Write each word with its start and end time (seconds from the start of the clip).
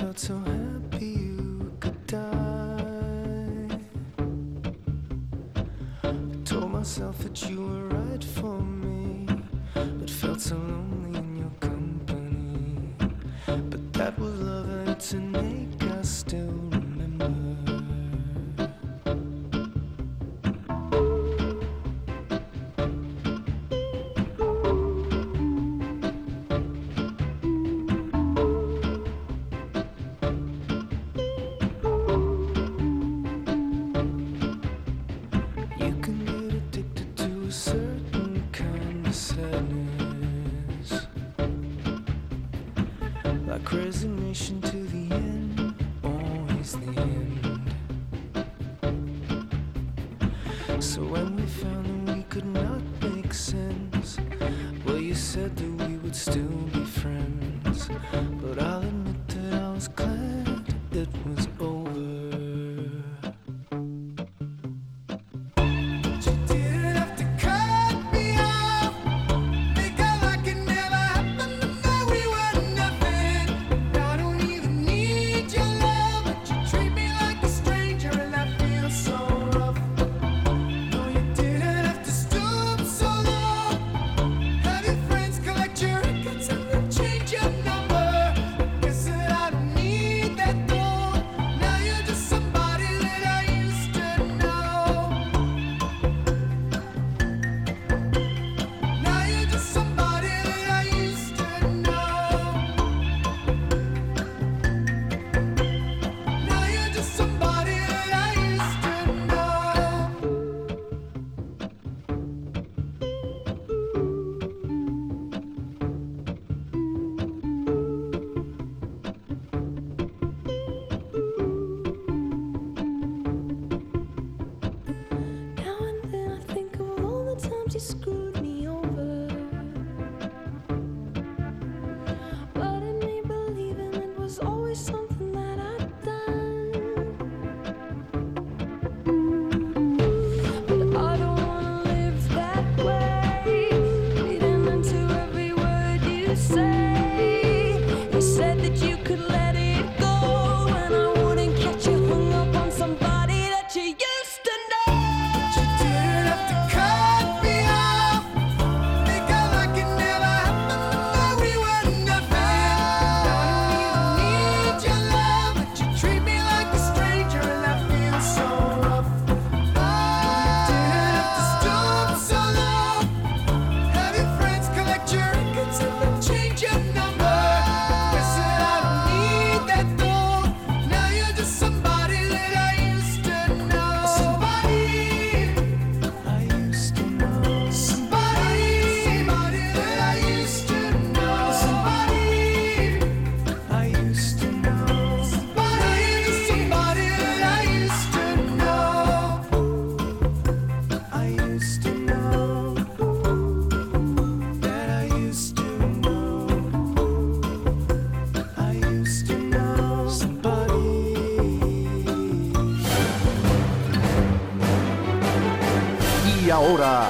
said 0.00 0.06
you 0.06 0.12
felt 0.14 0.18
so 0.18 0.38
happy 0.38 0.59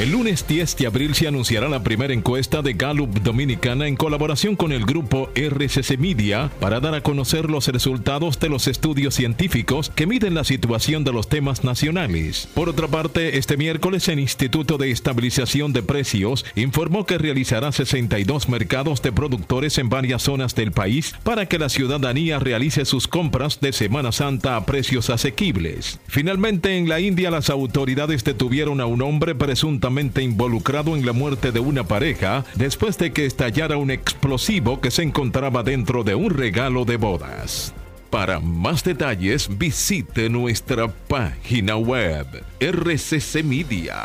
El 0.00 0.12
lunes 0.12 0.46
10 0.48 0.78
de 0.78 0.86
abril 0.86 1.14
se 1.14 1.28
anunciará 1.28 1.68
la 1.68 1.82
primera 1.82 2.14
encuesta 2.14 2.62
de 2.62 2.72
Gallup 2.72 3.20
Dominicana 3.20 3.86
en 3.86 3.96
colaboración 3.96 4.56
con 4.56 4.72
el 4.72 4.86
grupo 4.86 5.28
RCC 5.34 5.98
Media 5.98 6.50
para 6.58 6.80
dar 6.80 6.94
a 6.94 7.02
conocer 7.02 7.50
los 7.50 7.68
resultados 7.68 8.40
de 8.40 8.48
los 8.48 8.66
estudios 8.66 9.14
científicos 9.14 9.92
que 9.94 10.06
miden 10.06 10.32
la 10.32 10.44
situación 10.44 11.04
de 11.04 11.12
los 11.12 11.28
temas 11.28 11.64
nacionales. 11.64 12.48
Por 12.54 12.70
otra 12.70 12.88
parte, 12.88 13.36
este 13.36 13.58
miércoles 13.58 14.08
el 14.08 14.20
Instituto 14.20 14.78
de 14.78 14.90
Estabilización 14.90 15.74
de 15.74 15.82
Precios 15.82 16.46
informó 16.54 17.04
que 17.04 17.18
realizará 17.18 17.70
62 17.70 18.48
mercados 18.48 19.02
de 19.02 19.12
productores 19.12 19.76
en 19.76 19.90
varias 19.90 20.22
zonas 20.22 20.54
del 20.54 20.72
país 20.72 21.14
para 21.24 21.44
que 21.44 21.58
la 21.58 21.68
ciudadanía 21.68 22.38
realice 22.38 22.86
sus 22.86 23.06
compras 23.06 23.60
de 23.60 23.74
Semana 23.74 24.12
Santa 24.12 24.56
a 24.56 24.64
precios 24.64 25.10
asequibles. 25.10 26.00
Finalmente, 26.08 26.78
en 26.78 26.88
la 26.88 27.00
India 27.00 27.30
las 27.30 27.50
autoridades 27.50 28.24
detuvieron 28.24 28.80
a 28.80 28.86
un 28.86 29.02
hombre 29.02 29.34
presuntamente 29.34 29.89
involucrado 30.22 30.96
en 30.96 31.04
la 31.04 31.12
muerte 31.12 31.52
de 31.52 31.60
una 31.60 31.84
pareja 31.84 32.44
después 32.54 32.98
de 32.98 33.12
que 33.12 33.26
estallara 33.26 33.76
un 33.76 33.90
explosivo 33.90 34.80
que 34.80 34.90
se 34.90 35.02
encontraba 35.02 35.62
dentro 35.62 36.04
de 36.04 36.14
un 36.14 36.30
regalo 36.30 36.84
de 36.84 36.96
bodas. 36.96 37.74
Para 38.10 38.40
más 38.40 38.82
detalles 38.82 39.56
visite 39.56 40.28
nuestra 40.28 40.88
página 40.88 41.76
web 41.76 42.26
rccmedia.com.do. 42.60 44.00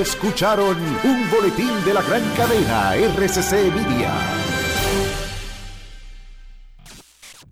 Escucharon 0.00 0.76
un 1.02 1.30
boletín 1.30 1.84
de 1.84 1.94
la 1.94 2.02
gran 2.02 2.22
cadena 2.36 2.94
RCC 2.94 3.52
Media. 3.74 4.59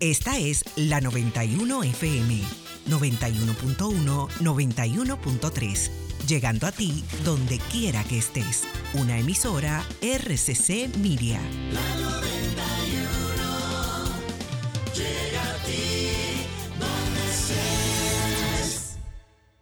Esta 0.01 0.39
es 0.39 0.65
la 0.77 1.01
91 1.01 1.83
FM, 1.83 2.41
91.1, 2.89 4.29
91.3, 4.29 5.91
llegando 6.29 6.69
a 6.69 6.73
ti 6.73 7.03
donde 7.25 7.59
quiera 7.73 8.05
que 8.05 8.19
estés. 8.19 8.63
Una 8.95 9.19
emisora 9.19 9.85
RCC 10.01 10.97
Media. 10.99 11.41
Llega 14.95 15.43
a 15.43 15.57
ti 15.67 16.11
donde 16.79 17.21
estés. 18.63 18.99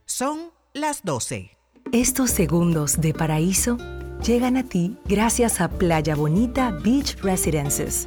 Son 0.04 0.50
las 0.74 1.02
12. 1.02 1.56
Estos 1.92 2.30
segundos 2.30 3.00
de 3.00 3.14
paraíso 3.14 3.78
llegan 4.22 4.58
a 4.58 4.64
ti 4.64 4.98
gracias 5.06 5.62
a 5.62 5.70
Playa 5.70 6.14
Bonita 6.14 6.72
Beach 6.72 7.16
Residences. 7.22 8.06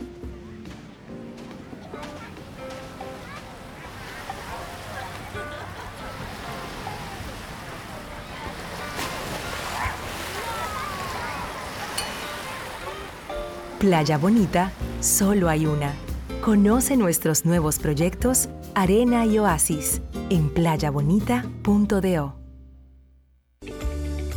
Playa 13.80 14.18
Bonita, 14.18 14.72
solo 15.00 15.48
hay 15.48 15.66
una. 15.66 15.94
Conoce 16.42 16.98
nuestros 16.98 17.46
nuevos 17.46 17.80
proyectos 17.80 18.50
Arena 18.76 19.26
y 19.26 19.40
Oasis 19.40 20.02
en 20.30 20.50
playabonita.do. 20.50 22.39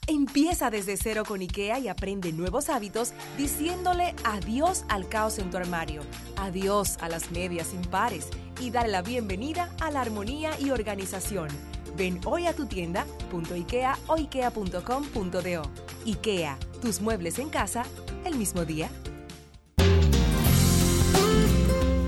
Empieza 0.07 0.69
desde 0.69 0.97
cero 0.97 1.23
con 1.27 1.41
IKEA 1.41 1.79
y 1.79 1.87
aprende 1.87 2.31
nuevos 2.31 2.69
hábitos 2.69 3.13
diciéndole 3.37 4.13
adiós 4.23 4.85
al 4.87 5.09
caos 5.09 5.39
en 5.39 5.49
tu 5.49 5.57
armario, 5.57 6.01
adiós 6.37 6.97
a 7.01 7.09
las 7.09 7.31
medias 7.31 7.73
impares 7.73 8.29
y 8.59 8.69
dale 8.69 8.89
la 8.89 9.01
bienvenida 9.01 9.69
a 9.81 9.91
la 9.91 10.01
armonía 10.01 10.51
y 10.59 10.69
organización. 10.69 11.49
Ven 11.97 12.19
hoy 12.25 12.45
a 12.45 12.53
tu 12.53 12.67
tienda 12.67 13.05
.ikea 13.55 13.97
o 14.07 14.15
ikea.com.do. 14.15 15.61
IKEA, 16.05 16.57
tus 16.81 17.01
muebles 17.01 17.39
en 17.39 17.49
casa 17.49 17.83
el 18.23 18.35
mismo 18.35 18.63
día. 18.63 18.89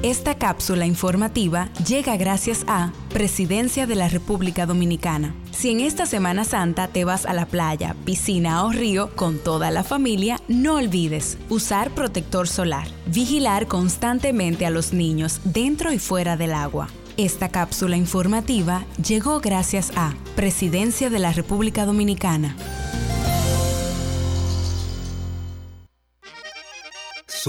Esta 0.01 0.35
cápsula 0.35 0.85
informativa 0.85 1.67
llega 1.85 2.15
gracias 2.15 2.63
a 2.67 2.93
Presidencia 3.09 3.85
de 3.85 3.95
la 3.95 4.07
República 4.07 4.65
Dominicana. 4.65 5.35
Si 5.51 5.71
en 5.71 5.81
esta 5.81 6.05
Semana 6.05 6.45
Santa 6.45 6.87
te 6.87 7.03
vas 7.03 7.25
a 7.25 7.33
la 7.33 7.45
playa, 7.45 7.97
piscina 8.05 8.63
o 8.63 8.71
río 8.71 9.13
con 9.17 9.39
toda 9.39 9.71
la 9.71 9.83
familia, 9.83 10.39
no 10.47 10.75
olvides 10.75 11.37
usar 11.49 11.91
protector 11.91 12.47
solar, 12.47 12.87
vigilar 13.07 13.67
constantemente 13.67 14.65
a 14.65 14.69
los 14.69 14.93
niños 14.93 15.41
dentro 15.43 15.91
y 15.91 15.99
fuera 15.99 16.37
del 16.37 16.53
agua. 16.53 16.87
Esta 17.17 17.49
cápsula 17.49 17.97
informativa 17.97 18.85
llegó 19.05 19.41
gracias 19.41 19.91
a 19.97 20.13
Presidencia 20.37 21.09
de 21.09 21.19
la 21.19 21.33
República 21.33 21.85
Dominicana. 21.85 22.55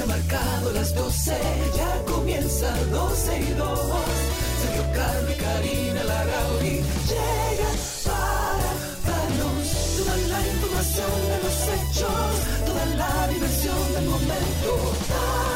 Ya 0.00 0.06
marcado 0.06 0.72
las 0.72 0.94
12, 0.94 1.36
ya 1.76 2.12
comienza 2.12 2.74
12 2.90 3.38
y 3.38 3.52
2. 3.52 3.80
Sergio 4.62 4.84
y 5.30 5.36
Karina 5.42 6.04
Larrauri 6.04 6.76
llegan 7.10 7.76
para 8.06 8.70
darnos 9.08 9.66
toda 9.96 10.16
la 10.32 10.40
información 10.52 11.14
de 11.30 11.38
los 11.44 11.58
hechos, 11.74 12.32
toda 12.66 12.86
la 12.96 13.28
diversión 13.28 13.92
del 13.94 14.04
momento. 14.06 15.49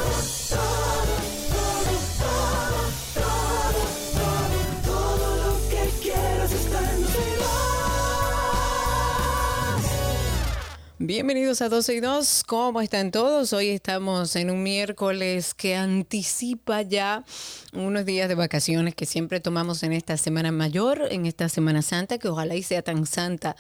Bienvenidos 11.07 11.61
a 11.61 11.69
12 11.69 11.97
y 11.97 12.01
2, 12.01 12.45
¿cómo 12.45 12.81
están 12.81 13.11
todos? 13.11 13.53
Hoy 13.53 13.69
estamos 13.69 14.37
en 14.37 14.51
un 14.51 14.63
miércoles 14.63 15.53
que 15.53 15.77
anticipa 15.77 16.81
ya 16.81 17.27
unos 17.75 18.07
días 18.07 18.27
de 18.27 18.35
vacaciones 18.35 18.95
que 18.95 19.05
siempre 19.05 19.39
tomamos 19.39 19.83
en 19.83 19.93
esta 19.93 20.17
Semana 20.17 20.51
Mayor, 20.51 21.09
en 21.11 21.27
esta 21.27 21.51
Semana 21.51 21.83
Santa, 21.83 22.17
que 22.17 22.29
ojalá 22.29 22.55
y 22.55 22.63
sea 22.63 22.81
tan 22.81 23.05
santa 23.05 23.55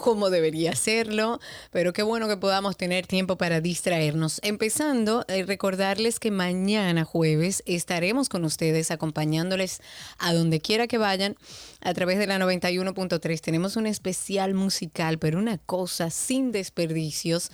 como 0.00 0.30
debería 0.30 0.74
serlo, 0.74 1.40
pero 1.70 1.92
qué 1.92 2.02
bueno 2.02 2.26
que 2.26 2.38
podamos 2.38 2.78
tener 2.78 3.06
tiempo 3.06 3.36
para 3.36 3.60
distraernos. 3.60 4.40
Empezando, 4.42 5.26
eh, 5.28 5.44
recordarles 5.44 6.18
que 6.18 6.30
mañana 6.30 7.04
jueves 7.04 7.62
estaremos 7.66 8.30
con 8.30 8.46
ustedes 8.46 8.90
acompañándoles 8.90 9.82
a 10.18 10.32
donde 10.32 10.60
quiera 10.60 10.86
que 10.86 10.96
vayan 10.96 11.36
a 11.82 11.92
través 11.92 12.18
de 12.18 12.26
la 12.26 12.38
91.3. 12.38 13.40
Tenemos 13.42 13.76
un 13.76 13.86
especial 13.86 14.54
musical, 14.54 15.18
pero 15.18 15.38
una 15.38 15.58
cosa 15.58 16.08
sin 16.08 16.50
desperdicios 16.50 17.50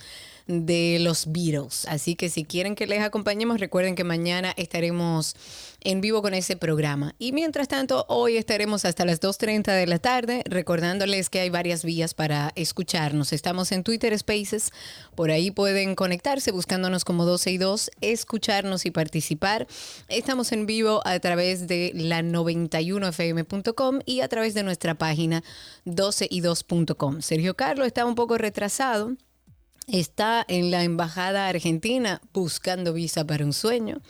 de 0.47 0.97
los 0.99 1.31
Beatles. 1.31 1.85
Así 1.87 2.15
que 2.15 2.29
si 2.29 2.43
quieren 2.43 2.75
que 2.75 2.87
les 2.87 3.01
acompañemos, 3.01 3.59
recuerden 3.59 3.95
que 3.95 4.03
mañana 4.03 4.53
estaremos 4.57 5.35
en 5.81 6.01
vivo 6.01 6.21
con 6.21 6.33
ese 6.33 6.57
programa. 6.57 7.15
Y 7.19 7.31
mientras 7.31 7.67
tanto, 7.67 8.05
hoy 8.09 8.37
estaremos 8.37 8.83
hasta 8.85 9.05
las 9.05 9.21
2.30 9.21 9.73
de 9.73 9.87
la 9.87 9.99
tarde, 9.99 10.43
recordándoles 10.45 11.29
que 11.29 11.39
hay 11.39 11.49
varias 11.49 11.83
vías 11.83 12.13
para 12.13 12.51
escucharnos. 12.55 13.31
Estamos 13.31 13.71
en 13.71 13.83
Twitter 13.83 14.17
Spaces, 14.17 14.71
por 15.15 15.31
ahí 15.31 15.51
pueden 15.51 15.95
conectarse 15.95 16.51
buscándonos 16.51 17.05
como 17.05 17.25
12 17.25 17.51
y 17.51 17.57
2, 17.57 17.91
escucharnos 18.01 18.85
y 18.85 18.91
participar. 18.91 19.67
Estamos 20.07 20.51
en 20.51 20.65
vivo 20.65 21.01
a 21.05 21.19
través 21.19 21.67
de 21.67 21.91
la 21.93 22.21
91fm.com 22.21 23.99
y 24.05 24.21
a 24.21 24.27
través 24.27 24.53
de 24.53 24.63
nuestra 24.63 24.95
página 24.95 25.43
12y2.com. 25.85 27.21
Sergio 27.21 27.55
Carlos 27.55 27.87
está 27.87 28.05
un 28.05 28.15
poco 28.15 28.37
retrasado 28.37 29.15
está 29.87 30.45
en 30.49 30.69
la 30.69 30.83
embajada 30.83 31.47
argentina 31.47 32.21
buscando 32.33 32.93
visa 32.93 33.25
para 33.25 33.45
un 33.45 33.53
sueño. 33.53 34.01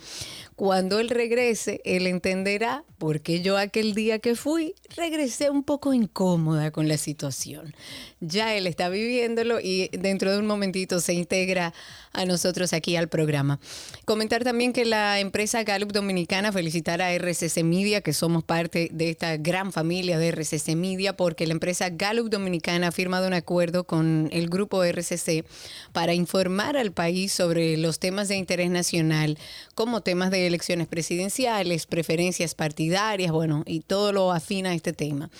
Cuando 0.56 0.98
él 0.98 1.08
regrese, 1.08 1.80
él 1.84 2.08
entenderá 2.08 2.82
por 2.98 3.20
qué 3.20 3.42
yo 3.42 3.56
aquel 3.56 3.94
día 3.94 4.18
que 4.18 4.34
fui 4.34 4.74
regresé 4.96 5.50
un 5.50 5.62
poco 5.62 5.94
incómoda 5.94 6.72
con 6.72 6.88
la 6.88 6.98
situación. 6.98 7.76
Ya 8.18 8.56
él 8.56 8.66
está 8.66 8.88
viviéndolo 8.88 9.60
y 9.60 9.88
dentro 9.92 10.32
de 10.32 10.38
un 10.38 10.48
momentito 10.48 10.98
se 10.98 11.14
integra 11.14 11.72
a 12.12 12.24
nosotros 12.24 12.72
aquí 12.72 12.96
al 12.96 13.08
programa. 13.08 13.60
Comentar 14.04 14.42
también 14.42 14.72
que 14.72 14.84
la 14.84 15.20
empresa 15.20 15.62
Gallup 15.62 15.92
Dominicana 15.92 16.50
felicitar 16.50 17.00
a 17.00 17.12
RCC 17.12 17.62
Media, 17.62 18.00
que 18.00 18.12
somos 18.12 18.42
parte 18.42 18.88
de 18.92 19.10
esta 19.10 19.36
gran 19.36 19.70
familia 19.70 20.18
de 20.18 20.32
RCC 20.32 20.74
Media, 20.74 21.16
porque 21.16 21.46
la 21.46 21.52
empresa 21.52 21.88
Gallup 21.90 22.30
Dominicana 22.30 22.88
ha 22.88 22.92
firmado 22.92 23.28
un 23.28 23.34
acuerdo 23.34 23.84
con 23.84 24.28
el 24.32 24.48
grupo 24.48 24.82
RCC 24.82 25.44
para 25.92 26.14
informar 26.14 26.76
al 26.76 26.92
país 26.92 27.32
sobre 27.32 27.76
los 27.76 27.98
temas 27.98 28.28
de 28.28 28.36
interés 28.36 28.70
nacional, 28.70 29.38
como 29.74 30.00
temas 30.00 30.30
de 30.30 30.46
elecciones 30.46 30.86
presidenciales, 30.86 31.86
preferencias 31.86 32.54
partidarias, 32.54 33.32
bueno, 33.32 33.62
y 33.66 33.80
todo 33.80 34.12
lo 34.12 34.32
afina 34.32 34.70
a 34.70 34.74
este 34.74 34.92
tema. 34.92 35.30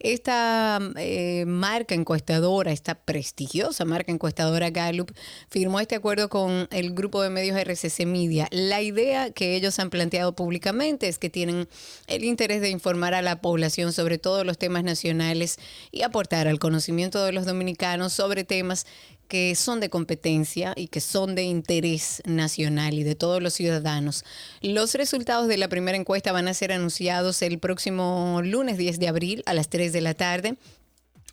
Esta 0.00 0.78
eh, 0.96 1.44
marca 1.46 1.94
encuestadora, 1.94 2.72
esta 2.72 2.94
prestigiosa 2.94 3.84
marca 3.84 4.12
encuestadora 4.12 4.70
Gallup, 4.70 5.12
firmó 5.48 5.80
este 5.80 5.96
acuerdo 5.96 6.28
con 6.28 6.68
el 6.70 6.94
grupo 6.94 7.22
de 7.22 7.30
medios 7.30 7.56
RCC 7.56 8.06
Media. 8.06 8.48
La 8.50 8.80
idea 8.80 9.30
que 9.30 9.56
ellos 9.56 9.78
han 9.78 9.90
planteado 9.90 10.34
públicamente 10.34 11.08
es 11.08 11.18
que 11.18 11.30
tienen 11.30 11.68
el 12.06 12.24
interés 12.24 12.60
de 12.60 12.70
informar 12.70 13.14
a 13.14 13.22
la 13.22 13.40
población 13.40 13.92
sobre 13.92 14.18
todos 14.18 14.44
los 14.46 14.58
temas 14.58 14.84
nacionales 14.84 15.58
y 15.90 16.02
aportar 16.02 16.48
al 16.48 16.58
conocimiento 16.58 17.24
de 17.24 17.32
los 17.32 17.46
dominicanos 17.46 18.12
sobre 18.12 18.44
temas 18.44 18.86
que 19.28 19.54
son 19.54 19.80
de 19.80 19.90
competencia 19.90 20.72
y 20.74 20.88
que 20.88 21.00
son 21.00 21.34
de 21.34 21.42
interés 21.42 22.22
nacional 22.24 22.94
y 22.94 23.04
de 23.04 23.14
todos 23.14 23.42
los 23.42 23.54
ciudadanos. 23.54 24.24
Los 24.62 24.94
resultados 24.94 25.48
de 25.48 25.58
la 25.58 25.68
primera 25.68 25.96
encuesta 25.96 26.32
van 26.32 26.48
a 26.48 26.54
ser 26.54 26.72
anunciados 26.72 27.42
el 27.42 27.58
próximo 27.58 28.40
lunes 28.42 28.78
10 28.78 28.98
de 28.98 29.08
abril 29.08 29.42
a 29.46 29.54
las 29.54 29.68
3 29.68 29.92
de 29.92 30.00
la 30.00 30.14
tarde 30.14 30.56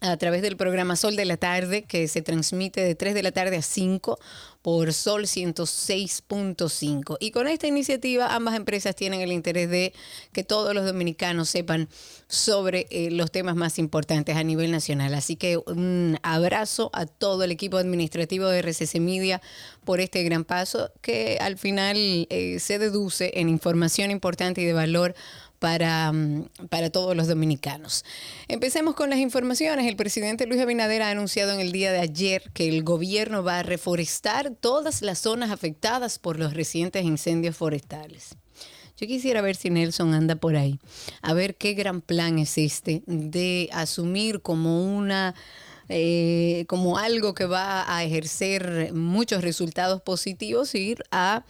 a 0.01 0.17
través 0.17 0.41
del 0.41 0.57
programa 0.57 0.95
Sol 0.95 1.15
de 1.15 1.25
la 1.25 1.37
Tarde, 1.37 1.83
que 1.83 2.07
se 2.07 2.21
transmite 2.21 2.81
de 2.81 2.95
3 2.95 3.13
de 3.13 3.23
la 3.23 3.31
tarde 3.31 3.57
a 3.57 3.61
5 3.61 4.19
por 4.65 4.93
Sol 4.93 5.25
106.5. 5.25 7.17
Y 7.19 7.29
con 7.29 7.47
esta 7.47 7.67
iniciativa 7.67 8.33
ambas 8.33 8.55
empresas 8.55 8.95
tienen 8.95 9.21
el 9.21 9.31
interés 9.31 9.69
de 9.69 9.93
que 10.31 10.43
todos 10.43 10.73
los 10.73 10.87
dominicanos 10.87 11.49
sepan 11.49 11.87
sobre 12.27 12.87
eh, 12.89 13.11
los 13.11 13.29
temas 13.29 13.55
más 13.55 13.77
importantes 13.77 14.35
a 14.35 14.43
nivel 14.43 14.71
nacional. 14.71 15.13
Así 15.13 15.35
que 15.35 15.57
un 15.57 16.17
abrazo 16.23 16.89
a 16.93 17.05
todo 17.05 17.43
el 17.43 17.51
equipo 17.51 17.77
administrativo 17.77 18.47
de 18.47 18.63
RCC 18.63 18.95
Media 18.95 19.39
por 19.83 19.99
este 19.99 20.23
gran 20.23 20.43
paso 20.43 20.91
que 21.03 21.37
al 21.39 21.59
final 21.59 22.25
eh, 22.31 22.57
se 22.59 22.79
deduce 22.79 23.33
en 23.35 23.49
información 23.49 24.09
importante 24.09 24.61
y 24.61 24.65
de 24.65 24.73
valor 24.73 25.13
para, 25.65 26.11
mm, 26.11 26.45
para 26.69 26.91
todos 26.91 27.17
los 27.17 27.27
dominicanos. 27.27 28.05
Empecemos 28.47 28.93
con 28.93 29.09
las 29.09 29.17
informaciones. 29.17 29.87
El 29.87 29.95
presidente 29.95 30.45
Luis 30.45 30.61
Abinader 30.61 31.01
ha 31.01 31.09
anunciado 31.09 31.53
en 31.53 31.59
el 31.59 31.71
día 31.71 31.91
de 31.91 31.97
ayer 31.97 32.51
que 32.53 32.69
el 32.69 32.83
gobierno 32.83 33.43
va 33.43 33.57
a 33.57 33.63
reforestar 33.63 34.51
todas 34.51 35.01
las 35.01 35.17
zonas 35.17 35.49
afectadas 35.49 36.19
por 36.19 36.37
los 36.37 36.53
recientes 36.53 37.03
incendios 37.03 37.57
forestales. 37.57 38.35
Yo 38.95 39.07
quisiera 39.07 39.41
ver 39.41 39.55
si 39.55 39.71
Nelson 39.71 40.13
anda 40.13 40.35
por 40.35 40.55
ahí, 40.55 40.79
a 41.23 41.33
ver 41.33 41.55
qué 41.55 41.73
gran 41.73 42.01
plan 42.01 42.37
es 42.37 42.59
este 42.59 43.01
de 43.07 43.67
asumir 43.73 44.41
como 44.43 44.85
una 44.95 45.33
eh, 45.89 46.65
como 46.67 46.97
algo 46.97 47.33
que 47.33 47.45
va 47.45 47.95
a 47.95 48.03
ejercer 48.03 48.91
muchos 48.93 49.43
resultados 49.43 50.01
positivos, 50.01 50.73
ir 50.73 51.03
a 51.11 51.43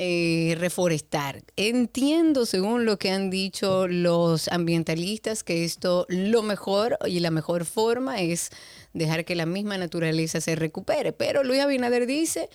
eh, 0.00 0.54
reforestar. 0.60 1.42
Entiendo, 1.56 2.46
según 2.46 2.84
lo 2.84 3.00
que 3.00 3.10
han 3.10 3.30
dicho 3.30 3.88
los 3.88 4.46
ambientalistas, 4.46 5.42
que 5.42 5.64
esto 5.64 6.06
lo 6.08 6.44
mejor 6.44 6.96
y 7.04 7.18
la 7.18 7.32
mejor 7.32 7.64
forma 7.64 8.20
es 8.20 8.50
dejar 8.92 9.24
que 9.24 9.34
la 9.34 9.44
misma 9.44 9.76
naturaleza 9.76 10.40
se 10.40 10.54
recupere. 10.54 11.12
Pero 11.12 11.42
Luis 11.42 11.60
Abinader 11.60 12.06
dice 12.06 12.48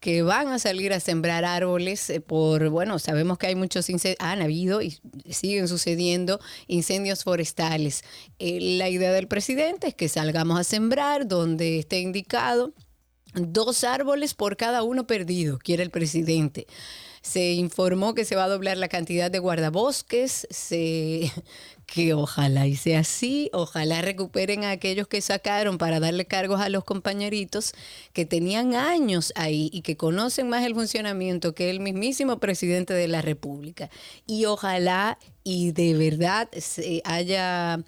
que 0.00 0.22
van 0.22 0.48
a 0.48 0.58
salir 0.58 0.92
a 0.92 0.98
sembrar 0.98 1.44
árboles 1.44 2.10
eh, 2.10 2.20
por, 2.20 2.68
bueno, 2.68 2.98
sabemos 2.98 3.38
que 3.38 3.46
hay 3.46 3.54
muchos 3.54 3.88
incendios, 3.90 4.18
han 4.18 4.42
habido 4.42 4.82
y 4.82 4.98
siguen 5.30 5.68
sucediendo 5.68 6.40
incendios 6.66 7.22
forestales. 7.22 8.02
Eh, 8.40 8.58
la 8.76 8.88
idea 8.88 9.12
del 9.12 9.28
presidente 9.28 9.86
es 9.86 9.94
que 9.94 10.08
salgamos 10.08 10.58
a 10.58 10.64
sembrar 10.64 11.28
donde 11.28 11.78
esté 11.78 12.00
indicado 12.00 12.74
Dos 13.34 13.84
árboles 13.84 14.34
por 14.34 14.56
cada 14.56 14.82
uno 14.82 15.06
perdido, 15.06 15.58
quiere 15.58 15.82
el 15.82 15.90
presidente. 15.90 16.66
Se 17.20 17.52
informó 17.52 18.14
que 18.14 18.24
se 18.24 18.36
va 18.36 18.44
a 18.44 18.48
doblar 18.48 18.78
la 18.78 18.88
cantidad 18.88 19.30
de 19.30 19.38
guardabosques, 19.38 20.46
que 21.86 22.14
ojalá 22.14 22.66
y 22.66 22.76
sea 22.76 23.00
así, 23.00 23.50
ojalá 23.52 24.00
recuperen 24.02 24.64
a 24.64 24.70
aquellos 24.70 25.08
que 25.08 25.20
sacaron 25.20 25.78
para 25.78 26.00
darle 26.00 26.26
cargos 26.26 26.60
a 26.60 26.68
los 26.68 26.84
compañeritos 26.84 27.72
que 28.12 28.24
tenían 28.24 28.74
años 28.74 29.32
ahí 29.36 29.68
y 29.72 29.82
que 29.82 29.96
conocen 29.96 30.48
más 30.48 30.64
el 30.64 30.74
funcionamiento 30.74 31.54
que 31.54 31.70
el 31.70 31.80
mismísimo 31.80 32.38
presidente 32.38 32.94
de 32.94 33.08
la 33.08 33.20
República. 33.20 33.90
Y 34.26 34.46
ojalá 34.46 35.18
y 35.44 35.72
de 35.72 35.94
verdad 35.94 36.48
se 36.58 37.02
haya 37.04 37.80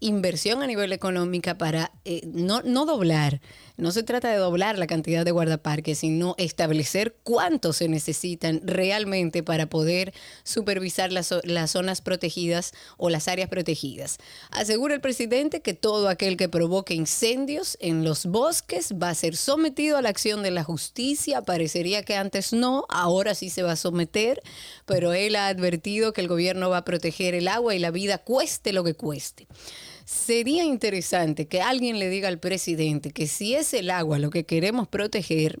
inversión 0.00 0.62
a 0.62 0.66
nivel 0.66 0.92
económica 0.92 1.56
para 1.56 1.92
eh, 2.04 2.22
no, 2.26 2.62
no 2.62 2.84
doblar 2.84 3.40
no 3.76 3.90
se 3.90 4.04
trata 4.04 4.30
de 4.30 4.36
doblar 4.36 4.78
la 4.78 4.86
cantidad 4.86 5.24
de 5.24 5.32
guardaparques, 5.32 5.98
sino 5.98 6.34
establecer 6.38 7.16
cuántos 7.24 7.78
se 7.78 7.88
necesitan 7.88 8.60
realmente 8.64 9.42
para 9.42 9.66
poder 9.66 10.14
supervisar 10.44 11.10
las, 11.10 11.34
las 11.42 11.72
zonas 11.72 12.00
protegidas 12.00 12.72
o 12.98 13.10
las 13.10 13.26
áreas 13.26 13.48
protegidas. 13.48 14.18
Asegura 14.50 14.94
el 14.94 15.00
presidente 15.00 15.60
que 15.60 15.74
todo 15.74 16.08
aquel 16.08 16.36
que 16.36 16.48
provoque 16.48 16.94
incendios 16.94 17.76
en 17.80 18.04
los 18.04 18.26
bosques 18.26 18.94
va 19.02 19.10
a 19.10 19.14
ser 19.14 19.36
sometido 19.36 19.96
a 19.96 20.02
la 20.02 20.08
acción 20.08 20.42
de 20.44 20.52
la 20.52 20.62
justicia. 20.62 21.42
Parecería 21.42 22.04
que 22.04 22.14
antes 22.14 22.52
no, 22.52 22.86
ahora 22.88 23.34
sí 23.34 23.50
se 23.50 23.64
va 23.64 23.72
a 23.72 23.76
someter, 23.76 24.40
pero 24.86 25.12
él 25.12 25.34
ha 25.34 25.48
advertido 25.48 26.12
que 26.12 26.20
el 26.20 26.28
gobierno 26.28 26.70
va 26.70 26.78
a 26.78 26.84
proteger 26.84 27.34
el 27.34 27.48
agua 27.48 27.74
y 27.74 27.80
la 27.80 27.90
vida 27.90 28.18
cueste 28.18 28.72
lo 28.72 28.84
que 28.84 28.94
cueste. 28.94 29.48
Sería 30.04 30.64
interesante 30.64 31.46
que 31.46 31.62
alguien 31.62 31.98
le 31.98 32.10
diga 32.10 32.28
al 32.28 32.38
presidente 32.38 33.10
que 33.10 33.26
si 33.26 33.54
es 33.54 33.72
el 33.72 33.88
agua 33.90 34.18
lo 34.18 34.28
que 34.28 34.44
queremos 34.44 34.86
proteger, 34.86 35.58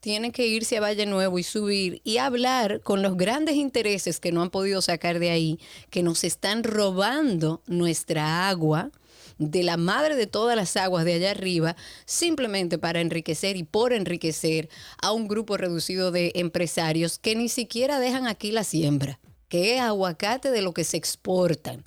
tiene 0.00 0.32
que 0.32 0.46
irse 0.46 0.76
a 0.76 0.80
Valle 0.80 1.06
Nuevo 1.06 1.38
y 1.38 1.42
subir 1.42 2.00
y 2.04 2.18
hablar 2.18 2.80
con 2.82 3.02
los 3.02 3.16
grandes 3.16 3.56
intereses 3.56 4.20
que 4.20 4.32
no 4.32 4.42
han 4.42 4.50
podido 4.50 4.82
sacar 4.82 5.18
de 5.18 5.30
ahí, 5.30 5.58
que 5.88 6.02
nos 6.02 6.24
están 6.24 6.62
robando 6.62 7.62
nuestra 7.66 8.48
agua 8.48 8.90
de 9.38 9.62
la 9.62 9.78
madre 9.78 10.14
de 10.14 10.26
todas 10.26 10.56
las 10.56 10.76
aguas 10.76 11.06
de 11.06 11.14
allá 11.14 11.30
arriba, 11.30 11.74
simplemente 12.04 12.76
para 12.76 13.00
enriquecer 13.00 13.56
y 13.56 13.62
por 13.62 13.94
enriquecer 13.94 14.68
a 15.00 15.12
un 15.12 15.26
grupo 15.26 15.56
reducido 15.56 16.10
de 16.10 16.32
empresarios 16.34 17.18
que 17.18 17.34
ni 17.34 17.48
siquiera 17.48 17.98
dejan 17.98 18.26
aquí 18.26 18.52
la 18.52 18.64
siembra, 18.64 19.18
que 19.48 19.76
es 19.76 19.80
aguacate 19.80 20.50
de 20.50 20.60
lo 20.60 20.74
que 20.74 20.84
se 20.84 20.98
exportan 20.98 21.82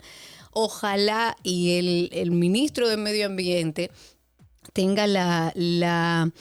ojalá 0.54 1.36
y 1.44 2.10
el, 2.12 2.32
ministro 2.32 2.90
de 2.90 2.98
Medio 2.98 3.26
Ambiente 3.26 3.92
tenga 4.74 5.08
la, 5.08 5.52
la 5.56 6.32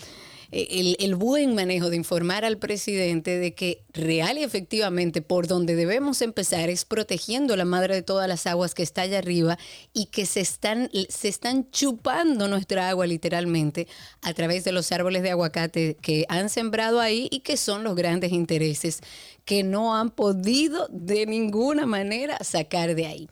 el, 0.52 1.14
buen 1.14 1.54
manejo 1.54 1.88
de 1.88 1.96
informar 1.96 2.44
al 2.44 2.58
presidente 2.58 3.38
de 3.38 3.54
que 3.54 3.84
real 3.94 4.36
y 4.36 4.42
efectivamente 4.42 5.22
por 5.22 5.46
donde 5.46 5.74
debemos 5.74 6.20
empezar 6.20 6.68
es 6.68 6.84
protegiendo 6.84 7.56
la 7.56 7.64
madre 7.64 7.94
de 7.94 8.02
todas 8.02 8.28
las 8.28 8.46
aguas 8.46 8.74
que 8.74 8.82
está 8.82 9.02
allá 9.02 9.18
arriba 9.18 9.58
y 9.94 10.06
que 10.06 10.26
se 10.26 10.40
están, 10.40 10.90
se 11.08 11.28
están 11.28 11.70
chupando 11.70 12.48
nuestra 12.48 12.90
agua 12.90 13.06
literalmente 13.06 13.88
a 14.20 14.34
través 14.34 14.64
de 14.64 14.72
los 14.72 14.92
árboles 14.92 15.22
de 15.22 15.30
aguacate 15.30 15.96
que 16.02 16.26
han 16.28 16.50
sembrado 16.50 17.00
ahí 17.00 17.28
y 17.30 17.40
que 17.40 17.56
son 17.56 17.82
los 17.82 17.96
grandes 17.96 18.32
intereses 18.32 19.00
que 19.44 19.64
no 19.64 19.96
han 19.96 20.10
podido 20.10 20.86
de 20.90 21.26
ninguna 21.26 21.84
manera 21.84 22.38
sacar 22.44 22.94
de 22.94 23.06
ahí. 23.06 23.28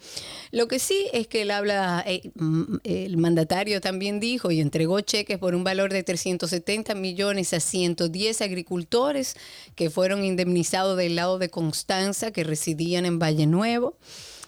Lo 0.50 0.66
que 0.66 0.80
sí 0.80 1.06
es 1.12 1.28
que 1.28 1.42
él 1.42 1.52
habla, 1.52 2.02
eh, 2.04 2.32
mm, 2.34 2.78
el 2.82 3.16
mandatario 3.16 3.80
también 3.80 4.18
dijo 4.18 4.50
y 4.50 4.60
entregó 4.60 5.00
cheques 5.02 5.38
por 5.38 5.54
un 5.54 5.62
valor 5.62 5.92
de 5.92 6.02
370 6.02 6.94
millones 6.94 7.09
a 7.52 7.60
110 7.60 8.40
agricultores 8.40 9.36
que 9.74 9.90
fueron 9.90 10.24
indemnizados 10.24 10.96
del 10.96 11.16
lado 11.16 11.38
de 11.38 11.50
Constanza, 11.50 12.30
que 12.30 12.44
residían 12.44 13.06
en 13.06 13.18
Valle 13.18 13.46
Nuevo. 13.46 13.96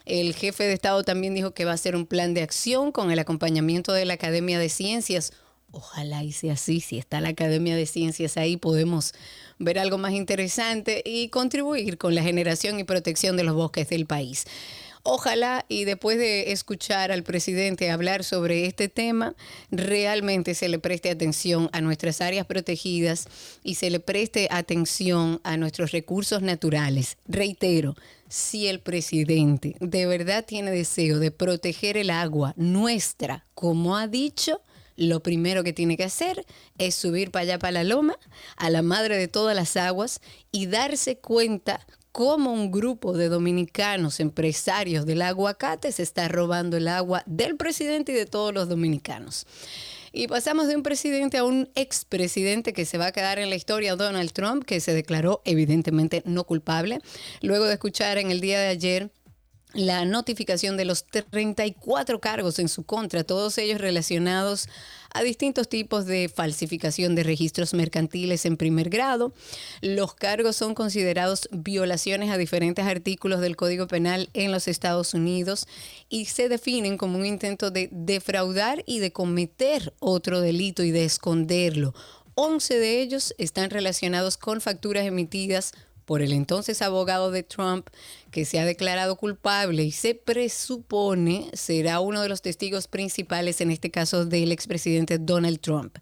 El 0.05 0.35
jefe 0.35 0.65
de 0.65 0.73
Estado 0.73 1.03
también 1.05 1.35
dijo 1.35 1.53
que 1.53 1.65
va 1.65 1.73
a 1.73 1.75
hacer 1.75 1.95
un 1.95 2.07
plan 2.07 2.35
de 2.35 2.43
acción 2.43 2.93
con 2.93 3.11
el 3.11 3.19
acompañamiento 3.19 3.93
de 3.93 4.05
la 4.05 4.15
Academia 4.15 4.59
de 4.59 4.69
Ciencias. 4.69 5.33
Ojalá 5.71 6.23
y 6.23 6.33
sea 6.33 6.55
así, 6.55 6.81
si 6.81 6.99
está 6.99 7.21
la 7.21 7.31
Academia 7.31 7.77
de 7.77 7.87
Ciencias 7.87 8.37
ahí, 8.37 8.57
podemos 8.57 9.15
ver 9.59 9.79
algo 9.79 9.99
más 9.99 10.13
interesante 10.13 11.03
y 11.05 11.29
contribuir 11.29 11.99
con 11.99 12.15
la 12.15 12.23
generación 12.23 12.79
y 12.79 12.85
protección 12.85 13.37
de 13.37 13.45
los 13.45 13.55
bosques 13.55 13.89
del 13.89 14.07
país. 14.07 14.45
Ojalá 15.05 15.65
y 15.69 15.85
después 15.85 16.17
de 16.17 16.53
escuchar 16.53 17.11
al 17.11 17.25
presidente 17.25 17.91
hablar 17.91 18.23
sobre 18.23 18.67
este 18.67 18.89
tema, 18.89 19.35
realmente 19.73 20.55
se 20.55 20.69
le 20.69 20.79
preste 20.79 21.11
atención 21.11 21.69
a 21.73 21.81
nuestras 21.81 22.21
áreas 22.21 22.47
protegidas 22.47 23.27
y 23.65 23.75
se 23.75 23.91
le 23.91 23.99
preste 23.99 24.47
atención 24.51 25.41
a 25.43 25.57
nuestros 25.57 25.91
recursos 25.91 26.41
naturales. 26.43 27.19
Reitero, 27.27 27.97
si 28.29 28.69
el 28.69 28.79
presidente 28.79 29.75
de 29.81 30.07
verdad 30.07 30.45
tiene 30.45 30.71
deseo 30.71 31.19
de 31.19 31.33
proteger 31.33 31.97
el 31.97 32.11
agua 32.11 32.55
nuestra, 32.57 33.45
como 33.55 33.97
ha 33.97 34.07
dicho, 34.07 34.63
lo 34.97 35.21
primero 35.21 35.65
que 35.65 35.73
tiene 35.73 35.97
que 35.97 36.05
hacer 36.05 36.47
es 36.79 36.95
subir 36.95 37.33
para 37.33 37.43
allá, 37.43 37.59
para 37.59 37.73
la 37.73 37.85
loma, 37.85 38.17
a 38.57 38.71
la 38.71 38.83
madre 38.83 39.17
de 39.17 39.27
todas 39.27 39.57
las 39.57 39.77
aguas 39.77 40.21
y 40.53 40.67
darse 40.67 41.19
cuenta 41.19 41.85
cómo 42.13 42.53
un 42.53 42.71
grupo 42.71 43.15
de 43.15 43.29
dominicanos 43.29 44.21
empresarios 44.21 45.07
del 45.07 45.23
aguacate 45.23 45.91
se 45.93 46.03
está 46.03 46.29
robando 46.29 46.77
el 46.77 46.87
agua 46.89 47.23
del 47.27 47.57
presidente 47.57 48.13
y 48.13 48.15
de 48.15 48.27
todos 48.27 48.53
los 48.53 48.69
dominicanos. 48.69 49.47
Y 50.13 50.29
pasamos 50.29 50.69
de 50.69 50.77
un 50.77 50.83
presidente 50.83 51.39
a 51.39 51.45
un 51.45 51.71
expresidente 51.75 52.75
que 52.75 52.85
se 52.85 52.99
va 52.99 53.07
a 53.07 53.13
quedar 53.13 53.39
en 53.39 53.49
la 53.49 53.57
historia, 53.57 53.97
Donald 53.97 54.33
Trump, 54.33 54.65
que 54.65 54.79
se 54.81 54.93
declaró 54.93 55.41
evidentemente 55.47 56.23
no 56.27 56.45
culpable, 56.45 57.01
luego 57.41 57.65
de 57.65 57.73
escuchar 57.73 58.19
en 58.19 58.31
el 58.31 58.43
día 58.43 58.61
de 58.61 58.69
ayer 58.69 59.11
la 59.75 60.05
notificación 60.05 60.77
de 60.77 60.85
los 60.85 61.05
34 61.05 62.21
cargos 62.21 62.59
en 62.59 62.69
su 62.69 62.85
contra, 62.85 63.25
todos 63.25 63.57
ellos 63.59 63.81
relacionados 63.81 64.69
a 65.15 65.23
distintos 65.23 65.69
tipos 65.69 66.07
de 66.07 66.31
falsificación 66.35 67.15
de 67.15 67.23
registros 67.23 67.75
mercantiles 67.75 68.47
en 68.47 68.57
primer 68.57 68.89
grado. 68.89 69.35
Los 69.81 70.15
cargos 70.15 70.57
son 70.57 70.75
considerados 70.75 71.49
violaciones 71.53 72.31
a 72.31 72.39
diferentes 72.39 72.87
artículos 72.87 73.41
del 73.41 73.57
Código 73.57 73.87
Penal 73.87 74.31
en 74.33 74.53
los 74.53 74.69
Estados 74.69 75.15
Unidos 75.15 75.67
y 76.09 76.27
se 76.27 76.49
definen 76.49 76.97
como 76.97 77.19
un 77.19 77.27
intento 77.27 77.71
de 77.71 77.89
defraudar 77.93 78.83
y 78.87 79.01
de 79.01 79.13
cometer 79.13 79.93
otro 80.01 80.41
delito 80.41 80.83
y 80.83 80.91
de 80.91 81.05
esconderlo. 81.05 81.95
11 82.35 82.79
de 82.79 83.03
ellos 83.03 83.35
están 83.37 83.69
relacionados 83.69 84.39
con 84.39 84.63
facturas 84.63 85.05
emitidas 85.05 85.73
por 86.05 86.23
el 86.23 86.33
entonces 86.33 86.83
abogado 86.83 87.31
de 87.31 87.43
Trump, 87.43 87.89
que 88.31 88.45
se 88.45 88.59
ha 88.59 88.65
declarado 88.65 89.17
culpable 89.17 89.85
y 89.85 89.93
se 89.93 90.15
presupone 90.15 91.51
será 91.53 92.01
uno 92.01 92.23
de 92.23 92.29
los 92.29 92.43
testigos 92.43 92.89
principales 92.89 93.61
en 93.61 93.71
este 93.71 93.91
caso 93.91 94.25
del 94.25 94.53
expresidente 94.53 95.19
Donald 95.19 95.61
Trump. 95.61 95.99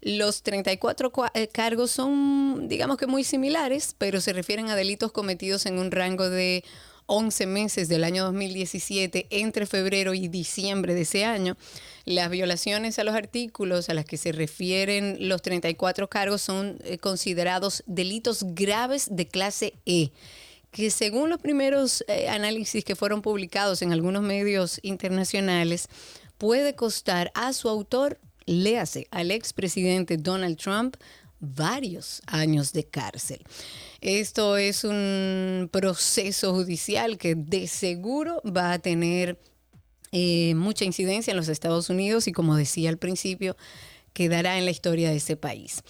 Los 0.00 0.42
34 0.42 1.12
eh, 1.34 1.48
cargos 1.48 1.90
son, 1.90 2.68
digamos 2.68 2.98
que 2.98 3.06
muy 3.06 3.24
similares, 3.24 3.96
pero 3.98 4.20
se 4.20 4.32
refieren 4.32 4.68
a 4.68 4.76
delitos 4.76 5.10
cometidos 5.10 5.66
en 5.66 5.78
un 5.78 5.90
rango 5.90 6.30
de 6.30 6.64
11 7.08 7.46
meses 7.46 7.88
del 7.88 8.04
año 8.04 8.24
2017 8.24 9.26
entre 9.30 9.66
febrero 9.66 10.14
y 10.14 10.28
diciembre 10.28 10.94
de 10.94 11.00
ese 11.00 11.24
año. 11.24 11.56
Las 12.04 12.30
violaciones 12.30 12.98
a 12.98 13.04
los 13.04 13.14
artículos 13.14 13.88
a 13.88 13.94
las 13.94 14.04
que 14.04 14.18
se 14.18 14.30
refieren 14.30 15.16
los 15.20 15.42
34 15.42 16.08
cargos 16.08 16.42
son 16.42 16.78
eh, 16.84 16.98
considerados 16.98 17.82
delitos 17.86 18.44
graves 18.54 19.08
de 19.10 19.26
clase 19.26 19.74
E 19.86 20.12
que 20.70 20.90
según 20.90 21.30
los 21.30 21.40
primeros 21.40 22.04
eh, 22.08 22.28
análisis 22.28 22.84
que 22.84 22.94
fueron 22.94 23.22
publicados 23.22 23.80
en 23.80 23.92
algunos 23.92 24.22
medios 24.22 24.80
internacionales, 24.82 25.88
puede 26.36 26.74
costar 26.74 27.30
a 27.34 27.52
su 27.54 27.68
autor, 27.70 28.18
léase, 28.44 29.08
al 29.10 29.30
expresidente 29.30 30.18
Donald 30.18 30.58
Trump, 30.58 30.96
varios 31.40 32.22
años 32.26 32.72
de 32.72 32.84
cárcel. 32.84 33.42
Esto 34.00 34.56
es 34.56 34.84
un 34.84 35.68
proceso 35.72 36.54
judicial 36.54 37.18
que 37.18 37.34
de 37.34 37.66
seguro 37.66 38.42
va 38.44 38.72
a 38.72 38.78
tener 38.78 39.40
eh, 40.12 40.54
mucha 40.54 40.84
incidencia 40.84 41.30
en 41.30 41.36
los 41.36 41.48
Estados 41.48 41.90
Unidos 41.90 42.28
y 42.28 42.32
como 42.32 42.56
decía 42.56 42.90
al 42.90 42.98
principio, 42.98 43.56
quedará 44.12 44.58
en 44.58 44.64
la 44.64 44.70
historia 44.70 45.10
de 45.10 45.16
ese 45.16 45.36
país. 45.36 45.82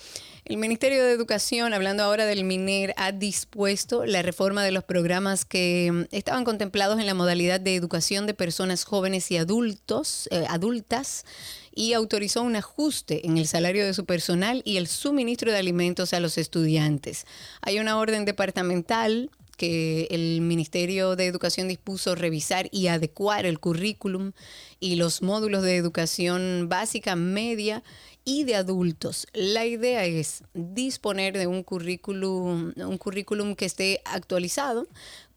El 0.49 0.57
Ministerio 0.57 1.05
de 1.05 1.13
Educación, 1.13 1.75
hablando 1.75 2.03
ahora 2.03 2.25
del 2.25 2.43
MINER, 2.43 2.95
ha 2.97 3.13
dispuesto 3.13 4.07
la 4.07 4.23
reforma 4.23 4.65
de 4.65 4.73
los 4.73 4.83
programas 4.83 5.45
que 5.45 5.91
mm, 5.93 6.05
estaban 6.11 6.45
contemplados 6.45 6.99
en 6.99 7.05
la 7.05 7.13
modalidad 7.13 7.61
de 7.61 7.75
educación 7.75 8.27
de 8.27 8.33
personas 8.33 8.85
jóvenes 8.85 9.31
y 9.31 9.37
adultos, 9.37 10.27
eh, 10.31 10.47
adultas 10.49 11.27
y 11.75 11.93
autorizó 11.93 12.41
un 12.41 12.57
ajuste 12.57 13.27
en 13.27 13.37
el 13.37 13.47
salario 13.47 13.85
de 13.85 13.93
su 13.93 14.07
personal 14.07 14.63
y 14.65 14.79
el 14.79 14.87
suministro 14.87 15.53
de 15.53 15.59
alimentos 15.59 16.15
a 16.15 16.21
los 16.21 16.39
estudiantes. 16.39 17.27
Hay 17.61 17.79
una 17.79 17.99
orden 17.99 18.25
departamental 18.25 19.31
que 19.59 20.07
el 20.11 20.41
Ministerio 20.41 21.17
de 21.17 21.27
Educación 21.27 21.69
dispuso 21.69 22.15
revisar 22.15 22.69
y 22.73 22.87
adecuar 22.87 23.45
el 23.45 23.59
currículum 23.59 24.33
y 24.81 24.97
los 24.97 25.21
módulos 25.21 25.63
de 25.65 25.77
educación 25.77 26.69
básica, 26.71 27.17
media 27.17 27.83
y 28.25 28.45
de 28.45 28.55
adultos. 28.55 29.27
La 29.33 29.67
idea 29.67 30.05
es 30.05 30.45
disponer 30.55 31.37
de 31.37 31.47
un 31.47 31.63
currículum, 31.63 32.73
un 32.77 32.99
currículum 32.99 33.57
que 33.57 33.65
esté 33.65 34.01
actualizado 34.05 34.87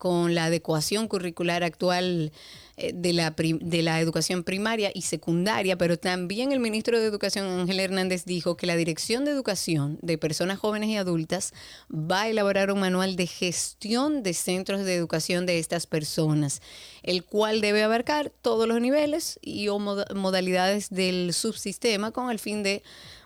con 0.01 0.33
la 0.33 0.45
adecuación 0.45 1.07
curricular 1.07 1.63
actual 1.63 2.31
eh, 2.75 2.91
de 2.91 3.13
la, 3.13 3.35
de 3.37 3.81
la 3.83 3.99
educación 3.99 4.43
primaria 4.43 4.89
y 4.95 5.03
secundaria, 5.03 5.77
pero 5.77 5.99
también 5.99 6.51
el 6.51 6.59
ministro 6.59 6.99
de 6.99 7.05
Educación 7.05 7.45
Ángel 7.45 7.79
Hernández 7.79 8.25
dijo 8.25 8.57
que 8.57 8.65
la 8.65 8.75
Dirección 8.75 9.25
de 9.25 9.31
Educación 9.31 9.99
de 10.01 10.17
Personas 10.17 10.57
Jóvenes 10.57 10.89
y 10.89 10.97
Adultas 10.97 11.53
va 11.93 12.21
a 12.21 12.29
elaborar 12.29 12.71
un 12.71 12.79
manual 12.79 13.15
de 13.15 13.27
gestión 13.27 14.23
de 14.23 14.33
centros 14.33 14.83
de 14.85 14.95
educación 14.95 15.45
de 15.45 15.59
estas 15.59 15.85
personas, 15.85 16.63
el 17.03 17.23
cual 17.23 17.61
debe 17.61 17.83
abarcar 17.83 18.31
todos 18.41 18.67
los 18.67 18.81
niveles 18.81 19.37
y 19.43 19.67
o 19.67 19.77
modalidades 19.77 20.89
del 20.89 21.31
subsistema 21.31 22.09
con 22.09 22.31
el 22.31 22.39
fin 22.39 22.63
de 22.63 22.81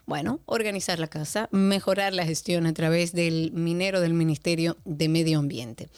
bueno, 0.06 0.40
organizar 0.46 1.00
la 1.00 1.08
casa, 1.08 1.50
mejorar 1.52 2.14
la 2.14 2.26
gestión 2.26 2.66
a 2.68 2.74
través 2.74 3.14
del 3.14 3.52
minero 3.54 4.02
del 4.02 4.14
Ministerio 4.14 4.78
de 4.86 5.10
Medio 5.10 5.40
Ambiente. 5.40 5.90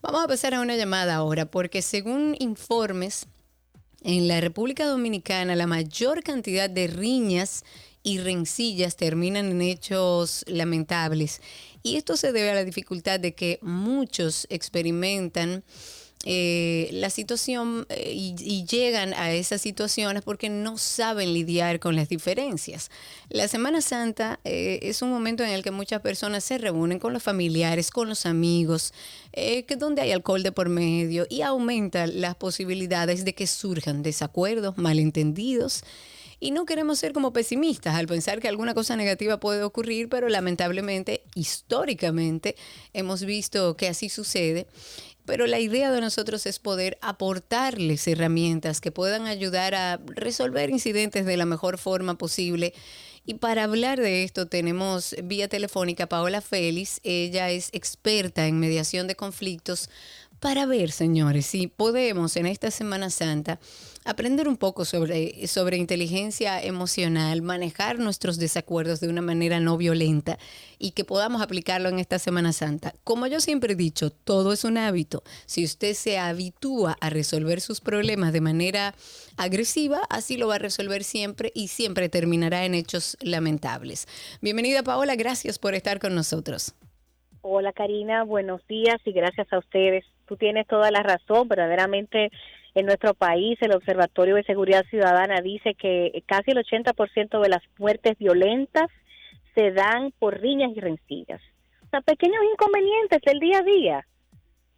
Vamos 0.00 0.24
a 0.24 0.28
pasar 0.28 0.54
a 0.54 0.60
una 0.60 0.76
llamada 0.76 1.16
ahora, 1.16 1.46
porque 1.46 1.82
según 1.82 2.34
informes, 2.38 3.26
en 4.04 4.26
la 4.26 4.40
República 4.40 4.86
Dominicana 4.86 5.54
la 5.54 5.66
mayor 5.66 6.22
cantidad 6.22 6.68
de 6.68 6.88
riñas 6.88 7.64
y 8.02 8.18
rencillas 8.18 8.96
terminan 8.96 9.50
en 9.50 9.62
hechos 9.62 10.44
lamentables. 10.48 11.40
Y 11.82 11.96
esto 11.96 12.16
se 12.16 12.32
debe 12.32 12.50
a 12.50 12.54
la 12.54 12.64
dificultad 12.64 13.20
de 13.20 13.34
que 13.34 13.58
muchos 13.62 14.46
experimentan 14.50 15.62
eh, 16.24 16.88
la 16.92 17.10
situación 17.10 17.84
eh, 17.88 18.12
y, 18.14 18.64
llegan 18.64 19.12
a 19.14 19.32
esas 19.32 19.60
situaciones 19.60 20.22
porque 20.22 20.48
no 20.48 20.78
saben 20.78 21.32
lidiar 21.32 21.80
con 21.80 21.96
las 21.96 22.08
diferencias. 22.08 22.90
La 23.28 23.48
Semana 23.48 23.80
Santa 23.80 24.38
eh, 24.44 24.78
es 24.82 25.02
un 25.02 25.10
momento 25.10 25.42
en 25.42 25.50
el 25.50 25.64
que 25.64 25.72
muchas 25.72 26.00
personas 26.00 26.44
se 26.44 26.58
reúnen 26.58 27.00
con 27.00 27.12
los 27.12 27.24
familiares, 27.24 27.90
con 27.90 28.08
los 28.08 28.24
amigos, 28.24 28.94
que 29.32 29.76
donde 29.78 30.02
hay 30.02 30.12
alcohol 30.12 30.42
de 30.42 30.52
por 30.52 30.68
medio 30.68 31.26
y 31.28 31.42
aumenta 31.42 32.06
las 32.06 32.36
posibilidades 32.36 33.24
de 33.24 33.34
que 33.34 33.46
surjan 33.46 34.02
desacuerdos, 34.02 34.78
malentendidos. 34.78 35.82
Y 36.42 36.50
no 36.50 36.66
queremos 36.66 36.98
ser 36.98 37.12
como 37.12 37.32
pesimistas 37.32 37.94
al 37.94 38.08
pensar 38.08 38.40
que 38.40 38.48
alguna 38.48 38.74
cosa 38.74 38.96
negativa 38.96 39.38
puede 39.38 39.62
ocurrir, 39.62 40.08
pero 40.08 40.28
lamentablemente, 40.28 41.22
históricamente, 41.36 42.56
hemos 42.92 43.24
visto 43.24 43.76
que 43.76 43.86
así 43.86 44.08
sucede. 44.08 44.66
Pero 45.24 45.46
la 45.46 45.60
idea 45.60 45.92
de 45.92 46.00
nosotros 46.00 46.46
es 46.46 46.58
poder 46.58 46.98
aportarles 47.00 48.06
herramientas 48.08 48.80
que 48.80 48.90
puedan 48.90 49.26
ayudar 49.26 49.74
a 49.74 50.00
resolver 50.06 50.70
incidentes 50.70 51.26
de 51.26 51.36
la 51.36 51.46
mejor 51.46 51.78
forma 51.78 52.18
posible. 52.18 52.74
Y 53.24 53.34
para 53.34 53.64
hablar 53.64 54.00
de 54.00 54.24
esto 54.24 54.46
tenemos 54.46 55.14
vía 55.22 55.48
telefónica 55.48 56.08
Paola 56.08 56.40
Félix. 56.40 57.00
Ella 57.04 57.50
es 57.50 57.68
experta 57.72 58.46
en 58.48 58.58
mediación 58.58 59.06
de 59.06 59.14
conflictos 59.14 59.88
para 60.42 60.66
ver, 60.66 60.90
señores, 60.90 61.46
si 61.46 61.68
podemos 61.68 62.36
en 62.36 62.46
esta 62.46 62.72
Semana 62.72 63.10
Santa 63.10 63.60
aprender 64.04 64.48
un 64.48 64.56
poco 64.56 64.84
sobre, 64.84 65.46
sobre 65.46 65.76
inteligencia 65.76 66.62
emocional, 66.62 67.42
manejar 67.42 67.98
nuestros 67.98 68.38
desacuerdos 68.38 69.00
de 69.00 69.08
una 69.08 69.22
manera 69.22 69.60
no 69.60 69.76
violenta 69.76 70.38
y 70.78 70.92
que 70.92 71.04
podamos 71.04 71.42
aplicarlo 71.42 71.88
en 71.88 71.98
esta 71.98 72.18
Semana 72.18 72.52
Santa. 72.52 72.94
Como 73.04 73.26
yo 73.26 73.40
siempre 73.40 73.74
he 73.74 73.76
dicho, 73.76 74.10
todo 74.10 74.52
es 74.52 74.64
un 74.64 74.78
hábito. 74.78 75.22
Si 75.46 75.64
usted 75.64 75.94
se 75.94 76.18
habitúa 76.18 76.96
a 77.00 77.10
resolver 77.10 77.60
sus 77.60 77.80
problemas 77.80 78.32
de 78.32 78.40
manera 78.40 78.94
agresiva, 79.36 80.00
así 80.10 80.36
lo 80.36 80.48
va 80.48 80.56
a 80.56 80.58
resolver 80.58 81.04
siempre 81.04 81.52
y 81.54 81.68
siempre 81.68 82.08
terminará 82.08 82.64
en 82.64 82.74
hechos 82.74 83.16
lamentables. 83.20 84.06
Bienvenida 84.40 84.82
Paola, 84.82 85.16
gracias 85.16 85.58
por 85.58 85.74
estar 85.74 86.00
con 86.00 86.14
nosotros. 86.14 86.74
Hola 87.44 87.72
Karina, 87.72 88.22
buenos 88.22 88.64
días 88.68 89.00
y 89.04 89.12
gracias 89.12 89.52
a 89.52 89.58
ustedes. 89.58 90.04
Tú 90.26 90.36
tienes 90.36 90.66
toda 90.68 90.92
la 90.92 91.02
razón, 91.02 91.48
verdaderamente 91.48 92.30
en 92.74 92.86
nuestro 92.86 93.14
país 93.14 93.58
el 93.60 93.72
Observatorio 93.72 94.36
de 94.36 94.44
Seguridad 94.44 94.84
Ciudadana 94.88 95.40
dice 95.40 95.74
que 95.74 96.22
casi 96.26 96.52
el 96.52 96.58
80% 96.58 97.40
de 97.40 97.48
las 97.48 97.62
muertes 97.78 98.16
violentas 98.18 98.88
se 99.54 99.72
dan 99.72 100.12
por 100.18 100.40
riñas 100.40 100.72
y 100.74 100.80
rencillas. 100.80 101.40
O 101.84 101.88
sea, 101.90 102.00
pequeños 102.00 102.42
inconvenientes 102.52 103.20
del 103.26 103.38
día 103.38 103.58
a 103.58 103.62
día. 103.62 104.06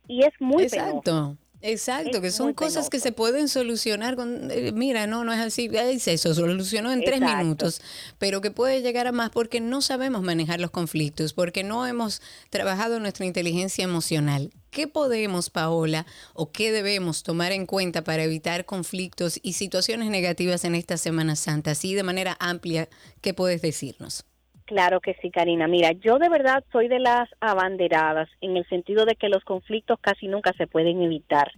Y 0.09 0.25
es 0.25 0.33
muy 0.41 0.65
Exacto. 0.65 1.37
Exacto, 1.67 2.21
que 2.21 2.31
son 2.31 2.53
cosas 2.53 2.91
que 2.91 3.01
se 3.01 3.11
pueden 3.11 3.49
solucionar 3.49 4.17
con, 4.17 4.51
eh, 4.51 4.71
mira, 4.73 5.07
no, 5.07 5.25
no 5.25 5.33
es 5.33 5.41
así, 5.41 5.71
se 5.99 6.19
solucionó 6.19 6.93
en 6.93 7.03
tres 7.03 7.23
minutos, 7.23 7.81
pero 8.19 8.43
que 8.43 8.51
puede 8.51 8.83
llegar 8.83 9.07
a 9.07 9.13
más 9.13 9.31
porque 9.31 9.61
no 9.61 9.81
sabemos 9.81 10.23
manejar 10.23 10.61
los 10.61 10.71
conflictos, 10.71 11.33
porque 11.33 11.65
no 11.65 11.87
hemos 11.87 12.21
trabajado 12.51 13.01
nuestra 13.01 13.25
inteligencia 13.25 13.83
emocional. 13.83 14.53
¿Qué 14.71 14.89
podemos, 14.89 15.49
Paola, 15.49 16.05
o 16.35 16.53
qué 16.53 16.71
debemos 16.71 17.23
tomar 17.23 17.53
en 17.53 17.65
cuenta 17.65 18.05
para 18.05 18.25
evitar 18.25 18.67
conflictos 18.67 19.41
y 19.43 19.55
situaciones 19.55 20.11
negativas 20.11 20.67
en 20.67 20.75
esta 20.75 20.99
Semana 20.99 21.35
Santa? 21.35 21.71
Así 21.71 21.95
de 21.95 22.03
manera 22.03 22.37
amplia, 22.41 22.91
¿qué 23.23 23.33
puedes 23.33 23.63
decirnos? 23.63 24.27
Claro 24.67 25.01
que 25.01 25.15
sí, 25.21 25.31
Karina. 25.31 25.69
Mira, 25.69 25.93
yo 25.93 26.19
de 26.19 26.31
verdad 26.31 26.65
soy 26.73 26.89
de 26.89 26.99
las 26.99 27.29
abanderadas 27.41 28.29
en 28.41 28.57
el 28.57 28.67
sentido 28.69 29.05
de 29.05 29.15
que 29.15 29.29
los 29.29 29.45
conflictos 29.45 29.99
casi 30.01 30.27
nunca 30.27 30.53
se 30.57 30.67
pueden 30.67 31.03
evitar. 31.03 31.53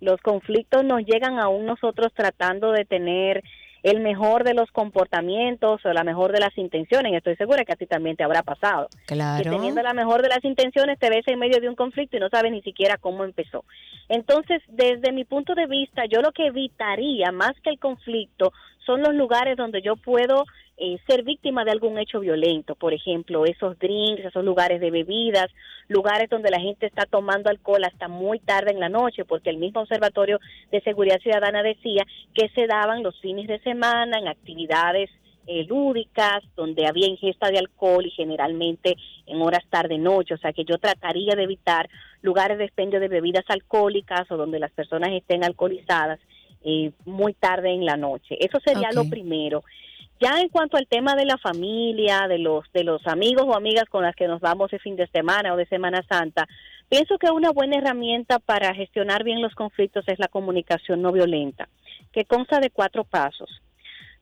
Los 0.00 0.20
conflictos 0.20 0.84
nos 0.84 1.00
llegan 1.04 1.38
aún 1.38 1.64
nosotros 1.64 2.12
tratando 2.14 2.72
de 2.72 2.84
tener 2.84 3.42
el 3.82 4.00
mejor 4.00 4.44
de 4.44 4.54
los 4.54 4.70
comportamientos 4.70 5.84
o 5.84 5.92
la 5.92 6.04
mejor 6.04 6.30
de 6.32 6.40
las 6.40 6.56
intenciones. 6.56 7.12
Estoy 7.14 7.36
segura 7.36 7.64
que 7.64 7.72
a 7.72 7.76
ti 7.76 7.86
también 7.86 8.16
te 8.16 8.22
habrá 8.22 8.42
pasado. 8.42 8.88
Que 9.06 9.14
Claro. 9.14 9.50
teniendo 9.50 9.82
la 9.82 9.94
mejor 9.94 10.22
de 10.22 10.28
las 10.28 10.44
intenciones 10.44 10.98
te 10.98 11.10
ves 11.10 11.26
en 11.26 11.38
medio 11.38 11.60
de 11.60 11.68
un 11.68 11.74
conflicto 11.74 12.16
y 12.16 12.20
no 12.20 12.28
sabes 12.28 12.52
ni 12.52 12.62
siquiera 12.62 12.96
cómo 12.98 13.24
empezó. 13.24 13.64
Entonces, 14.08 14.62
desde 14.68 15.10
mi 15.10 15.24
punto 15.24 15.54
de 15.54 15.66
vista, 15.66 16.04
yo 16.04 16.20
lo 16.20 16.32
que 16.32 16.46
evitaría 16.46 17.32
más 17.32 17.52
que 17.62 17.70
el 17.70 17.78
conflicto 17.78 18.52
son 18.84 19.02
los 19.02 19.14
lugares 19.14 19.56
donde 19.56 19.82
yo 19.82 19.96
puedo 19.96 20.44
eh, 20.76 20.98
ser 21.06 21.22
víctima 21.22 21.64
de 21.64 21.70
algún 21.70 21.98
hecho 21.98 22.20
violento, 22.20 22.74
por 22.74 22.92
ejemplo, 22.92 23.44
esos 23.44 23.78
drinks, 23.78 24.24
esos 24.24 24.44
lugares 24.44 24.80
de 24.80 24.90
bebidas, 24.90 25.48
lugares 25.88 26.28
donde 26.30 26.50
la 26.50 26.60
gente 26.60 26.86
está 26.86 27.04
tomando 27.06 27.50
alcohol 27.50 27.84
hasta 27.84 28.08
muy 28.08 28.38
tarde 28.40 28.72
en 28.72 28.80
la 28.80 28.88
noche, 28.88 29.24
porque 29.24 29.50
el 29.50 29.58
mismo 29.58 29.82
Observatorio 29.82 30.40
de 30.70 30.80
Seguridad 30.80 31.20
Ciudadana 31.20 31.62
decía 31.62 32.06
que 32.34 32.48
se 32.50 32.66
daban 32.66 33.02
los 33.02 33.18
fines 33.20 33.48
de 33.48 33.60
semana 33.60 34.18
en 34.18 34.28
actividades 34.28 35.10
eh, 35.46 35.64
lúdicas, 35.64 36.42
donde 36.56 36.86
había 36.86 37.08
ingesta 37.08 37.50
de 37.50 37.58
alcohol 37.58 38.06
y 38.06 38.10
generalmente 38.10 38.96
en 39.26 39.42
horas 39.42 39.64
tarde-noche, 39.68 40.34
o 40.34 40.38
sea 40.38 40.52
que 40.52 40.64
yo 40.64 40.78
trataría 40.78 41.34
de 41.34 41.42
evitar 41.42 41.88
lugares 42.22 42.58
de 42.58 42.64
expendio 42.64 43.00
de 43.00 43.08
bebidas 43.08 43.44
alcohólicas 43.48 44.30
o 44.30 44.36
donde 44.36 44.60
las 44.60 44.70
personas 44.70 45.10
estén 45.10 45.42
alcoholizadas 45.42 46.20
eh, 46.64 46.92
muy 47.04 47.34
tarde 47.34 47.72
en 47.72 47.84
la 47.84 47.96
noche. 47.96 48.36
Eso 48.38 48.60
sería 48.64 48.90
lo 48.92 49.04
primero. 49.10 49.64
Ya 50.22 50.40
en 50.40 50.50
cuanto 50.50 50.76
al 50.76 50.86
tema 50.86 51.16
de 51.16 51.24
la 51.24 51.36
familia, 51.36 52.28
de 52.28 52.38
los 52.38 52.70
de 52.72 52.84
los 52.84 53.04
amigos 53.08 53.42
o 53.44 53.56
amigas 53.56 53.86
con 53.90 54.04
las 54.04 54.14
que 54.14 54.28
nos 54.28 54.40
vamos 54.40 54.70
de 54.70 54.78
fin 54.78 54.94
de 54.94 55.08
semana 55.08 55.52
o 55.52 55.56
de 55.56 55.66
Semana 55.66 56.00
Santa, 56.08 56.46
pienso 56.88 57.18
que 57.18 57.32
una 57.32 57.50
buena 57.50 57.78
herramienta 57.78 58.38
para 58.38 58.72
gestionar 58.72 59.24
bien 59.24 59.42
los 59.42 59.52
conflictos 59.56 60.04
es 60.06 60.20
la 60.20 60.28
comunicación 60.28 61.02
no 61.02 61.10
violenta, 61.10 61.68
que 62.12 62.24
consta 62.24 62.60
de 62.60 62.70
cuatro 62.70 63.02
pasos. 63.02 63.50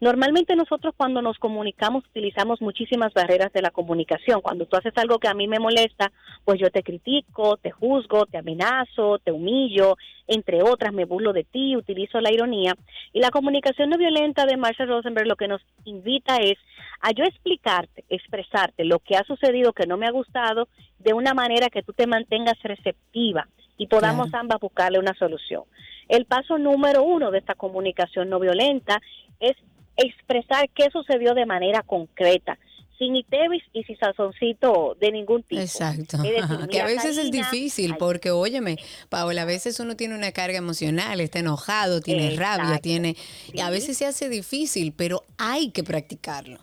Normalmente 0.01 0.57
nosotros 0.57 0.95
cuando 0.97 1.21
nos 1.21 1.39
comunicamos 1.39 2.07
utilizamos 2.07 2.63
muchísimas 2.63 3.13
barreras 3.13 3.53
de 3.53 3.61
la 3.61 3.71
comunicación. 3.71 4.41
Cuando 4.41 4.65
tú 4.65 4.77
haces 4.77 4.97
algo 4.97 5.19
que 5.19 5.29
a 5.29 5.35
mí 5.35 5.47
me 5.47 5.59
molesta, 5.59 6.11
pues 6.47 6.59
yo 6.59 6.71
te 6.71 6.83
critico, 6.83 7.59
te 7.59 7.71
juzgo, 7.71 8.25
te 8.25 8.39
amenazo, 8.39 9.19
te 9.19 9.31
humillo, 9.31 9.99
entre 10.27 10.63
otras, 10.63 10.95
me 10.95 11.05
burlo 11.05 11.35
de 11.35 11.45
ti, 11.45 11.77
utilizo 11.77 12.19
la 12.23 12.33
ironía. 12.33 12.75
Y 13.13 13.21
la 13.21 13.31
comunicación 13.31 13.91
no 13.91 13.99
violenta 13.99 14.47
de 14.47 14.57
Marshall 14.57 14.89
Rosenberg 14.89 15.27
lo 15.27 15.37
que 15.37 15.49
nos 15.49 15.61
invita 15.85 16.39
es 16.39 16.57
a 17.03 17.11
yo 17.13 17.25
explicarte, 17.25 18.05
expresarte 18.09 18.87
lo 18.87 19.01
que 19.01 19.17
ha 19.17 19.25
sucedido 19.25 19.75
que 19.75 19.87
no 19.87 19.99
me 19.99 20.07
ha 20.07 20.13
gustado 20.13 20.69
de 20.99 21.13
una 21.13 21.35
manera 21.35 21.69
que 21.69 21.83
tú 21.83 21.93
te 21.93 22.07
mantengas 22.07 22.59
receptiva 22.63 23.49
y 23.77 23.87
podamos 23.87 24.33
ambas 24.33 24.61
buscarle 24.61 24.99
una 24.99 25.13
solución. 25.15 25.65
El 26.09 26.25
paso 26.25 26.57
número 26.57 27.03
uno 27.03 27.31
de 27.31 27.39
esta 27.39 27.55
comunicación 27.55 28.31
no 28.31 28.41
violenta 28.41 28.99
es 29.41 29.57
expresar 30.01 30.69
qué 30.71 30.89
sucedió 30.91 31.35
de 31.35 31.47
manera 31.47 31.83
concreta, 31.83 32.59
sin 32.99 33.17
itevis 33.17 33.63
y 33.73 33.83
sin 33.85 33.97
sazoncito 33.99 34.97
de 35.01 35.11
ningún 35.11 35.43
tipo. 35.43 35.61
Exacto. 35.61 36.17
Es 36.19 36.23
decir, 36.23 36.43
Ajá, 36.43 36.67
que 36.71 36.81
a 36.81 36.85
veces 36.85 37.17
es 37.17 37.31
difícil 37.31 37.97
porque, 37.99 38.31
óyeme, 38.31 38.77
Paola, 39.09 39.43
a 39.43 39.47
veces 39.47 39.81
uno 39.81 39.97
tiene 39.97 40.15
una 40.15 40.33
carga 40.33 40.59
emocional, 40.59 41.21
está 41.21 41.39
enojado, 41.39 42.01
tiene 42.01 42.37
rabia, 42.37 42.79
tiene... 42.79 43.17
Y 43.53 43.61
a 43.61 43.71
veces 43.71 43.97
se 43.97 44.07
hace 44.07 44.29
difícil, 44.29 44.93
pero 44.97 45.23
hay 45.39 45.71
que 45.71 45.83
practicarlo. 45.83 46.59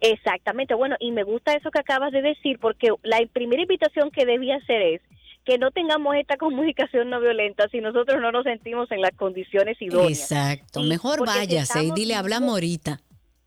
Exactamente, 0.00 0.74
bueno, 0.74 0.96
y 0.98 1.12
me 1.12 1.22
gusta 1.22 1.54
eso 1.54 1.70
que 1.70 1.78
acabas 1.78 2.10
de 2.10 2.22
decir, 2.22 2.58
porque 2.58 2.88
la 3.04 3.20
primera 3.32 3.62
invitación 3.62 4.10
que 4.10 4.26
debía 4.26 4.56
hacer 4.56 4.82
es 4.82 5.00
que 5.44 5.58
no 5.58 5.70
tengamos 5.70 6.14
esta 6.16 6.36
comunicación 6.38 7.10
no 7.10 7.20
violenta 7.20 7.68
si 7.70 7.80
nosotros 7.80 8.20
no 8.20 8.32
nos 8.32 8.44
sentimos 8.44 8.90
en 8.90 9.00
las 9.00 9.12
condiciones 9.12 9.80
idóneas. 9.80 10.20
Exacto. 10.20 10.82
Mejor 10.82 11.26
váyase 11.26 11.84
y 11.84 11.90
dile, 11.92 12.14
hablamos 12.14 12.50
ahorita. 12.50 13.00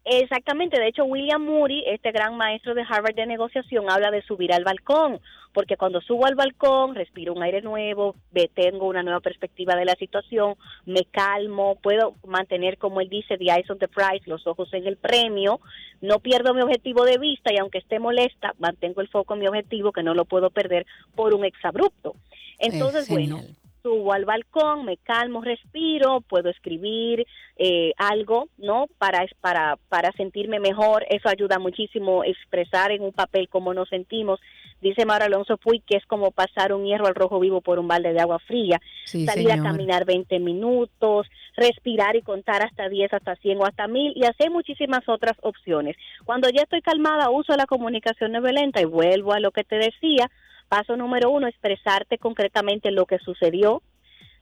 Exactamente, 0.08 0.80
de 0.80 0.88
hecho 0.88 1.04
William 1.04 1.44
Moody, 1.44 1.84
este 1.88 2.12
gran 2.12 2.38
maestro 2.38 2.76
de 2.76 2.86
Harvard 2.88 3.15
de 3.15 3.26
negociación, 3.26 3.89
habla 3.89 4.12
de 4.12 4.22
subir 4.22 4.54
al 4.54 4.63
balcón, 4.63 5.20
porque 5.52 5.78
cuando 5.78 6.00
subo 6.00 6.28
al 6.28 6.36
balcón 6.36 6.94
respiro 6.94 7.34
un 7.34 7.41
aire 7.41 7.63
nuevo, 7.63 8.15
tengo 8.54 8.88
una 8.88 9.02
nueva 9.02 9.20
perspectiva 9.20 9.76
de 9.76 9.86
la 9.86 9.96
situación, 9.96 10.58
me 10.86 11.06
calmo, 11.06 11.80
puedo 11.82 12.13
mantener, 12.28 12.78
como 12.78 13.02
él 13.02 13.10
dice, 13.10 13.39
the 13.39 13.46
eyes 13.46 13.68
on 13.72 13.80
the 13.80 13.88
prize, 13.88 14.30
los 14.30 14.46
ojos 14.46 14.72
en 14.74 14.86
el 14.86 14.98
premio, 14.98 15.60
no 16.02 16.20
pierdo 16.20 16.54
mi 16.54 16.62
objetivo 16.62 17.04
de 17.04 17.18
vista 17.18 17.52
y 17.52 17.58
aunque 17.58 17.80
esté 17.80 17.98
molesta, 17.98 18.54
mantengo 18.60 19.02
el 19.02 19.08
foco 19.08 19.34
en 19.34 19.39
mi 19.39 19.48
objetivo 19.48 19.91
que 19.91 20.04
no 20.04 20.13
lo 20.13 20.26
puedo 20.26 20.52
perder 20.52 20.86
por 21.15 21.34
un 21.34 21.46
exabrupto. 21.46 22.15
Entonces, 22.60 23.10
bueno. 23.10 23.41
Subo 23.86 24.13
al 24.13 24.26
balcón, 24.26 24.84
me 24.84 24.98
calmo, 24.98 25.41
respiro, 25.41 26.21
puedo 26.21 26.50
escribir 26.50 27.28
eh, 27.56 27.93
algo, 27.98 28.50
¿no? 28.58 28.88
Para, 28.98 29.24
para, 29.41 29.78
para 29.89 30.12
sentirme 30.13 30.60
mejor. 30.60 31.06
Eso 31.08 31.30
ayuda 31.30 31.60
muchísimo 31.60 32.24
expresar 32.24 32.91
en 32.91 33.04
un 33.04 33.13
papel 33.13 33.48
cómo 33.48 33.76
nos 33.76 33.88
sentimos. 33.89 34.39
Dice 34.82 35.06
Mauro 35.06 35.26
Alonso 35.26 35.58
Puy 35.58 35.82
que 35.82 35.98
es 35.98 36.06
como 36.08 36.32
pasar 36.32 36.74
un 36.74 36.84
hierro 36.86 37.06
al 37.06 37.13
rojo 37.13 37.39
vivo 37.39 37.62
por 37.62 37.78
un 37.78 37.88
balde 37.88 38.12
de 38.12 38.21
agua 38.21 38.39
fría. 38.39 38.82
Sí, 39.06 39.28
Salir 39.28 39.52
a 39.52 39.62
caminar 39.62 40.04
20 40.04 40.39
minutos, 40.39 41.28
respirar 41.56 42.15
y 42.15 42.24
contar 42.24 42.63
hasta 42.65 42.89
10, 42.89 43.13
hasta 43.13 43.36
100 43.36 43.60
o 43.60 43.65
hasta 43.65 43.88
1000 43.88 44.13
y 44.15 44.26
hacer 44.26 44.50
muchísimas 44.50 45.08
otras 45.08 45.38
opciones. 45.43 45.95
Cuando 46.24 46.50
ya 46.50 46.63
estoy 46.63 46.82
calmada, 46.82 47.30
uso 47.30 47.56
la 47.56 47.67
comunicación 47.67 48.32
no 48.32 48.41
violenta 48.41 48.82
y 48.82 48.86
vuelvo 48.86 49.34
a 49.34 49.39
lo 49.39 49.52
que 49.52 49.63
te 49.63 49.76
decía. 49.76 50.32
Paso 50.67 50.97
número 50.97 51.30
uno, 51.30 51.47
expresarte 51.47 52.17
concretamente 52.17 52.91
lo 52.91 53.06
que 53.06 53.19
sucedió. 53.19 53.82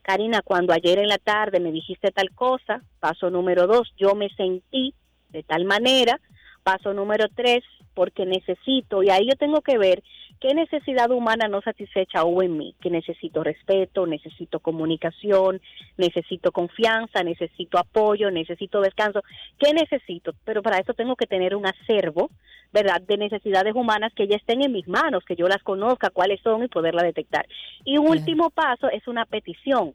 Karina, 0.02 0.42
cuando 0.42 0.72
ayer 0.72 0.98
en 0.98 1.08
la 1.08 1.18
tarde 1.18 1.60
me 1.60 1.72
dijiste 1.72 2.10
tal 2.10 2.30
cosa. 2.34 2.82
Paso 3.00 3.30
número 3.30 3.66
dos, 3.66 3.92
yo 3.96 4.14
me 4.14 4.28
sentí 4.30 4.94
de 5.30 5.42
tal 5.42 5.64
manera. 5.64 6.20
Paso 6.62 6.94
número 6.94 7.26
tres, 7.34 7.62
porque 7.94 8.26
necesito, 8.26 9.02
y 9.02 9.10
ahí 9.10 9.28
yo 9.28 9.36
tengo 9.36 9.62
que 9.62 9.78
ver 9.78 10.02
qué 10.44 10.52
necesidad 10.52 11.10
humana 11.10 11.48
no 11.48 11.62
satisfecha 11.62 12.22
hubo 12.22 12.42
en 12.42 12.58
mí, 12.58 12.74
que 12.82 12.90
necesito 12.90 13.42
respeto, 13.42 14.06
necesito 14.06 14.60
comunicación, 14.60 15.62
necesito 15.96 16.52
confianza, 16.52 17.22
necesito 17.22 17.78
apoyo, 17.78 18.30
necesito 18.30 18.82
descanso, 18.82 19.22
¿qué 19.58 19.72
necesito? 19.72 20.34
Pero 20.44 20.60
para 20.60 20.80
eso 20.80 20.92
tengo 20.92 21.16
que 21.16 21.24
tener 21.24 21.56
un 21.56 21.64
acervo, 21.64 22.28
¿verdad?, 22.74 23.00
de 23.00 23.16
necesidades 23.16 23.74
humanas 23.74 24.12
que 24.14 24.28
ya 24.28 24.36
estén 24.36 24.62
en 24.62 24.72
mis 24.72 24.86
manos, 24.86 25.24
que 25.24 25.34
yo 25.34 25.48
las 25.48 25.62
conozca, 25.62 26.10
cuáles 26.10 26.42
son 26.42 26.62
y 26.62 26.68
poderla 26.68 27.02
detectar. 27.02 27.46
Y 27.86 27.96
un 27.96 28.08
último 28.08 28.50
paso 28.50 28.90
es 28.90 29.08
una 29.08 29.24
petición, 29.24 29.94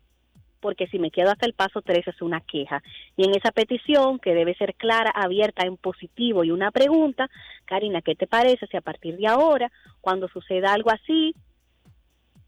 porque 0.60 0.88
si 0.88 1.00
me 1.00 1.12
quedo 1.12 1.32
hasta 1.32 1.45
el 1.45 1.54
paso 1.54 1.82
3 1.82 2.08
es 2.08 2.22
una 2.22 2.41
queja. 2.41 2.82
Y 3.15 3.26
en 3.26 3.36
esa 3.36 3.52
petición, 3.52 4.19
que 4.19 4.34
debe 4.34 4.56
ser 4.56 4.76
clara, 4.76 5.12
abierta, 5.12 5.65
en 5.65 5.78
positivo 5.78 6.43
y 6.43 6.52
una 6.52 6.72
pregunta, 6.72 7.30
Karina, 7.65 8.02
¿qué 8.02 8.15
te 8.15 8.28
parece 8.28 8.67
si 8.67 8.78
a 8.78 8.82
partir 8.82 9.17
de 9.17 9.28
ahora, 9.28 9.72
cuando 10.02 10.28
suceda 10.28 10.74
algo 10.74 10.91
así, 10.91 11.36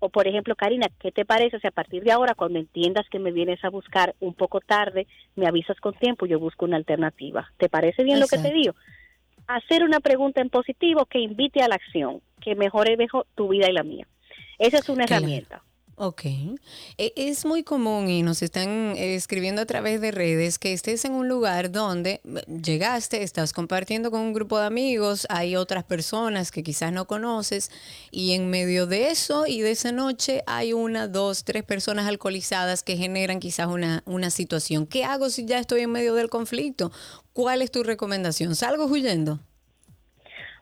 o 0.03 0.09
por 0.09 0.27
ejemplo, 0.27 0.55
Karina, 0.55 0.87
¿qué 0.99 1.11
te 1.11 1.25
parece 1.25 1.59
si 1.59 1.67
a 1.67 1.71
partir 1.71 2.03
de 2.03 2.11
ahora, 2.11 2.33
cuando 2.33 2.57
entiendas 2.57 3.07
que 3.09 3.19
me 3.19 3.31
vienes 3.31 3.63
a 3.63 3.69
buscar 3.69 4.15
un 4.19 4.33
poco 4.33 4.59
tarde, 4.59 5.05
me 5.35 5.47
avisas 5.47 5.79
con 5.79 5.93
tiempo 5.93 6.25
y 6.25 6.29
yo 6.29 6.39
busco 6.39 6.65
una 6.65 6.77
alternativa? 6.77 7.51
¿Te 7.57 7.69
parece 7.69 8.03
bien 8.03 8.19
lo 8.19 8.25
que 8.25 8.39
te 8.39 8.51
digo? 8.51 8.73
Hacer 9.45 9.83
una 9.83 9.99
pregunta 9.99 10.41
en 10.41 10.49
positivo 10.49 11.05
que 11.05 11.19
invite 11.19 11.61
a 11.61 11.67
la 11.67 11.75
acción, 11.75 12.21
que 12.41 12.55
mejore 12.55 12.97
mejor 12.97 13.27
tu 13.35 13.49
vida 13.49 13.69
y 13.69 13.73
la 13.73 13.83
mía. 13.83 14.07
Esa 14.57 14.79
es 14.79 14.89
una 14.89 15.05
Claro. 15.05 15.21
herramienta. 15.21 15.61
Ok. 16.03 16.25
E- 16.97 17.13
Es 17.15 17.45
muy 17.45 17.61
común 17.63 18.09
y 18.09 18.23
nos 18.23 18.41
están 18.41 18.95
eh, 18.97 19.13
escribiendo 19.13 19.61
a 19.61 19.67
través 19.67 20.01
de 20.01 20.09
redes 20.09 20.57
que 20.57 20.73
estés 20.73 21.05
en 21.05 21.11
un 21.11 21.27
lugar 21.27 21.71
donde 21.71 22.21
eh, 22.23 22.41
llegaste, 22.47 23.21
estás 23.21 23.53
compartiendo 23.53 24.09
con 24.09 24.21
un 24.21 24.33
grupo 24.33 24.57
de 24.59 24.65
amigos, 24.65 25.27
hay 25.29 25.55
otras 25.55 25.83
personas 25.83 26.49
que 26.49 26.63
quizás 26.63 26.91
no 26.91 27.05
conoces 27.05 27.69
y 28.09 28.31
en 28.31 28.49
medio 28.49 28.87
de 28.87 29.11
eso 29.11 29.45
y 29.45 29.61
de 29.61 29.69
esa 29.69 29.91
noche 29.91 30.41
hay 30.47 30.73
una, 30.73 31.07
dos, 31.07 31.43
tres 31.43 31.63
personas 31.63 32.07
alcoholizadas 32.07 32.81
que 32.81 32.97
generan 32.97 33.39
quizás 33.39 33.67
una, 33.67 34.01
una 34.07 34.31
situación. 34.31 34.87
¿Qué 34.87 35.03
hago 35.03 35.29
si 35.29 35.45
ya 35.45 35.59
estoy 35.59 35.81
en 35.81 35.91
medio 35.91 36.15
del 36.15 36.31
conflicto? 36.31 36.91
¿Cuál 37.31 37.61
es 37.61 37.69
tu 37.69 37.83
recomendación? 37.83 38.55
¿Salgo 38.55 38.85
huyendo? 38.87 39.39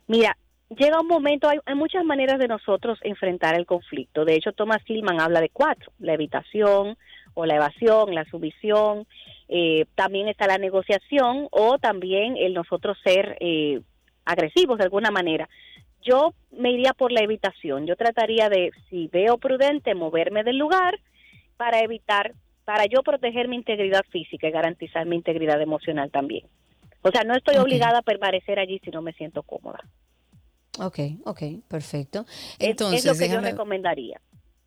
Mira, 0.05 0.37
llega 0.69 1.01
un 1.01 1.07
momento, 1.07 1.49
hay, 1.49 1.59
hay 1.65 1.75
muchas 1.75 2.05
maneras 2.05 2.39
de 2.39 2.47
nosotros 2.47 2.99
enfrentar 3.01 3.55
el 3.55 3.65
conflicto. 3.65 4.25
De 4.25 4.35
hecho, 4.35 4.51
Thomas 4.53 4.83
Tillman 4.85 5.19
habla 5.19 5.41
de 5.41 5.49
cuatro, 5.49 5.91
la 5.99 6.13
evitación 6.13 6.97
o 7.33 7.45
la 7.45 7.55
evasión, 7.55 8.13
la 8.13 8.25
sumisión, 8.25 9.05
eh, 9.47 9.85
también 9.95 10.27
está 10.27 10.47
la 10.47 10.57
negociación 10.57 11.47
o 11.51 11.79
también 11.79 12.37
el 12.37 12.53
nosotros 12.53 12.97
ser 13.03 13.37
eh, 13.39 13.81
agresivos 14.25 14.77
de 14.77 14.83
alguna 14.83 15.11
manera. 15.11 15.49
Yo 16.01 16.33
me 16.51 16.71
iría 16.71 16.93
por 16.93 17.11
la 17.11 17.21
evitación, 17.21 17.85
yo 17.85 17.95
trataría 17.95 18.49
de, 18.49 18.71
si 18.89 19.07
veo 19.07 19.37
prudente, 19.37 19.95
moverme 19.95 20.43
del 20.43 20.57
lugar 20.57 20.99
para 21.57 21.79
evitar, 21.79 22.33
para 22.63 22.85
yo 22.85 23.01
proteger 23.03 23.47
mi 23.47 23.57
integridad 23.57 24.05
física 24.09 24.47
y 24.47 24.51
garantizar 24.51 25.05
mi 25.05 25.15
integridad 25.15 25.61
emocional 25.61 26.09
también. 26.09 26.45
O 27.01 27.09
sea, 27.09 27.23
no 27.23 27.33
estoy 27.33 27.57
obligada 27.57 27.99
a 27.99 28.03
permanecer 28.03 28.59
allí 28.59 28.79
si 28.83 28.91
no 28.91 29.01
me 29.01 29.13
siento 29.13 29.43
cómoda. 29.43 29.79
Ok, 30.79 30.99
ok, 31.25 31.41
perfecto. 31.67 32.25
Es- 32.57 32.69
Entonces, 32.69 32.99
es 32.99 33.05
lo 33.05 33.17
que 33.17 33.29
yo 33.29 33.41
recomendaría. 33.41 34.21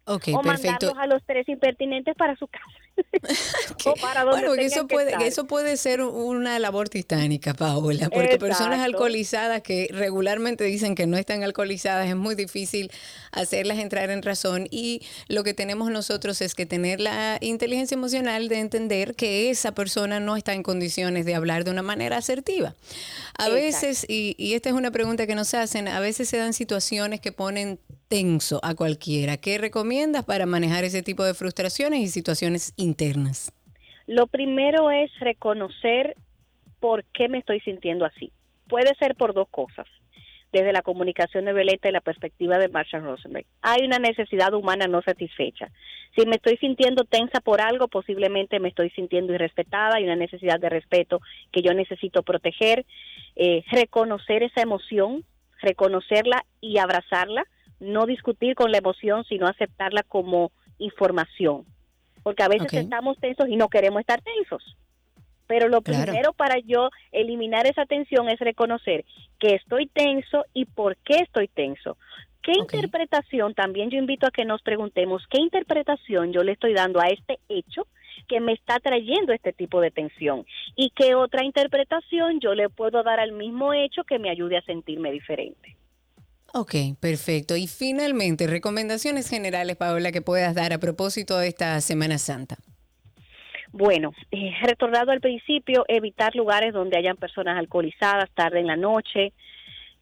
Ok, 0.05 0.29
o 0.35 0.41
perfecto. 0.43 0.87
mandarlos 0.87 0.99
a 0.99 1.07
los 1.07 1.23
tres 1.25 1.49
impertinentes 1.49 2.17
para 2.17 2.35
su 2.37 2.49
casa. 2.49 2.65
o 3.87 3.95
para 3.95 4.25
donde 4.25 4.47
Bueno, 4.49 4.63
eso 4.63 4.87
que 4.87 4.95
puede, 4.95 5.11
estar. 5.13 5.23
eso 5.27 5.47
puede 5.47 5.77
ser 5.77 6.03
una 6.03 6.59
labor 6.59 6.89
titánica, 6.89 7.55
Paola, 7.55 8.11
porque 8.11 8.37
personas 8.37 8.81
alcoholizadas 8.81 9.63
que 9.63 9.89
regularmente 9.93 10.65
dicen 10.65 10.95
que 10.97 11.07
no 11.07 11.17
están 11.17 11.45
alcoholizadas, 11.45 12.09
es 12.09 12.17
muy 12.17 12.35
difícil 12.35 12.91
hacerlas 13.31 13.79
entrar 13.79 14.11
en 14.11 14.23
razón 14.23 14.67
y 14.71 15.03
lo 15.29 15.45
que 15.45 15.55
tenemos 15.55 15.91
nosotros 15.91 16.41
es 16.43 16.55
que 16.55 16.67
tener 16.67 17.01
la 17.01 17.39
inteligencia 17.41 17.95
emocional 17.95 18.49
de 18.49 18.59
entender 18.59 19.15
que 19.15 19.51
esa 19.51 19.73
persona 19.73 20.19
no 20.19 20.37
está 20.37 20.53
en 20.53 20.65
condiciones 20.65 21.25
de 21.27 21.35
hablar 21.37 21.63
de 21.65 21.71
una 21.71 21.83
manera 21.83 22.17
asertiva. 22.17 22.75
A 23.39 23.47
Exacto. 23.47 23.55
veces, 23.55 24.07
y, 24.09 24.35
y 24.37 24.55
esta 24.55 24.69
es 24.69 24.75
una 24.75 24.91
pregunta 24.91 25.27
que 25.29 25.37
nos 25.37 25.55
hacen, 25.55 25.87
a 25.87 26.01
veces 26.01 26.29
se 26.29 26.39
dan 26.39 26.53
situaciones 26.53 27.21
que 27.21 27.31
ponen 27.33 27.79
tenso 28.13 28.61
a 28.63 28.75
cualquiera. 28.75 29.39
¿Qué 29.39 29.57
recomiendas 29.57 30.27
para 30.27 30.45
manejar 30.45 30.85
ese 30.85 31.03
tipo 31.03 31.25
de 31.25 31.33
frustraciones 31.33 32.01
y 32.01 32.09
situaciones 32.09 32.75
internas? 32.77 33.55
Lo 34.07 34.27
primero 34.27 34.91
es 34.91 35.11
reconocer 35.19 36.15
por 36.79 37.05
qué 37.15 37.31
me 37.31 37.39
estoy 37.39 37.61
sintiendo 37.61 38.05
así. 38.05 38.31
Puede 38.69 38.95
ser 38.97 39.15
por 39.15 39.33
dos 39.33 39.49
cosas. 39.49 39.87
Desde 40.53 40.75
la 40.75 40.83
comunicación 40.83 41.47
de 41.47 41.55
Violeta 41.55 41.89
y 41.89 41.93
la 41.93 42.03
perspectiva 42.03 42.59
de 42.59 42.69
Marshall 42.69 43.03
Rosenberg. 43.03 43.47
Hay 43.63 43.87
una 43.87 43.99
necesidad 43.99 44.53
humana 44.53 44.87
no 44.87 45.01
satisfecha. 45.01 45.71
Si 46.15 46.27
me 46.27 46.37
estoy 46.37 46.59
sintiendo 46.59 47.05
tensa 47.05 47.41
por 47.41 47.63
algo, 47.63 47.89
posiblemente 47.89 48.61
me 48.61 48.69
estoy 48.69 48.91
sintiendo 48.91 49.33
irrespetada. 49.33 49.97
Hay 49.97 50.05
una 50.05 50.17
necesidad 50.17 50.61
de 50.61 50.69
respeto 50.69 51.23
que 51.51 51.63
yo 51.63 51.73
necesito 51.73 52.23
proteger. 52.23 52.85
Eh, 53.37 53.65
reconocer 53.71 54.43
esa 54.43 54.61
emoción, 54.61 55.25
reconocerla 55.63 56.45
y 56.61 56.77
abrazarla. 56.77 57.47
No 57.83 58.07
discutir 58.07 58.55
con 58.55 58.73
la 58.73 58.79
emoción, 58.79 59.25
sino 59.25 59.47
aceptarla 59.47 60.03
como 60.03 60.51
información 60.79 61.67
porque 62.23 62.43
a 62.43 62.49
veces 62.49 62.73
estamos 62.73 63.19
tensos 63.19 63.49
y 63.49 63.57
no 63.57 63.69
queremos 63.69 64.01
estar 64.01 64.21
tensos. 64.23 64.77
Pero 65.47 65.69
lo 65.69 65.83
Claro. 65.83 66.05
primero 66.05 66.33
para 66.33 66.59
yo 66.59 66.91
eliminar 67.11 67.67
esa 67.67 67.85
tensión 67.85 68.29
es 68.29 68.39
reconocer 68.39 69.05
que 69.39 69.55
estoy 69.55 69.87
tenso 69.87 70.45
y 70.55 70.65
por 70.65 70.97
qué 70.99 71.17
estoy 71.19 71.49
tenso. 71.49 71.97
¿Qué 72.43 72.53
interpretación, 72.57 73.55
también 73.55 73.91
yo 73.91 73.99
invito 73.99 74.27
a 74.27 74.33
que 74.33 74.45
nos 74.45 74.63
preguntemos, 74.63 75.25
qué 75.31 75.41
interpretación 75.41 76.33
yo 76.33 76.43
le 76.43 76.53
estoy 76.53 76.75
dando 76.75 77.01
a 77.01 77.07
este 77.07 77.39
hecho 77.49 77.87
que 78.27 78.41
me 78.41 78.53
está 78.53 78.81
trayendo 78.81 79.33
este 79.33 79.53
tipo 79.53 79.81
de 79.81 79.93
tensión? 79.93 80.45
Y 80.75 80.91
qué 80.91 81.15
otra 81.15 81.45
interpretación 81.45 82.41
yo 82.41 82.55
le 82.55 82.69
puedo 82.69 83.03
dar 83.05 83.21
al 83.21 83.33
mismo 83.33 83.75
hecho 83.75 84.03
que 84.03 84.19
me 84.19 84.31
ayude 84.31 84.57
a 84.57 84.63
sentirme 84.63 85.13
diferente. 85.13 85.77
Ok, 86.55 86.75
perfecto. 87.01 87.57
Y 87.57 87.67
finalmente, 87.67 88.47
recomendaciones 88.47 89.29
generales, 89.29 89.77
Paola, 89.77 90.13
que 90.13 90.21
puedas 90.21 90.55
dar 90.55 90.73
a 90.73 90.79
propósito 90.79 91.39
de 91.39 91.49
esta 91.49 91.81
Semana 91.81 92.19
Santa. 92.19 92.57
Bueno, 93.73 94.13
eh, 94.31 94.53
retornado 94.61 95.13
al 95.13 95.21
principio, 95.21 95.87
evitar 95.89 96.37
lugares 96.37 96.75
donde 96.75 96.99
hayan 96.99 97.17
personas 97.17 97.59
alcoholizadas 97.59 98.31
tarde 98.35 98.61
en 98.61 98.67
la 98.67 98.77
noche. 98.77 99.33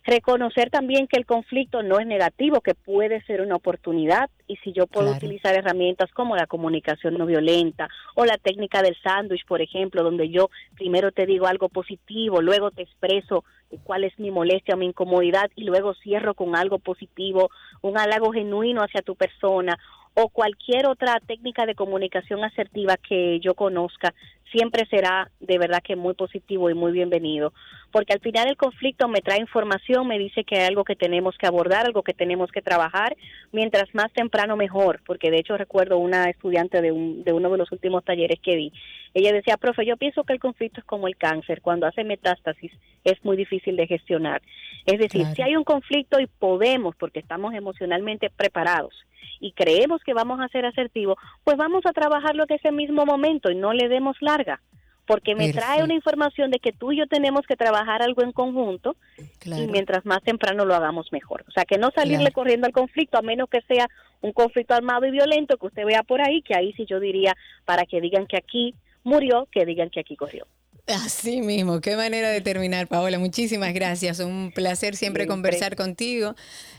Reconocer 0.03 0.71
también 0.71 1.07
que 1.07 1.19
el 1.19 1.27
conflicto 1.27 1.83
no 1.83 2.01
es 2.01 2.07
negativo, 2.07 2.63
que 2.63 2.75
puede 2.75 3.23
ser 3.27 3.43
una 3.43 3.57
oportunidad 3.57 4.31
y 4.47 4.57
si 4.57 4.73
yo 4.73 4.87
puedo 4.87 5.09
Claro. 5.09 5.19
utilizar 5.19 5.55
herramientas 5.55 6.11
como 6.13 6.37
la 6.37 6.47
comunicación 6.47 7.19
no 7.19 7.27
violenta 7.27 7.89
o 8.15 8.25
la 8.25 8.39
técnica 8.39 8.81
del 8.83 8.97
sándwich, 9.03 9.45
por 9.47 9.61
ejemplo, 9.61 10.03
donde 10.03 10.31
yo 10.31 10.49
primero 10.75 11.13
te 11.13 11.27
digo 11.27 11.47
algo 11.47 11.69
positivo, 11.69 12.41
luego 12.41 12.71
te 12.71 12.83
expreso 12.83 13.45
cuál 13.85 14.05
es 14.05 14.19
mi 14.19 14.31
molestia 14.31 14.75
o 14.75 14.79
mi 14.79 14.87
incomodidad 14.87 15.51
y 15.55 15.65
luego 15.65 15.95
cierro 15.95 16.35
con 16.35 16.57
algo 16.57 16.79
positivo, 16.79 17.51
un 17.83 17.99
halago 17.99 18.33
genuino 18.33 18.83
hacia 18.83 19.03
tu 19.03 19.15
persona 19.17 19.79
o 20.15 20.29
cualquier 20.29 20.87
otra 20.87 21.21
técnica 21.21 21.67
de 21.67 21.75
comunicación 21.77 22.43
asertiva 22.43 22.97
que 22.97 23.39
yo 23.41 23.55
conozca, 23.55 24.13
siempre 24.53 24.87
será 24.87 25.31
de 25.41 25.59
verdad 25.59 25.83
que 25.83 25.97
muy 25.97 26.15
positivo 26.15 26.71
y 26.71 26.75
muy 26.75 26.93
bienvenido, 26.93 27.53
porque 27.93 28.13
al 28.13 28.21
final 28.21 28.49
el 28.49 28.57
conflicto 28.57 29.09
me 29.09 29.21
trae 29.21 29.41
información, 29.41 30.07
me 30.07 30.19
dice 30.19 30.45
que 30.45 30.57
hay 30.57 30.67
algo 30.67 30.85
que 30.85 30.97
tenemos 30.97 31.37
que 31.39 31.47
abordar, 31.47 31.87
algo 31.87 32.03
que 32.03 32.15
tenemos 32.15 32.51
que 32.53 32.63
trabajar, 32.63 33.17
mientras 33.53 33.95
más 33.95 34.13
temprano 34.13 34.57
mejor, 34.57 35.01
porque 35.07 35.31
de 35.31 35.39
hecho 35.39 35.57
recuerdo 35.57 35.99
una 35.99 36.25
estudiante 36.31 36.81
de, 36.83 36.93
un, 36.93 37.25
de 37.25 37.33
uno 37.33 37.51
de 37.51 37.59
los 37.59 37.73
últimos 37.73 38.05
talleres 38.05 38.39
que 38.41 38.57
di, 38.57 38.73
ella 39.15 39.33
decía, 39.33 39.57
profe, 39.57 39.85
yo 39.85 39.97
pienso 39.97 40.25
que 40.25 40.33
el 40.33 40.41
conflicto 40.41 40.81
es 40.81 40.87
como 40.87 41.09
el 41.09 41.17
cáncer, 41.17 41.61
cuando 41.63 41.87
hace 41.87 42.05
metástasis 42.05 42.73
es 43.05 43.25
muy 43.25 43.37
difícil 43.37 43.77
de 43.77 43.87
gestionar. 43.87 44.43
Es 44.87 44.99
decir, 44.99 45.23
Claro. 45.23 45.35
si 45.35 45.43
hay 45.43 45.57
un 45.57 45.65
conflicto 45.65 46.21
y 46.21 46.27
podemos, 46.27 46.95
porque 46.97 47.19
estamos 47.21 47.55
emocionalmente 47.55 48.31
preparados 48.31 48.95
y 49.41 49.53
creemos 49.53 50.03
que 50.05 50.15
vamos 50.15 50.41
a 50.41 50.49
ser 50.49 50.65
asertivos, 50.67 51.17
pues 51.45 51.57
vamos 51.57 51.85
a 51.87 51.93
trabajarlo 51.93 52.45
en 52.49 52.57
ese 52.57 52.73
mismo 52.73 53.07
momento 53.07 53.51
y 53.51 53.55
no 53.55 53.73
le 53.73 53.89
demos 53.89 54.17
larga, 54.41 54.61
porque 55.07 55.35
me 55.35 55.53
trae 55.53 55.83
una 55.83 55.95
información 55.95 56.51
de 56.51 56.59
que 56.61 56.73
tú 56.73 56.93
y 56.93 56.99
yo 56.99 57.07
tenemos 57.07 57.43
que 57.47 57.57
trabajar 57.57 58.03
algo 58.03 58.23
en 58.23 58.33
conjunto 58.33 58.97
Claro. 59.41 59.63
y 59.63 59.67
mientras 59.67 60.05
más 60.07 60.23
temprano 60.23 60.65
lo 60.65 60.75
hagamos 60.75 61.09
mejor. 61.13 61.45
O 61.49 61.51
sea, 61.51 61.65
que 61.65 61.79
no 61.79 61.91
salirle 61.95 62.19
Claro. 62.27 62.35
corriendo 62.35 62.67
al 62.67 62.73
conflicto, 62.73 63.19
a 63.19 63.23
menos 63.23 63.49
que 63.51 63.61
sea 63.63 63.89
un 64.21 64.33
conflicto 64.33 64.75
armado 64.75 65.07
y 65.07 65.11
violento 65.11 65.57
que 65.57 65.67
usted 65.67 65.85
vea 65.85 66.03
por 66.05 66.21
ahí, 66.21 66.43
que 66.43 66.55
ahí 66.55 66.73
sí 66.77 66.87
yo 66.89 67.01
diría, 67.01 67.35
para 67.65 67.85
que 67.87 68.01
digan 68.01 68.27
que 68.27 68.37
aquí 68.37 68.75
murió, 69.03 69.49
que 69.51 69.65
digan 69.65 69.91
que 69.91 70.01
aquí 70.01 70.15
corrió. 70.17 70.47
Así 70.87 71.41
mismo, 71.41 71.81
qué 71.81 71.97
manera 71.97 72.31
de 72.31 72.41
terminar, 72.41 72.87
Paola. 72.89 73.19
Muchísimas 73.19 73.73
gracias. 73.75 74.19
Un 74.21 74.51
placer 74.55 74.97
siempre 74.97 75.23
Siempre. 75.25 75.27
conversar 75.27 75.77
contigo. 75.77 76.35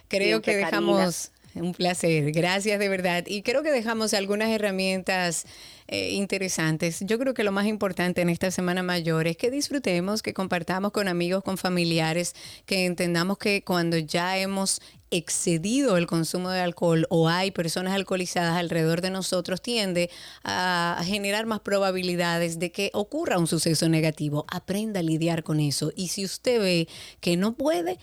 Creo 0.08 0.40
Siempre, 0.42 0.52
que 0.54 0.58
dejamos 0.58 1.32
un 1.56 1.74
placer. 1.74 2.32
Gracias 2.32 2.80
de 2.80 2.90
verdad. 2.90 3.24
Y 3.28 3.42
creo 3.42 3.64
que 3.64 3.72
dejamos 3.72 4.14
algunas 4.14 4.50
herramientas 4.50 5.46
eh, 5.88 6.12
interesantes. 6.12 7.00
Yo 7.02 7.20
creo 7.20 7.34
que 7.34 7.44
lo 7.44 7.52
más 7.52 7.66
importante 7.66 8.22
en 8.22 8.30
esta 8.30 8.52
Semana 8.52 8.84
Mayor 8.84 9.28
es 9.28 9.38
que 9.38 9.52
disfrutemos, 9.52 10.22
que 10.22 10.34
compartamos 10.34 10.92
con 10.92 11.08
amigos, 11.08 11.44
con 11.44 11.58
familiares, 11.58 12.34
que 12.66 12.86
entendamos 12.86 13.38
que 13.38 13.64
cuando 13.64 13.98
ya 13.98 14.38
hemos 14.38 14.82
excedido 15.12 15.98
el 15.98 16.08
consumo 16.08 16.50
de 16.50 16.62
alcohol 16.62 17.06
o 17.10 17.28
hay 17.28 17.52
personas 17.52 17.94
alcoholizadas 17.94 18.56
alrededor 18.56 19.02
de 19.02 19.10
nosotros, 19.10 19.62
tiende 19.62 20.10
a 20.44 21.02
generar 21.04 21.46
más 21.46 21.60
probabilidades 21.60 22.60
de 22.60 22.72
que 22.72 22.90
ocurra 22.94 23.38
un 23.38 23.48
suceso 23.48 23.90
negativo. 23.90 24.46
Aprenda 24.48 25.02
a 25.02 25.04
lidiar 25.04 25.44
con 25.44 25.60
eso. 25.60 25.92
Y 25.96 26.08
si 26.08 26.24
usted 26.24 26.62
ve 26.62 26.88
que 27.20 27.36
no 27.36 27.56
puede, 27.56 28.00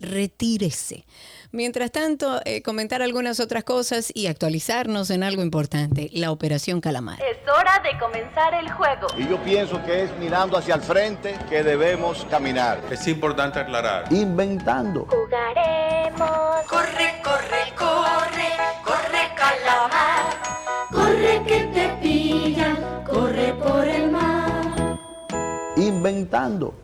retírese. 0.00 1.04
Mientras 1.52 1.90
tanto, 1.90 2.40
eh, 2.44 2.62
comentar 2.62 3.02
algunas 3.02 3.40
otras 3.40 3.64
cosas 3.64 4.12
y 4.14 4.28
actualizarnos 4.28 5.10
en 5.10 5.24
algo 5.24 5.42
importante, 5.42 6.08
la 6.12 6.30
Operación 6.30 6.80
Calamar. 6.80 7.18
Es 7.20 7.38
hora 7.48 7.82
de 7.82 7.98
comenzar 7.98 8.54
el 8.54 8.70
juego. 8.70 9.08
Y 9.18 9.28
yo 9.28 9.42
pienso 9.42 9.82
que 9.84 10.04
es 10.04 10.16
mirando 10.18 10.56
hacia 10.56 10.76
el 10.76 10.80
frente 10.80 11.36
que 11.48 11.64
debemos 11.64 12.24
caminar. 12.30 12.80
Es 12.90 13.06
importante 13.08 13.58
aclarar. 13.58 14.04
Inventando. 14.12 15.06
Jugaremos. 15.06 16.66
Corre, 16.68 17.20
corre, 17.22 17.22
corre, 17.22 17.59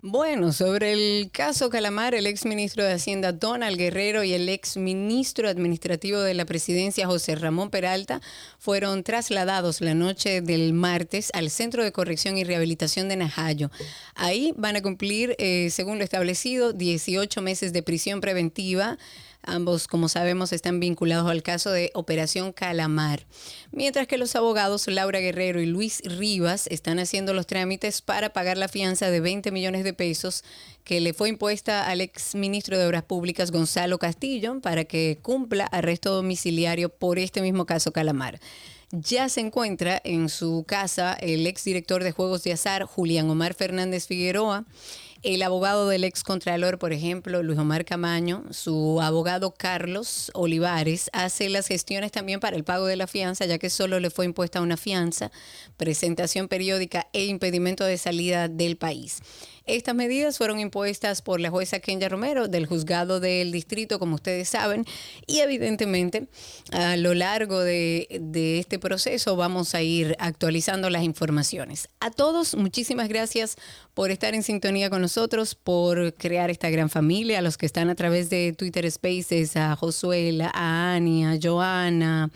Bueno, 0.02 0.52
sobre 0.52 0.92
el 0.92 1.30
caso 1.30 1.70
Calamar, 1.70 2.14
el 2.14 2.26
ex 2.26 2.44
ministro 2.44 2.84
de 2.84 2.92
Hacienda 2.92 3.32
Donald 3.32 3.78
Guerrero 3.78 4.24
y 4.24 4.34
el 4.34 4.46
ex 4.50 4.76
ministro 4.76 5.48
administrativo 5.48 6.20
de 6.20 6.34
la 6.34 6.44
presidencia 6.44 7.06
José 7.06 7.34
Ramón 7.34 7.70
Peralta 7.70 8.20
fueron 8.58 9.02
trasladados 9.02 9.80
la 9.80 9.94
noche 9.94 10.42
del 10.42 10.74
martes 10.74 11.30
al 11.32 11.48
Centro 11.48 11.82
de 11.82 11.92
Corrección 11.92 12.36
y 12.36 12.44
Rehabilitación 12.44 13.08
de 13.08 13.16
Najayo. 13.16 13.70
Ahí 14.14 14.52
van 14.58 14.76
a 14.76 14.82
cumplir, 14.82 15.34
eh, 15.38 15.70
según 15.70 15.96
lo 15.96 16.04
establecido, 16.04 16.74
18 16.74 17.40
meses 17.40 17.72
de 17.72 17.82
prisión 17.82 18.20
preventiva. 18.20 18.98
Ambos, 19.46 19.86
como 19.86 20.08
sabemos, 20.08 20.52
están 20.52 20.80
vinculados 20.80 21.30
al 21.30 21.42
caso 21.42 21.70
de 21.70 21.92
Operación 21.94 22.52
Calamar. 22.52 23.26
Mientras 23.70 24.08
que 24.08 24.18
los 24.18 24.34
abogados 24.34 24.88
Laura 24.88 25.20
Guerrero 25.20 25.60
y 25.60 25.66
Luis 25.66 26.02
Rivas 26.04 26.66
están 26.66 26.98
haciendo 26.98 27.32
los 27.32 27.46
trámites 27.46 28.02
para 28.02 28.32
pagar 28.32 28.58
la 28.58 28.66
fianza 28.66 29.08
de 29.08 29.20
20 29.20 29.52
millones 29.52 29.84
de 29.84 29.92
pesos 29.92 30.44
que 30.82 31.00
le 31.00 31.14
fue 31.14 31.28
impuesta 31.28 31.86
al 31.86 32.00
ex 32.00 32.34
ministro 32.34 32.76
de 32.76 32.86
Obras 32.86 33.04
Públicas 33.04 33.52
Gonzalo 33.52 33.98
Castillo 33.98 34.60
para 34.60 34.84
que 34.84 35.18
cumpla 35.22 35.64
arresto 35.66 36.12
domiciliario 36.12 36.88
por 36.88 37.18
este 37.18 37.40
mismo 37.40 37.66
caso 37.66 37.92
Calamar. 37.92 38.40
Ya 38.92 39.28
se 39.28 39.40
encuentra 39.40 40.00
en 40.04 40.28
su 40.28 40.64
casa 40.66 41.14
el 41.14 41.46
ex 41.46 41.64
director 41.64 42.04
de 42.04 42.12
Juegos 42.12 42.44
de 42.44 42.52
Azar, 42.52 42.84
Julián 42.84 43.28
Omar 43.28 43.54
Fernández 43.54 44.06
Figueroa, 44.06 44.64
el 45.22 45.42
abogado 45.42 45.88
del 45.88 46.04
ex 46.04 46.22
contralor, 46.22 46.78
por 46.78 46.92
ejemplo, 46.92 47.42
Luis 47.42 47.58
Omar 47.58 47.84
Camaño, 47.84 48.44
su 48.50 49.00
abogado 49.00 49.52
Carlos 49.52 50.30
Olivares, 50.34 51.10
hace 51.12 51.48
las 51.48 51.66
gestiones 51.66 52.12
también 52.12 52.40
para 52.40 52.56
el 52.56 52.64
pago 52.64 52.86
de 52.86 52.96
la 52.96 53.06
fianza, 53.06 53.46
ya 53.46 53.58
que 53.58 53.70
solo 53.70 54.00
le 54.00 54.10
fue 54.10 54.24
impuesta 54.24 54.60
una 54.60 54.76
fianza, 54.76 55.30
presentación 55.76 56.48
periódica 56.48 57.08
e 57.12 57.24
impedimento 57.26 57.84
de 57.84 57.98
salida 57.98 58.48
del 58.48 58.76
país. 58.76 59.20
Estas 59.66 59.96
medidas 59.96 60.38
fueron 60.38 60.60
impuestas 60.60 61.22
por 61.22 61.40
la 61.40 61.50
jueza 61.50 61.80
Kenya 61.80 62.08
Romero 62.08 62.46
del 62.46 62.66
juzgado 62.66 63.18
del 63.18 63.50
distrito, 63.50 63.98
como 63.98 64.14
ustedes 64.14 64.48
saben, 64.48 64.84
y 65.26 65.40
evidentemente 65.40 66.28
a 66.70 66.96
lo 66.96 67.14
largo 67.14 67.58
de, 67.58 68.06
este 68.60 68.78
proceso 68.78 69.34
vamos 69.34 69.74
a 69.74 69.82
ir 69.82 70.14
actualizando 70.20 70.88
las 70.88 71.02
informaciones. 71.02 71.88
A 71.98 72.12
todos, 72.12 72.54
muchísimas 72.54 73.08
gracias 73.08 73.56
por 73.92 74.12
estar 74.12 74.36
en 74.36 74.44
sintonía 74.44 74.88
con 74.88 75.02
nosotros, 75.02 75.56
por 75.56 76.14
crear 76.14 76.48
esta 76.48 76.70
gran 76.70 76.88
familia, 76.88 77.40
a 77.40 77.42
los 77.42 77.58
que 77.58 77.66
están 77.66 77.90
a 77.90 77.96
través 77.96 78.30
de 78.30 78.52
Twitter 78.52 78.88
Spaces, 78.88 79.56
a 79.56 79.74
Josuela, 79.74 80.52
a 80.54 80.94
Ani, 80.94 81.24
a 81.24 81.38
Joana, 81.42 82.30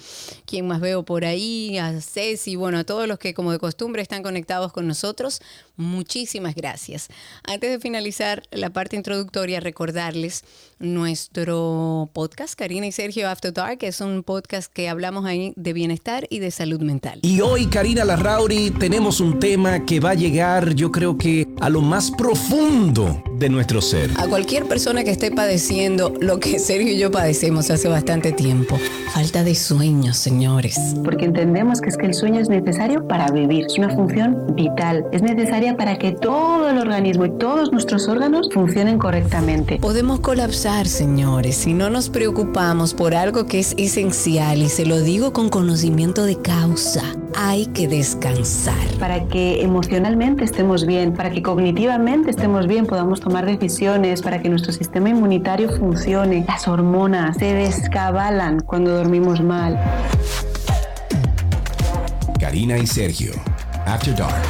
quien 0.47 0.67
más 0.67 0.81
veo 0.81 1.05
por 1.05 1.25
ahí, 1.25 1.79
a 1.79 2.01
Ceci, 2.01 2.57
bueno, 2.57 2.79
a 2.79 2.85
todos 2.85 3.07
los 3.07 3.21
que 3.21 3.35
como 3.35 3.53
de 3.53 3.61
costumbre 3.61 4.03
están 4.03 4.25
conectados 4.25 4.73
con 4.73 4.89
nosotros, 4.89 5.41
muchísimas 5.77 6.57
gracias. 6.57 7.09
Antes 7.45 7.71
de 7.71 7.79
finalizar 7.79 8.43
la 8.51 8.71
parte 8.71 8.97
introductoria, 8.97 9.61
recordarles 9.61 10.45
nuestro 10.79 12.11
podcast, 12.13 12.55
Karina 12.55 12.87
y 12.87 12.93
Sergio 12.93 13.29
After 13.29 13.53
Dark, 13.53 13.79
que 13.79 13.89
es 13.89 14.01
un 14.01 14.23
podcast 14.23 14.73
que 14.73 14.89
hablamos 14.89 15.25
ahí 15.25 15.53
de 15.57 15.73
bienestar 15.73 16.27
y 16.31 16.39
de 16.39 16.51
salud 16.51 16.81
mental. 16.81 17.21
Y 17.23 17.41
hoy, 17.41 17.67
Karina 17.67 18.05
Larrauri, 18.05 18.71
tenemos 18.71 19.21
un 19.21 19.39
tema 19.39 19.85
que 19.85 20.01
va 20.01 20.11
a 20.11 20.15
llegar, 20.15 20.75
yo 20.75 20.91
creo 20.91 21.19
que 21.19 21.49
a 21.61 21.69
lo 21.69 21.81
más 21.81 22.11
profundo 22.11 23.23
de 23.41 23.49
nuestro 23.49 23.81
ser. 23.81 24.11
A 24.19 24.29
cualquier 24.29 24.67
persona 24.67 25.03
que 25.03 25.11
esté 25.11 25.31
padeciendo 25.31 26.13
lo 26.21 26.39
que 26.39 26.59
Sergio 26.59 26.93
y 26.93 26.99
yo 26.99 27.11
padecemos 27.11 27.71
hace 27.71 27.89
bastante 27.89 28.33
tiempo, 28.33 28.79
falta 29.15 29.43
de 29.43 29.55
sueño, 29.55 30.13
señores. 30.13 30.79
Porque 31.03 31.25
entendemos 31.25 31.81
que 31.81 31.89
es 31.89 31.97
que 31.97 32.07
el 32.07 32.15
sueño 32.15 32.39
es 32.39 32.51
necesario 32.51 33.09
para 33.09 33.31
vivir, 33.33 33.65
es 33.65 33.79
una 33.79 33.89
función 33.89 34.55
vital, 34.55 35.07
es 35.11 35.23
necesaria 35.23 35.75
para 35.75 35.97
que 35.97 36.13
todo 36.13 36.69
el 36.69 36.77
organismo 36.77 37.25
y 37.25 37.31
todos 37.39 37.73
nuestros 37.73 38.09
órganos 38.09 38.51
funcionen 38.53 38.99
correctamente. 38.99 39.79
Podemos 39.81 40.21
colapsar, 40.21 40.87
señores, 40.87 41.57
si 41.57 41.73
no 41.73 41.89
nos 41.89 42.11
preocupamos 42.11 42.93
por 42.93 43.15
algo 43.15 43.47
que 43.47 43.59
es 43.59 43.75
esencial 43.79 44.61
y 44.61 44.69
se 44.69 44.85
lo 44.85 45.01
digo 45.01 45.33
con 45.33 45.49
conocimiento 45.49 46.25
de 46.25 46.37
causa. 46.37 47.03
Hay 47.37 47.67
que 47.67 47.89
descansar. 47.89 48.75
Para 48.99 49.27
que 49.29 49.63
emocionalmente 49.63 50.45
estemos 50.45 50.85
bien, 50.85 51.15
para 51.15 51.31
que 51.31 51.43
cognitivamente 51.43 52.29
estemos 52.29 52.67
bien, 52.67 52.87
podamos 52.87 53.21
tomar 53.21 53.30
decisiones, 53.39 54.21
para 54.23 54.43
que 54.43 54.49
nuestro 54.49 54.73
sistema 54.73 55.09
inmunitario 55.09 55.71
funcione. 55.71 56.45
Las 56.47 56.69
hormonas 56.69 57.37
se 57.39 57.55
descabalan 57.55 58.61
cuando 58.61 58.91
dormimos 58.91 59.41
mal. 59.41 59.79
Karina 62.39 62.77
y 62.77 62.87
Sergio, 62.87 63.33
After 63.87 64.15
Dark. 64.17 64.43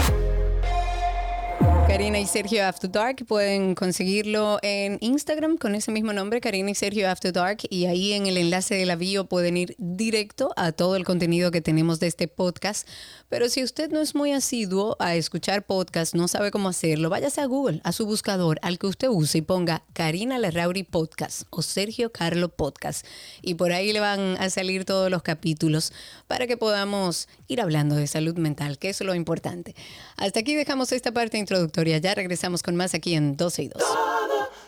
Karina 1.86 2.20
y 2.20 2.26
Sergio 2.26 2.64
After 2.64 2.90
Dark 2.90 3.26
pueden 3.26 3.74
conseguirlo 3.74 4.58
en 4.62 4.96
Instagram 5.00 5.58
con 5.58 5.74
ese 5.74 5.90
mismo 5.90 6.12
nombre, 6.12 6.40
Karina 6.40 6.70
y 6.70 6.74
Sergio 6.74 7.10
After 7.10 7.32
Dark, 7.32 7.58
y 7.68 7.86
ahí 7.86 8.12
en 8.12 8.26
el 8.26 8.36
enlace 8.36 8.76
de 8.76 8.86
la 8.86 8.94
bio 8.94 9.24
pueden 9.24 9.56
ir 9.56 9.74
directo 9.76 10.52
a 10.56 10.70
todo 10.70 10.94
el 10.94 11.04
contenido 11.04 11.50
que 11.50 11.60
tenemos 11.60 11.98
de 11.98 12.06
este 12.06 12.28
podcast. 12.28 12.86
Pero 13.30 13.48
si 13.48 13.62
usted 13.62 13.90
no 13.92 14.00
es 14.00 14.16
muy 14.16 14.32
asiduo 14.32 14.96
a 14.98 15.14
escuchar 15.14 15.64
podcast, 15.64 16.16
no 16.16 16.26
sabe 16.26 16.50
cómo 16.50 16.68
hacerlo, 16.68 17.10
váyase 17.10 17.40
a 17.40 17.46
Google, 17.46 17.80
a 17.84 17.92
su 17.92 18.04
buscador, 18.04 18.58
al 18.60 18.76
que 18.80 18.88
usted 18.88 19.06
use 19.06 19.38
y 19.38 19.42
ponga 19.42 19.84
Karina 19.92 20.36
Larrauri 20.36 20.82
Podcast 20.82 21.44
o 21.50 21.62
Sergio 21.62 22.10
Carlo 22.10 22.48
Podcast. 22.48 23.06
Y 23.40 23.54
por 23.54 23.70
ahí 23.70 23.92
le 23.92 24.00
van 24.00 24.36
a 24.40 24.50
salir 24.50 24.84
todos 24.84 25.12
los 25.12 25.22
capítulos 25.22 25.92
para 26.26 26.48
que 26.48 26.56
podamos 26.56 27.28
ir 27.46 27.60
hablando 27.60 27.94
de 27.94 28.08
salud 28.08 28.36
mental, 28.36 28.78
que 28.78 28.88
es 28.88 29.00
lo 29.00 29.14
importante. 29.14 29.76
Hasta 30.16 30.40
aquí 30.40 30.56
dejamos 30.56 30.90
esta 30.90 31.12
parte 31.12 31.38
introductoria. 31.38 31.98
Ya 31.98 32.16
regresamos 32.16 32.64
con 32.64 32.74
más 32.74 32.94
aquí 32.94 33.14
en 33.14 33.36
12 33.36 33.62
y 33.62 33.68
2. 33.68 33.80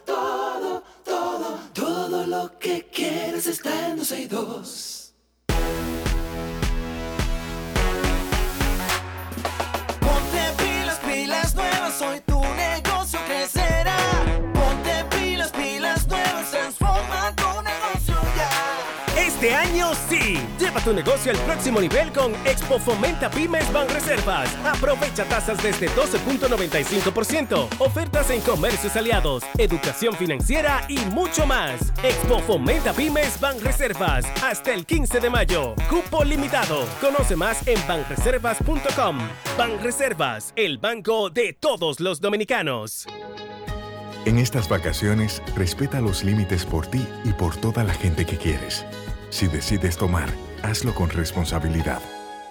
Todo, 0.07 0.83
todo, 1.05 1.59
todo 1.75 2.27
lo 2.29 2.59
que 2.61 2.87
quieres 2.92 3.48
está 3.48 3.88
en 3.88 3.96
12 3.96 4.20
y 4.20 4.27
2. 4.29 5.03
soy 12.03 12.32
Lleva 20.73 20.85
tu 20.85 20.95
negocio 20.95 21.31
al 21.31 21.39
próximo 21.41 21.83
nivel 21.83 22.11
con 22.13 22.33
Expo 22.47 22.79
Fomenta 22.79 23.31
Pymes 23.31 23.71
Banreservas. 23.71 24.49
Aprovecha 24.65 25.27
tasas 25.27 25.63
desde 25.63 25.91
12.95%, 25.91 27.69
ofertas 27.79 28.31
en 28.31 28.41
comercios 28.41 28.97
aliados, 28.97 29.43
educación 29.59 30.15
financiera 30.15 30.83
y 30.89 30.97
mucho 31.11 31.47
más. 31.47 31.93
Expo 32.03 32.39
Fomenta 32.39 32.95
Pymes 32.95 33.39
Banreservas 33.39 34.25
hasta 34.43 34.73
el 34.73 34.87
15 34.87 35.21
de 35.21 35.29
mayo. 35.29 35.75
Cupo 35.91 36.25
limitado. 36.25 36.87
Conoce 37.03 37.37
más 37.37 37.69
en 37.69 37.79
banreservas.com. 37.87 39.19
Banreservas, 39.59 40.55
el 40.57 40.79
banco 40.79 41.29
de 41.29 41.53
todos 41.53 42.01
los 42.01 42.19
dominicanos. 42.19 43.07
En 44.25 44.39
estas 44.39 44.71
vacaciones, 44.71 45.43
respeta 45.55 46.01
los 46.01 46.25
límites 46.25 46.65
por 46.65 46.87
ti 46.87 47.07
y 47.25 47.33
por 47.35 47.57
toda 47.57 47.85
la 47.85 47.93
gente 47.93 48.25
que 48.25 48.39
quieres. 48.39 48.87
Si 49.29 49.49
decides 49.49 49.97
tomar, 49.97 50.29
hazlo 50.62 50.94
con 50.94 51.11
responsabilidad. 51.11 52.01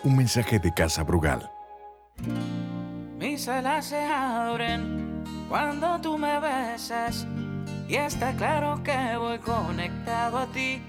Un 0.03 0.17
mensaje 0.17 0.59
de 0.59 0.73
Casa 0.73 1.03
Brugal. 1.03 1.49
Mis 3.17 3.47
alas 3.47 3.85
se 3.85 4.03
abren 4.03 5.23
cuando 5.47 5.99
tú 6.01 6.17
me 6.17 6.39
besas 6.39 7.25
y 7.87 7.95
está 7.95 8.33
claro 8.33 8.81
que 8.83 9.15
voy 9.17 9.37
conectado 9.39 10.39
a 10.39 10.47
ti. 10.47 10.81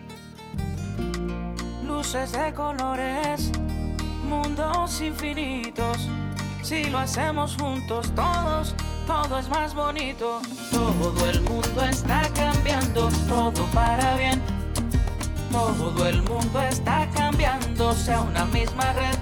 Luces 1.87 2.33
de 2.33 2.53
colores, 2.55 3.51
mundos 4.29 5.01
infinitos. 5.01 6.09
Si 6.63 6.85
lo 6.85 6.99
hacemos 6.99 7.57
juntos 7.57 8.13
todos, 8.15 8.75
todo 9.07 9.39
es 9.39 9.49
más 9.49 9.75
bonito. 9.75 10.41
Todo 10.71 11.31
el 11.31 11.41
mundo 11.43 11.83
está 11.91 12.23
cambiando, 12.35 13.09
todo 13.29 13.65
para 13.75 14.17
bien. 14.17 14.62
Todo 15.53 16.07
el 16.09 16.23
mundo 16.23 16.63
está 16.63 17.07
cambiando, 17.15 17.95
sea 17.95 18.23
una 18.23 18.47
misma 18.47 18.93
red. 18.95 19.19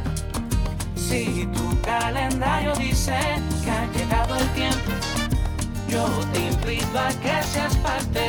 Si 0.95 1.45
tu 1.53 1.81
calendario 1.83 2.73
dice 2.77 3.19
que 3.65 3.71
ha 3.71 3.87
llegado 3.93 4.37
el 4.37 4.49
tiempo, 4.51 4.93
yo 5.89 6.05
te 6.33 6.39
invito 6.47 6.99
a 6.99 7.09
que 7.09 7.43
seas 7.43 7.75
parte. 7.79 8.29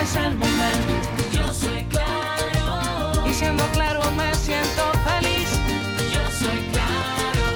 Es 0.00 0.16
el 0.16 0.34
momento. 0.34 0.94
Yo 1.32 1.52
soy 1.52 1.84
claro. 1.90 3.28
Y 3.28 3.34
siendo 3.34 3.64
claro 3.72 4.00
me 4.12 4.34
siento 4.34 4.84
feliz. 5.04 5.50
Yo 6.14 6.22
soy 6.40 6.60
claro. 6.72 7.46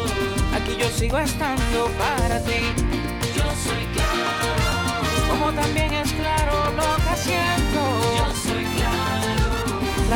Aquí 0.54 0.76
yo 0.78 0.88
sigo 0.90 1.18
estando 1.18 1.88
para 1.98 2.40
ti. 2.40 2.60
Yo 3.34 3.44
soy 3.64 3.84
claro. 3.94 5.30
Como 5.30 5.50
también 5.52 5.94
es 5.94 6.12
claro 6.12 6.72
lo 6.76 6.96
que 7.04 7.16
siento. 7.16 7.75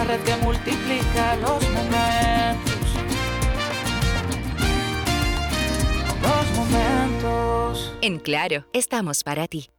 Red 0.05 0.21
que 0.21 0.37
multiplica 0.37 1.37
los 1.37 1.63
momentos. 1.71 2.75
Los 6.23 6.57
momentos. 6.57 7.95
En 8.01 8.19
Claro, 8.19 8.67
estamos 8.73 9.23
para 9.23 9.47
ti. 9.47 9.71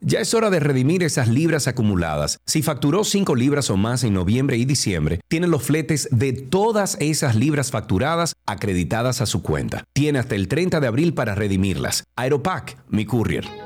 Ya 0.00 0.20
es 0.20 0.34
hora 0.34 0.50
de 0.50 0.60
redimir 0.60 1.02
esas 1.02 1.28
libras 1.28 1.66
acumuladas. 1.66 2.38
Si 2.46 2.62
facturó 2.62 3.02
5 3.02 3.34
libras 3.34 3.70
o 3.70 3.76
más 3.76 4.04
en 4.04 4.14
noviembre 4.14 4.56
y 4.56 4.64
diciembre, 4.64 5.20
tiene 5.26 5.46
los 5.46 5.62
fletes 5.62 6.08
de 6.12 6.32
todas 6.32 6.96
esas 7.00 7.34
libras 7.34 7.70
facturadas 7.70 8.34
acreditadas 8.46 9.20
a 9.20 9.26
su 9.26 9.42
cuenta. 9.42 9.84
Tiene 9.94 10.18
hasta 10.18 10.36
el 10.36 10.48
30 10.48 10.80
de 10.80 10.86
abril 10.86 11.12
para 11.12 11.34
redimirlas. 11.34 12.04
Aeropack, 12.14 12.78
mi 12.88 13.04
courier. 13.04 13.65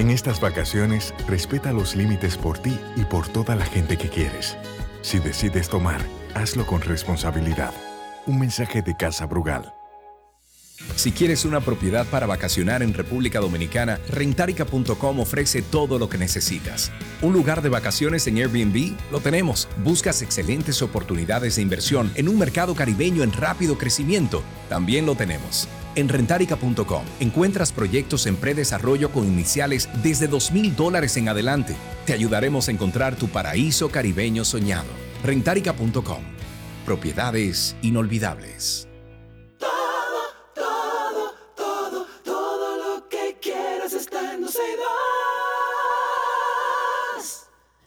En 0.00 0.08
estas 0.08 0.40
vacaciones, 0.40 1.12
respeta 1.28 1.74
los 1.74 1.94
límites 1.94 2.38
por 2.38 2.56
ti 2.56 2.74
y 2.96 3.04
por 3.04 3.28
toda 3.28 3.54
la 3.54 3.66
gente 3.66 3.98
que 3.98 4.08
quieres. 4.08 4.56
Si 5.02 5.18
decides 5.18 5.68
tomar, 5.68 6.00
hazlo 6.32 6.64
con 6.64 6.80
responsabilidad. 6.80 7.74
Un 8.24 8.38
mensaje 8.38 8.80
de 8.80 8.96
Casa 8.96 9.26
Brugal. 9.26 9.74
Si 10.96 11.12
quieres 11.12 11.44
una 11.44 11.60
propiedad 11.60 12.06
para 12.06 12.24
vacacionar 12.24 12.82
en 12.82 12.94
República 12.94 13.40
Dominicana, 13.40 14.00
rentarica.com 14.08 15.20
ofrece 15.20 15.60
todo 15.60 15.98
lo 15.98 16.08
que 16.08 16.16
necesitas. 16.16 16.90
Un 17.20 17.34
lugar 17.34 17.60
de 17.60 17.68
vacaciones 17.68 18.26
en 18.26 18.38
Airbnb 18.38 18.96
lo 19.12 19.20
tenemos. 19.20 19.68
Buscas 19.84 20.22
excelentes 20.22 20.80
oportunidades 20.80 21.56
de 21.56 21.62
inversión 21.62 22.10
en 22.14 22.30
un 22.30 22.38
mercado 22.38 22.74
caribeño 22.74 23.22
en 23.22 23.34
rápido 23.34 23.76
crecimiento. 23.76 24.42
También 24.70 25.04
lo 25.04 25.14
tenemos. 25.14 25.68
En 25.96 26.08
rentarica.com 26.08 27.04
encuentras 27.18 27.72
proyectos 27.72 28.26
en 28.26 28.36
predesarrollo 28.36 29.10
con 29.10 29.26
iniciales 29.26 29.88
desde 30.02 30.28
2.000 30.28 30.74
dólares 30.74 31.16
en 31.16 31.28
adelante. 31.28 31.74
Te 32.06 32.12
ayudaremos 32.12 32.68
a 32.68 32.70
encontrar 32.70 33.16
tu 33.16 33.28
paraíso 33.28 33.90
caribeño 33.90 34.44
soñado. 34.44 34.88
Rentarica.com. 35.24 36.22
Propiedades 36.86 37.76
inolvidables. 37.82 38.88
Todo, 39.58 39.70
todo, 40.54 41.34
todo, 41.54 42.06
todo 42.24 42.96
lo 42.96 43.08
que 43.08 43.36
quieras 43.40 43.92
está 43.92 44.34
en 44.34 44.46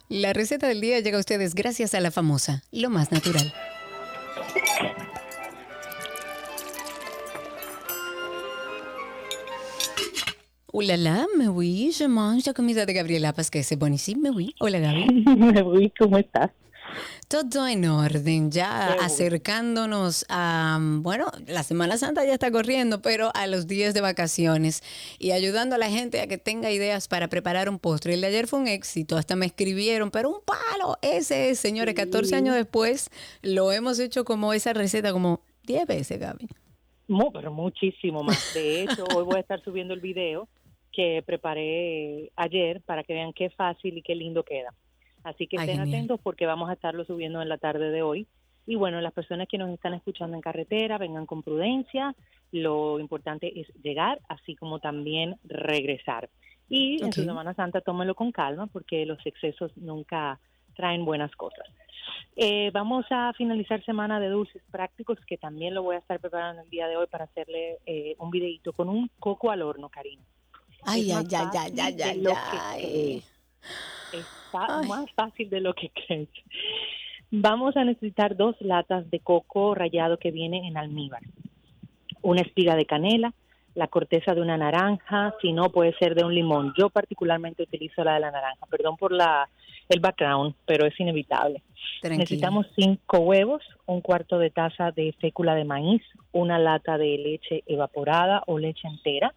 La 0.09 0.31
receta 0.31 0.67
del 0.67 0.79
día 0.79 0.99
llega 0.99 1.17
a 1.17 1.19
ustedes 1.19 1.55
gracias 1.55 1.95
a 1.95 1.99
la 1.99 2.11
famosa, 2.11 2.61
lo 2.71 2.91
más 2.91 3.11
natural. 3.11 3.51
Hola, 10.75 10.97
la, 10.97 11.27
me 11.37 11.49
voy, 11.49 11.91
je 11.91 12.07
mange 12.07 12.47
la 12.47 12.53
comida 12.55 12.87
de 12.87 12.93
Gabriela 12.93 13.31
Paz, 13.31 13.51
es 13.53 13.77
buenísimo, 13.77 14.23
me 14.23 14.31
voy. 14.31 14.55
Hola, 14.59 14.79
Gaby. 14.79 15.23
Me 15.37 15.61
voy, 15.61 15.91
¿cómo 15.91 16.17
estás? 16.17 16.49
Todo 17.27 17.67
en 17.67 17.85
orden, 17.85 18.49
ya 18.49 18.93
acercándonos 18.93 20.25
a, 20.29 20.79
bueno, 20.81 21.27
la 21.45 21.61
Semana 21.61 21.99
Santa 21.99 22.25
ya 22.25 22.33
está 22.33 22.49
corriendo, 22.49 23.03
pero 23.03 23.29
a 23.35 23.45
los 23.45 23.67
días 23.67 23.93
de 23.93 24.01
vacaciones 24.01 24.81
y 25.19 25.29
ayudando 25.29 25.75
a 25.75 25.77
la 25.77 25.91
gente 25.91 26.21
a 26.21 26.25
que 26.25 26.39
tenga 26.39 26.71
ideas 26.71 27.07
para 27.07 27.27
preparar 27.27 27.69
un 27.69 27.77
postre. 27.77 28.15
El 28.15 28.21
de 28.21 28.27
ayer 28.27 28.47
fue 28.47 28.57
un 28.57 28.67
éxito, 28.67 29.15
hasta 29.15 29.35
me 29.35 29.45
escribieron, 29.45 30.09
pero 30.09 30.31
un 30.31 30.41
palo, 30.43 30.97
ese 31.03 31.51
es, 31.51 31.59
señores, 31.59 31.93
14 31.93 32.35
años 32.35 32.55
después 32.55 33.11
lo 33.43 33.71
hemos 33.71 33.99
hecho 33.99 34.25
como 34.25 34.53
esa 34.53 34.73
receta 34.73 35.13
como 35.13 35.39
10 35.67 35.85
veces, 35.85 36.19
Gaby. 36.19 36.47
Pero 37.31 37.51
muchísimo 37.51 38.23
más. 38.23 38.55
De 38.55 38.81
hecho, 38.81 39.03
hoy 39.15 39.23
voy 39.23 39.35
a 39.35 39.41
estar 39.41 39.63
subiendo 39.63 39.93
el 39.93 39.99
video 39.99 40.47
que 40.93 41.23
preparé 41.25 42.31
ayer 42.35 42.81
para 42.81 43.03
que 43.03 43.13
vean 43.13 43.33
qué 43.33 43.49
fácil 43.49 43.97
y 43.97 44.01
qué 44.01 44.15
lindo 44.15 44.43
queda. 44.43 44.73
Así 45.23 45.47
que 45.47 45.57
estén 45.57 45.79
atentos 45.79 46.19
porque 46.21 46.45
vamos 46.45 46.69
a 46.69 46.73
estarlo 46.73 47.05
subiendo 47.05 47.41
en 47.41 47.49
la 47.49 47.57
tarde 47.57 47.91
de 47.91 48.01
hoy. 48.01 48.27
Y 48.65 48.75
bueno, 48.75 49.01
las 49.01 49.13
personas 49.13 49.47
que 49.49 49.57
nos 49.57 49.69
están 49.71 49.93
escuchando 49.93 50.35
en 50.35 50.41
carretera, 50.41 50.97
vengan 50.97 51.25
con 51.25 51.43
prudencia. 51.43 52.15
Lo 52.51 52.99
importante 52.99 53.59
es 53.59 53.67
llegar, 53.81 54.21
así 54.29 54.55
como 54.55 54.79
también 54.79 55.35
regresar. 55.43 56.29
Y 56.69 57.03
en 57.03 57.11
su. 57.11 57.23
Semana 57.23 57.53
Santa 57.53 57.81
tómenlo 57.81 58.15
con 58.15 58.31
calma 58.31 58.67
porque 58.67 59.05
los 59.05 59.19
excesos 59.25 59.75
nunca 59.75 60.39
traen 60.75 61.03
buenas 61.03 61.35
cosas. 61.35 61.67
Eh, 62.35 62.71
vamos 62.73 63.05
a 63.11 63.31
finalizar 63.33 63.83
semana 63.85 64.19
de 64.19 64.29
dulces 64.29 64.61
prácticos 64.71 65.19
que 65.25 65.37
también 65.37 65.73
lo 65.73 65.83
voy 65.83 65.95
a 65.95 65.99
estar 65.99 66.19
preparando 66.19 66.63
el 66.63 66.69
día 66.69 66.87
de 66.87 66.97
hoy 66.97 67.07
para 67.07 67.25
hacerle 67.25 67.77
eh, 67.85 68.15
un 68.17 68.31
videito 68.31 68.73
con 68.73 68.89
un 68.89 69.09
coco 69.19 69.51
al 69.51 69.61
horno, 69.61 69.89
Karina. 69.89 70.23
Ay, 70.85 71.11
ay, 71.11 71.23
más 71.23 71.33
ay, 71.33 71.79
ay, 71.79 72.01
ay, 72.01 72.27
ay. 72.27 73.23
Está 74.11 74.81
más 74.83 75.11
fácil 75.15 75.49
de 75.49 75.61
lo 75.61 75.73
que 75.73 75.89
crees. 75.89 76.29
Vamos 77.31 77.75
a 77.77 77.83
necesitar 77.83 78.35
dos 78.37 78.55
latas 78.59 79.09
de 79.09 79.19
coco 79.19 79.73
rallado 79.73 80.19
que 80.19 80.31
viene 80.31 80.67
en 80.67 80.77
almíbar, 80.77 81.23
una 82.21 82.41
espiga 82.41 82.75
de 82.75 82.85
canela, 82.85 83.33
la 83.73 83.87
corteza 83.87 84.35
de 84.35 84.41
una 84.41 84.55
naranja, 84.55 85.33
si 85.41 85.51
no 85.51 85.71
puede 85.71 85.95
ser 85.97 86.13
de 86.13 86.23
un 86.23 86.35
limón. 86.35 86.73
Yo 86.77 86.91
particularmente 86.91 87.63
utilizo 87.63 88.03
la 88.03 88.13
de 88.13 88.19
la 88.19 88.31
naranja, 88.31 88.65
perdón 88.67 88.97
por 88.97 89.11
la 89.11 89.49
el 89.89 89.99
background, 89.99 90.55
pero 90.65 90.85
es 90.85 90.97
inevitable. 90.99 91.61
Tranquila. 92.01 92.23
Necesitamos 92.23 92.67
cinco 92.75 93.19
huevos, 93.19 93.61
un 93.85 94.01
cuarto 94.01 94.37
de 94.37 94.49
taza 94.49 94.91
de 94.91 95.13
fécula 95.19 95.55
de 95.55 95.65
maíz, 95.65 96.01
una 96.31 96.57
lata 96.59 96.97
de 96.97 97.17
leche 97.17 97.63
evaporada 97.65 98.43
o 98.47 98.59
leche 98.59 98.87
entera 98.87 99.33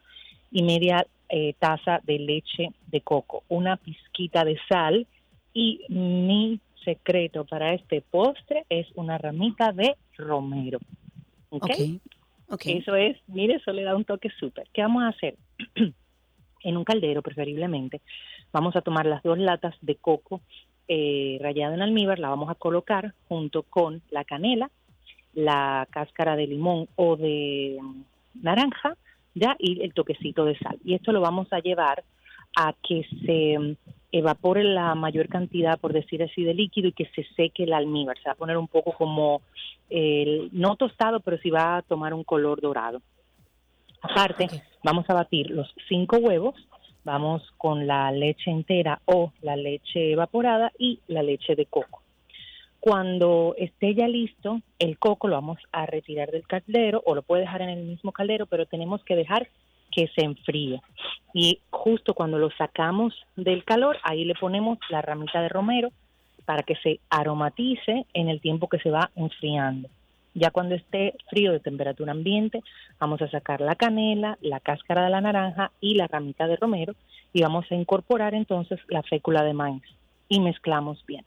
y 0.53 0.63
media 0.63 1.07
eh, 1.29 1.55
taza 1.59 2.01
de 2.05 2.19
leche 2.19 2.71
de 2.87 3.01
coco, 3.01 3.45
una 3.49 3.77
pizquita 3.77 4.45
de 4.45 4.59
sal 4.69 5.07
y 5.53 5.81
mi 5.89 6.61
secreto 6.85 7.45
para 7.45 7.75
este 7.75 8.01
postre 8.01 8.65
es 8.69 8.87
una 8.95 9.19
ramita 9.19 9.73
de 9.73 9.97
romero. 10.17 10.79
¿ok? 11.51 11.65
Ok, 11.65 11.81
ok. 12.49 12.67
Eso 12.67 12.95
es, 12.95 13.17
mire, 13.27 13.55
eso 13.55 13.73
le 13.73 13.83
da 13.83 13.97
un 13.97 14.05
toque 14.05 14.31
súper. 14.39 14.69
¿Qué 14.73 14.83
vamos 14.83 15.03
a 15.03 15.09
hacer? 15.09 15.37
en 16.67 16.77
un 16.77 16.85
caldero, 16.85 17.23
preferiblemente, 17.23 18.01
vamos 18.53 18.75
a 18.75 18.81
tomar 18.81 19.07
las 19.07 19.23
dos 19.23 19.39
latas 19.39 19.75
de 19.83 19.95
coco 19.95 20.41
eh, 20.89 21.39
rallado 21.41 21.75
en 21.75 21.83
almíbar, 21.83 22.19
la 22.19 22.29
vamos 22.29 22.51
a 22.51 22.55
colocar 22.55 23.15
junto 23.29 23.63
con 23.63 24.03
la 24.11 24.25
canela, 24.25 24.71
la 25.33 25.87
cáscara 25.91 26.37
de 26.37 26.47
limón 26.47 26.89
o 26.97 27.17
de 27.17 27.79
mm, 27.81 28.01
naranja, 28.43 28.97
ya, 29.37 29.55
y 29.59 29.83
el 29.83 29.93
toquecito 29.93 30.45
de 30.45 30.59
sal. 30.59 30.79
Y 30.85 30.95
esto 30.95 31.13
lo 31.13 31.21
vamos 31.21 31.47
a 31.53 31.61
llevar 31.61 32.03
a 32.57 32.75
que 32.83 33.07
se 33.25 33.77
evapore 34.11 34.65
la 34.65 34.95
mayor 34.95 35.29
cantidad, 35.29 35.79
por 35.79 35.93
decir 35.93 36.23
así, 36.23 36.43
de 36.43 36.55
líquido 36.55 36.89
y 36.89 36.93
que 36.93 37.07
se 37.15 37.25
seque 37.37 37.65
el 37.65 37.75
almíbar. 37.75 38.17
Se 38.19 38.29
va 38.29 38.33
a 38.33 38.37
poner 38.37 38.57
un 38.57 38.67
poco 38.67 38.93
como, 38.93 39.43
el, 39.91 40.49
no 40.53 40.77
tostado, 40.77 41.21
pero 41.21 41.37
sí 41.39 41.51
va 41.51 41.77
a 41.77 41.83
tomar 41.83 42.15
un 42.15 42.25
color 42.25 42.63
dorado. 42.63 43.03
Aparte, 44.01 44.49
vamos 44.83 45.05
a 45.09 45.15
batir 45.15 45.51
los 45.51 45.69
cinco 45.87 46.17
huevos, 46.17 46.55
vamos 47.05 47.43
con 47.59 47.87
la 47.87 48.11
leche 48.11 48.51
entera 48.51 49.01
o 49.05 49.33
la 49.43 49.57
leche 49.57 50.13
evaporada 50.13 50.73
y 50.79 51.01
la 51.09 51.23
leche 51.23 51.55
de 51.55 51.67
coco. 51.67 52.06
Cuando 52.87 53.57
esté 53.59 53.97
ya 53.97 54.07
listo, 54.07 54.61
el 54.79 54.97
coco 54.97 55.27
lo 55.27 55.35
vamos 55.35 55.59
a 55.73 55.87
retirar 55.87 56.31
del 56.31 56.47
caldero 56.47 57.03
o 57.05 57.17
lo 57.17 57.23
puede 57.23 57.43
dejar 57.43 57.63
en 57.63 57.71
el 57.71 57.83
mismo 57.83 58.13
caldero, 58.13 58.47
pero 58.47 58.65
tenemos 58.65 59.03
que 59.03 59.17
dejar 59.17 59.49
que 59.91 60.07
se 60.15 60.25
enfríe. 60.25 60.81
Y 61.35 61.59
justo 61.71 62.15
cuando 62.15 62.39
lo 62.39 62.49
sacamos 62.53 63.13
del 63.35 63.65
calor, 63.65 63.99
ahí 64.05 64.25
le 64.25 64.37
ponemos 64.37 64.79
la 64.89 65.03
ramita 65.03 65.43
de 65.43 65.49
romero 65.49 65.91
para 66.45 66.63
que 66.63 66.77
se 66.77 67.01
aromatice 67.11 68.07
en 68.15 68.29
el 68.29 68.41
tiempo 68.41 68.69
que 68.69 68.79
se 68.79 68.93
va 68.93 69.11
enfriando. 69.17 69.89
Ya 70.35 70.53
cuando 70.53 70.77
esté 70.77 71.17
frío 71.29 71.51
de 71.51 71.59
temperatura 71.59 72.13
ambiente, 72.13 72.63
vamos 73.01 73.21
a 73.21 73.29
sacar 73.29 73.61
la 73.61 73.75
canela, 73.75 74.39
la 74.43 74.61
cáscara 74.61 75.03
de 75.03 75.11
la 75.11 75.21
naranja 75.21 75.73
y 75.81 75.97
la 75.97 76.07
ramita 76.07 76.47
de 76.47 76.55
romero 76.55 76.95
y 77.33 77.43
vamos 77.43 77.67
a 77.69 77.75
incorporar 77.75 78.33
entonces 78.35 78.79
la 78.87 79.03
fécula 79.03 79.43
de 79.43 79.55
maíz 79.55 79.83
y 80.29 80.39
mezclamos 80.39 81.05
bien. 81.05 81.25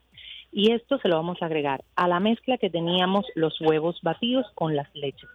Y 0.51 0.71
esto 0.71 0.97
se 0.99 1.07
lo 1.07 1.15
vamos 1.15 1.41
a 1.41 1.45
agregar 1.45 1.83
a 1.95 2.07
la 2.07 2.19
mezcla 2.19 2.57
que 2.57 2.69
teníamos 2.69 3.25
los 3.35 3.59
huevos 3.61 3.99
batidos 4.01 4.45
con 4.55 4.75
las 4.75 4.87
leches. 4.95 5.29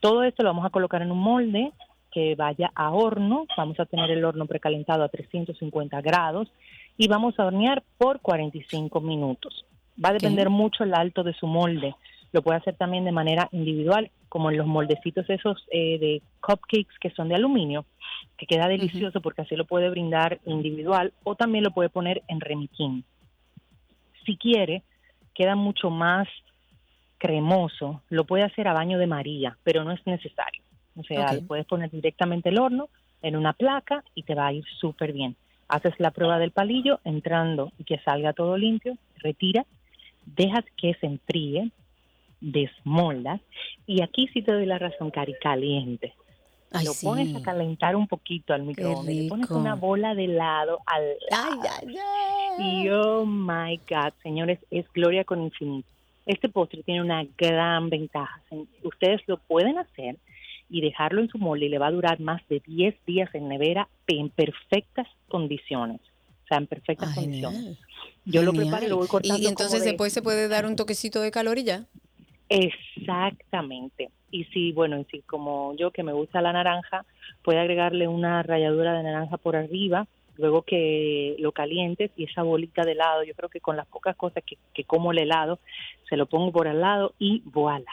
Todo 0.00 0.22
esto 0.22 0.42
lo 0.42 0.50
vamos 0.50 0.66
a 0.66 0.70
colocar 0.70 1.02
en 1.02 1.10
un 1.10 1.18
molde 1.18 1.72
que 2.10 2.34
vaya 2.34 2.70
a 2.74 2.90
horno. 2.90 3.46
Vamos 3.56 3.78
a 3.80 3.86
tener 3.86 4.10
el 4.10 4.24
horno 4.24 4.46
precalentado 4.46 5.02
a 5.02 5.08
350 5.08 6.00
grados 6.00 6.48
y 6.96 7.08
vamos 7.08 7.38
a 7.38 7.46
hornear 7.46 7.82
por 7.98 8.20
45 8.20 9.00
minutos. 9.00 9.64
Va 10.02 10.10
a 10.10 10.14
depender 10.14 10.48
mucho 10.48 10.84
el 10.84 10.94
alto 10.94 11.22
de 11.22 11.34
su 11.34 11.46
molde. 11.46 11.94
Lo 12.32 12.42
puede 12.42 12.58
hacer 12.58 12.76
también 12.76 13.04
de 13.04 13.12
manera 13.12 13.48
individual, 13.52 14.10
como 14.28 14.50
en 14.50 14.58
los 14.58 14.66
moldecitos 14.66 15.28
esos 15.30 15.64
eh, 15.70 15.98
de 15.98 16.22
cupcakes 16.40 16.98
que 17.00 17.10
son 17.10 17.28
de 17.28 17.34
aluminio, 17.34 17.84
que 18.36 18.46
queda 18.46 18.68
delicioso 18.68 19.20
porque 19.20 19.42
así 19.42 19.56
lo 19.56 19.64
puede 19.64 19.88
brindar 19.88 20.38
individual 20.44 21.12
o 21.24 21.34
también 21.34 21.64
lo 21.64 21.70
puede 21.70 21.88
poner 21.88 22.22
en 22.28 22.40
remiquín. 22.40 23.04
Si 24.28 24.36
quiere, 24.36 24.82
queda 25.34 25.56
mucho 25.56 25.88
más 25.88 26.28
cremoso, 27.16 28.02
lo 28.10 28.26
puede 28.26 28.44
hacer 28.44 28.68
a 28.68 28.74
baño 28.74 28.98
de 28.98 29.06
María, 29.06 29.56
pero 29.64 29.84
no 29.84 29.92
es 29.92 30.06
necesario. 30.06 30.62
O 30.96 31.02
sea, 31.02 31.28
Ok. 31.28 31.32
le 31.32 31.40
puedes 31.40 31.64
poner 31.64 31.90
directamente 31.90 32.50
el 32.50 32.60
horno 32.60 32.90
en 33.22 33.36
una 33.36 33.54
placa 33.54 34.04
y 34.14 34.24
te 34.24 34.34
va 34.34 34.48
a 34.48 34.52
ir 34.52 34.66
súper 34.78 35.14
bien. 35.14 35.34
Haces 35.66 35.94
la 35.96 36.10
prueba 36.10 36.38
del 36.38 36.50
palillo 36.50 37.00
entrando 37.04 37.72
y 37.78 37.84
que 37.84 37.98
salga 38.00 38.34
todo 38.34 38.58
limpio, 38.58 38.98
retira, 39.16 39.64
dejas 40.26 40.66
que 40.76 40.92
se 41.00 41.06
enfríe, 41.06 41.70
desmoldas 42.42 43.40
y 43.86 44.02
aquí 44.02 44.28
sí 44.34 44.42
te 44.42 44.52
doy 44.52 44.66
la 44.66 44.78
razón, 44.78 45.10
Cari, 45.10 45.36
caliente. 45.40 46.12
Ay, 46.70 46.84
lo 46.84 46.92
sí. 46.92 47.06
pones 47.06 47.34
a 47.34 47.42
calentar 47.42 47.96
un 47.96 48.06
poquito 48.06 48.52
al 48.52 48.62
microondas, 48.62 49.14
le 49.14 49.28
pones 49.28 49.50
una 49.50 49.74
bola 49.74 50.14
de 50.14 50.24
helado 50.26 50.80
al 50.86 51.02
lado. 51.30 51.62
Y 52.58 52.88
oh 52.90 53.24
my 53.24 53.76
God, 53.88 54.12
señores, 54.22 54.58
es 54.70 54.84
gloria 54.92 55.24
con 55.24 55.42
infinito. 55.42 55.88
Este 56.26 56.48
postre 56.48 56.82
tiene 56.82 57.00
una 57.00 57.24
gran 57.38 57.88
ventaja. 57.88 58.42
Ustedes 58.82 59.22
lo 59.26 59.38
pueden 59.38 59.78
hacer 59.78 60.16
y 60.68 60.82
dejarlo 60.82 61.22
en 61.22 61.28
su 61.28 61.38
molde 61.38 61.66
y 61.66 61.68
le 61.70 61.78
va 61.78 61.86
a 61.86 61.90
durar 61.90 62.20
más 62.20 62.42
de 62.48 62.60
10 62.66 62.94
días 63.06 63.34
en 63.34 63.48
nevera 63.48 63.88
en 64.06 64.28
perfectas 64.28 65.06
condiciones. 65.28 66.00
O 66.44 66.46
sea, 66.48 66.58
en 66.58 66.66
perfectas 66.66 67.14
condiciones. 67.14 67.78
Yo 68.26 68.42
lo 68.42 68.52
preparo 68.52 68.84
y 68.84 68.88
lo 68.90 68.96
voy 68.98 69.08
cortando 69.08 69.38
Y, 69.38 69.44
y 69.44 69.46
entonces 69.46 69.72
como 69.74 69.84
de- 69.84 69.90
después 69.90 70.12
se 70.12 70.20
puede 70.20 70.48
dar 70.48 70.66
un 70.66 70.76
toquecito 70.76 71.22
de 71.22 71.30
calor 71.30 71.56
y 71.58 71.64
ya. 71.64 71.86
Exactamente. 72.48 74.10
Y 74.30 74.44
si, 74.44 74.72
bueno, 74.72 74.98
y 74.98 75.04
si 75.04 75.20
como 75.22 75.74
yo 75.76 75.90
que 75.90 76.02
me 76.02 76.12
gusta 76.12 76.42
la 76.42 76.52
naranja, 76.52 77.04
puede 77.42 77.60
agregarle 77.60 78.08
una 78.08 78.42
ralladura 78.42 78.94
de 78.94 79.02
naranja 79.02 79.36
por 79.38 79.56
arriba, 79.56 80.06
luego 80.36 80.62
que 80.62 81.36
lo 81.38 81.52
calientes 81.52 82.10
y 82.16 82.24
esa 82.24 82.42
bolita 82.42 82.84
de 82.84 82.92
helado, 82.92 83.24
yo 83.24 83.34
creo 83.34 83.48
que 83.48 83.60
con 83.60 83.76
las 83.76 83.86
pocas 83.86 84.16
cosas 84.16 84.44
que, 84.44 84.56
que 84.74 84.84
como 84.84 85.12
el 85.12 85.18
helado, 85.18 85.58
se 86.08 86.16
lo 86.16 86.26
pongo 86.26 86.52
por 86.52 86.68
al 86.68 86.80
lado 86.80 87.14
y 87.18 87.42
voilà. 87.46 87.90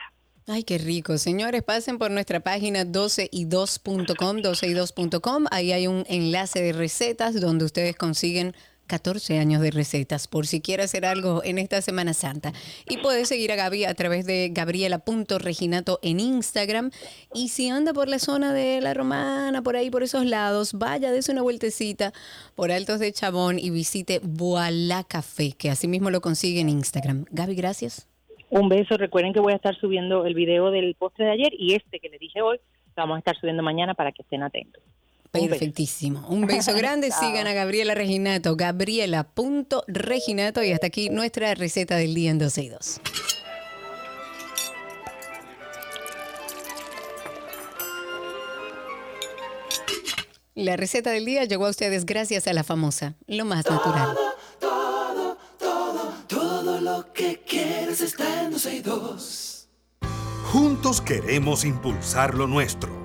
Ay, 0.48 0.64
qué 0.64 0.78
rico. 0.78 1.18
Señores, 1.18 1.64
pasen 1.64 1.98
por 1.98 2.12
nuestra 2.12 2.40
página 2.40 2.84
12y2.com, 2.84 4.38
12y2.com. 4.38 5.46
Ahí 5.50 5.72
hay 5.72 5.88
un 5.88 6.04
enlace 6.08 6.62
de 6.62 6.72
recetas 6.72 7.42
donde 7.42 7.66
ustedes 7.66 7.96
consiguen 7.96 8.54
14 8.88 9.40
años 9.40 9.62
de 9.62 9.72
recetas, 9.72 10.28
por 10.28 10.48
si 10.48 10.62
quiere 10.62 10.84
hacer 10.84 11.06
algo 11.06 11.44
en 11.44 11.58
esta 11.58 11.82
Semana 11.82 12.14
Santa. 12.14 12.54
Y 12.90 12.98
puede 12.98 13.26
seguir 13.26 13.52
a 13.52 13.56
Gaby 13.56 13.86
a 13.86 13.94
través 13.94 14.26
de 14.26 14.50
gabriela.reginato 14.52 16.00
en 16.02 16.20
Instagram. 16.20 16.92
Y 17.34 17.50
si 17.50 17.70
anda 17.70 17.94
por 17.94 18.08
la 18.08 18.20
zona 18.20 18.54
de 18.54 18.82
La 18.82 18.94
Romana, 18.94 19.62
por 19.62 19.76
ahí, 19.76 19.90
por 19.90 20.04
esos 20.04 20.26
lados, 20.26 20.74
vaya, 20.74 21.12
dése 21.12 21.32
una 21.32 21.42
vueltecita 21.42 22.14
por 22.56 22.72
Altos 22.72 23.00
de 23.00 23.12
Chabón 23.12 23.60
y 23.60 23.70
visite 23.70 24.20
Voilà 24.24 25.04
Café, 25.04 25.54
que 25.58 25.70
así 25.70 25.88
mismo 25.88 26.10
lo 26.10 26.22
consigue 26.22 26.62
en 26.62 26.70
Instagram. 26.70 27.26
Gaby, 27.32 27.56
gracias. 27.56 28.08
Un 28.50 28.70
beso. 28.70 28.98
Recuerden 28.98 29.34
que 29.34 29.40
voy 29.40 29.54
a 29.54 29.58
estar 29.58 29.76
subiendo 29.76 30.26
el 30.26 30.34
video 30.34 30.72
del 30.72 30.96
postre 30.96 31.26
de 31.26 31.32
ayer 31.32 31.54
y 31.58 31.74
este 31.74 32.00
que 32.00 32.10
les 32.10 32.20
dije 32.20 32.42
hoy, 32.42 32.58
lo 32.96 33.04
vamos 33.04 33.16
a 33.16 33.20
estar 33.20 33.36
subiendo 33.38 33.64
mañana 33.64 33.94
para 33.94 34.12
que 34.12 34.22
estén 34.22 34.44
atentos. 34.44 34.82
Perfectísimo. 35.40 36.26
Un 36.30 36.48
beso 36.56 36.74
grande. 36.74 37.12
Sigan 37.12 37.48
a 37.48 37.54
Gabriela 37.54 37.94
Reginato, 37.94 38.56
gabriela.reginato. 38.56 40.64
Y 40.64 40.72
hasta 40.72 40.88
aquí 40.88 41.10
nuestra 41.10 41.54
receta 41.56 41.98
del 41.98 42.14
día 42.14 42.32
en 42.32 42.40
12 42.40 42.64
y 42.64 42.70
2. 42.70 43.02
La 50.56 50.78
receta 50.78 51.12
del 51.12 51.26
día 51.26 51.44
llegó 51.44 51.66
a 51.66 51.70
ustedes 51.70 52.06
gracias 52.06 52.48
a 52.48 52.54
la 52.54 52.64
famosa, 52.64 53.16
lo 53.28 53.44
más 53.44 53.70
natural. 53.70 54.16
Todo 56.28 56.80
lo 56.80 57.12
que 57.12 57.42
quieres 57.46 58.00
está 58.00 58.44
en 58.44 58.52
12 58.52 58.76
y 58.76 58.80
2. 58.80 59.70
Juntos 60.54 61.02
queremos 61.02 61.66
impulsar 61.66 62.36
lo 62.36 62.48
nuestro. 62.48 63.05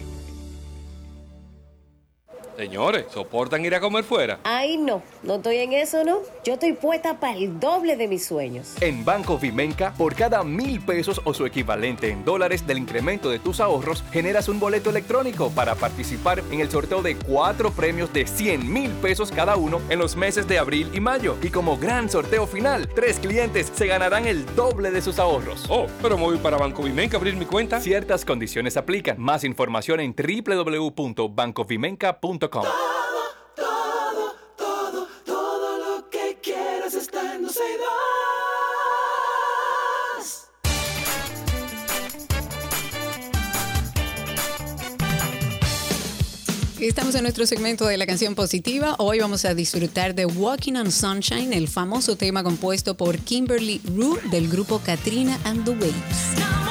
Señores, 2.58 3.08
¿soportan 3.14 3.66
ir 3.66 3.76
a 3.76 3.82
comer 3.82 4.06
fuera? 4.06 4.40
Ay, 4.44 4.78
no, 4.78 5.02
no 5.24 5.36
estoy 5.36 5.58
en 5.58 5.74
eso, 5.74 6.06
¿no? 6.06 6.20
Yo 6.46 6.54
estoy 6.54 6.72
puesta 6.72 7.20
para 7.20 7.36
el 7.36 7.60
doble 7.60 7.98
de 7.98 8.08
mis 8.08 8.26
sueños. 8.26 8.76
En 8.80 9.04
Banco 9.04 9.38
Vimenca, 9.38 9.94
por 9.98 10.16
cada 10.16 10.42
mil 10.44 10.80
pesos 10.80 11.20
o 11.26 11.34
su 11.34 11.46
equivalente 11.46 12.10
en 12.10 12.24
dólares 12.24 12.66
del 12.66 12.78
incremento 12.78 13.30
de 13.30 13.40
tus 13.40 13.60
ahorros, 13.60 14.06
generas 14.14 14.48
un 14.48 14.62
boleto 14.62 14.90
electrónico 14.90 15.50
para 15.50 15.76
participar 15.76 16.42
en 16.50 16.62
el 16.62 16.72
sorteo 16.72 17.02
de 17.02 17.18
cuatro 17.18 17.72
premios 17.72 18.14
de 18.14 18.26
100 18.26 18.72
mil 18.72 18.92
pesos 18.92 19.32
cada 19.32 19.58
uno 19.58 19.82
en 19.90 20.00
los 20.00 20.16
meses 20.16 20.48
de 20.48 20.58
abril 20.58 20.90
y 20.94 21.02
mayo. 21.02 21.36
Y 21.42 21.50
como 21.50 21.78
gran 21.78 22.10
sorteo 22.10 22.48
final, 22.48 22.88
tres 22.96 23.20
clientes 23.20 23.70
se 23.76 23.88
ganarán 23.88 24.28
el 24.28 24.46
doble 24.56 24.92
de 24.92 25.02
sus 25.02 25.20
ahorros. 25.20 25.66
Oh, 25.68 25.88
pero 26.02 26.18
me 26.18 26.24
voy 26.24 26.38
para 26.38 26.56
Banco 26.56 26.84
Vimenca 26.84 27.18
a 27.18 27.20
abrir 27.20 27.36
mi 27.36 27.46
cuenta. 27.46 27.82
Ciertas 27.82 28.24
condiciones 28.24 28.78
aplican. 28.78 29.20
Más 29.20 29.44
información 29.44 30.00
en 30.00 30.16
www.bancovimenca.com. 30.16 32.45
Todo, 32.48 34.36
todo, 34.58 35.08
todo 35.26 35.78
lo 35.80 36.10
que 36.12 36.38
quieres 36.44 36.94
está 36.94 37.34
en 37.36 37.44
12 37.44 37.60
y 37.60 37.78
2. 37.78 37.86
Estamos 46.82 47.16
en 47.16 47.24
nuestro 47.24 47.48
segmento 47.48 47.88
de 47.88 47.98
la 47.98 48.06
canción 48.06 48.36
positiva. 48.36 48.96
Hoy 49.00 49.20
vamos 49.20 49.44
a 49.46 49.56
disfrutar 49.56 50.14
de 50.14 50.28
Walking 50.28 50.76
on 50.76 50.92
Sunshine, 50.92 51.52
el 51.52 51.68
famoso 51.68 52.16
tema 52.16 52.44
compuesto 52.44 52.96
por 52.96 53.18
Kimberly 53.18 53.82
Rue 53.96 54.22
del 54.30 54.48
grupo 54.50 54.80
Katrina 54.86 55.40
and 55.46 55.66
the 55.66 55.72
Waves. 55.72 56.65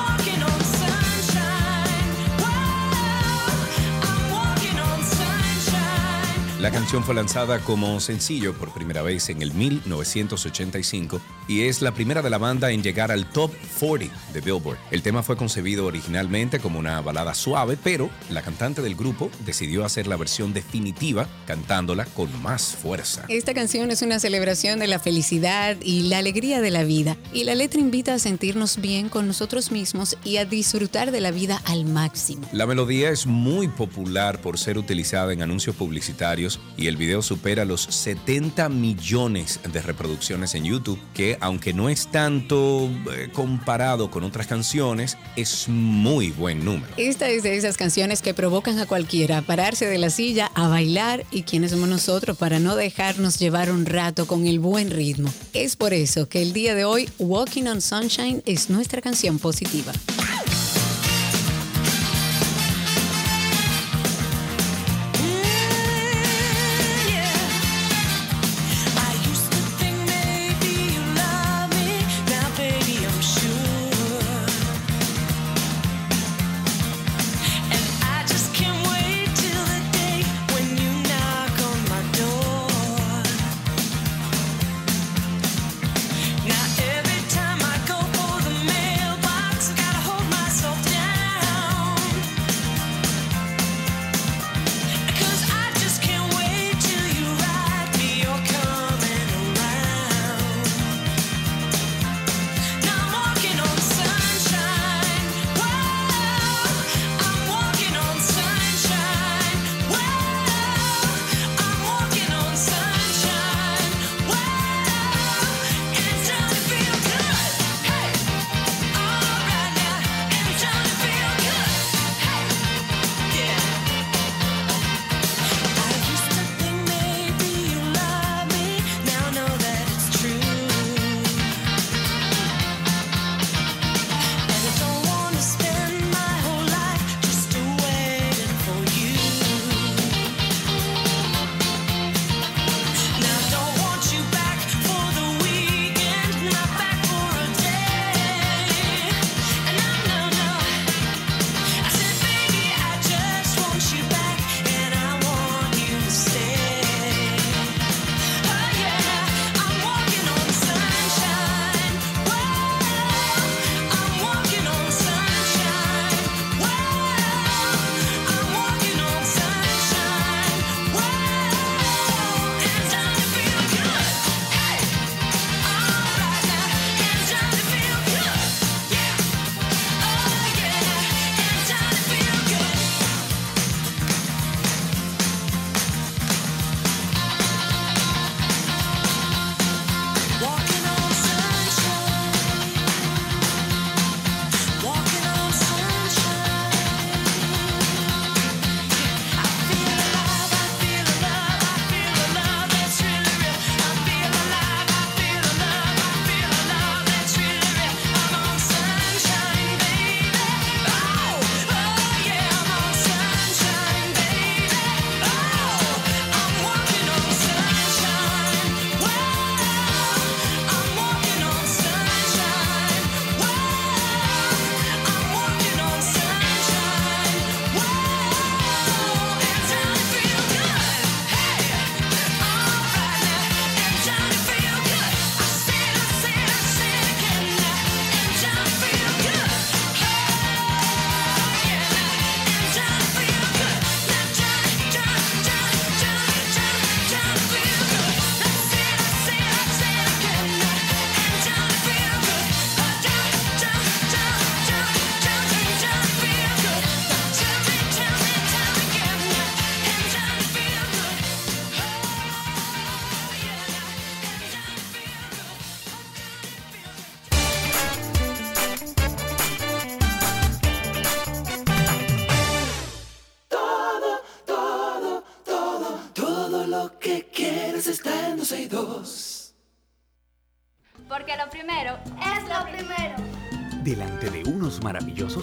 La 6.65 6.71
canción 6.71 7.05
fue 7.05 7.15
lanzada 7.15 7.59
como 7.59 8.01
sencillo 8.01 8.55
por 8.55 8.73
primera 8.73 9.03
vez 9.03 9.29
en 9.29 9.43
el 9.43 9.53
1985 9.53 11.21
y 11.47 11.65
es 11.65 11.83
la 11.83 11.93
primera 11.93 12.23
de 12.23 12.31
la 12.31 12.39
banda 12.39 12.71
en 12.71 12.83
llegar 12.83 13.13
al 13.13 13.29
top 13.31 13.51
40 13.79 14.17
de 14.33 14.41
Billboard. 14.41 14.79
El 14.91 15.03
tema 15.03 15.23
fue 15.23 15.37
concebido 15.37 15.85
originalmente 15.85 16.61
como 16.61 16.79
una 16.79 17.03
balada 17.03 17.35
suave, 17.35 17.77
pero 17.77 18.09
la 18.31 18.41
cantante 18.41 18.81
del 18.81 18.95
grupo 18.95 19.31
decidió 19.45 19.85
hacer 19.85 20.07
la 20.07 20.17
versión 20.17 20.55
definitiva 20.55 21.29
cantándola 21.47 22.07
con 22.07 22.31
más 22.43 22.75
fuerza. 22.75 23.27
Esta 23.29 23.53
canción 23.53 23.91
es 23.91 24.01
una 24.01 24.19
celebración 24.19 24.79
de 24.79 24.87
la 24.87 24.99
felicidad 24.99 25.77
y 25.83 26.05
la 26.05 26.17
alegría 26.17 26.63
de 26.63 26.71
la 26.71 26.85
vida. 26.85 27.19
Y 27.35 27.45
la 27.45 27.55
letra 27.55 27.79
invita 27.79 28.15
a 28.15 28.19
sentirnos 28.19 28.81
bien 28.81 29.11
con 29.11 29.27
nosotros 29.27 29.71
mismos 29.71 30.17
y 30.25 30.39
a 30.39 30.47
disfrutar 30.47 31.11
de 31.11 31.21
la 31.21 31.31
vida 31.31 31.61
al 31.67 31.85
máximo. 31.85 32.49
La 32.53 32.65
melodía 32.65 33.11
es 33.11 33.27
muy 33.27 33.69
popular 33.69 34.41
por 34.41 34.59
ser 34.59 34.79
utilizada 34.79 35.35
en 35.35 35.43
anuncios 35.43 35.77
publicitarios 35.77 36.54
y 36.77 36.89
el 36.89 36.97
video 36.97 37.23
supera 37.23 37.65
los 37.65 37.83
70 37.83 38.69
millones 38.69 39.61
de 39.73 39.81
reproducciones 39.81 40.55
en 40.55 40.65
YouTube, 40.65 40.99
que 41.15 41.39
aunque 41.41 41.73
no 41.73 41.89
es 41.89 42.09
tanto 42.09 42.91
eh, 43.13 43.29
comparado 43.33 44.11
con 44.11 44.25
otras 44.25 44.47
canciones, 44.47 45.17
es 45.37 45.69
muy 45.69 46.31
buen 46.31 46.65
número. 46.65 46.93
Esta 46.97 47.29
es 47.29 47.43
de 47.43 47.57
esas 47.57 47.77
canciones 47.77 48.23
que 48.23 48.35
provocan 48.35 48.79
a 48.79 48.87
cualquiera 48.87 49.39
a 49.39 49.43
pararse 49.43 49.87
de 49.87 49.99
la 49.99 50.11
silla, 50.11 50.51
a 50.55 50.69
bailar 50.69 51.25
y 51.31 51.43
quiénes 51.43 51.71
somos 51.71 51.89
nosotros 51.89 52.37
para 52.37 52.59
no 52.59 52.77
dejarnos 52.77 53.39
llevar 53.39 53.71
un 53.71 53.87
rato 53.87 54.27
con 54.27 54.47
el 54.47 54.59
buen 54.59 54.91
ritmo. 54.91 55.33
Es 55.53 55.77
por 55.77 55.95
eso 55.95 56.29
que 56.29 56.43
el 56.43 56.53
día 56.53 56.75
de 56.75 56.85
hoy 56.85 57.09
Walking 57.19 57.65
on 57.65 57.81
Sunshine 57.81 58.43
es 58.47 58.71
nuestra 58.71 59.01
canción 59.01 59.39
positiva. 59.39 59.93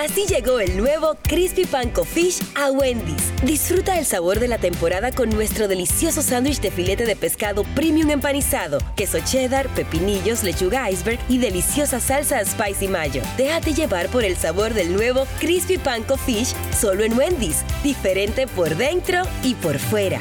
Así 0.00 0.24
llegó 0.24 0.60
el 0.60 0.78
nuevo 0.78 1.14
Crispy 1.24 1.66
Panko 1.66 2.04
Fish 2.04 2.40
a 2.54 2.70
Wendy's. 2.70 3.34
Disfruta 3.44 3.98
el 3.98 4.06
sabor 4.06 4.40
de 4.40 4.48
la 4.48 4.56
temporada 4.56 5.12
con 5.12 5.28
nuestro 5.28 5.68
delicioso 5.68 6.22
sándwich 6.22 6.62
de 6.62 6.70
filete 6.70 7.04
de 7.04 7.16
pescado 7.16 7.64
premium 7.74 8.08
empanizado, 8.08 8.78
queso 8.96 9.18
cheddar, 9.22 9.68
pepinillos, 9.74 10.42
lechuga 10.42 10.90
iceberg 10.90 11.20
y 11.28 11.36
deliciosa 11.36 12.00
salsa 12.00 12.42
spicy 12.42 12.88
mayo. 12.88 13.20
Déjate 13.36 13.74
llevar 13.74 14.08
por 14.08 14.24
el 14.24 14.38
sabor 14.38 14.72
del 14.72 14.94
nuevo 14.94 15.26
Crispy 15.38 15.76
Panko 15.76 16.16
Fish 16.16 16.54
solo 16.74 17.04
en 17.04 17.12
Wendy's. 17.18 17.62
Diferente 17.82 18.46
por 18.46 18.74
dentro 18.76 19.24
y 19.42 19.54
por 19.54 19.78
fuera. 19.78 20.18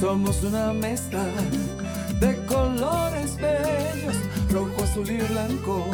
Somos 0.00 0.42
una 0.42 0.72
mezcla 0.72 1.22
azul 4.92 5.10
y 5.10 5.16
blanco, 5.16 5.86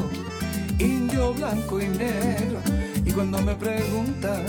indio, 0.80 1.32
blanco 1.34 1.80
y 1.80 1.86
negro. 1.86 2.58
Y 3.04 3.12
cuando 3.12 3.40
me 3.42 3.54
preguntan 3.54 4.44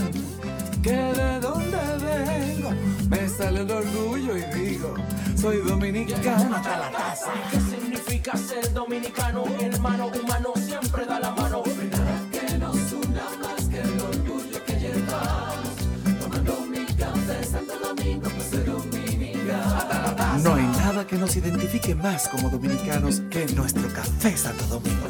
que 0.82 0.92
de 0.92 1.40
dónde 1.40 1.78
vengo, 2.02 2.72
me 3.10 3.30
sale 3.30 3.62
el 3.62 3.70
orgullo 3.70 4.36
y 4.38 4.42
digo, 4.58 4.96
soy 5.40 5.58
dominicano 5.58 6.56
hasta 6.56 6.80
la 6.80 6.92
casa. 6.92 7.32
¿Qué 7.52 7.60
significa 7.60 8.36
ser 8.38 8.74
dominicano? 8.74 9.44
Hermano 9.60 10.08
humano 10.08 10.54
siempre 10.56 11.06
da 11.06 11.20
la 11.20 11.32
mano. 11.32 11.62
que 11.64 12.58
nos 12.58 12.92
una 12.94 13.26
más 13.42 13.66
que 13.70 13.82
el 13.82 14.02
orgullo 14.02 14.66
que 14.66 14.80
llevamos. 14.80 15.76
Tomando 16.20 16.62
mi 16.62 16.86
café 16.96 17.44
Santo 17.44 17.74
Domingo, 17.78 18.28
pues 18.36 18.50
soy 18.50 18.64
dominicano. 18.64 20.40
No 20.44 20.56
hay 20.56 20.69
nada 21.00 21.08
que 21.08 21.16
nos 21.18 21.36
identifique 21.36 21.96
más 21.96 22.28
como 22.28 22.50
dominicanos 22.50 23.22
que 23.32 23.46
nuestro 23.48 23.88
café 23.94 24.36
Santo 24.36 24.66
Domingo. 24.66 25.08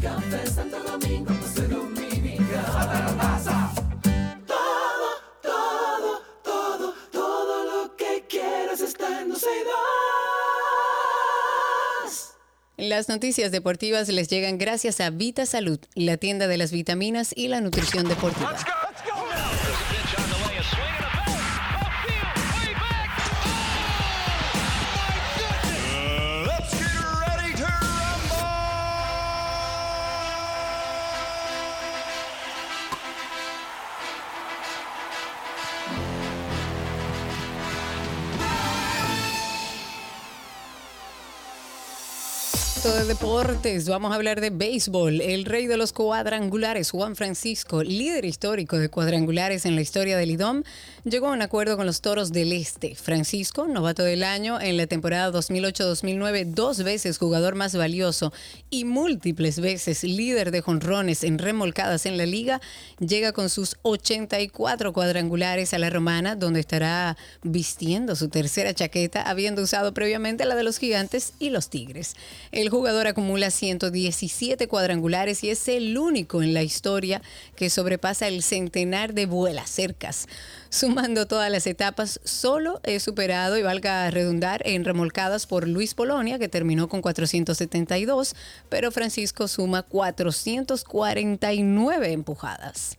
Café 0.00 0.46
Santo 0.48 0.82
Domingo. 0.82 1.32
Todo, 4.46 5.22
todo, 5.42 6.22
todo, 6.42 6.94
todo 7.12 7.64
lo 7.64 7.96
que 7.96 8.24
quieras 8.28 8.80
está 8.80 9.20
en 9.20 9.28
dos 9.28 9.42
y 9.42 9.64
dos. 12.04 12.34
Las 12.76 13.08
noticias 13.08 13.52
deportivas 13.52 14.08
les 14.08 14.28
llegan 14.28 14.58
gracias 14.58 15.00
a 15.00 15.10
Vita 15.10 15.46
Salud, 15.46 15.78
la 15.94 16.16
tienda 16.16 16.48
de 16.48 16.56
las 16.56 16.72
vitaminas 16.72 17.32
y 17.36 17.46
la 17.48 17.60
nutrición 17.60 18.08
deportiva. 18.08 18.56
De 42.82 43.04
deportes, 43.04 43.88
vamos 43.88 44.10
a 44.10 44.16
hablar 44.16 44.40
de 44.40 44.50
béisbol. 44.50 45.20
El 45.20 45.44
rey 45.44 45.68
de 45.68 45.76
los 45.76 45.92
cuadrangulares, 45.92 46.90
Juan 46.90 47.14
Francisco, 47.14 47.84
líder 47.84 48.24
histórico 48.24 48.76
de 48.76 48.88
cuadrangulares 48.88 49.64
en 49.66 49.76
la 49.76 49.82
historia 49.82 50.16
del 50.16 50.32
IDOM, 50.32 50.64
llegó 51.04 51.28
a 51.28 51.32
un 51.32 51.42
acuerdo 51.42 51.76
con 51.76 51.86
los 51.86 52.00
Toros 52.00 52.30
del 52.32 52.52
Este. 52.52 52.94
Francisco, 52.94 53.66
novato 53.66 54.04
del 54.04 54.22
año 54.22 54.60
en 54.60 54.76
la 54.76 54.86
temporada 54.86 55.32
2008-2009, 55.32 56.44
dos 56.46 56.82
veces 56.84 57.18
jugador 57.18 57.56
más 57.56 57.74
valioso 57.74 58.32
y 58.70 58.84
múltiples 58.84 59.58
veces 59.58 60.04
líder 60.04 60.52
de 60.52 60.60
jonrones 60.60 61.24
en 61.24 61.38
remolcadas 61.38 62.06
en 62.06 62.18
la 62.18 62.26
liga, 62.26 62.60
llega 63.00 63.32
con 63.32 63.50
sus 63.50 63.76
84 63.82 64.92
cuadrangulares 64.92 65.74
a 65.74 65.78
la 65.78 65.90
Romana, 65.90 66.36
donde 66.36 66.60
estará 66.60 67.16
vistiendo 67.42 68.14
su 68.14 68.28
tercera 68.28 68.72
chaqueta, 68.72 69.22
habiendo 69.22 69.62
usado 69.62 69.92
previamente 69.92 70.44
la 70.44 70.54
de 70.54 70.62
los 70.62 70.78
Gigantes 70.78 71.32
y 71.40 71.50
los 71.50 71.68
Tigres. 71.68 72.14
El 72.52 72.68
jugador 72.68 73.08
acumula 73.08 73.50
117 73.50 74.68
cuadrangulares 74.68 75.42
y 75.42 75.50
es 75.50 75.66
el 75.66 75.98
único 75.98 76.42
en 76.42 76.54
la 76.54 76.62
historia 76.62 77.22
que 77.56 77.70
sobrepasa 77.70 78.28
el 78.28 78.42
centenar 78.44 79.14
de 79.14 79.26
vuelas 79.26 79.68
cercas. 79.68 80.28
Sumando 80.72 81.26
todas 81.26 81.50
las 81.50 81.66
etapas, 81.66 82.18
solo 82.24 82.80
es 82.82 83.02
superado, 83.02 83.58
y 83.58 83.62
valga 83.62 84.10
redundar, 84.10 84.62
en 84.64 84.86
remolcadas 84.86 85.46
por 85.46 85.68
Luis 85.68 85.92
Polonia, 85.92 86.38
que 86.38 86.48
terminó 86.48 86.88
con 86.88 87.02
472, 87.02 88.34
pero 88.70 88.90
Francisco 88.90 89.48
suma 89.48 89.82
449 89.82 92.12
empujadas. 92.12 92.96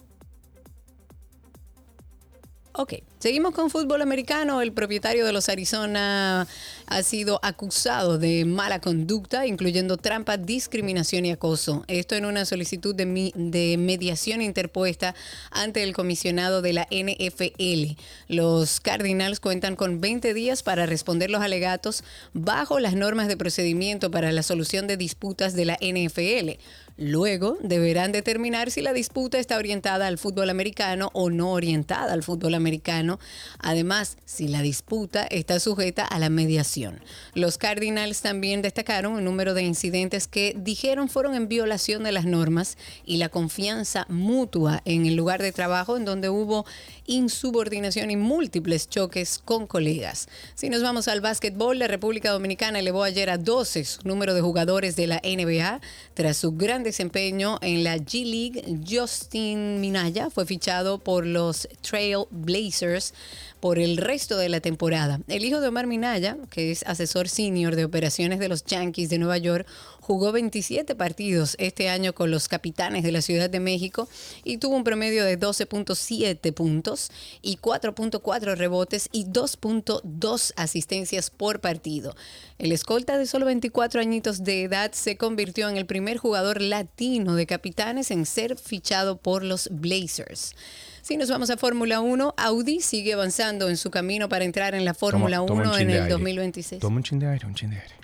Ok, 2.75 2.95
seguimos 3.19 3.53
con 3.53 3.69
fútbol 3.69 4.01
americano. 4.01 4.59
El 4.59 4.73
propietario 4.73 5.27
de 5.27 5.31
los 5.31 5.47
Arizona 5.47 6.47
ha 6.87 7.03
sido 7.03 7.39
acusado 7.43 8.17
de 8.17 8.45
mala 8.45 8.81
conducta, 8.81 9.45
incluyendo 9.45 9.97
trampa, 9.97 10.37
discriminación 10.37 11.23
y 11.27 11.31
acoso. 11.31 11.85
Esto 11.87 12.15
en 12.15 12.25
una 12.25 12.45
solicitud 12.45 12.95
de, 12.95 13.31
de 13.35 13.77
mediación 13.77 14.41
interpuesta 14.41 15.13
ante 15.51 15.83
el 15.83 15.93
comisionado 15.93 16.63
de 16.63 16.73
la 16.73 16.87
NFL. 16.89 17.95
Los 18.27 18.79
Cardinals 18.79 19.39
cuentan 19.39 19.75
con 19.75 20.01
20 20.01 20.33
días 20.33 20.63
para 20.63 20.87
responder 20.87 21.29
los 21.29 21.43
alegatos 21.43 22.03
bajo 22.33 22.79
las 22.79 22.95
normas 22.95 23.27
de 23.27 23.37
procedimiento 23.37 24.09
para 24.09 24.31
la 24.31 24.41
solución 24.41 24.87
de 24.87 24.97
disputas 24.97 25.53
de 25.53 25.65
la 25.65 25.77
NFL. 25.79 26.59
Luego 26.97 27.57
deberán 27.61 28.11
determinar 28.11 28.69
si 28.69 28.81
la 28.81 28.93
disputa 28.93 29.39
está 29.39 29.57
orientada 29.57 30.05
al 30.05 30.19
fútbol 30.19 30.49
americano 30.51 31.09
o 31.13 31.31
no 31.31 31.51
orientada 31.51 32.13
al 32.13 32.21
fútbol 32.21 32.53
americano. 32.53 33.19
Además, 33.57 34.17
si 34.25 34.47
la 34.47 34.61
disputa 34.61 35.23
está 35.23 35.59
sujeta 35.59 36.05
a 36.05 36.19
la 36.19 36.29
mediación. 36.29 37.01
Los 37.33 37.57
Cardinals 37.57 38.21
también 38.21 38.61
destacaron 38.61 39.13
un 39.13 39.23
número 39.23 39.55
de 39.55 39.63
incidentes 39.63 40.27
que 40.27 40.55
dijeron 40.55 41.09
fueron 41.09 41.33
en 41.33 41.47
violación 41.47 42.03
de 42.03 42.11
las 42.11 42.25
normas 42.25 42.77
y 43.05 43.17
la 43.17 43.29
confianza 43.29 44.05
mutua 44.07 44.81
en 44.85 45.05
el 45.07 45.15
lugar 45.15 45.41
de 45.41 45.51
trabajo 45.51 45.97
en 45.97 46.05
donde 46.05 46.29
hubo 46.29 46.65
insubordinación 47.05 48.11
y 48.11 48.17
múltiples 48.17 48.87
choques 48.87 49.39
con 49.43 49.65
colegas. 49.65 50.27
Si 50.55 50.69
nos 50.69 50.83
vamos 50.83 51.07
al 51.07 51.21
básquetbol, 51.21 51.79
la 51.79 51.87
República 51.87 52.31
Dominicana 52.31 52.79
elevó 52.79 53.03
ayer 53.03 53.29
a 53.29 53.37
12 53.37 53.83
su 53.83 54.07
número 54.07 54.33
de 54.33 54.41
jugadores 54.41 54.95
de 54.95 55.07
la 55.07 55.21
NBA 55.23 55.81
tras 56.13 56.37
su 56.37 56.51
gran 56.53 56.82
desempeño 56.83 57.57
en 57.61 57.83
la 57.83 57.97
G 57.97 58.25
League. 58.25 58.79
Justin 58.87 59.81
Minaya 59.81 60.29
fue 60.29 60.45
fichado 60.45 60.99
por 60.99 61.25
los 61.25 61.67
Trail 61.81 62.25
Blazers 62.29 63.13
por 63.59 63.79
el 63.79 63.97
resto 63.97 64.37
de 64.37 64.49
la 64.49 64.59
temporada. 64.59 65.21
El 65.27 65.45
hijo 65.45 65.61
de 65.61 65.69
Omar 65.69 65.87
Minaya, 65.87 66.37
que 66.49 66.71
es 66.71 66.83
asesor 66.83 67.29
senior 67.29 67.75
de 67.75 67.85
operaciones 67.85 68.39
de 68.39 68.49
los 68.49 68.65
Yankees 68.65 69.09
de 69.09 69.19
Nueva 69.19 69.37
York, 69.37 69.65
jugó 70.03 70.31
27 70.33 70.95
partidos 70.95 71.55
este 71.59 71.87
año 71.89 72.13
con 72.13 72.29
los 72.29 72.47
capitanes 72.49 73.03
de 73.03 73.11
la 73.13 73.21
Ciudad 73.21 73.49
de 73.49 73.59
México 73.61 74.09
y 74.43 74.57
tuvo 74.57 74.75
un 74.75 74.83
promedio 74.83 75.23
de 75.23 75.39
12.7 75.39 76.53
puntos 76.53 77.09
y 77.41 77.55
4.4 77.57 78.55
rebotes 78.57 79.07
y 79.13 79.25
2.2 79.25 80.53
asistencias 80.55 81.29
por 81.29 81.61
partido. 81.61 82.15
El 82.59 82.71
escolta 82.71 83.17
de 83.17 83.25
solo 83.25 83.45
24 83.45 84.01
añitos 84.01 84.43
de 84.43 84.63
edad 84.63 84.91
se 84.91 85.17
convirtió 85.17 85.69
en 85.69 85.77
el 85.77 85.85
primer 85.85 86.17
jugador 86.17 86.61
latino 86.61 87.35
de 87.35 87.45
capitanes 87.45 88.11
en 88.11 88.25
ser 88.25 88.57
fichado 88.57 89.17
por 89.17 89.43
los 89.43 89.69
Blazers. 89.71 90.55
Si 91.01 91.17
nos 91.17 91.29
vamos 91.29 91.49
a 91.49 91.57
Fórmula 91.57 91.99
1, 91.99 92.33
Audi 92.37 92.79
sigue 92.81 93.13
avanzando 93.13 93.69
en 93.69 93.77
su 93.77 93.89
camino 93.91 94.29
para 94.29 94.45
entrar 94.45 94.75
en 94.75 94.85
la 94.85 94.93
Fórmula 94.93 95.37
Toma- 95.37 95.47
toma 95.47 95.61
un 95.63 95.67
1 95.69 95.77
chin 95.77 95.81
en 95.81 95.89
el 95.95 96.01
aire. 96.03 96.09
2026. 96.11 96.81
Toma 96.81 96.97
un 96.97 97.03
chin 97.03 97.19
de 97.19 97.27
aire, 97.27 97.45
un 97.45 97.55
chin 97.55 97.69
de 97.71 97.77
aire. 97.79 97.95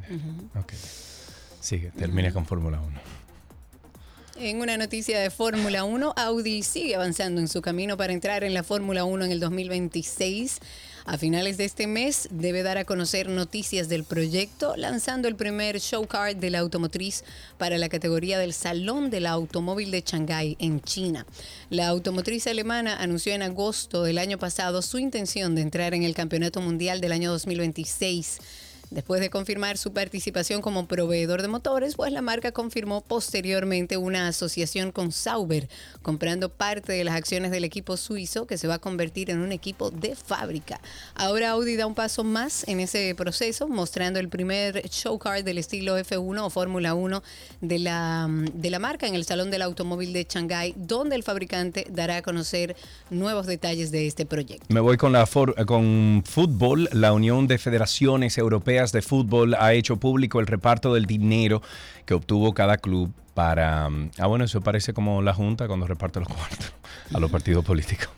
De 0.00 0.06
aire. 0.06 0.24
Ok. 0.58 0.72
Sigue, 1.60 1.90
termina 1.90 2.32
con 2.32 2.46
Fórmula 2.46 2.80
1. 2.80 3.20
En 4.36 4.62
una 4.62 4.78
noticia 4.78 5.20
de 5.20 5.28
Fórmula 5.28 5.84
1, 5.84 6.14
Audi 6.16 6.62
sigue 6.62 6.94
avanzando 6.94 7.42
en 7.42 7.48
su 7.48 7.60
camino 7.60 7.98
para 7.98 8.14
entrar 8.14 8.42
en 8.42 8.54
la 8.54 8.62
Fórmula 8.62 9.04
1 9.04 9.26
en 9.26 9.32
el 9.32 9.40
2026. 9.40 10.60
A 11.04 11.18
finales 11.18 11.58
de 11.58 11.66
este 11.66 11.86
mes 11.86 12.26
debe 12.30 12.62
dar 12.62 12.78
a 12.78 12.86
conocer 12.86 13.28
noticias 13.28 13.90
del 13.90 14.04
proyecto, 14.04 14.76
lanzando 14.76 15.28
el 15.28 15.36
primer 15.36 15.78
show 15.78 16.06
card 16.06 16.36
de 16.36 16.48
la 16.48 16.60
automotriz 16.60 17.22
para 17.58 17.76
la 17.76 17.90
categoría 17.90 18.38
del 18.38 18.54
Salón 18.54 19.10
del 19.10 19.26
Automóvil 19.26 19.90
de 19.90 20.00
Shanghái 20.06 20.56
en 20.58 20.80
China. 20.80 21.26
La 21.68 21.88
automotriz 21.88 22.46
alemana 22.46 22.96
anunció 23.02 23.34
en 23.34 23.42
agosto 23.42 24.04
del 24.04 24.16
año 24.16 24.38
pasado 24.38 24.80
su 24.80 24.98
intención 24.98 25.54
de 25.54 25.60
entrar 25.60 25.92
en 25.92 26.02
el 26.02 26.14
Campeonato 26.14 26.62
Mundial 26.62 27.02
del 27.02 27.12
año 27.12 27.30
2026. 27.30 28.38
Después 28.90 29.20
de 29.20 29.30
confirmar 29.30 29.78
su 29.78 29.92
participación 29.92 30.60
como 30.62 30.86
proveedor 30.86 31.42
de 31.42 31.48
motores, 31.48 31.94
pues 31.94 32.10
la 32.12 32.22
marca 32.22 32.50
confirmó 32.50 33.02
posteriormente 33.02 33.96
una 33.96 34.26
asociación 34.26 34.90
con 34.90 35.12
Sauber, 35.12 35.68
comprando 36.02 36.48
parte 36.48 36.92
de 36.92 37.04
las 37.04 37.14
acciones 37.14 37.52
del 37.52 37.62
equipo 37.62 37.96
suizo 37.96 38.48
que 38.48 38.58
se 38.58 38.66
va 38.66 38.74
a 38.74 38.78
convertir 38.80 39.30
en 39.30 39.38
un 39.38 39.52
equipo 39.52 39.92
de 39.92 40.16
fábrica. 40.16 40.80
Ahora 41.14 41.50
Audi 41.50 41.76
da 41.76 41.86
un 41.86 41.94
paso 41.94 42.24
más 42.24 42.66
en 42.66 42.80
ese 42.80 43.14
proceso, 43.14 43.68
mostrando 43.68 44.18
el 44.18 44.28
primer 44.28 44.88
show 44.88 45.18
car 45.20 45.44
del 45.44 45.58
estilo 45.58 45.96
F1 45.96 46.40
o 46.40 46.50
Fórmula 46.50 46.94
1 46.94 47.22
de 47.60 47.78
la, 47.78 48.28
de 48.28 48.70
la 48.70 48.80
marca 48.80 49.06
en 49.06 49.14
el 49.14 49.24
Salón 49.24 49.52
del 49.52 49.62
Automóvil 49.62 50.12
de 50.12 50.26
Shanghái, 50.28 50.74
donde 50.76 51.14
el 51.14 51.22
fabricante 51.22 51.86
dará 51.90 52.16
a 52.16 52.22
conocer 52.22 52.74
nuevos 53.08 53.46
detalles 53.46 53.92
de 53.92 54.08
este 54.08 54.26
proyecto. 54.26 54.66
Me 54.68 54.80
voy 54.80 54.96
con 54.96 55.12
la 55.12 55.28
con 55.66 56.24
fútbol. 56.26 56.88
La 56.92 57.12
Unión 57.12 57.46
de 57.46 57.58
Federaciones 57.58 58.36
Europeas 58.36 58.79
de 58.92 59.02
Fútbol 59.02 59.54
ha 59.54 59.72
hecho 59.74 59.96
público 59.98 60.40
el 60.40 60.46
reparto 60.46 60.94
del 60.94 61.04
dinero 61.06 61.62
que 62.06 62.14
obtuvo 62.14 62.54
cada 62.54 62.78
club 62.78 63.12
para... 63.34 63.88
mm, 63.88 64.10
Ah, 64.18 64.26
bueno, 64.26 64.44
eso 64.44 64.60
parece 64.60 64.92
como 64.92 65.22
la 65.22 65.34
Junta 65.34 65.66
cuando 65.68 65.86
reparte 65.86 66.18
los 66.20 66.28
cuartos. 66.28 66.72
a 67.14 67.20
los 67.20 67.30
partidos 67.30 67.64
políticos. 67.64 68.08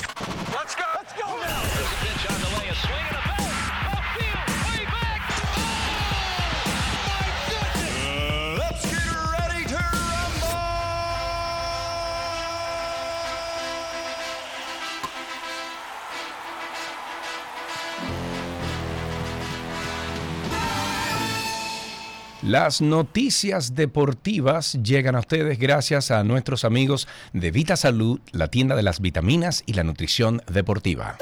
Las 22.42 22.80
noticias 22.80 23.76
deportivas 23.76 24.72
llegan 24.82 25.14
a 25.14 25.20
ustedes 25.20 25.60
gracias 25.60 26.10
a 26.10 26.24
nuestros 26.24 26.64
amigos 26.64 27.06
de 27.32 27.52
Vita 27.52 27.76
Salud, 27.76 28.18
la 28.32 28.48
tienda 28.48 28.74
de 28.74 28.82
las 28.82 29.00
vitaminas 29.00 29.62
y 29.64 29.74
la 29.74 29.84
nutrición 29.84 30.42
deportiva. 30.50 31.18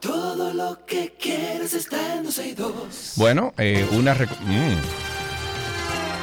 Todo 0.00 0.52
lo 0.52 0.84
que 0.84 1.14
quieres 1.18 1.72
está 1.72 2.16
en 2.16 2.24
12 2.24 2.48
y 2.48 2.52
2. 2.52 3.12
Bueno, 3.16 3.54
eh, 3.56 3.86
una... 3.92 4.14
mm. 4.14 5.10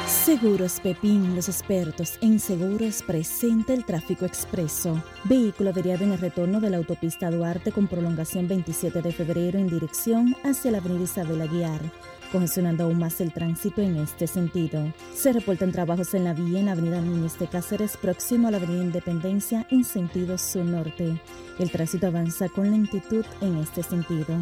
Seguros 0.06 0.78
Pepín, 0.80 1.34
los 1.34 1.48
expertos 1.48 2.18
en 2.20 2.38
seguros, 2.38 3.02
presenta 3.02 3.72
el 3.72 3.84
tráfico 3.84 4.26
expreso. 4.26 5.02
Vehículo 5.24 5.70
averiado 5.70 6.04
en 6.04 6.12
el 6.12 6.18
retorno 6.18 6.60
de 6.60 6.70
la 6.70 6.76
autopista 6.76 7.30
Duarte 7.30 7.72
con 7.72 7.88
prolongación 7.88 8.46
27 8.46 9.02
de 9.02 9.12
febrero 9.12 9.58
en 9.58 9.68
dirección 9.68 10.36
hacia 10.44 10.70
la 10.70 10.78
avenida 10.78 11.04
Isabel 11.04 11.40
Aguiar, 11.40 11.80
congestionando 12.28 12.84
aún 12.84 12.98
más 12.98 13.20
el 13.20 13.32
tránsito 13.32 13.80
en 13.80 13.96
este 13.96 14.26
sentido. 14.26 14.92
Se 15.14 15.32
reportan 15.32 15.72
trabajos 15.72 16.14
en 16.14 16.24
la 16.24 16.34
vía 16.34 16.60
en 16.60 16.66
la 16.66 16.72
avenida 16.72 17.00
Núñez 17.00 17.38
de 17.38 17.46
Cáceres 17.46 17.96
próximo 17.96 18.48
a 18.48 18.50
la 18.50 18.58
avenida 18.58 18.82
Independencia 18.82 19.66
en 19.70 19.84
sentido 19.84 20.38
sur-norte. 20.38 21.20
El 21.58 21.70
tránsito 21.70 22.06
avanza 22.06 22.48
con 22.48 22.70
lentitud 22.70 23.24
en 23.40 23.56
este 23.56 23.82
sentido. 23.82 24.36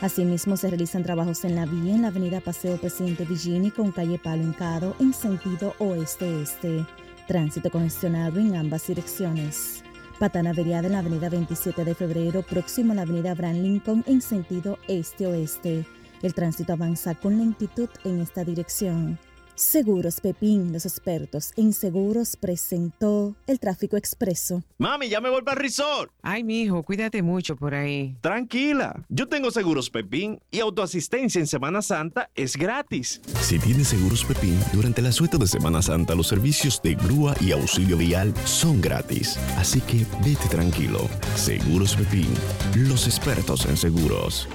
Asimismo, 0.00 0.56
se 0.56 0.68
realizan 0.68 1.02
trabajos 1.02 1.44
en 1.44 1.56
la 1.56 1.66
vía 1.66 1.94
en 1.94 2.02
la 2.02 2.08
avenida 2.08 2.40
Paseo 2.40 2.76
Presidente 2.76 3.24
Villini 3.24 3.70
con 3.70 3.90
calle 3.90 4.18
Palo 4.18 4.42
Hincado 4.42 4.94
en 5.00 5.12
sentido 5.12 5.74
oeste-este. 5.78 6.86
Tránsito 7.26 7.70
congestionado 7.70 8.38
en 8.38 8.54
ambas 8.54 8.86
direcciones. 8.86 9.82
Patana 10.18 10.50
averiada 10.50 10.86
en 10.86 10.92
la 10.92 10.98
avenida 11.00 11.28
27 11.28 11.84
de 11.84 11.94
febrero 11.94 12.42
próximo 12.42 12.92
a 12.92 12.96
la 12.96 13.02
avenida 13.02 13.32
Abraham 13.32 13.62
Lincoln 13.62 14.04
en 14.06 14.20
sentido 14.20 14.78
este-oeste. 14.88 15.84
El 16.22 16.34
tránsito 16.34 16.72
avanza 16.72 17.14
con 17.14 17.38
lentitud 17.38 17.88
en 18.04 18.20
esta 18.20 18.44
dirección. 18.44 19.18
Seguros 19.58 20.20
Pepín, 20.20 20.72
los 20.72 20.86
expertos 20.86 21.50
en 21.56 21.72
seguros, 21.72 22.36
presentó 22.36 23.34
el 23.48 23.58
tráfico 23.58 23.96
expreso. 23.96 24.62
Mami, 24.78 25.08
ya 25.08 25.20
me 25.20 25.30
voy 25.30 25.42
para 25.42 25.56
el 25.56 25.64
resort. 25.64 26.12
Ay, 26.22 26.44
mijo, 26.44 26.84
cuídate 26.84 27.22
mucho 27.22 27.56
por 27.56 27.74
ahí. 27.74 28.16
Tranquila, 28.20 29.04
yo 29.08 29.26
tengo 29.26 29.50
seguros 29.50 29.90
Pepín 29.90 30.38
y 30.52 30.60
autoasistencia 30.60 31.40
en 31.40 31.48
Semana 31.48 31.82
Santa 31.82 32.30
es 32.36 32.56
gratis. 32.56 33.20
Si 33.40 33.58
tienes 33.58 33.88
seguros 33.88 34.24
Pepín, 34.24 34.60
durante 34.72 35.02
la 35.02 35.10
sueta 35.10 35.38
de 35.38 35.48
Semana 35.48 35.82
Santa 35.82 36.14
los 36.14 36.28
servicios 36.28 36.80
de 36.80 36.94
grúa 36.94 37.34
y 37.40 37.50
auxilio 37.50 37.96
vial 37.96 38.32
son 38.44 38.80
gratis. 38.80 39.36
Así 39.56 39.80
que 39.80 40.06
vete 40.24 40.48
tranquilo. 40.48 41.00
Seguros 41.34 41.96
Pepín, 41.96 42.32
los 42.76 43.08
expertos 43.08 43.66
en 43.66 43.76
seguros. 43.76 44.46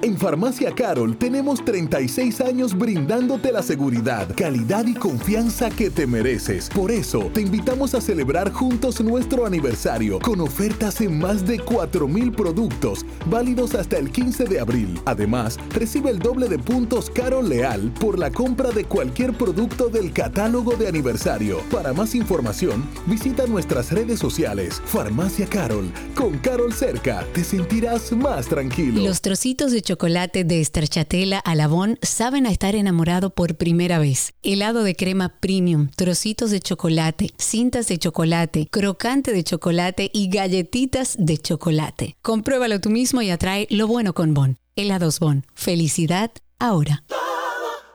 En 0.00 0.16
Farmacia 0.16 0.72
Carol 0.72 1.16
tenemos 1.16 1.64
36 1.64 2.40
años 2.40 2.78
brindándote 2.78 3.50
la 3.50 3.62
seguridad, 3.62 4.28
calidad 4.36 4.86
y 4.86 4.94
confianza 4.94 5.70
que 5.70 5.90
te 5.90 6.06
mereces. 6.06 6.68
Por 6.68 6.92
eso, 6.92 7.30
te 7.34 7.40
invitamos 7.40 7.94
a 7.94 8.00
celebrar 8.00 8.52
juntos 8.52 9.00
nuestro 9.00 9.44
aniversario 9.44 10.20
con 10.20 10.40
ofertas 10.40 11.00
en 11.00 11.18
más 11.18 11.44
de 11.44 11.58
4.000 11.58 12.32
productos, 12.32 13.04
válidos 13.26 13.74
hasta 13.74 13.98
el 13.98 14.12
15 14.12 14.44
de 14.44 14.60
abril. 14.60 15.00
Además, 15.04 15.58
recibe 15.70 16.10
el 16.10 16.20
doble 16.20 16.48
de 16.48 16.60
puntos 16.60 17.10
Carol 17.10 17.48
Leal 17.48 17.92
por 17.98 18.20
la 18.20 18.30
compra 18.30 18.70
de 18.70 18.84
cualquier 18.84 19.32
producto 19.32 19.88
del 19.88 20.12
catálogo 20.12 20.76
de 20.76 20.86
aniversario. 20.86 21.58
Para 21.72 21.92
más 21.92 22.14
información, 22.14 22.88
visita 23.06 23.46
nuestras 23.46 23.90
redes 23.90 24.20
sociales. 24.20 24.80
Farmacia 24.84 25.46
Carol. 25.46 25.90
Con 26.14 26.38
Carol 26.38 26.72
cerca, 26.72 27.26
te 27.32 27.42
sentirás 27.42 28.12
más 28.12 28.46
tranquilo. 28.46 29.02
Los 29.02 29.20
trocitos 29.20 29.72
de 29.72 29.87
chocolate 29.88 30.44
de 30.44 30.60
Esterchatela 30.60 31.38
a 31.38 31.54
Labón 31.54 31.98
saben 32.02 32.46
a 32.46 32.50
estar 32.50 32.74
enamorado 32.74 33.30
por 33.30 33.56
primera 33.56 33.98
vez. 33.98 34.34
Helado 34.42 34.82
de 34.82 34.94
crema 34.94 35.40
premium, 35.40 35.88
trocitos 35.96 36.50
de 36.50 36.60
chocolate, 36.60 37.30
cintas 37.38 37.88
de 37.88 37.96
chocolate, 37.96 38.68
crocante 38.70 39.32
de 39.32 39.42
chocolate 39.44 40.10
y 40.12 40.28
galletitas 40.28 41.16
de 41.18 41.38
chocolate. 41.38 42.18
Compruébalo 42.20 42.82
tú 42.82 42.90
mismo 42.90 43.22
y 43.22 43.30
atrae 43.30 43.66
lo 43.70 43.86
bueno 43.86 44.12
con 44.12 44.34
Bon. 44.34 44.58
Helados 44.76 45.20
Bon. 45.20 45.46
Felicidad 45.54 46.32
ahora. 46.58 47.02
Todo, 47.06 47.22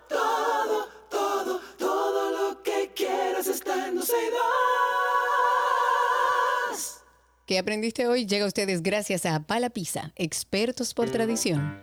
todo, 0.10 0.88
todo, 1.12 1.62
todo 1.78 2.32
lo 2.32 2.64
que 2.64 2.92
quieras 2.96 3.46
está 3.46 3.88
en 3.90 4.00
¿Qué 7.46 7.60
aprendiste 7.60 8.08
hoy? 8.08 8.26
Llega 8.26 8.46
a 8.46 8.48
ustedes 8.48 8.82
gracias 8.82 9.26
a 9.26 9.42
Pala 9.42 9.70
Pizza, 9.70 10.14
expertos 10.16 10.94
por 10.94 11.10
tradición. 11.10 11.78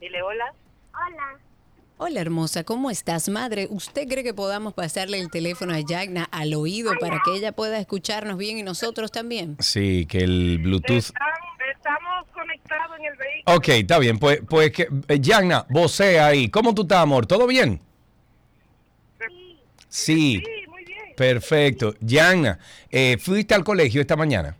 Dile 0.00 0.22
hola. 0.22 0.46
Hola. 0.94 1.38
Hola, 1.98 2.20
hermosa, 2.22 2.64
¿cómo 2.64 2.90
estás, 2.90 3.28
madre? 3.28 3.66
¿Usted 3.70 4.08
cree 4.08 4.24
que 4.24 4.32
podamos 4.32 4.72
pasarle 4.72 5.20
el 5.20 5.30
teléfono 5.30 5.74
a 5.74 5.80
Gianna 5.80 6.24
al 6.32 6.54
oído 6.54 6.92
para 6.98 7.20
que 7.22 7.36
ella 7.36 7.52
pueda 7.52 7.78
escucharnos 7.78 8.38
bien 8.38 8.56
y 8.56 8.62
nosotros 8.62 9.12
también? 9.12 9.58
Sí, 9.60 10.06
que 10.06 10.20
el 10.24 10.58
Bluetooth... 10.62 11.12
Estamos 11.76 12.26
conectados 12.32 12.98
en 12.98 13.04
el 13.04 13.16
vehículo. 13.18 13.56
Ok, 13.58 13.68
está 13.68 13.98
bien. 13.98 14.18
Pues, 14.18 14.40
pues 14.48 14.72
que, 14.72 14.88
eh, 15.08 15.20
Gianna, 15.20 15.66
vocea 15.68 16.28
ahí. 16.28 16.48
¿Cómo 16.48 16.74
tú 16.74 16.82
estás, 16.82 17.00
amor? 17.00 17.26
¿Todo 17.26 17.46
bien? 17.46 17.78
Sí. 19.88 20.42
Perfecto. 21.16 21.94
Gianna, 22.00 22.58
eh, 22.90 23.16
¿fuiste 23.18 23.54
al 23.54 23.64
colegio 23.64 24.00
esta 24.00 24.16
mañana? 24.16 24.56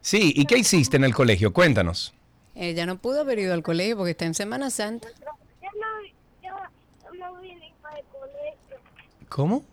Sí. 0.00 0.32
¿Y 0.34 0.46
qué 0.46 0.58
hiciste 0.58 0.96
en 0.96 1.04
el 1.04 1.14
colegio? 1.14 1.52
Cuéntanos. 1.52 2.12
Ella 2.54 2.86
no 2.86 2.98
pudo 2.98 3.20
haber 3.20 3.38
ido 3.38 3.54
al 3.54 3.62
colegio 3.62 3.96
porque 3.96 4.10
está 4.10 4.24
en 4.24 4.34
Semana 4.34 4.68
Santa. 4.70 5.08
Yo 5.20 5.68
no, 5.80 6.02
yo 6.42 7.14
no 7.18 7.40
vine 7.40 7.72
para 7.80 7.98
el 7.98 8.04
colegio. 8.06 8.76
¿Cómo? 9.28 9.64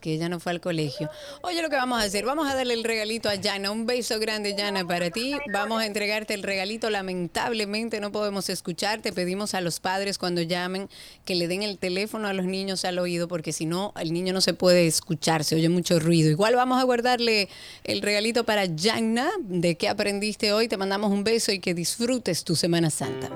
Que 0.00 0.14
ella 0.14 0.28
no 0.28 0.40
fue 0.40 0.52
al 0.52 0.60
colegio. 0.60 1.10
Oye, 1.42 1.62
lo 1.62 1.68
que 1.68 1.76
vamos 1.76 2.02
a 2.02 2.04
hacer, 2.04 2.24
vamos 2.24 2.48
a 2.48 2.54
darle 2.54 2.74
el 2.74 2.84
regalito 2.84 3.28
a 3.28 3.34
Yana. 3.34 3.70
Un 3.70 3.86
beso 3.86 4.18
grande, 4.18 4.54
Yana, 4.56 4.86
para 4.86 5.10
ti. 5.10 5.36
Vamos 5.52 5.82
a 5.82 5.86
entregarte 5.86 6.34
el 6.34 6.42
regalito. 6.42 6.90
Lamentablemente 6.90 8.00
no 8.00 8.12
podemos 8.12 8.48
escucharte. 8.48 9.12
Pedimos 9.12 9.54
a 9.54 9.60
los 9.60 9.80
padres 9.80 10.18
cuando 10.18 10.42
llamen 10.42 10.88
que 11.24 11.34
le 11.34 11.48
den 11.48 11.62
el 11.62 11.78
teléfono 11.78 12.28
a 12.28 12.32
los 12.32 12.46
niños 12.46 12.84
al 12.84 12.98
oído, 12.98 13.28
porque 13.28 13.52
si 13.52 13.66
no, 13.66 13.92
el 14.00 14.12
niño 14.12 14.32
no 14.32 14.40
se 14.40 14.54
puede 14.54 14.86
escuchar, 14.86 15.44
se 15.44 15.56
oye 15.56 15.68
mucho 15.68 15.98
ruido. 15.98 16.30
Igual 16.30 16.56
vamos 16.56 16.80
a 16.80 16.84
guardarle 16.84 17.48
el 17.84 18.02
regalito 18.02 18.44
para 18.44 18.64
Yana. 18.64 19.30
¿De 19.40 19.76
qué 19.76 19.88
aprendiste 19.88 20.52
hoy? 20.52 20.68
Te 20.68 20.76
mandamos 20.76 21.10
un 21.10 21.24
beso 21.24 21.52
y 21.52 21.60
que 21.60 21.74
disfrutes 21.74 22.44
tu 22.44 22.56
Semana 22.56 22.90
Santa. 22.90 23.30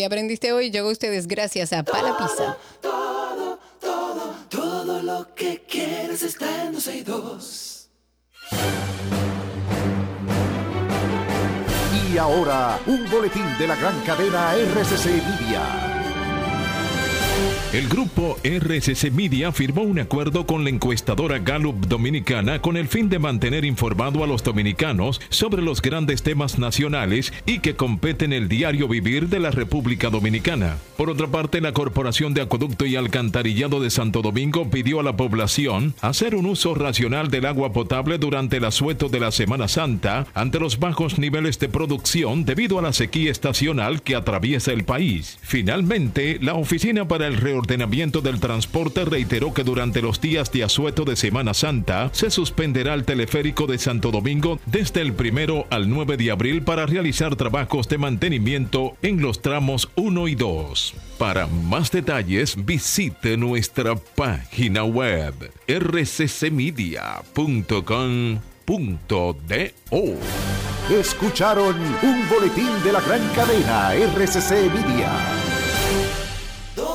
¿Qué 0.00 0.06
aprendiste 0.06 0.50
hoy? 0.54 0.70
Llegó 0.70 0.88
a 0.88 0.92
ustedes 0.92 1.28
gracias 1.28 1.74
a 1.74 1.82
Pala 1.82 2.16
Pizza. 2.16 2.56
Todo, 2.80 3.58
todo, 3.78 4.34
todo 4.48 5.02
lo 5.02 5.34
que 5.34 5.62
quieres 5.68 6.22
está 6.22 6.46
en 6.64 6.72
262. 6.72 7.90
Y 12.10 12.16
ahora, 12.16 12.80
un 12.86 13.10
boletín 13.10 13.44
de 13.58 13.66
la 13.66 13.76
gran 13.76 14.00
cadena 14.00 14.54
RCC 14.54 15.22
Media. 15.22 15.99
El 17.72 17.86
grupo 17.86 18.36
RCC 18.42 19.12
Media 19.12 19.52
firmó 19.52 19.82
un 19.82 20.00
acuerdo 20.00 20.44
con 20.44 20.64
la 20.64 20.70
encuestadora 20.70 21.38
Gallup 21.38 21.86
Dominicana 21.86 22.60
con 22.60 22.76
el 22.76 22.88
fin 22.88 23.08
de 23.08 23.20
mantener 23.20 23.64
informado 23.64 24.24
a 24.24 24.26
los 24.26 24.42
dominicanos 24.42 25.20
sobre 25.28 25.62
los 25.62 25.80
grandes 25.80 26.24
temas 26.24 26.58
nacionales 26.58 27.32
y 27.46 27.60
que 27.60 27.76
competen 27.76 28.32
el 28.32 28.48
diario 28.48 28.88
vivir 28.88 29.28
de 29.28 29.38
la 29.38 29.52
República 29.52 30.10
Dominicana. 30.10 30.78
Por 30.96 31.10
otra 31.10 31.28
parte, 31.28 31.60
la 31.60 31.72
Corporación 31.72 32.34
de 32.34 32.40
Acueducto 32.40 32.86
y 32.86 32.96
Alcantarillado 32.96 33.78
de 33.78 33.90
Santo 33.90 34.20
Domingo 34.20 34.68
pidió 34.68 34.98
a 34.98 35.04
la 35.04 35.16
población 35.16 35.94
hacer 36.00 36.34
un 36.34 36.46
uso 36.46 36.74
racional 36.74 37.30
del 37.30 37.46
agua 37.46 37.72
potable 37.72 38.18
durante 38.18 38.56
el 38.56 38.64
asueto 38.64 39.08
de 39.08 39.20
la 39.20 39.30
Semana 39.30 39.68
Santa 39.68 40.26
ante 40.34 40.58
los 40.58 40.80
bajos 40.80 41.20
niveles 41.20 41.60
de 41.60 41.68
producción 41.68 42.44
debido 42.44 42.80
a 42.80 42.82
la 42.82 42.92
sequía 42.92 43.30
estacional 43.30 44.02
que 44.02 44.16
atraviesa 44.16 44.72
el 44.72 44.82
país. 44.82 45.38
Finalmente, 45.40 46.38
la 46.42 46.54
Oficina 46.54 47.06
para 47.06 47.28
el 47.28 47.36
Reordenamiento 47.60 48.22
del 48.22 48.40
Transporte 48.40 49.04
reiteró 49.04 49.52
que 49.52 49.64
durante 49.64 50.00
los 50.00 50.18
días 50.18 50.50
de 50.50 50.64
asueto 50.64 51.04
de 51.04 51.14
Semana 51.14 51.52
Santa 51.52 52.08
se 52.14 52.30
suspenderá 52.30 52.94
el 52.94 53.04
teleférico 53.04 53.66
de 53.66 53.76
Santo 53.76 54.10
Domingo 54.10 54.58
desde 54.64 55.02
el 55.02 55.12
primero 55.12 55.66
al 55.68 55.90
9 55.90 56.16
de 56.16 56.30
abril 56.30 56.62
para 56.62 56.86
realizar 56.86 57.36
trabajos 57.36 57.86
de 57.86 57.98
mantenimiento 57.98 58.96
en 59.02 59.20
los 59.20 59.42
tramos 59.42 59.90
1 59.96 60.28
y 60.28 60.36
2. 60.36 60.94
Para 61.18 61.48
más 61.48 61.90
detalles, 61.90 62.64
visite 62.64 63.36
nuestra 63.36 63.94
página 63.94 64.82
web 64.84 65.34
rccmedia.com.do. 65.68 66.98
Escucharon 70.98 71.76
un 72.02 72.28
boletín 72.30 72.82
de 72.82 72.92
la 72.92 73.02
gran 73.02 73.20
cadena 73.34 73.92
RCC 73.92 74.72
Media. 74.72 75.49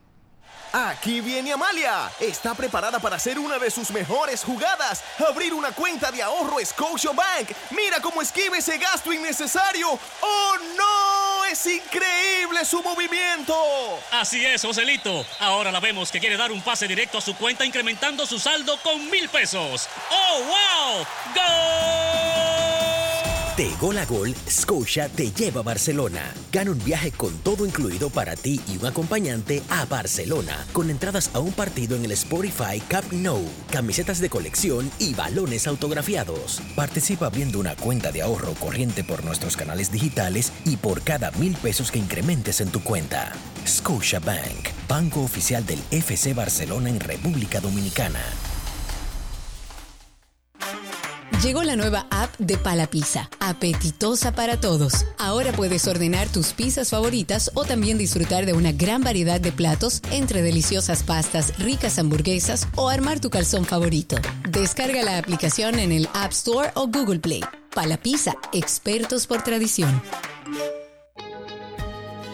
Aquí 0.79 1.23
viene 1.23 1.55
Amalia. 1.55 2.11
Está 2.21 2.55
preparada 2.55 2.99
para 2.99 3.17
hacer 3.17 3.39
una 3.39 3.59
de 3.59 3.71
sus 3.71 3.91
mejores 3.91 4.45
jugadas. 4.45 5.03
Abrir 5.27 5.55
una 5.55 5.73
cuenta 5.73 6.13
de 6.13 6.23
ahorro 6.23 6.59
Scotiabank. 6.63 7.51
Mira 7.71 7.99
cómo 8.03 8.21
esquiva 8.21 8.59
ese 8.59 8.77
gasto 8.77 9.11
innecesario. 9.11 9.99
¡Oh, 10.21 10.57
no! 10.77 11.47
¡Es 11.47 11.65
increíble 11.65 12.63
su 12.67 12.83
movimiento! 12.83 13.57
Así 14.11 14.45
es, 14.45 14.61
Joselito. 14.61 15.25
Ahora 15.41 15.73
la 15.73 15.81
vemos 15.81 16.13
que 16.13 16.21
quiere 16.21 16.37
dar 16.37 16.53
un 16.53 16.61
pase 16.61 16.87
directo 16.87 17.17
a 17.17 17.23
su 17.23 17.35
cuenta 17.37 17.65
incrementando 17.65 18.27
su 18.27 18.39
saldo 18.39 18.79
con 18.83 19.09
mil 19.09 19.31
pesos. 19.31 19.89
¡Oh, 20.11 20.43
wow! 20.43 21.07
¡Gol! 21.35 22.76
De 23.57 23.75
gol 23.81 23.97
a 23.97 24.05
gol, 24.05 24.35
Scotia 24.51 25.09
te 25.09 25.33
lleva 25.33 25.61
a 25.61 25.65
Barcelona. 25.65 26.35
Gana 26.53 26.73
un 26.73 26.85
viaje 26.85 27.11
con 27.11 27.39
todo 27.39 27.65
incluido 27.65 28.11
para 28.11 28.37
ti 28.37 28.61
y 28.69 28.77
un 28.77 28.85
acompañante 28.85 29.63
a 29.71 29.87
Barcelona, 29.87 30.67
con 30.75 30.91
entradas 30.91 31.31
a 31.33 31.39
un 31.39 31.53
partido 31.53 31.97
en 31.97 32.05
el 32.05 32.13
Spotify 32.13 32.83
Cup 32.91 33.11
No, 33.13 33.39
camisetas 33.73 34.21
de 34.21 34.29
colección 34.29 34.91
y 34.99 35.15
balones 35.15 35.67
autografiados. 35.67 36.61
Participa 36.75 37.29
abriendo 37.29 37.59
una 37.59 37.77
cuenta 37.77 38.13
de 38.13 38.21
ahorro 38.21 38.53
corriente 38.61 39.05
por 39.05 39.25
nuestros 39.25 39.57
canales 39.57 39.91
digitales 39.91 40.53
y 40.67 40.77
por 40.77 41.01
cada 41.01 41.31
mil 41.31 41.57
pesos 41.57 41.91
que 41.91 41.99
incrementes 41.99 42.61
en 42.61 42.69
tu 42.69 42.83
cuenta. 42.83 43.33
Scotia 43.67 44.21
Bank, 44.21 44.69
banco 44.87 45.23
oficial 45.23 45.65
del 45.65 45.81
FC 45.93 46.35
Barcelona 46.35 46.91
en 46.91 47.01
República 47.01 47.61
Dominicana. 47.61 48.21
Llegó 51.47 51.63
la 51.63 51.77
nueva 51.77 52.09
app 52.11 52.37
de 52.39 52.59
Pala 52.59 52.89
Pizza, 52.89 53.31
apetitosa 53.39 54.33
para 54.33 54.59
todos. 54.59 55.07
Ahora 55.17 55.53
puedes 55.53 55.87
ordenar 55.87 56.27
tus 56.29 56.53
pizzas 56.53 56.91
favoritas 56.91 57.53
o 57.55 57.65
también 57.65 57.99
disfrutar 57.99 58.47
de 58.47 58.53
una 58.53 58.73
gran 58.73 59.05
variedad 59.05 59.41
de 59.41 59.53
platos 59.53 60.03
entre 60.11 60.43
deliciosas 60.43 61.05
pastas, 61.05 61.57
ricas 61.61 62.01
hamburguesas 62.01 62.67
o 62.75 62.89
armar 62.89 63.21
tu 63.21 63.31
calzón 63.31 63.65
favorito. 63.65 64.17
Descarga 64.51 65.05
la 65.05 65.19
aplicación 65.19 65.79
en 65.79 65.93
el 65.93 66.09
App 66.15 66.33
Store 66.33 66.71
o 66.75 66.89
Google 66.89 67.21
Play. 67.21 67.45
Palapisa, 67.73 68.35
expertos 68.53 69.29
por 69.29 69.45
tradición. 69.45 70.03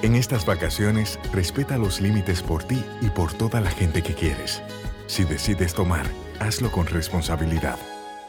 En 0.00 0.14
estas 0.14 0.46
vacaciones, 0.46 1.18
respeta 1.34 1.76
los 1.76 2.00
límites 2.00 2.40
por 2.40 2.64
ti 2.64 2.82
y 3.02 3.10
por 3.10 3.34
toda 3.34 3.60
la 3.60 3.72
gente 3.72 4.02
que 4.02 4.14
quieres. 4.14 4.62
Si 5.06 5.24
decides 5.24 5.74
tomar, 5.74 6.06
hazlo 6.40 6.72
con 6.72 6.86
responsabilidad. 6.86 7.76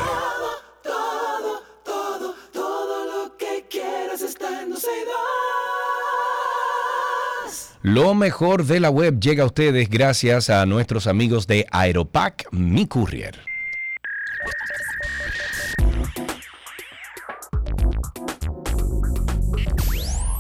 Lo 7.84 8.14
mejor 8.14 8.66
de 8.66 8.80
la 8.80 8.92
web 8.92 9.20
llega 9.20 9.42
a 9.42 9.48
ustedes 9.48 9.90
gracias 9.90 10.52
a 10.52 10.64
nuestros 10.68 11.08
amigos 11.08 11.48
de 11.48 11.66
Aeropack 11.72 12.48
Mi 12.52 12.86
Courier. 12.86 13.40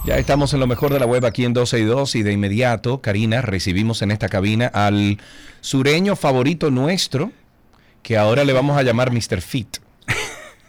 Ya 0.05 0.17
estamos 0.19 0.53
en 0.53 0.59
lo 0.59 0.67
mejor 0.67 0.93
de 0.93 0.99
la 0.99 1.07
web 1.07 1.25
aquí 1.25 1.43
en 1.43 1.53
12 1.53 1.79
y 1.79 1.83
2 1.83 2.15
y 2.15 2.21
de 2.23 2.31
inmediato, 2.31 3.01
Karina, 3.01 3.41
recibimos 3.41 4.03
en 4.03 4.11
esta 4.11 4.29
cabina 4.29 4.67
al 4.67 5.17
sureño 5.61 6.15
favorito 6.15 6.69
nuestro, 6.69 7.31
que 8.03 8.19
ahora 8.19 8.43
le 8.43 8.53
vamos 8.53 8.77
a 8.77 8.83
llamar 8.83 9.11
Mr. 9.11 9.41
Fit. 9.41 9.79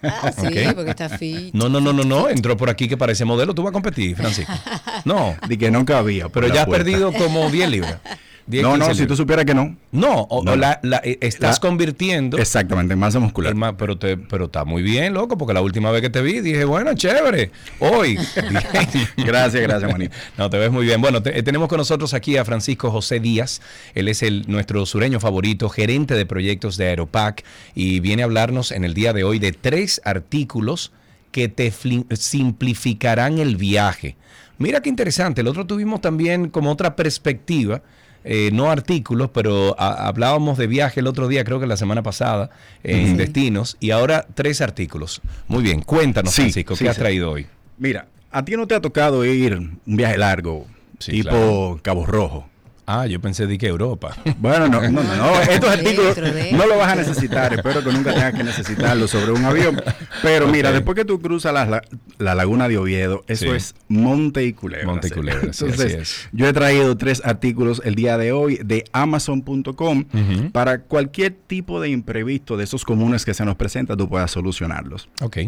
Ah, 0.02 0.32
sí, 0.32 0.48
porque 0.74 0.90
está 0.90 1.08
fit. 1.08 1.54
No, 1.54 1.68
no, 1.68 1.80
no, 1.80 1.92
no, 1.92 2.02
no, 2.04 2.28
entró 2.28 2.56
por 2.56 2.68
aquí 2.70 2.88
que 2.88 2.96
parece 2.96 3.24
modelo. 3.24 3.54
¿Tú 3.54 3.62
vas 3.62 3.70
a 3.70 3.72
competir, 3.72 4.16
Francisco? 4.16 4.52
No. 5.04 5.34
De 5.48 5.58
que 5.58 5.70
no 5.70 5.84
cabía. 5.84 6.24
por 6.24 6.42
Pero 6.42 6.54
ya 6.54 6.60
has 6.62 6.66
puerta. 6.66 6.84
perdido 6.84 7.12
como 7.12 7.48
10 7.50 7.70
libras. 7.70 7.96
10, 8.52 8.62
No, 8.62 8.74
15 8.74 8.88
no, 8.88 8.94
si 8.94 9.06
tú 9.06 9.16
supieras 9.16 9.44
que 9.44 9.54
no. 9.54 9.76
No, 9.90 10.22
o, 10.30 10.44
la- 10.56 10.78
la- 10.82 11.00
eh, 11.02 11.18
estás 11.20 11.56
La- 11.56 11.60
convirtiendo. 11.68 12.38
Exactamente, 12.38 12.92
en 12.94 13.00
masa 13.00 13.18
muscular. 13.18 13.52
en 13.52 13.76
pero, 13.76 13.98
te, 13.98 14.16
pero 14.16 14.44
está 14.44 14.64
muy 14.64 14.82
bien, 14.82 15.12
loco, 15.14 15.36
porque 15.36 15.54
la 15.54 15.60
última 15.62 15.90
vez 15.90 16.02
que 16.02 16.10
te 16.10 16.22
vi 16.22 16.40
dije, 16.40 16.64
bueno, 16.64 16.94
chévere. 16.94 17.50
Hoy. 17.80 18.16
Gracias, 19.16 19.62
gracias, 19.62 19.90
manito. 19.90 20.14
No, 20.38 20.48
te 20.50 20.58
ves 20.58 20.70
muy 20.70 20.84
bien. 20.86 21.00
Bueno, 21.00 21.22
te- 21.22 21.36
eh, 21.38 21.42
tenemos 21.42 21.68
con 21.68 21.78
nosotros 21.78 22.14
aquí 22.14 22.36
a 22.36 22.44
Francisco 22.44 22.90
José 22.90 23.18
Díaz. 23.20 23.60
Él 23.94 24.08
es 24.08 24.22
el, 24.22 24.44
nuestro 24.46 24.84
sureño 24.86 25.18
favorito, 25.18 25.68
gerente 25.68 26.14
de 26.14 26.26
proyectos 26.26 26.76
de 26.76 26.86
Aeropac, 26.88 27.44
y 27.74 28.00
viene 28.00 28.22
a 28.22 28.26
hablarnos 28.26 28.70
en 28.70 28.84
el 28.84 28.94
día 28.94 29.12
de 29.12 29.24
hoy 29.24 29.38
de 29.38 29.52
tres 29.52 30.00
artículos 30.04 30.92
que 31.30 31.48
te 31.48 31.72
simplificarán 32.16 33.38
el 33.38 33.56
viaje. 33.56 34.16
Mira 34.58 34.80
qué 34.82 34.88
interesante. 34.88 35.40
El 35.40 35.48
otro 35.48 35.66
tuvimos 35.66 36.00
también 36.00 36.48
como 36.50 36.70
otra 36.70 36.94
perspectiva. 36.94 37.82
Eh, 38.24 38.50
no 38.52 38.70
artículos, 38.70 39.30
pero 39.32 39.74
a- 39.78 40.06
hablábamos 40.08 40.58
de 40.58 40.66
viaje 40.66 41.00
el 41.00 41.06
otro 41.06 41.28
día, 41.28 41.44
creo 41.44 41.60
que 41.60 41.66
la 41.66 41.76
semana 41.76 42.02
pasada, 42.02 42.50
en 42.82 43.16
destinos, 43.16 43.76
y 43.80 43.90
ahora 43.90 44.26
tres 44.34 44.60
artículos. 44.60 45.20
Muy 45.48 45.62
bien, 45.62 45.82
cuéntanos, 45.82 46.32
Sí, 46.34 46.42
Francisco, 46.42 46.76
sí, 46.76 46.84
¿qué 46.84 46.90
has 46.90 46.96
sí. 46.96 47.00
traído 47.02 47.30
hoy? 47.30 47.46
Mira, 47.78 48.06
a 48.30 48.44
ti 48.44 48.56
no 48.56 48.66
te 48.66 48.74
ha 48.74 48.80
tocado 48.80 49.24
ir 49.24 49.54
un 49.56 49.80
viaje 49.84 50.18
largo, 50.18 50.66
tipo 50.98 51.28
claro. 51.30 51.80
Cabo 51.82 52.06
Rojo. 52.06 52.48
Ah, 52.84 53.06
yo 53.06 53.20
pensé 53.20 53.46
de 53.46 53.56
que 53.58 53.68
Europa. 53.68 54.16
Bueno, 54.38 54.66
no, 54.68 54.80
no, 54.82 55.02
no, 55.02 55.16
no, 55.16 55.40
estos 55.48 55.70
artículos 55.70 56.16
no 56.52 56.66
lo 56.66 56.78
vas 56.78 56.92
a 56.92 56.96
necesitar, 56.96 57.52
espero 57.54 57.82
que 57.84 57.92
nunca 57.92 58.12
tengas 58.12 58.34
que 58.34 58.42
necesitarlo 58.42 59.06
sobre 59.06 59.30
un 59.30 59.44
avión. 59.44 59.80
Pero 60.20 60.48
mira, 60.48 60.72
después 60.72 60.96
que 60.96 61.04
tú 61.04 61.20
cruzas 61.20 61.54
la, 61.54 61.64
la- 61.64 61.82
la 62.18 62.34
laguna 62.34 62.68
de 62.68 62.78
Oviedo, 62.78 63.22
eso 63.28 63.46
Sí. 63.46 63.50
es 63.52 63.74
monte 63.88 64.44
y 64.44 64.52
culebra. 64.52 64.86
Monte 64.86 65.06
y 65.06 65.10
¿sí? 65.10 65.14
culebra, 65.14 65.52
sí, 65.52 65.64
Entonces, 65.64 65.92
así 65.94 66.02
es. 66.02 66.28
yo 66.32 66.48
he 66.48 66.52
traído 66.52 66.96
tres 66.96 67.22
artículos 67.24 67.82
el 67.84 67.94
día 67.94 68.18
de 68.18 68.32
hoy 68.32 68.58
de 68.64 68.84
Amazon.com 68.92 70.04
Ujú. 70.12 70.50
para 70.50 70.80
cualquier 70.82 71.32
tipo 71.46 71.80
de 71.80 71.88
imprevisto 71.88 72.56
de 72.56 72.64
esos 72.64 72.84
comunes 72.84 73.24
que 73.24 73.34
se 73.34 73.44
nos 73.44 73.54
presenta, 73.56 73.96
tú 73.96 74.08
puedas 74.08 74.30
solucionarlos. 74.30 75.08
Ok. 75.20 75.38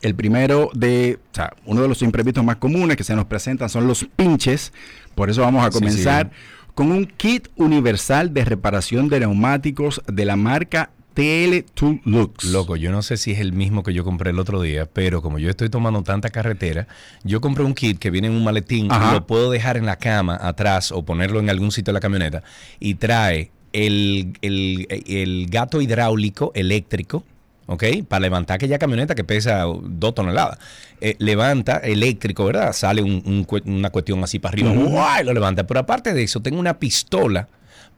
El 0.00 0.14
primero 0.14 0.70
de, 0.74 1.18
o 1.32 1.34
sea, 1.34 1.52
uno 1.66 1.82
de 1.82 1.88
los 1.88 2.02
imprevistos 2.02 2.44
más 2.44 2.56
comunes 2.56 2.96
que 2.96 3.02
se 3.04 3.16
nos 3.16 3.24
presentan 3.24 3.68
son 3.68 3.88
los 3.88 4.04
pinches. 4.16 4.72
Por 5.16 5.28
eso 5.28 5.40
vamos 5.42 5.64
a 5.66 5.72
Sí, 5.72 5.78
comenzar 5.78 6.30
sí. 6.32 6.57
Con 6.78 6.92
un 6.92 7.06
kit 7.06 7.48
universal 7.56 8.32
de 8.32 8.44
reparación 8.44 9.08
de 9.08 9.18
neumáticos 9.18 10.00
de 10.06 10.24
la 10.24 10.36
marca 10.36 10.90
TL2 11.16 12.02
Lux. 12.04 12.44
Loco, 12.44 12.76
yo 12.76 12.92
no 12.92 13.02
sé 13.02 13.16
si 13.16 13.32
es 13.32 13.40
el 13.40 13.52
mismo 13.52 13.82
que 13.82 13.92
yo 13.92 14.04
compré 14.04 14.30
el 14.30 14.38
otro 14.38 14.62
día, 14.62 14.86
pero 14.86 15.20
como 15.20 15.40
yo 15.40 15.50
estoy 15.50 15.70
tomando 15.70 16.04
tanta 16.04 16.30
carretera, 16.30 16.86
yo 17.24 17.40
compré 17.40 17.64
un 17.64 17.74
kit 17.74 17.98
que 17.98 18.10
viene 18.12 18.28
en 18.28 18.34
un 18.34 18.44
maletín 18.44 18.92
Ajá. 18.92 19.10
y 19.10 19.14
lo 19.14 19.26
puedo 19.26 19.50
dejar 19.50 19.76
en 19.76 19.86
la 19.86 19.96
cama 19.96 20.38
atrás 20.40 20.92
o 20.92 21.04
ponerlo 21.04 21.40
en 21.40 21.50
algún 21.50 21.72
sitio 21.72 21.90
de 21.90 21.94
la 21.94 22.00
camioneta 22.00 22.44
y 22.78 22.94
trae 22.94 23.50
el, 23.72 24.34
el- 24.40 24.86
el 25.08 25.46
gato 25.50 25.80
hidráulico 25.80 26.52
eléctrico. 26.54 27.24
¿Ok? 27.70 27.84
Para 28.08 28.20
levantar 28.20 28.54
aquella 28.54 28.78
camioneta 28.78 29.14
que 29.14 29.24
pesa 29.24 29.64
dos 29.82 30.14
toneladas. 30.14 30.58
Eh, 31.02 31.16
levanta 31.18 31.76
eléctrico, 31.76 32.46
¿verdad? 32.46 32.72
Sale 32.72 33.02
un- 33.02 33.22
un 33.26 33.46
cue- 33.46 33.62
una 33.66 33.90
cuestión 33.90 34.24
así 34.24 34.38
para 34.38 34.54
arriba. 34.54 34.70
¡guay! 34.72 35.24
Lo 35.24 35.34
levanta. 35.34 35.66
Pero 35.66 35.80
aparte 35.80 36.14
de 36.14 36.22
eso, 36.22 36.40
tengo 36.40 36.58
una 36.58 36.78
pistola 36.78 37.46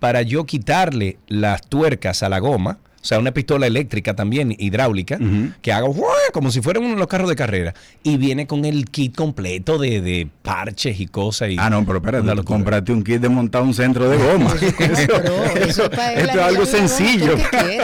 para 0.01 0.23
yo 0.23 0.45
quitarle 0.45 1.19
las 1.29 1.63
tuercas 1.63 2.23
a 2.25 2.29
la 2.29 2.41
goma. 2.41 2.79
O 3.03 3.05
sea, 3.07 3.19
una 3.19 3.33
pistola 3.33 3.67
eléctrica 3.67 4.15
también, 4.15 4.55
hidráulica, 4.59 5.19
que 5.63 5.73
haga 5.73 5.89
¡guau! 5.89 6.11
como 6.35 6.51
si 6.51 6.61
fueran 6.61 6.83
uno 6.85 6.93
de 6.95 6.99
los 6.99 7.07
carros 7.09 7.31
de 7.31 7.35
carrera. 7.37 7.73
Y 8.03 8.19
viene 8.19 8.47
con 8.47 8.67
el 8.67 8.85
kit 8.91 9.17
completo 9.17 9.79
de, 9.79 10.03
de 10.03 10.29
parches 10.43 11.01
y 11.01 11.07
cosas. 11.07 11.49
Y 11.49 11.57
Ah, 11.59 11.71
no, 11.71 11.83
pero 11.87 11.97
espérate, 11.99 12.43
compraste 12.45 12.93
un 12.93 13.03
kit 13.03 13.21
de 13.23 13.31
montar 13.31 13.63
un 13.63 13.73
centro 13.73 14.07
de 14.11 14.19
goma. 14.19 14.53
Eso- 14.55 15.17
eso 15.57 15.85
esto 15.91 16.01
es 16.19 16.37
algo 16.37 16.67
sencillo. 16.67 17.37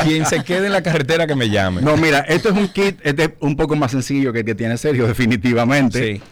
Quien 0.04 0.26
se 0.26 0.44
quede 0.44 0.66
en 0.66 0.72
la 0.72 0.82
carretera 0.82 1.26
que 1.26 1.34
me 1.34 1.48
llame. 1.48 1.80
No, 1.80 1.96
mira, 1.96 2.20
esto 2.20 2.50
es 2.50 2.54
un 2.56 2.68
kit, 2.68 2.98
este 3.02 3.24
es 3.24 3.30
un 3.40 3.56
poco 3.56 3.74
más 3.74 3.92
sencillo 3.92 4.34
que 4.34 4.40
el 4.40 4.44
que 4.44 4.54
tiene 4.54 4.76
Sergio, 4.76 5.06
definitivamente. 5.06 6.14
Sí. 6.16 6.22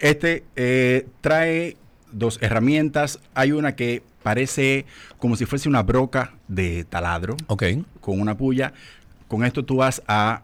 Este 0.00 0.42
eh, 0.56 1.06
trae 1.20 1.76
dos 2.10 2.38
herramientas. 2.42 3.20
Hay 3.34 3.52
una 3.52 3.76
que 3.76 4.02
parece 4.22 4.86
como 5.18 5.36
si 5.36 5.46
fuese 5.46 5.68
una 5.68 5.82
broca 5.82 6.34
de 6.48 6.84
taladro. 6.84 7.36
Ok. 7.46 7.64
Con 8.00 8.20
una 8.20 8.36
puya. 8.36 8.72
Con 9.28 9.44
esto 9.44 9.64
tú 9.64 9.76
vas 9.76 10.02
a 10.06 10.42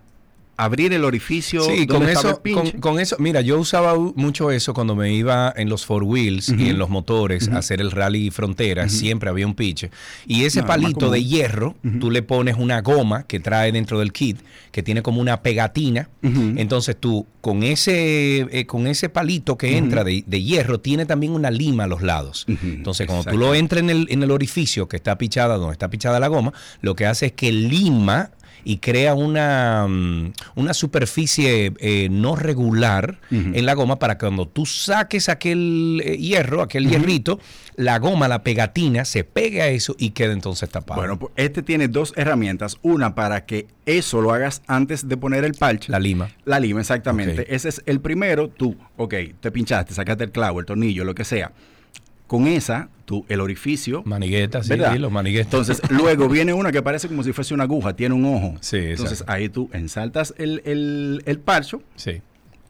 abrir 0.57 0.93
el 0.93 1.05
orificio 1.05 1.63
Sí, 1.63 1.87
donde 1.87 1.87
con 1.87 2.03
estaba 2.09 2.31
eso, 2.31 2.41
el 2.45 2.53
con, 2.55 2.63
pinche. 2.63 2.81
con 2.81 3.01
eso, 3.01 3.17
mira, 3.19 3.41
yo 3.41 3.59
usaba 3.59 3.95
mucho 3.99 4.51
eso 4.51 4.75
cuando 4.75 4.95
me 4.95 5.13
iba 5.13 5.53
en 5.57 5.69
los 5.69 5.85
four 5.85 6.05
wheels 6.05 6.49
y 6.49 6.69
en 6.71 6.79
los 6.79 6.91
motores 6.91 7.49
a 7.49 7.59
hacer 7.59 7.81
el 7.81 7.91
rally 7.91 8.31
frontera, 8.31 8.89
siempre 8.89 9.29
había 9.31 9.47
un 9.47 9.55
piche. 9.55 9.91
Y 10.27 10.45
ese 10.45 10.61
No, 10.61 10.67
palito 10.67 11.11
de 11.11 11.25
hierro, 11.25 11.75
tú 12.01 12.11
le 12.11 12.23
pones 12.23 12.57
una 12.59 12.81
goma 12.83 13.25
que 13.27 13.41
trae 13.41 13.73
dentro 13.73 13.99
del 13.99 14.13
kit, 14.13 14.39
que 14.71 14.83
tiene 14.83 15.03
como 15.03 15.21
una 15.21 15.43
pegatina. 15.43 16.09
Entonces 16.23 16.97
tú, 16.99 17.27
con 17.41 17.63
ese, 17.63 18.47
eh, 18.51 18.67
con 18.67 18.87
ese 18.87 19.09
palito 19.09 19.57
que 19.59 19.77
entra 19.77 20.05
de, 20.05 20.25
de 20.27 20.43
hierro, 20.43 20.81
tiene 20.81 21.07
también 21.07 21.33
una 21.33 21.51
lima 21.51 21.85
a 21.85 21.87
los 21.87 22.03
lados. 22.03 22.45
Entonces, 22.49 23.07
cuando 23.07 23.31
tú 23.31 23.37
lo 23.39 23.55
entras 23.55 23.83
en 23.83 23.91
el, 23.91 24.07
en 24.11 24.23
el 24.23 24.31
orificio 24.31 24.89
que 24.89 24.97
está 24.97 25.17
pichada, 25.19 25.57
donde 25.57 25.73
está 25.73 25.89
pichada 25.91 26.21
la 26.21 26.29
goma, 26.29 26.53
lo 26.81 26.95
que 26.97 27.07
hace 27.07 27.27
es 27.27 27.33
que 27.33 27.53
lima 27.53 28.31
y 28.65 28.79
crea 28.79 29.15
una, 29.15 29.87
mm, 29.89 30.33
una 30.57 30.75
superficie 30.75 31.73
eh, 31.79 32.09
no 32.11 32.37
regular 32.37 33.19
en 33.31 33.67
la 33.67 33.75
goma 33.75 33.99
para 33.99 34.17
que 34.17 34.27
cuando 34.27 34.47
tú 34.47 34.65
saques 34.67 35.29
aquel 35.29 36.01
eh, 36.05 36.17
hierro, 36.17 36.63
aquel 36.63 36.89
hierrito, 36.89 37.39
la 37.77 37.99
goma, 37.99 38.29
la 38.29 38.43
pegatina, 38.43 39.05
se 39.05 39.25
pegue 39.25 39.63
a 39.63 39.69
eso 39.69 39.95
y 39.99 40.11
quede 40.11 40.33
entonces 40.33 40.69
tapado. 40.71 41.01
Bueno, 41.01 41.19
pues 41.19 41.33
este 41.37 41.63
tiene 41.63 41.89
dos 41.89 42.13
herramientas. 42.17 42.79
Una 42.83 43.15
para 43.15 43.45
que 43.45 43.67
eso 43.87 44.21
lo 44.21 44.33
hagas 44.33 44.63
antes 44.67 45.09
de 45.09 45.17
poner 45.17 45.45
el 45.45 45.55
parche. 45.55 45.91
La 45.91 45.99
lima. 45.99 46.31
La 46.45 46.61
lima, 46.61 46.81
exactamente. 46.81 47.55
Ese 47.55 47.69
es 47.69 47.83
el 47.87 48.01
primero. 48.01 48.49
Tú, 48.49 48.77
ok, 48.97 49.15
te 49.41 49.51
pinchaste, 49.51 49.95
sacaste 49.95 50.25
el 50.25 50.31
clavo, 50.31 50.61
el 50.61 50.67
tornillo, 50.67 51.05
lo 51.05 51.15
que 51.15 51.25
sea. 51.25 51.53
Con 52.27 52.47
esa, 52.47 52.89
tú, 53.05 53.25
el 53.29 53.41
orificio. 53.41 54.03
Maniguetas, 54.07 54.65
sí, 54.67 54.71
¿verdad? 54.71 54.97
los 54.97 55.13
maniguetas. 55.13 55.47
Entonces, 55.53 55.81
luego 55.91 56.29
viene 56.29 56.53
una 56.55 56.73
que 56.73 56.83
parece 56.83 57.07
como 57.09 57.23
si 57.23 57.33
fuese 57.33 57.53
una 57.55 57.65
aguja, 57.65 57.95
tiene 57.95 58.15
un 58.15 58.25
ojo. 58.25 58.55
Sí, 58.61 58.79
Entonces, 58.79 59.21
exacto. 59.21 59.33
ahí 59.33 59.49
tú 59.49 59.69
ensaltas 59.73 60.35
el, 60.39 60.63
el, 60.65 61.23
el 61.27 61.39
parcho. 61.39 61.83
Sí. 61.97 62.23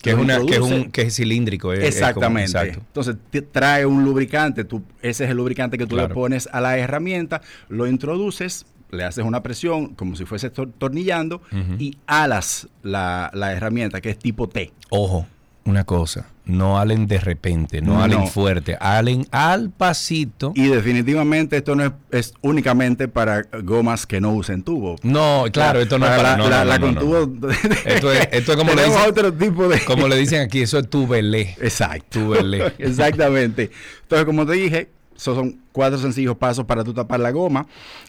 Que 0.02 0.10
es, 0.10 0.16
una, 0.16 0.38
que, 0.44 0.54
es 0.54 0.60
un, 0.60 0.90
que 0.90 1.02
es 1.02 1.16
cilíndrico. 1.16 1.72
es- 1.72 1.78
es 1.78 1.84
como- 1.84 1.88
Exactamente. 2.08 2.50
exacto. 2.50 2.78
Entonces 2.86 3.16
te 3.30 3.40
trae 3.42 3.86
un 3.86 4.04
lubricante, 4.04 4.64
tú, 4.64 4.82
ese 5.00 5.24
es 5.24 5.30
el 5.30 5.36
lubricante 5.38 5.78
que 5.78 5.86
tú 5.86 5.94
Claro. 5.94 6.08
le 6.08 6.14
pones 6.14 6.46
a 6.52 6.60
la 6.60 6.76
herramienta, 6.76 7.40
lo 7.70 7.86
introduces, 7.86 8.66
le 8.90 9.04
haces 9.04 9.24
una 9.24 9.42
presión 9.42 9.94
como 9.94 10.14
si 10.14 10.26
fuese 10.26 10.52
tor- 10.52 10.70
tornillando 10.76 11.40
y 11.78 11.96
alas 12.06 12.68
la, 12.82 13.30
la 13.32 13.52
herramienta 13.54 14.00
que 14.02 14.10
es 14.10 14.18
tipo 14.18 14.46
T. 14.46 14.72
Ojo, 14.90 15.26
una 15.64 15.84
cosa, 15.84 16.28
no 16.46 16.78
halen 16.78 17.06
de 17.06 17.18
repente, 17.20 17.80
no, 17.80 17.94
No. 17.94 18.02
halen 18.02 18.26
fuerte, 18.28 18.76
halen 18.80 19.26
al 19.30 19.70
pasito. 19.70 20.52
Y 20.54 20.66
definitivamente 20.68 21.56
esto 21.56 21.74
no 21.74 21.84
es, 21.84 21.92
es 22.10 22.34
únicamente 22.42 23.08
para 23.08 23.42
gomas 23.62 24.06
que 24.06 24.20
no 24.20 24.32
usen 24.34 24.62
tubo. 24.62 24.96
No, 25.02 25.44
claro, 25.52 25.80
esto 25.80 25.98
no 25.98 26.06
es 26.06 26.12
para- 26.12 26.36
no, 26.36 26.48
la, 26.50 26.64
no, 26.64 26.70
la 26.70 26.78
no, 26.78 26.86
con 26.86 26.94
no, 26.94 27.00
tubo. 27.00 27.48
Esto 27.86 28.12
es, 28.12 28.28
esto 28.32 28.52
es 28.52 28.58
como 28.58 28.74
le 28.74 28.84
dicen, 28.84 29.00
otro 29.08 29.32
tipo 29.32 29.68
de. 29.68 29.80
como 29.84 30.06
le 30.08 30.16
dicen 30.16 30.40
aquí, 30.42 30.60
eso 30.62 30.78
es 30.78 30.88
tubelé. 30.90 31.56
Exacto. 31.60 32.20
Tubelé. 32.20 32.72
Exactamente. 32.78 33.70
Entonces, 34.02 34.26
como 34.26 34.44
te 34.46 34.52
dije, 34.52 34.88
esos 35.16 35.36
son 35.36 35.58
cuatro 35.72 35.98
sencillos 35.98 36.36
pasos 36.36 36.64
para 36.64 36.84
tú 36.84 36.92
tapar 36.92 37.20
la 37.20 37.30
goma. 37.30 37.66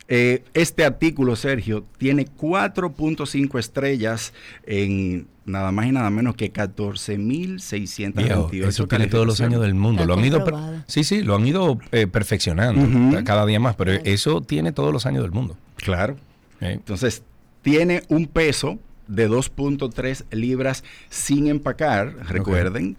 Eh, 0.08 0.44
este 0.54 0.86
artículo, 0.86 1.36
Sergio, 1.36 1.84
tiene 1.98 2.26
4.5 2.26 3.60
estrellas 3.60 4.34
en 4.66 5.28
nada 5.46 5.72
más 5.72 5.86
y 5.86 5.92
nada 5.92 6.10
menos 6.10 6.36
que 6.36 6.52
14.628. 6.52 8.50
Viejo, 8.50 8.68
eso 8.68 8.88
tiene 8.88 9.08
todos 9.08 9.26
los 9.26 9.42
años 9.42 9.62
del 9.62 9.76
mundo. 9.76 10.06
Lo 10.06 10.16
han 10.16 10.26
ido, 10.26 10.44
sí, 10.88 11.04
sí, 11.04 11.22
lo 11.22 11.36
han 11.36 11.48
ido 11.48 11.80
eh, 11.92 12.08
perfeccionando 12.08 13.24
cada 13.24 13.46
día 13.46 13.60
más, 13.60 13.76
pero 13.76 13.92
eso 13.92 14.42
tiene 14.42 14.72
todos 14.72 14.92
los 14.92 15.06
años 15.06 15.24
del 15.24 15.32
mundo. 15.32 15.58
Claro. 15.78 16.16
Eh, 16.62 16.72
Entonces, 16.74 17.24
tiene 17.62 18.04
un 18.10 18.28
peso 18.28 18.80
de 19.08 19.30
2.3 19.30 20.26
libras 20.32 20.84
sin 21.10 21.48
empacar, 21.48 22.16
recuerden, 22.28 22.98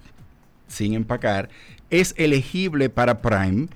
sin 0.69 0.95
empacar. 0.95 1.49
Es 1.91 2.15
elegible 2.17 2.89
para 2.91 3.19
Prime 3.19 3.69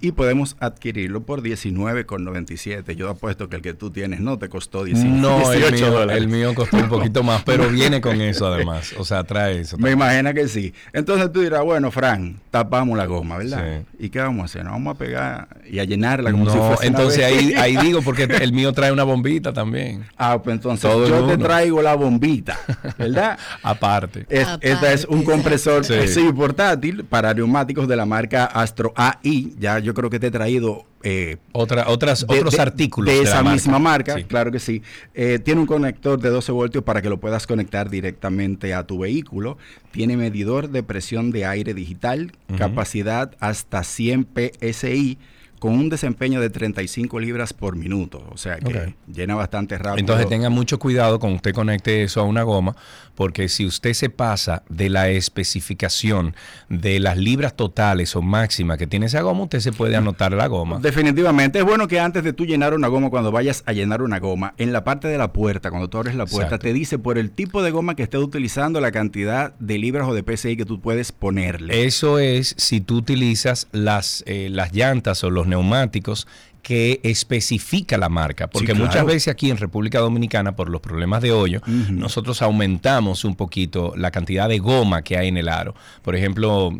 y 0.00 0.12
podemos 0.12 0.56
adquirirlo 0.60 1.22
por 1.22 1.42
19,97. 1.42 2.94
Yo 2.94 3.08
apuesto 3.08 3.48
que 3.48 3.56
el 3.56 3.62
que 3.62 3.74
tú 3.74 3.90
tienes 3.90 4.20
no 4.20 4.38
te 4.38 4.48
costó 4.48 4.84
19, 4.84 5.18
No, 5.20 5.52
el 5.52 5.58
18 5.60 5.76
mío, 5.76 5.90
dólares. 5.92 6.22
el 6.22 6.28
mío 6.28 6.54
costó 6.54 6.76
un 6.76 6.88
poquito 6.88 7.22
más, 7.22 7.42
pero 7.44 7.68
viene 7.68 8.00
con 8.00 8.20
eso 8.20 8.46
además. 8.46 8.94
O 8.98 9.04
sea, 9.04 9.24
trae 9.24 9.60
eso. 9.60 9.78
Me 9.78 9.92
imagino 9.92 10.34
que 10.34 10.48
sí. 10.48 10.74
Entonces 10.92 11.32
tú 11.32 11.40
dirás, 11.40 11.62
bueno, 11.64 11.90
Fran, 11.90 12.38
tapamos 12.50 12.96
la 12.98 13.06
goma, 13.06 13.38
¿verdad? 13.38 13.82
¿Y 13.98 14.10
qué 14.10 14.18
vamos 14.20 14.42
a 14.42 14.44
hacer? 14.46 14.64
Nos 14.64 14.72
vamos 14.74 14.94
a 14.94 14.98
pegar 14.98 15.48
y 15.70 15.78
a 15.78 15.84
llenarla 15.84 16.30
como 16.32 16.50
si 16.50 16.58
fuese 16.58 16.74
una 16.76 16.86
entonces 16.86 17.24
ahí, 17.24 17.54
ahí 17.54 17.76
digo, 17.78 18.02
porque 18.02 18.24
el 18.42 18.52
mío 18.52 18.72
trae 18.72 18.92
una 18.92 19.04
bombita 19.04 19.52
también. 19.52 20.04
Ah, 20.18 20.40
pues 20.42 20.54
entonces 20.56 20.90
Todo 20.90 21.06
el 21.06 21.10
yo 21.12 21.26
te 21.26 21.38
traigo 21.38 21.80
la 21.82 21.94
bombita, 21.94 22.58
¿verdad? 22.98 23.38
Aparte. 23.62 24.26
Es- 24.28 24.48
esta 24.60 24.92
es 24.92 25.04
un 25.06 25.22
compresor 25.24 25.84
Sí. 25.84 26.06
sí, 26.08 26.32
portátil 26.34 27.04
para 27.04 27.32
neumáticos 27.32 27.88
de 27.88 27.96
la 27.96 28.04
marca 28.06 28.44
Astro 28.46 28.92
AI. 28.96 29.54
Ya 29.58 29.78
yo 29.78 29.93
creo 29.94 30.10
que 30.10 30.18
te 30.20 30.26
he 30.26 30.30
traído 30.30 30.84
eh, 31.02 31.36
Otra, 31.52 31.84
otras, 31.88 32.26
de- 32.26 32.34
otros 32.38 32.54
de- 32.56 32.62
artículos 32.62 33.14
de, 33.14 33.22
esa 33.22 33.36
marca. 33.42 33.52
misma 33.52 33.78
marca, 33.78 34.14
Sí. 34.16 34.24
claro 34.24 34.50
que 34.52 34.58
sí. 34.58 34.82
Eh, 35.14 35.38
tiene 35.42 35.60
un 35.60 35.66
conector 35.66 36.20
de 36.20 36.28
12 36.30 36.52
voltios 36.52 36.84
para 36.84 37.00
que 37.02 37.08
lo 37.08 37.18
puedas 37.18 37.46
conectar 37.46 37.88
directamente 37.90 38.74
a 38.74 38.84
tu 38.86 38.98
vehículo. 38.98 39.56
Tiene 39.92 40.16
medidor 40.16 40.68
de 40.70 40.82
presión 40.82 41.30
de 41.30 41.46
aire 41.46 41.72
digital, 41.74 42.32
capacidad 42.58 43.32
hasta 43.40 43.84
100 43.84 44.26
PSI 44.60 45.18
con 45.64 45.78
un 45.78 45.88
desempeño 45.88 46.42
de 46.42 46.50
35 46.50 47.18
libras 47.20 47.54
por 47.54 47.74
minuto. 47.74 48.22
O 48.30 48.36
sea 48.36 48.58
que 48.58 48.92
llena 49.10 49.34
bastante 49.34 49.78
rápido. 49.78 49.96
Entonces 49.98 50.28
tenga 50.28 50.50
mucho 50.50 50.78
cuidado 50.78 51.18
cuando 51.18 51.36
usted 51.36 51.54
conecte 51.54 52.02
eso 52.02 52.20
a 52.20 52.24
una 52.24 52.42
goma, 52.42 52.76
porque 53.14 53.48
si 53.48 53.64
usted 53.64 53.94
se 53.94 54.10
pasa 54.10 54.62
de 54.68 54.90
la 54.90 55.08
especificación 55.08 56.36
de 56.68 57.00
las 57.00 57.16
libras 57.16 57.56
totales 57.56 58.14
o 58.14 58.20
máximas 58.20 58.76
que 58.76 58.86
tiene 58.86 59.06
esa 59.06 59.22
goma, 59.22 59.44
usted 59.44 59.60
se 59.60 59.72
puede 59.72 59.96
anotar 59.96 60.32
la 60.32 60.48
goma. 60.48 60.80
Definitivamente. 60.80 61.60
Es 61.60 61.64
bueno 61.64 61.88
que 61.88 61.98
antes 61.98 62.24
de 62.24 62.34
tú 62.34 62.44
llenar 62.44 62.74
una 62.74 62.88
goma, 62.88 63.08
cuando 63.08 63.32
vayas 63.32 63.62
a 63.64 63.72
llenar 63.72 64.02
una 64.02 64.18
goma, 64.18 64.52
en 64.58 64.70
la 64.70 64.84
parte 64.84 65.08
de 65.08 65.16
la 65.16 65.32
puerta, 65.32 65.70
cuando 65.70 65.88
tú 65.88 65.96
abres 65.96 66.14
la 66.14 66.26
puerta, 66.26 66.56
Exacto. 66.56 66.66
te 66.66 66.72
dice 66.74 66.98
por 66.98 67.16
el 67.16 67.30
tipo 67.30 67.62
de 67.62 67.70
goma 67.70 67.96
que 67.96 68.02
estés 68.02 68.20
utilizando, 68.20 68.82
la 68.82 68.92
cantidad 68.92 69.54
de 69.60 69.78
libras 69.78 70.06
o 70.08 70.12
de 70.12 70.22
PSI 70.22 70.58
que 70.58 70.66
tú 70.66 70.82
puedes 70.82 71.10
ponerle. 71.10 71.86
Eso 71.86 72.18
es 72.18 72.54
si 72.58 72.82
tú 72.82 72.98
utilizas 72.98 73.68
las, 73.72 74.22
eh, 74.26 74.48
las 74.50 74.74
llantas 74.74 75.24
o 75.24 75.30
los 75.30 75.46
neumáticos 75.54 76.26
que 76.64 76.98
especifica 77.04 77.98
la 77.98 78.08
marca, 78.08 78.48
porque 78.48 78.72
claro. 78.72 78.86
muchas 78.86 79.04
veces 79.04 79.28
aquí 79.28 79.50
en 79.50 79.58
República 79.58 80.00
Dominicana 80.00 80.56
por 80.56 80.70
los 80.70 80.80
problemas 80.80 81.20
de 81.22 81.30
hoyo, 81.30 81.60
nosotros 81.90 82.40
aumentamos 82.42 83.24
un 83.24 83.36
poquito 83.36 83.92
la 83.96 84.10
cantidad 84.10 84.48
de 84.48 84.58
goma 84.58 85.02
que 85.02 85.18
hay 85.18 85.28
en 85.28 85.36
el 85.36 85.48
aro. 85.50 85.74
Por 86.02 86.16
ejemplo, 86.16 86.72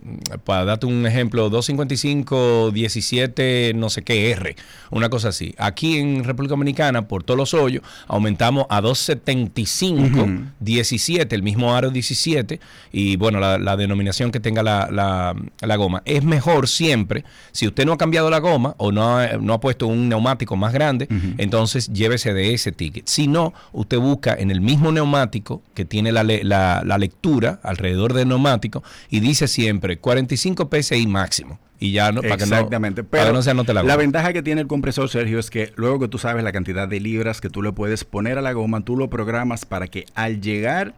para 0.45 0.65
darte 0.65 0.87
un 0.87 1.07
ejemplo, 1.07 1.51
255 1.51 2.71
17 2.73 3.73
no 3.75 3.91
sé 3.91 4.03
qué 4.03 4.31
R, 4.31 4.57
una 4.91 5.11
cosa 5.11 5.29
así. 5.29 5.55
Aquí 5.59 5.99
en 5.99 6.25
República 6.25 6.53
Dominicana 6.53 7.07
por 7.07 7.23
todos 7.23 7.37
los 7.39 7.53
hoyos 7.53 7.83
aumentamos 8.09 8.65
a 8.71 8.81
275 8.81 10.23
Ujú. 10.23 10.41
17, 10.61 11.35
el 11.35 11.43
mismo 11.43 11.75
aro 11.75 11.91
17 11.91 12.59
y 12.91 13.17
bueno, 13.17 13.39
la, 13.39 13.59
la 13.59 13.77
denominación 13.77 14.31
que 14.33 14.41
tenga 14.41 14.63
la, 14.63 14.89
la- 14.91 15.37
la 15.61 15.77
goma. 15.77 16.03
Es 16.07 16.25
mejor 16.25 16.69
siempre, 16.69 17.25
si 17.53 17.67
usted 17.67 17.85
no 17.85 17.93
ha 17.93 17.99
cambiado 17.99 18.31
la 18.31 18.39
goma 18.39 18.75
o 18.79 18.91
no 18.93 19.19
ha, 19.19 19.27
no 19.39 19.53
ha 19.53 19.61
puesto 19.61 19.74
un 19.83 20.09
neumático 20.09 20.57
más 20.57 20.73
grande, 20.73 21.07
entonces 21.39 21.93
llévese 21.93 22.33
de 22.33 22.55
ese 22.55 22.73
ticket. 22.73 23.07
Si 23.07 23.27
no, 23.27 23.53
usted 23.73 23.99
busca 23.99 24.35
en 24.35 24.51
el 24.51 24.61
mismo 24.61 24.93
neumático 24.93 25.63
que 25.75 25.85
tiene 25.85 26.13
la, 26.13 26.23
le- 26.25 26.45
la- 26.45 26.83
la 26.85 26.99
lectura 26.99 27.61
alrededor 27.63 28.13
del 28.15 28.29
neumático 28.29 28.83
y 29.11 29.21
dice 29.21 29.49
siempre 29.49 29.99
45 29.99 30.69
PSI 30.71 31.07
máximo. 31.07 31.59
Y 31.81 31.91
ya 31.93 32.13
no, 32.13 32.23
para 32.23 32.37
que 32.37 32.47
no, 32.47 32.57
Exactamente. 32.57 33.03
Pero 33.05 33.27
que 33.27 33.33
no 33.33 33.43
se 33.43 33.51
anote 33.51 33.75
la 33.75 33.83
la 33.83 33.97
ventaja 33.97 34.33
que 34.33 34.43
tiene 34.43 34.61
el 34.63 34.67
compresor, 34.69 35.09
Sergio, 35.11 35.39
es 35.39 35.51
que 35.51 35.73
luego 35.77 35.99
que 35.99 36.09
tú 36.09 36.19
sabes 36.19 36.43
la 36.45 36.53
cantidad 36.53 36.89
de 36.89 37.01
libras 37.01 37.41
que 37.41 37.51
tú 37.51 37.63
le 37.63 37.73
puedes 37.73 38.05
poner 38.05 38.39
a 38.39 38.43
la 38.43 38.53
goma, 38.53 38.83
tú 38.85 38.97
lo 38.97 39.11
programas 39.11 39.67
para 39.67 39.89
que 39.89 40.07
al 40.15 40.41
llegar 40.41 40.95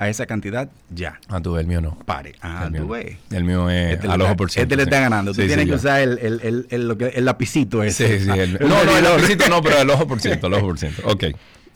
a 0.00 0.08
esa 0.08 0.24
cantidad, 0.24 0.70
ya. 0.88 1.20
Ah, 1.28 1.40
tú 1.42 1.52
ves, 1.52 1.60
el 1.60 1.66
mío 1.66 1.82
no. 1.82 1.94
Pare. 2.06 2.34
Ah, 2.40 2.62
el 2.66 2.72
tú 2.72 2.84
mío, 2.84 2.88
ves. 2.88 3.16
el 3.30 3.44
mío 3.44 3.68
es 3.68 3.94
Este 3.96 4.08
al 4.08 4.22
ojo 4.22 4.34
por 4.34 4.50
ciento. 4.50 4.64
Este 4.64 4.76
le 4.76 4.82
está 4.84 4.98
ganando. 4.98 5.32
Tú 5.32 5.42
Sí, 5.42 5.46
tienes 5.46 5.64
sí, 5.64 5.70
que 5.70 5.70
ya. 5.72 5.76
usar 5.76 6.00
el, 6.00 6.18
el, 6.18 6.40
el, 6.42 6.66
el- 6.70 6.88
lo 6.88 6.96
que- 6.96 7.08
el 7.08 7.24
lapicito 7.26 7.82
ese. 7.82 8.18
Sí, 8.18 8.24
sí, 8.24 8.30
el- 8.30 8.56
El 8.60 8.68
no, 8.68 8.82
no, 8.84 8.96
el 8.96 9.04
lapicito 9.04 9.46
no, 9.50 9.62
pero 9.62 9.78
el 9.82 9.90
ojo 9.90 10.06
por 10.08 10.18
ciento, 10.18 10.46
el 10.46 10.54
ojo 10.54 10.66
por 10.68 10.78
ciento. 10.78 11.02
Ok. 11.06 11.24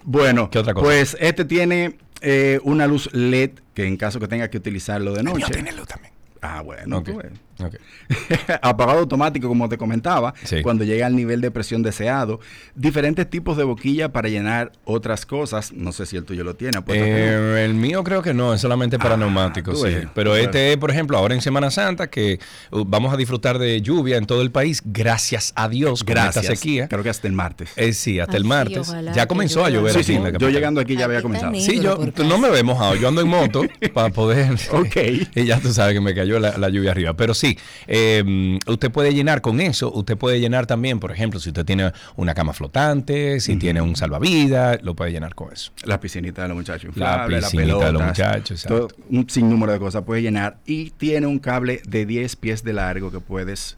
Bueno, 0.05 0.49
¿Qué 0.51 0.59
otra 0.59 0.73
cosa? 0.73 0.85
pues 0.85 1.17
este 1.21 1.45
tiene 1.45 1.99
eh, 2.23 2.61
una 2.65 2.87
luz 2.87 3.11
LED 3.13 3.51
que 3.75 3.87
en 3.87 3.99
caso 3.99 4.19
que 4.21 4.27
tenga 4.29 4.49
que 4.49 4.57
utilizarlo 4.57 5.13
de 5.13 5.23
noche. 5.23 5.53
tiene 5.53 5.73
luz 5.73 5.87
también. 5.87 6.13
Ah, 6.41 6.63
bueno. 6.63 6.99
Ok, 6.99 7.05
tú 7.07 7.17
ves. 7.19 7.33
apagado 8.63 8.99
automático, 9.01 9.49
como 9.49 9.69
te 9.69 9.79
comentaba, 9.79 10.35
Sí. 10.45 10.63
cuando 10.63 10.85
llega 10.85 11.07
al 11.07 11.17
nivel 11.17 11.41
de 11.41 11.51
presión 11.51 11.83
deseado. 11.83 12.41
Diferentes 12.75 13.29
tipos 13.29 13.57
de 13.57 13.65
boquilla 13.65 14.11
para 14.13 14.29
llenar 14.29 14.73
otras 14.85 15.27
cosas. 15.27 15.73
No 15.73 15.93
sé 15.93 16.07
si 16.07 16.17
el 16.17 16.25
tuyo 16.25 16.45
lo 16.45 16.55
tiene. 16.55 16.79
Eh, 16.89 17.63
el 17.65 17.75
mío 17.75 18.03
creo 18.05 18.23
que 18.23 18.35
no, 18.35 18.55
es 18.55 18.61
solamente 18.61 18.99
para 18.99 19.17
neumáticos. 19.17 19.79
sí. 19.81 19.87
ves. 19.87 20.07
Pero 20.15 20.33
Claro. 20.33 20.37
este, 20.45 20.77
por 20.79 20.91
ejemplo, 20.91 21.17
ahora 21.19 21.35
en 21.35 21.41
Semana 21.41 21.71
Santa, 21.71 22.09
que 22.09 22.39
uh, 22.73 22.85
vamos 22.87 23.13
a 23.13 23.17
disfrutar 23.17 23.59
de 23.59 23.81
lluvia 23.83 24.17
en 24.17 24.27
todo 24.27 24.43
el 24.43 24.51
país, 24.51 24.83
gracias 24.85 25.53
a 25.57 25.69
Dios, 25.69 26.03
con 26.05 26.15
Gracias. 26.15 26.45
esta 26.45 26.57
sequía. 26.57 26.89
Creo 26.89 27.03
que 27.03 27.11
hasta 27.11 27.27
el 27.29 27.33
martes. 27.35 27.71
Eh, 27.77 27.93
sí, 27.93 28.19
hasta 28.21 28.33
Ay, 28.35 28.39
el 28.39 28.45
martes. 28.45 28.93
ya 29.15 29.27
comenzó 29.27 29.65
a 29.65 29.71
llover 29.71 29.93
Sí, 29.93 29.99
aquí 29.99 30.07
sí, 30.07 30.15
en 30.15 30.25
la 30.25 30.39
yo 30.39 30.49
llegando 30.51 30.81
aquí 30.81 30.97
ya 30.97 31.05
había 31.05 31.23
comenzado. 31.23 31.53
negro 31.53 31.65
Sí, 31.73 31.81
yo 31.81 31.99
no 32.25 32.39
me 32.39 32.49
he 32.59 32.63
mojado, 32.63 32.95
yo 32.97 33.09
ando 33.09 33.21
en 33.21 33.29
moto 33.29 33.63
para 33.95 34.11
poder. 34.11 34.53
Ok. 34.73 34.97
y 35.35 35.45
ya 35.45 35.61
tú 35.61 35.73
sabes 35.73 35.95
que 35.95 36.01
me 36.01 36.15
cayó 36.15 36.39
la, 36.39 36.57
la 36.59 36.69
lluvia 36.69 36.91
arriba. 36.93 37.15
Pero 37.15 37.35
sí, 37.35 37.44
eh, 37.87 38.59
usted 38.67 38.91
puede 38.91 39.13
llenar 39.15 39.41
con 39.41 39.61
eso, 39.61 39.93
usted 39.93 40.17
puede 40.17 40.41
llenar 40.41 40.67
también, 40.67 41.01
por 41.01 41.13
ejemplo, 41.13 41.41
si 41.41 41.51
usted 41.51 41.65
tiene 41.65 41.93
una 42.17 42.35
cama 42.35 42.53
flotante, 42.53 43.41
si 43.41 43.57
tiene 43.57 43.81
un 43.81 43.97
salvavidas, 43.97 44.83
lo 44.83 44.95
puede 44.95 45.13
llenar 45.13 45.35
con 45.35 45.53
eso. 45.53 45.73
La 45.85 46.01
piscinita 46.01 46.43
de 46.43 46.49
los 46.49 46.57
muchachos. 46.57 46.97
La 46.97 47.27
piscinita 47.27 47.87
de 47.87 47.93
los 47.93 48.03
muchachos, 48.03 48.63
exacto. 48.65 48.89
todo- 48.89 48.97
un 49.11 49.29
sinnúmero 49.29 49.73
de 49.73 49.79
cosas 49.79 50.03
puede 50.05 50.23
llenar. 50.23 50.59
Y 50.67 50.91
tiene 50.91 51.27
un 51.27 51.39
cable 51.39 51.81
de 51.87 52.07
10 52.07 52.37
pies 52.37 52.65
de 52.65 52.73
largo 52.73 53.11
que 53.11 53.21
puedes. 53.21 53.77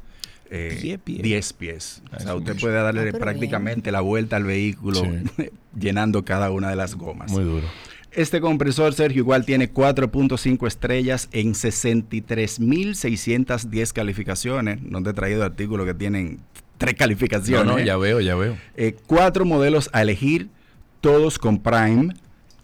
eh, 0.49 0.79
10 0.81 1.01
pies. 1.01 1.23
10 1.23 1.53
pies. 1.55 2.03
O 2.05 2.07
Ah, 2.15 2.19
sea, 2.21 2.29
eso 2.29 2.37
usted 2.37 2.53
mucho. 2.55 2.67
puede 2.67 2.77
darle 2.81 3.11
Ah, 3.13 3.19
prácticamente 3.19 3.91
la 3.91 4.01
vuelta 4.01 4.37
al 4.37 4.45
vehículo 4.45 5.03
llenando 5.79 6.25
cada 6.25 6.51
una 6.53 6.71
de 6.71 6.77
las 6.77 6.95
gomas. 6.95 7.31
Muy 7.33 7.43
duro. 7.43 7.67
Este 8.17 8.41
compresor, 8.41 8.95
Sergio, 8.95 9.19
igual 9.21 9.45
tiene 9.45 9.71
4.5 9.71 10.67
estrellas 10.67 11.29
en 11.33 11.53
63.610 11.53 13.93
calificaciones. 13.93 14.81
No 14.83 15.03
te 15.03 15.11
he 15.11 15.13
traído 15.13 15.45
artículos 15.45 15.85
que 15.87 15.93
tienen 15.93 16.39
tres 16.79 16.95
No, 16.95 16.99
calificaciones. 16.99 17.67
no, 17.67 17.79
¿eh? 17.79 17.85
ya 17.85 17.99
veo, 17.99 18.21
ya 18.21 18.35
veo. 18.35 18.57
Eh, 18.75 18.97
cuatro 19.07 19.45
modelos 19.45 19.91
a 19.93 20.01
elegir, 20.01 20.49
todos 21.03 21.39
con 21.39 21.63
Prime. 21.63 22.15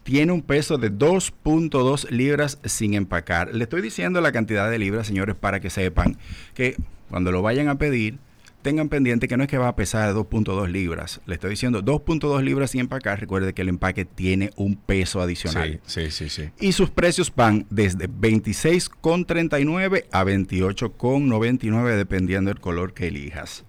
Tiene 0.05 0.33
un 0.33 0.41
peso 0.41 0.79
de 0.79 0.91
2.2 0.91 2.09
libras 2.09 2.59
sin 2.65 2.95
empacar. 2.95 3.55
Le 3.55 3.65
estoy 3.65 3.83
diciendo 3.83 4.23
la 4.23 4.33
cantidad 4.33 4.71
de 4.71 4.79
libras, 4.79 5.07
señores, 5.07 5.37
para 5.37 5.61
que 5.61 5.69
sepan 5.69 6.17
que 6.55 6.77
cuando 7.11 7.31
lo 7.31 7.43
vayan 7.43 7.69
a 7.69 7.77
pedir, 7.77 8.17
tengan 8.63 8.89
pendiente 8.89 9.29
que 9.29 9.37
no 9.37 9.43
es 9.45 9.49
que 9.51 9.59
va 9.59 9.69
a 9.69 9.77
pesar 9.77 10.15
2.2 10.15 10.69
libras. 10.69 11.21
Le 11.27 11.35
estoy 11.35 11.51
diciendo 11.51 11.83
2.2 11.83 12.43
libras 12.43 12.71
sin 12.71 12.81
empacar. 12.83 13.21
Recuerde 13.21 13.53
que 13.53 13.63
el 13.63 13.69
empaque 13.69 14.05
tiene 14.05 14.51
un 14.57 14.77
peso 14.77 15.21
adicional. 15.21 15.81
Sí, 15.85 16.11
sí, 16.11 16.29
sí, 16.29 16.29
sí. 16.29 16.51
Y 16.61 16.73
sus 16.73 16.91
precios 16.91 17.33
van 17.35 17.67
desde 17.71 18.09
26,39 18.09 20.05
a 20.13 20.25
28,99 20.25 21.97
dependiendo 21.97 22.51
del 22.51 22.61
color 22.61 22.95
que 22.95 23.09
elijas. 23.09 23.65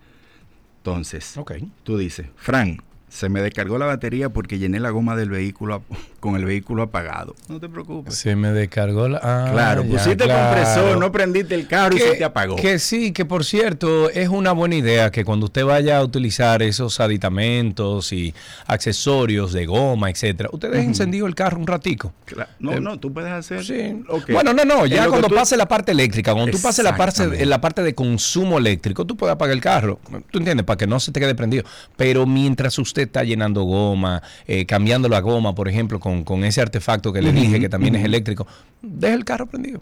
Entonces, 0.77 1.37
tú 1.83 1.97
dices, 1.97 2.27
Fran, 2.35 2.81
Se 3.09 3.29
me 3.29 3.41
descargó 3.41 3.77
la 3.77 3.85
batería 3.85 4.29
porque 4.29 4.57
llené 4.57 4.79
la 4.79 4.89
goma 4.89 5.15
del 5.15 5.29
vehículo 5.29 5.75
ap- 5.75 5.83
con 6.23 6.37
el 6.37 6.45
vehículo 6.45 6.83
apagado. 6.83 7.35
No 7.49 7.59
te 7.59 7.67
preocupes. 7.67 8.15
Se 8.15 8.37
me 8.37 8.53
descargó 8.53 9.09
la. 9.09 9.19
ah, 9.21 9.49
claro, 9.51 9.83
ya, 9.83 9.89
pusiste 9.89 10.23
el 10.23 10.29
claro. 10.29 10.55
compresor, 10.55 10.97
no 10.97 11.11
prendiste 11.11 11.53
el 11.53 11.67
carro 11.67 11.97
y 11.97 11.99
se 11.99 12.15
te 12.15 12.23
apagó. 12.23 12.55
Que 12.55 12.79
sí, 12.79 13.11
que 13.11 13.25
por 13.25 13.43
cierto, 13.43 14.09
es 14.09 14.29
una 14.29 14.53
buena 14.53 14.75
idea 14.75 15.11
que 15.11 15.25
cuando 15.25 15.47
usted 15.47 15.65
vaya 15.65 15.97
a 15.97 16.03
utilizar 16.03 16.63
esos 16.63 17.01
aditamentos 17.01 18.13
y 18.13 18.33
accesorios 18.67 19.51
de 19.51 19.65
goma, 19.65 20.09
etcétera, 20.09 20.49
usted 20.53 20.71
deje 20.71 20.85
encendido 20.85 21.27
el 21.27 21.35
carro 21.35 21.57
un 21.57 21.67
ratico. 21.67 22.13
No, 22.59 22.71
Eh, 22.73 22.79
no, 22.79 22.97
tú 22.99 23.11
puedes 23.11 23.31
hacer. 23.31 23.65
Sí. 23.65 24.01
Ok. 24.07 24.31
Bueno, 24.31 24.53
no, 24.53 24.63
no, 24.63 24.85
ya 24.85 25.07
cuando 25.09 25.27
tú- 25.27 25.35
pase 25.35 25.57
la 25.57 25.67
parte 25.67 25.91
eléctrica, 25.91 26.33
cuando 26.33 26.51
tú 26.51 26.61
pases 26.61 26.85
la 26.85 26.95
parte, 26.95 27.45
la 27.45 27.59
parte 27.59 27.83
de 27.83 27.93
consumo 27.93 28.57
eléctrico, 28.59 29.05
tú 29.05 29.17
puedes 29.17 29.33
apagar 29.33 29.53
el 29.53 29.61
carro, 29.61 29.99
¿tú 30.31 30.37
entiendes? 30.39 30.65
Para 30.65 30.77
que 30.77 30.87
no 30.87 30.99
se 31.01 31.11
te 31.11 31.19
quede 31.19 31.35
prendido. 31.35 31.63
Pero 31.97 32.25
mientras 32.25 32.79
usted 32.79 33.03
está 33.03 33.23
llenando 33.25 33.63
goma, 33.63 34.21
eh, 34.47 34.65
cambiando 34.65 35.09
la 35.09 35.19
goma, 35.19 35.53
por 35.55 35.67
ejemplo, 35.67 35.99
con, 35.99 36.12
con 36.23 36.43
ese 36.43 36.61
artefacto 36.61 37.11
que 37.11 37.21
le 37.23 37.31
dije, 37.31 37.59
que 37.59 37.69
también 37.69 37.95
es 37.95 38.05
eléctrico, 38.05 38.45
deje 38.83 39.15
el 39.15 39.25
carro 39.25 39.47
prendido. 39.47 39.79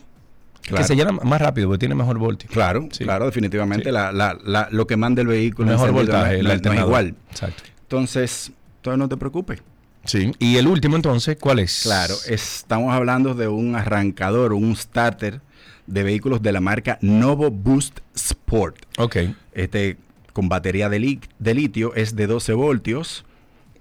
Claro. 0.61 0.77
Que 0.77 0.87
se 0.87 0.95
llena 0.95 1.11
más 1.11 1.41
rápido, 1.41 1.67
porque 1.67 1.79
tiene 1.79 1.95
mejor 1.95 2.17
voltio. 2.19 2.47
Claro, 2.53 2.87
claro, 2.99 3.25
definitivamente 3.25 3.91
la, 3.91 4.11
la- 4.13 4.37
la- 4.45 4.67
lo 4.71 4.87
que 4.87 4.95
manda 4.95 5.21
el 5.21 5.27
vehículo 5.27 5.67
Mejor 5.71 5.89
encendido 5.89 6.13
voltaje, 6.13 6.33
no, 6.43 6.51
el 6.51 6.61
no- 6.61 6.71
es 6.73 6.79
igual. 6.79 7.15
Exacto. 7.31 7.63
Entonces, 7.81 8.51
entonces 8.77 8.97
no 8.99 9.09
te 9.09 9.17
preocupes. 9.17 9.59
Sí. 10.05 10.31
Y 10.39 10.55
el 10.57 10.67
último 10.67 10.95
entonces, 10.95 11.35
¿cuál 11.39 11.59
es? 11.59 11.81
Claro, 11.83 12.15
estamos 12.27 12.93
hablando 12.93 13.33
de 13.33 13.47
un 13.47 13.75
arrancador, 13.75 14.53
un 14.53 14.75
starter 14.75 15.41
de 15.87 16.03
vehículos 16.03 16.41
de 16.41 16.51
la 16.51 16.61
marca 16.61 16.97
Novo 17.01 17.49
Boost 17.51 17.99
Sport. 18.15 18.77
Ok. 18.97 19.17
Este 19.53 19.97
con 20.31 20.47
batería 20.47 20.87
de, 20.89 20.99
li- 20.99 21.19
de 21.39 21.53
litio 21.53 21.93
es 21.95 22.15
de 22.15 22.25
12 22.27 22.53
voltios. 22.53 23.25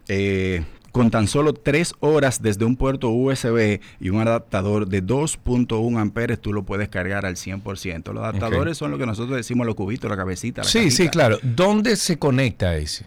eh, 0.09 0.65
con 0.93 1.11
tan 1.11 1.27
solo 1.27 1.53
3 1.53 1.95
horas 2.01 2.43
desde 2.43 2.65
un 2.65 2.77
puerto 2.77 3.11
USB 3.11 3.81
y 4.01 4.11
un 4.11 4.21
adaptador 4.21 4.89
de 4.89 5.05
2.1 5.05 6.01
amperes, 6.01 6.41
tú 6.41 6.53
lo 6.53 6.65
puedes 6.65 6.89
cargar 6.89 7.27
al 7.27 7.37
100%. 7.37 8.13
Los 8.13 8.23
adaptadores 8.23 8.77
son 8.77 8.91
lo 8.91 8.99
que 8.99 9.07
nosotros 9.07 9.37
decimos 9.37 9.67
los 9.67 9.75
cubitos, 9.75 10.11
la 10.11 10.17
cabecita. 10.17 10.63
La 10.63 10.69
Sí, 10.69 10.91
sí, 10.91 11.09
claro. 11.09 11.39
¿Dónde 11.43 11.97
se 11.97 12.19
conecta 12.19 12.77
ese? 12.77 13.07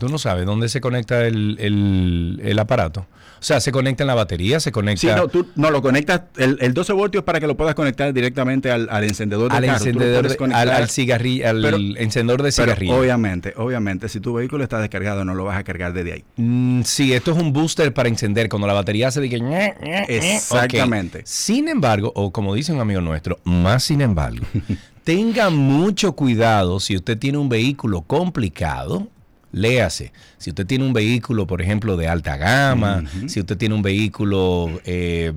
Tú 0.00 0.08
no 0.08 0.18
sabes 0.18 0.44
dónde 0.46 0.68
se 0.68 0.80
conecta 0.80 1.24
el, 1.26 1.56
el- 1.60 2.40
el 2.42 2.58
aparato. 2.58 3.06
O 3.38 3.42
sea, 3.42 3.58
se 3.60 3.72
conecta 3.72 4.02
en 4.02 4.08
la 4.08 4.14
batería, 4.14 4.60
se 4.60 4.70
conecta 4.70 5.00
Sí, 5.00 5.06
no, 5.16 5.26
tú 5.28 5.46
no 5.56 5.70
lo 5.70 5.80
conectas, 5.80 6.22
el, 6.36 6.58
el 6.60 6.74
12 6.74 6.92
voltios 6.92 7.24
para 7.24 7.40
que 7.40 7.46
lo 7.46 7.56
puedas 7.56 7.74
conectar 7.74 8.12
directamente 8.12 8.70
al, 8.70 8.86
al 8.90 9.04
encendedor 9.04 9.50
al 9.50 9.64
carro. 9.64 9.78
Encendedor, 9.78 10.28
de- 10.28 10.36
conectar- 10.36 10.68
al, 10.68 10.70
al 10.82 10.90
cigarrillo, 10.90 11.48
al 11.48 11.62
Pero- 11.62 11.76
encendedor 11.96 12.42
de 12.42 12.50
pero 12.54 12.64
cigarrillo. 12.66 12.96
obviamente, 12.98 13.54
obviamente, 13.56 14.10
si 14.10 14.20
tu 14.20 14.34
vehículo 14.34 14.62
está 14.64 14.78
descargado, 14.78 15.24
no 15.24 15.34
lo 15.34 15.44
vas 15.44 15.56
a 15.56 15.64
cargar 15.64 15.94
desde 15.94 16.12
ahí. 16.12 16.24
Mm, 16.36 16.82
sí, 16.82 17.14
esto 17.14 17.30
es 17.30 17.38
un 17.38 17.52
booster 17.54 17.94
para 17.94 18.10
encender 18.10 18.48
cuando 18.50 18.66
la 18.66 18.74
batería 18.74 19.10
se 19.10 19.20
ñe, 19.26 19.38
ñe. 19.40 20.04
Exactamente. 20.08 21.22
Sin 21.24 21.68
embargo, 21.68 22.12
o 22.14 22.30
como 22.32 22.54
dice 22.54 22.72
un 22.74 22.80
amigo 22.80 23.00
nuestro, 23.00 23.38
más 23.44 23.84
sin 23.84 24.02
embargo, 24.02 24.44
tenga 25.04 25.48
mucho 25.48 26.12
cuidado 26.12 26.78
si 26.78 26.94
usted 26.96 27.16
tiene 27.18 27.38
un 27.38 27.48
vehículo 27.48 28.02
complicado. 28.02 29.08
Léase, 29.52 30.12
si 30.38 30.50
usted 30.50 30.64
tiene 30.66 30.84
un 30.84 30.92
vehículo, 30.92 31.46
por 31.46 31.60
ejemplo, 31.60 31.96
de 31.96 32.06
alta 32.06 32.36
gama, 32.36 33.02
si 33.26 33.40
usted 33.40 33.56
tiene 33.56 33.74
un 33.74 33.82
vehículo 33.82 34.80
eh, 34.84 35.32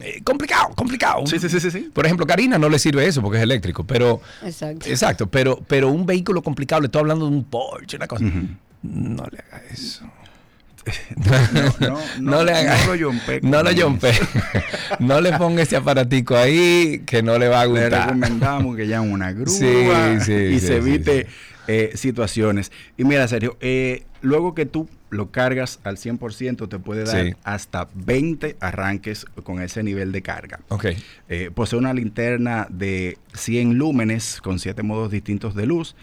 eh, 0.00 0.20
complicado, 0.24 0.70
complicado. 0.74 1.24
Sí, 1.26 1.38
sí, 1.38 1.48
sí, 1.48 1.70
sí. 1.70 1.90
Por 1.92 2.04
ejemplo, 2.04 2.26
Karina 2.26 2.58
no 2.58 2.68
le 2.68 2.78
sirve 2.78 3.06
eso 3.06 3.22
porque 3.22 3.38
es 3.38 3.44
eléctrico, 3.44 3.84
pero 3.84 4.20
Exacto. 4.44 4.88
Exacto, 4.88 5.26
pero, 5.28 5.62
pero 5.68 5.88
un 5.88 6.04
vehículo 6.04 6.42
complicado, 6.42 6.80
le 6.82 6.86
estoy 6.86 7.00
hablando 7.00 7.28
de 7.28 7.36
un 7.36 7.44
Porsche, 7.44 7.96
una 7.96 8.08
cosa. 8.08 8.24
No 8.82 9.24
le 9.30 9.38
haga 9.38 9.62
eso. 9.70 10.04
No, 11.80 11.98
no, 12.20 12.44
le 12.44 12.52
haga 12.52 12.76
no 12.76 12.86
lo 12.88 12.94
yompe 12.94 13.40
No 13.40 13.62
lo 13.62 13.70
no 14.98 15.20
le 15.20 15.32
ponga 15.38 15.62
ese 15.62 15.76
aparatico 15.76 16.36
ahí 16.36 17.02
que 17.06 17.22
no 17.22 17.38
le 17.38 17.48
va 17.48 17.62
a 17.62 17.64
Le 17.64 17.70
gustar. 17.70 18.06
recomendamos 18.08 18.76
que 18.76 18.86
llamen 18.86 19.12
una 19.12 19.32
grúa 19.32 19.46
Sí, 19.48 20.20
sí, 20.20 20.32
y 20.32 20.54
sí, 20.54 20.60
se 20.60 20.66
sí, 20.66 20.72
evite 20.74 21.26
eh, 21.68 21.92
situaciones. 21.94 22.72
Y 22.96 23.04
mira, 23.04 23.26
Sergio, 23.28 23.56
eh, 23.60 24.04
luego 24.20 24.54
que 24.54 24.66
tú 24.66 24.88
lo 25.10 25.30
cargas 25.30 25.80
al 25.84 25.96
100%, 25.96 26.68
te 26.68 26.78
puede 26.78 27.04
dar 27.04 27.24
Sí. 27.26 27.34
hasta 27.44 27.88
20 27.94 28.56
arranques 28.60 29.24
con 29.44 29.62
ese 29.62 29.82
nivel 29.82 30.10
de 30.12 30.22
carga. 30.22 30.60
Ok. 30.68 30.86
Eh, 31.28 31.50
posee 31.54 31.78
una 31.78 31.94
linterna 31.94 32.66
de 32.70 33.16
100 33.32 33.74
lúmenes 33.78 34.40
con 34.42 34.58
7 34.58 34.82
modos 34.82 35.10
distintos 35.10 35.54
de 35.54 35.66
luz 35.66 35.94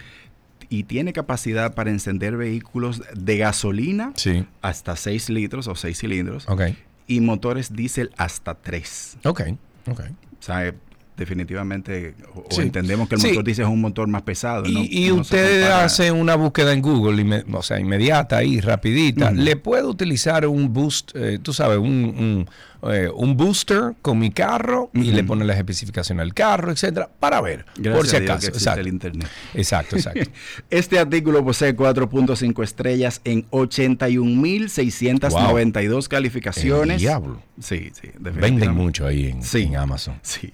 y 0.70 0.84
tiene 0.84 1.12
capacidad 1.12 1.74
para 1.76 1.90
encender 1.92 2.38
vehículos 2.38 3.02
de 3.14 3.38
gasolina 3.38 4.14
Sí. 4.16 4.46
hasta 4.62 4.96
6 4.96 5.30
litros 5.30 5.68
o 5.68 5.76
6 5.76 5.98
cilindros 6.00 6.48
Ok. 6.48 6.62
y 7.08 7.20
motores 7.20 7.76
diésel 7.76 8.12
hasta 8.16 8.56
3. 8.56 9.18
Ok. 9.26 9.42
Ok. 9.90 10.00
O 10.40 10.44
sea, 10.44 10.74
definitivamente 11.22 12.16
o- 12.36 12.46
Sí. 12.50 12.62
entendemos 12.62 13.08
que 13.08 13.16
el 13.16 13.22
Sí. 13.22 13.28
motor 13.30 13.44
diésel 13.44 13.66
es 13.66 13.72
un 13.72 13.82
motor 13.82 14.08
más 14.08 14.22
pesado. 14.24 14.66
Y, 14.66 14.74
¿no? 14.74 14.80
y 14.84 15.08
No 15.10 15.22
usted 15.22 15.64
hace 15.64 16.12
una 16.12 16.36
búsqueda 16.36 16.74
en 16.74 16.82
Google, 16.82 17.24
inme- 17.24 17.46
o 17.54 17.62
sea, 17.64 17.80
inmediata 17.80 18.44
y 18.44 18.60
rapidita. 18.62 19.32
Le 19.32 19.56
puede 19.56 19.84
utilizar 19.86 20.46
un 20.48 20.74
boost, 20.74 21.12
eh, 21.16 21.40
tú 21.42 21.54
sabes, 21.54 21.78
un, 21.78 21.88
un, 21.88 22.50
eh, 22.84 23.10
un 23.14 23.38
booster 23.38 23.94
con 24.02 24.18
mi 24.18 24.32
carro 24.32 24.90
y 24.94 25.12
le 25.12 25.24
pone 25.24 25.46
las 25.46 25.58
especificaciones 25.58 26.26
del 26.26 26.34
carro, 26.34 26.72
etcétera, 26.72 27.10
para 27.20 27.40
ver. 27.42 27.66
Gracias 27.76 27.96
por 27.96 28.08
si 28.08 28.16
acaso. 28.16 28.48
Exacto. 28.48 28.82
el 28.82 28.88
internet. 28.88 29.28
Exacto, 29.54 29.96
exacto. 29.98 30.30
Este 30.70 30.98
artículo 31.00 31.44
posee 31.46 31.76
4.5 31.76 32.64
estrellas 32.64 33.22
en 33.24 33.48
81.692 33.52 36.08
calificaciones. 36.08 36.96
El 36.96 37.02
diablo. 37.02 37.42
Sí, 37.60 37.92
sí. 38.00 38.10
Venden 38.20 38.74
mucho 38.74 39.06
ahí 39.06 39.28
en, 39.30 39.44
Sí. 39.44 39.64
en 39.64 39.76
Amazon. 39.78 40.16
Sí. 40.22 40.54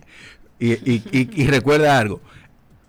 Y, 0.59 0.73
y- 0.73 1.03
y- 1.11 1.29
y 1.43 1.47
recuerda 1.47 1.97
algo. 1.97 2.21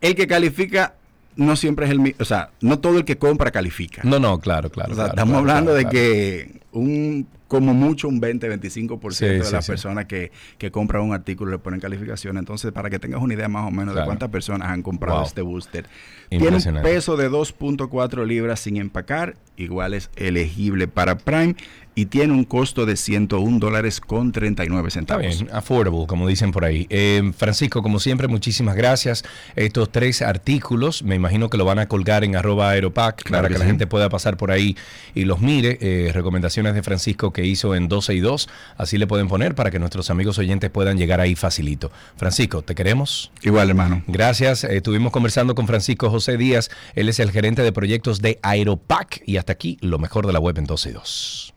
El 0.00 0.14
que 0.14 0.26
califica 0.26 0.94
no 1.38 1.56
siempre 1.56 1.86
es 1.86 1.90
el 1.92 2.00
mismo. 2.00 2.18
O 2.20 2.24
sea, 2.26 2.50
no 2.60 2.78
todo 2.80 2.98
el 2.98 3.04
que 3.06 3.16
compra 3.16 3.50
califica. 3.50 4.02
No, 4.04 4.18
no, 4.18 4.38
claro, 4.40 4.70
claro. 4.70 4.92
O 4.92 4.94
sea, 4.94 5.04
claro, 5.04 5.14
estamos 5.14 5.32
claro, 5.32 5.38
hablando 5.58 5.70
claro, 5.72 5.88
de 5.88 5.90
que 5.90 6.60
un 6.72 7.26
como 7.48 7.72
mucho 7.72 8.08
un 8.08 8.20
20-25% 8.20 9.10
Sí, 9.12 9.24
de 9.24 9.42
sí, 9.42 9.52
las 9.54 9.64
sí. 9.64 9.72
personas 9.72 10.04
que, 10.04 10.30
que 10.58 10.70
compran 10.70 11.02
un 11.02 11.14
artículo 11.14 11.50
le 11.52 11.58
ponen 11.58 11.80
calificación. 11.80 12.36
Entonces, 12.36 12.72
para 12.72 12.90
que 12.90 12.98
tengas 12.98 13.22
una 13.22 13.32
idea 13.32 13.48
más 13.48 13.66
o 13.66 13.70
menos 13.70 13.94
de 13.94 14.04
cuántas 14.04 14.28
personas 14.28 14.68
han 14.68 14.82
comprado 14.82 15.18
Wow. 15.20 15.26
este 15.26 15.40
booster. 15.40 15.86
Tiene 16.28 16.48
un 16.58 16.82
peso 16.82 17.16
de 17.16 17.30
2.4 17.30 18.26
libras 18.26 18.60
sin 18.60 18.76
empacar, 18.76 19.36
igual 19.56 19.94
es 19.94 20.10
elegible 20.16 20.88
para 20.88 21.16
Prime 21.16 21.56
y 21.98 22.06
tiene 22.06 22.32
un 22.32 22.44
costo 22.44 22.86
de 22.86 22.96
101 22.96 23.58
dólares 23.58 24.00
con 24.00 24.30
39 24.30 24.86
Está 24.86 25.00
centavos. 25.00 25.26
bien, 25.26 25.48
affordable, 25.52 26.06
como 26.06 26.28
dicen 26.28 26.52
por 26.52 26.64
ahí. 26.64 26.86
Eh, 26.90 27.32
Francisco, 27.36 27.82
como 27.82 27.98
siempre, 27.98 28.28
muchísimas 28.28 28.76
gracias. 28.76 29.24
Estos 29.56 29.90
tres 29.90 30.22
artículos, 30.22 31.02
me 31.02 31.16
imagino 31.16 31.50
que 31.50 31.56
lo 31.58 31.64
van 31.64 31.80
a 31.80 31.88
colgar 31.88 32.22
en 32.22 32.36
arroba 32.36 32.70
aeropack 32.70 33.24
Claro 33.24 33.42
para 33.42 33.48
que 33.48 33.54
que, 33.54 33.58
la 33.58 33.64
sí. 33.64 33.70
gente 33.70 33.88
pueda 33.88 34.08
pasar 34.08 34.36
por 34.36 34.52
ahí 34.52 34.76
y 35.12 35.24
los 35.24 35.40
mire. 35.40 35.76
Eh, 35.80 36.12
recomendaciones 36.14 36.76
de 36.76 36.84
Francisco 36.84 37.32
que 37.32 37.44
hizo 37.44 37.74
en 37.74 37.88
12 37.88 38.14
y 38.14 38.20
2, 38.20 38.48
así 38.76 38.96
le 38.96 39.08
pueden 39.08 39.26
poner 39.26 39.56
para 39.56 39.72
que 39.72 39.80
nuestros 39.80 40.08
amigos 40.08 40.38
oyentes 40.38 40.70
puedan 40.70 40.98
llegar 40.98 41.20
ahí 41.20 41.34
facilito. 41.34 41.90
Francisco, 42.16 42.62
te 42.62 42.76
queremos. 42.76 43.32
Igual, 43.42 43.70
hermano. 43.70 44.04
Gracias. 44.06 44.62
Eh, 44.62 44.76
estuvimos 44.76 45.10
conversando 45.10 45.56
con 45.56 45.66
Francisco 45.66 46.10
José 46.10 46.36
Díaz. 46.36 46.70
Él 46.94 47.08
es 47.08 47.18
el 47.18 47.32
gerente 47.32 47.62
de 47.62 47.72
proyectos 47.72 48.22
de 48.22 48.38
Aeropack. 48.42 49.22
Y 49.26 49.36
hasta 49.38 49.52
aquí, 49.52 49.78
lo 49.80 49.98
mejor 49.98 50.28
de 50.28 50.32
la 50.32 50.38
web 50.38 50.56
en 50.58 50.64
12 50.64 50.90
y 50.90 50.92
2. 50.92 51.54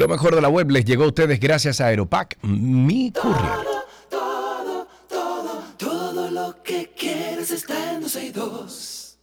Lo 0.00 0.08
mejor 0.08 0.34
de 0.34 0.40
la 0.40 0.48
web 0.48 0.70
les 0.70 0.86
llegó 0.86 1.04
a 1.04 1.08
ustedes 1.08 1.38
gracias 1.38 1.78
a 1.82 1.88
Aeropack, 1.88 2.38
mi 2.42 3.12
courier. 3.12 3.66
Todo 5.76 6.30
lo 6.30 6.62
que 6.62 6.90
quieres 6.98 7.50
está 7.50 7.92
en 7.92 8.00
12 8.00 8.24
y 8.24 8.30
2. 8.30 9.18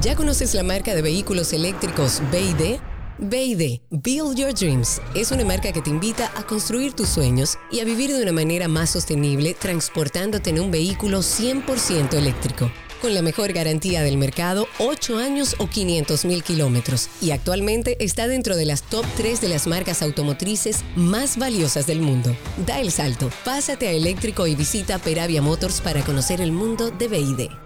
¿Ya 0.00 0.16
conoces 0.16 0.54
la 0.54 0.62
marca 0.62 0.94
de 0.94 1.02
vehículos 1.02 1.52
eléctricos 1.52 2.22
BD? 2.32 2.80
BD, 3.18 3.82
Build 3.90 4.36
Your 4.38 4.54
Dreams, 4.54 5.02
es 5.14 5.30
una 5.32 5.44
marca 5.44 5.70
que 5.70 5.82
te 5.82 5.90
invita 5.90 6.32
a 6.34 6.44
construir 6.44 6.94
tus 6.94 7.10
sueños 7.10 7.58
y 7.70 7.80
a 7.80 7.84
vivir 7.84 8.10
de 8.10 8.22
una 8.22 8.32
manera 8.32 8.68
más 8.68 8.88
sostenible 8.88 9.52
transportándote 9.52 10.48
en 10.48 10.60
un 10.60 10.70
vehículo 10.70 11.18
100% 11.18 12.14
eléctrico. 12.14 12.70
Con 13.04 13.12
la 13.12 13.20
mejor 13.20 13.52
garantía 13.52 14.02
del 14.02 14.16
mercado, 14.16 14.66
8 14.78 15.18
años 15.18 15.56
o 15.58 15.68
500 15.68 16.24
mil 16.24 16.42
kilómetros. 16.42 17.10
Y 17.20 17.32
actualmente 17.32 18.02
está 18.02 18.28
dentro 18.28 18.56
de 18.56 18.64
las 18.64 18.82
top 18.82 19.04
3 19.18 19.42
de 19.42 19.50
las 19.50 19.66
marcas 19.66 20.00
automotrices 20.00 20.82
más 20.96 21.36
valiosas 21.36 21.86
del 21.86 22.00
mundo. 22.00 22.34
Da 22.66 22.80
el 22.80 22.90
salto, 22.90 23.30
pásate 23.44 23.88
a 23.88 23.92
eléctrico 23.92 24.46
y 24.46 24.54
visita 24.54 24.98
Peravia 24.98 25.42
Motors 25.42 25.82
para 25.82 26.02
conocer 26.02 26.40
el 26.40 26.52
mundo 26.52 26.90
de 26.92 27.08
BID. 27.08 27.63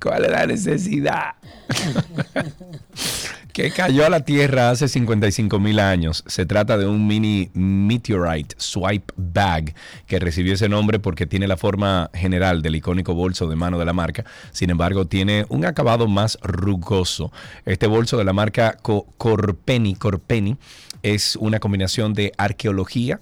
¿Cuál 0.00 0.24
es 0.26 0.30
la 0.30 0.46
necesidad? 0.46 1.34
que 3.54 3.70
cayó 3.70 4.04
a 4.04 4.10
la 4.10 4.20
Tierra 4.24 4.70
hace 4.70 4.88
55 4.88 5.60
mil 5.60 5.78
años. 5.78 6.24
Se 6.26 6.44
trata 6.44 6.76
de 6.76 6.86
un 6.86 7.06
mini 7.06 7.50
meteorite 7.54 8.56
swipe 8.58 9.14
bag 9.16 9.74
que 10.08 10.18
recibió 10.18 10.54
ese 10.54 10.68
nombre 10.68 10.98
porque 10.98 11.24
tiene 11.24 11.46
la 11.46 11.56
forma 11.56 12.10
general 12.12 12.62
del 12.62 12.74
icónico 12.74 13.14
bolso 13.14 13.46
de 13.46 13.54
mano 13.54 13.78
de 13.78 13.84
la 13.84 13.92
marca. 13.92 14.24
Sin 14.50 14.70
embargo, 14.70 15.06
tiene 15.06 15.46
un 15.48 15.64
acabado 15.64 16.08
más 16.08 16.36
rugoso. 16.42 17.30
Este 17.64 17.86
bolso 17.86 18.18
de 18.18 18.24
la 18.24 18.32
marca 18.32 18.76
Co- 18.82 19.06
Corpeni, 19.18 19.94
Corpeni 19.94 20.56
es 21.04 21.36
una 21.36 21.60
combinación 21.60 22.12
de 22.12 22.32
arqueología, 22.36 23.20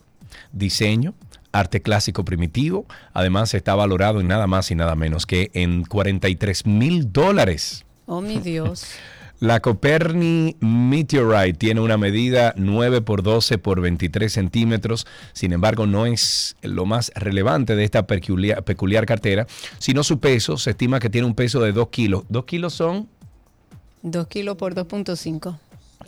diseño, 0.50 1.12
arte 1.52 1.82
clásico 1.82 2.24
primitivo. 2.24 2.86
Además, 3.12 3.52
está 3.52 3.74
valorado 3.74 4.20
en 4.22 4.28
nada 4.28 4.46
más 4.46 4.70
y 4.70 4.76
nada 4.76 4.96
menos 4.96 5.26
que 5.26 5.50
en 5.52 5.84
43 5.84 6.64
mil 6.64 7.12
dólares. 7.12 7.84
Oh, 8.06 8.22
mi 8.22 8.38
Dios. 8.38 8.86
La 9.42 9.58
Coperni 9.58 10.54
Meteorite 10.60 11.54
tiene 11.58 11.80
una 11.80 11.96
medida 11.98 12.54
9 12.56 13.00
por 13.02 13.24
12 13.24 13.58
por 13.58 13.80
23 13.80 14.32
centímetros. 14.32 15.04
Sin 15.32 15.52
embargo, 15.52 15.84
no 15.84 16.06
es 16.06 16.54
lo 16.62 16.86
más 16.86 17.10
relevante 17.16 17.74
de 17.74 17.82
esta 17.82 18.06
peculiar, 18.06 18.62
peculiar 18.62 19.04
cartera, 19.04 19.48
sino 19.80 20.04
su 20.04 20.20
peso. 20.20 20.56
Se 20.58 20.70
estima 20.70 21.00
que 21.00 21.10
tiene 21.10 21.26
un 21.26 21.34
peso 21.34 21.58
de 21.60 21.72
2 21.72 21.88
kilos. 21.88 22.22
¿2 22.30 22.44
kilos 22.44 22.74
son? 22.74 23.08
2 24.02 24.28
kilos 24.28 24.54
por 24.56 24.76
2.5. 24.76 25.58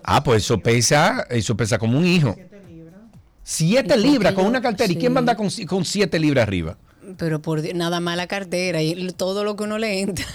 Ah, 0.04 0.22
pues 0.22 0.44
eso 0.44 0.60
pesa, 0.60 1.26
eso 1.28 1.56
pesa 1.56 1.76
como 1.76 1.98
un 1.98 2.06
hijo. 2.06 2.36
7 3.42 3.96
libras 3.96 4.34
con 4.34 4.46
una 4.46 4.62
cartera. 4.62 4.92
¿Y 4.92 4.96
quién 4.96 5.10
Sí. 5.10 5.14
manda 5.14 5.36
con 5.36 5.84
7 5.84 6.20
libras 6.20 6.44
arriba? 6.46 6.76
Pero 7.16 7.40
por 7.40 7.62
nada 7.74 8.00
más 8.00 8.16
la 8.16 8.26
cartera 8.26 8.82
y 8.82 9.10
todo 9.12 9.44
lo 9.44 9.56
que 9.56 9.64
uno 9.64 9.78
le 9.78 10.00
entra. 10.00 10.26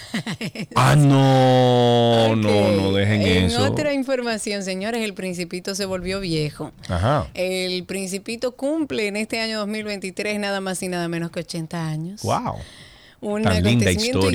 Ah, 0.75 0.95
no, 0.95 2.35
no, 2.35 2.71
no 2.71 2.91
dejen 2.93 3.21
en 3.21 3.43
eso. 3.45 3.63
otra 3.63 3.93
información, 3.93 4.63
señores, 4.63 5.03
el 5.03 5.13
principito 5.13 5.75
se 5.75 5.85
volvió 5.85 6.19
viejo. 6.19 6.71
Ajá. 6.87 7.27
El 7.33 7.83
principito 7.85 8.55
cumple 8.55 9.07
en 9.07 9.17
este 9.17 9.39
año 9.39 9.59
2023 9.59 10.39
nada 10.39 10.61
más 10.61 10.81
y 10.81 10.87
nada 10.87 11.07
menos 11.07 11.31
que 11.31 11.41
80 11.41 11.87
años. 11.87 12.21
Wow. 12.21 12.55
Un 13.21 13.43
Tan 13.43 13.63
linda 13.63 13.89
acontecimiento 13.89 14.31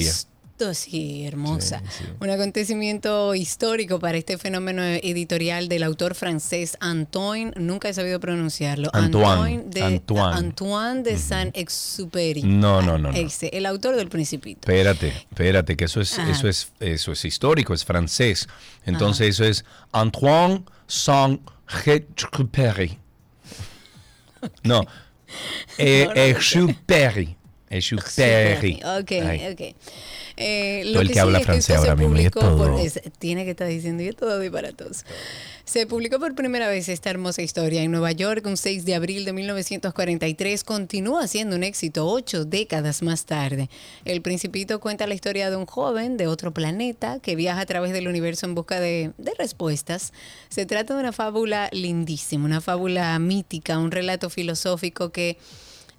Sí, 0.72 1.26
hermosa. 1.26 1.82
Un 2.20 2.30
acontecimiento 2.30 3.34
histórico 3.34 3.98
para 3.98 4.16
este 4.16 4.38
fenómeno 4.38 4.84
editorial 4.84 5.68
del 5.68 5.82
autor 5.82 6.14
francés 6.14 6.76
Antoine, 6.80 7.50
nunca 7.56 7.88
he 7.88 7.94
sabido 7.94 8.20
pronunciarlo. 8.20 8.88
Antoine, 8.92 9.64
de, 9.66 9.82
Antoine. 9.82 10.36
Antoine 10.36 11.02
de 11.02 11.18
Saint-Exupéry. 11.18 12.44
No, 12.44 12.80
no, 12.80 12.96
no, 12.98 13.10
no. 13.10 13.18
Ese, 13.18 13.48
el 13.52 13.66
autor 13.66 13.96
del 13.96 14.08
Principito. 14.08 14.60
Espérate, 14.60 15.08
espérate, 15.08 15.76
que 15.76 15.86
eso 15.86 16.00
es, 16.00 16.16
Ajá. 16.18 16.30
eso 16.30 16.48
es, 16.48 16.70
eso 16.78 17.10
es 17.12 17.24
histórico, 17.24 17.74
es 17.74 17.84
francés. 17.84 18.46
Entonces 18.86 19.30
eso 19.30 19.42
es 19.44 19.64
Antoine 19.92 20.64
Saint-Exupéry. 20.86 22.96
No, 24.62 24.86
eh, 25.78 26.04
No, 26.06 26.12
no, 26.12 26.14
no. 26.14 26.20
Exupéry. 26.22 27.36
Exupéry. 27.70 28.80
Ok, 29.00 29.12
Ay. 29.12 29.52
ok. 29.52 29.76
Eh, 30.36 30.82
Todo 30.92 31.02
el 31.02 31.10
que 31.12 31.20
habla 31.20 31.40
francés 31.40 31.76
ahora 31.76 31.94
mismo, 31.96 32.16
y 32.16 32.24
es 32.26 32.30
publicó 32.30 32.56
por- 32.56 32.66
todo. 32.72 32.78
es- 32.78 33.00
tiene 33.18 33.44
que 33.44 33.52
estar 33.52 33.68
diciendo 33.68 34.02
y 34.02 34.08
es 34.08 34.16
todo 34.16 34.38
disparatos. 34.40 35.04
Se 35.64 35.86
publicó 35.86 36.18
por 36.18 36.34
primera 36.34 36.68
vez 36.68 36.88
esta 36.88 37.08
hermosa 37.10 37.40
historia 37.40 37.82
en 37.82 37.90
Nueva 37.90 38.12
York 38.12 38.44
un 38.46 38.56
6 38.56 38.84
de 38.84 38.94
abril 38.94 39.24
de 39.24 39.32
1943. 39.32 40.62
Continúa 40.64 41.26
siendo 41.26 41.56
un 41.56 41.64
éxito 41.64 42.06
ocho 42.06 42.44
décadas 42.44 43.02
más 43.02 43.24
tarde. 43.24 43.70
El 44.04 44.20
Principito 44.22 44.78
cuenta 44.80 45.06
la 45.06 45.14
historia 45.14 45.48
de 45.50 45.56
un 45.56 45.66
joven 45.66 46.16
de 46.16 46.26
otro 46.26 46.52
planeta 46.52 47.18
que 47.20 47.34
viaja 47.36 47.60
a 47.62 47.66
través 47.66 47.92
del 47.92 48.08
universo 48.08 48.44
en 48.46 48.54
busca 48.54 48.78
de, 48.80 49.12
de 49.16 49.32
respuestas. 49.38 50.12
Se 50.50 50.66
trata 50.66 50.94
de 50.94 51.00
una 51.00 51.12
fábula 51.12 51.68
lindísima, 51.72 52.44
una 52.44 52.60
fábula 52.60 53.18
mítica, 53.18 53.78
un 53.78 53.90
relato 53.90 54.28
filosófico 54.30 55.12
que 55.12 55.38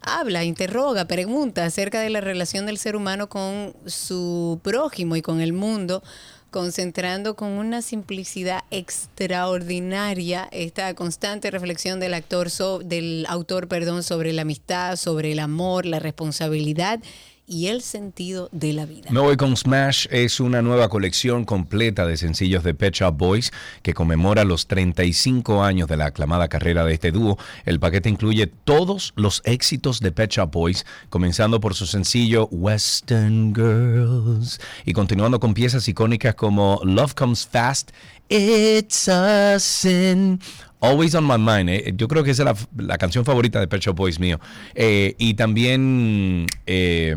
habla, 0.05 0.43
interroga, 0.43 1.05
pregunta 1.05 1.65
acerca 1.65 1.99
de 1.99 2.09
la 2.09 2.21
relación 2.21 2.65
del 2.65 2.77
ser 2.77 2.95
humano 2.95 3.27
con 3.27 3.73
su 3.85 4.59
prójimo 4.63 5.15
y 5.15 5.21
con 5.21 5.41
el 5.41 5.51
mundo, 5.51 6.03
concentrando 6.51 7.35
con 7.35 7.49
una 7.49 7.81
simplicidad 7.81 8.63
extraordinaria 8.71 10.47
esta 10.51 10.93
constante 10.93 11.51
reflexión 11.51 11.99
del 11.99 12.13
actor 12.13 12.49
del 12.83 13.25
autor, 13.27 13.67
perdón, 13.67 14.03
sobre 14.03 14.31
la 14.31 14.43
amistad, 14.43 14.95
sobre 14.95 15.33
el 15.33 15.39
amor, 15.39 15.85
la 15.85 15.99
responsabilidad 15.99 17.01
y 17.47 17.67
el 17.67 17.81
sentido 17.81 18.49
de 18.51 18.73
la 18.73 18.85
vida. 18.85 19.09
Me 19.11 19.19
voy 19.19 19.37
con 19.37 19.55
Smash 19.55 20.07
es 20.09 20.39
una 20.39 20.61
nueva 20.61 20.89
colección 20.89 21.45
completa 21.45 22.05
de 22.05 22.17
sencillos 22.17 22.63
de 22.63 22.73
Pet 22.73 22.95
Shop 22.95 23.15
Boys 23.15 23.51
que 23.83 23.93
conmemora 23.93 24.43
los 24.43 24.67
35 24.67 25.63
años 25.63 25.87
de 25.87 25.97
la 25.97 26.07
aclamada 26.07 26.47
carrera 26.47 26.83
de 26.85 26.93
este 26.93 27.11
dúo. 27.11 27.37
El 27.65 27.79
paquete 27.79 28.09
incluye 28.09 28.47
todos 28.47 29.13
los 29.15 29.41
éxitos 29.45 29.99
de 29.99 30.11
Pet 30.11 30.31
Shop 30.31 30.51
Boys, 30.51 30.85
comenzando 31.09 31.59
por 31.59 31.75
su 31.75 31.85
sencillo 31.85 32.47
Western 32.51 33.53
Girls 33.53 34.59
y 34.85 34.93
continuando 34.93 35.39
con 35.39 35.53
piezas 35.53 35.87
icónicas 35.87 36.35
como 36.35 36.81
Love 36.83 37.13
Comes 37.13 37.47
Fast, 37.47 37.91
It's 38.27 39.07
a 39.07 39.59
Sin. 39.59 40.39
Always 40.85 41.15
on 41.15 41.25
My 41.25 41.37
Mind. 41.37 41.69
eh, 41.69 41.93
Yo 41.95 42.07
creo 42.07 42.23
que 42.23 42.31
esa 42.31 42.43
es 42.43 42.67
la, 42.77 42.83
la 42.85 42.97
canción 42.97 43.25
favorita 43.25 43.59
de 43.59 43.67
Pet 43.67 43.81
Shop 43.81 43.95
Boys 43.95 44.19
mío. 44.19 44.39
Eh, 44.73 45.15
y 45.17 45.33
también 45.35 46.45
eh, 46.65 47.15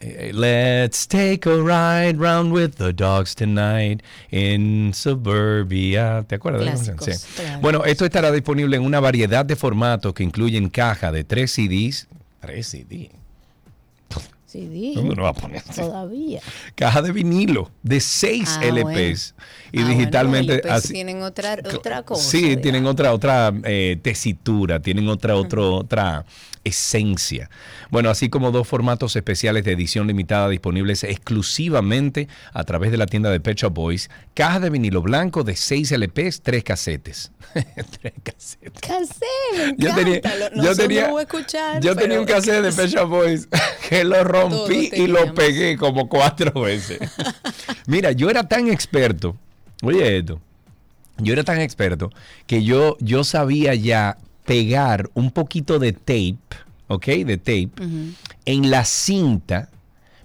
eh, 0.00 0.30
Let's 0.32 1.08
take 1.08 1.40
a 1.46 1.56
ride 1.56 2.18
round 2.18 2.52
with 2.52 2.70
the 2.76 2.92
dogs 2.92 3.34
tonight 3.34 4.00
in 4.30 4.92
suburbia. 4.94 6.24
¿Te 6.28 6.36
acuerdas 6.36 6.60
de? 6.86 6.94
Clásicos, 6.94 7.04
Sí. 7.20 7.42
claro. 7.42 7.60
Bueno, 7.60 7.84
esto 7.84 8.04
estará 8.04 8.30
disponible 8.30 8.76
en 8.76 8.82
una 8.84 9.00
variedad 9.00 9.44
de 9.44 9.56
formatos 9.56 10.14
que 10.14 10.22
incluyen 10.22 10.68
caja 10.68 11.10
de 11.10 11.24
tres 11.24 11.50
CDs. 11.52 12.06
Tres 12.40 12.68
CDs. 12.68 13.10
CD. 14.48 14.92
¿Dónde 14.94 15.14
no 15.14 15.22
va 15.24 15.28
a 15.30 15.34
poner? 15.34 15.62
Todavía. 15.62 16.40
Caja 16.74 17.02
de 17.02 17.12
vinilo 17.12 17.70
de 17.82 18.00
6 18.00 18.58
Ah, 18.60 18.64
LPs. 18.64 19.34
Y 19.72 19.82
Ah, 19.82 19.88
digitalmente 19.88 20.60
bueno, 20.62 20.74
así- 20.76 20.92
tienen 20.94 21.22
otra, 21.22 21.58
otra 21.74 22.02
cosa. 22.02 22.22
Sí, 22.30 22.56
tienen 22.56 22.86
otra 22.86 23.12
otra 23.12 23.52
eh, 23.64 23.98
tesitura, 24.02 24.80
tienen 24.80 25.08
otra 25.08 25.36
otro, 25.36 25.74
otra 25.76 26.24
esencia. 26.64 27.48
Bueno, 27.90 28.10
así 28.10 28.28
como 28.28 28.50
dos 28.50 28.66
formatos 28.68 29.16
especiales 29.16 29.64
de 29.64 29.72
edición 29.72 30.06
limitada 30.06 30.48
disponibles 30.48 31.02
exclusivamente 31.04 32.28
a 32.52 32.64
través 32.64 32.90
de 32.90 32.96
la 32.98 33.06
tienda 33.06 33.30
de 33.30 33.40
Pet 33.40 33.56
Shop 33.58 33.72
Boys, 33.72 34.10
caja 34.34 34.60
de 34.60 34.68
vinilo 34.70 35.00
blanco 35.02 35.44
de 35.44 35.56
6 35.56 35.92
LPs, 35.92 36.42
3 36.42 36.64
casetes. 36.64 37.32
tres 37.54 38.12
casetes. 38.22 38.80
Casé, 38.80 39.24
me 39.56 39.74
Yo 39.78 39.94
tenía- 39.94 40.20
Lo- 40.54 40.62
yo 40.64 40.76
tenía- 40.76 41.08
no 41.08 41.20
escuchar, 41.20 41.80
Yo 41.80 41.96
tenía 41.96 42.20
un 42.20 42.26
cassette 42.26 42.62
de 42.62 42.72
Pet 42.72 42.90
Shop 42.90 43.08
Boys 43.08 43.48
que 43.88 44.04
lo 44.04 44.22
rompí 44.40 44.90
y 44.92 45.06
lo 45.06 45.34
pegué 45.34 45.76
como 45.76 46.08
cuatro 46.08 46.62
veces. 46.62 46.98
Mira, 47.86 48.12
yo 48.12 48.30
era 48.30 48.46
tan 48.46 48.68
experto, 48.68 49.36
oye 49.82 50.18
esto, 50.18 50.40
yo 51.18 51.32
era 51.32 51.44
tan 51.44 51.60
experto 51.60 52.10
que 52.46 52.62
yo, 52.62 52.96
yo 53.00 53.24
sabía 53.24 53.74
ya 53.74 54.18
pegar 54.44 55.10
un 55.14 55.30
poquito 55.30 55.78
de 55.78 55.92
tape, 55.92 56.38
¿ok? 56.86 57.06
De 57.06 57.36
tape 57.36 57.70
en 58.44 58.70
la 58.70 58.84
cinta. 58.84 59.70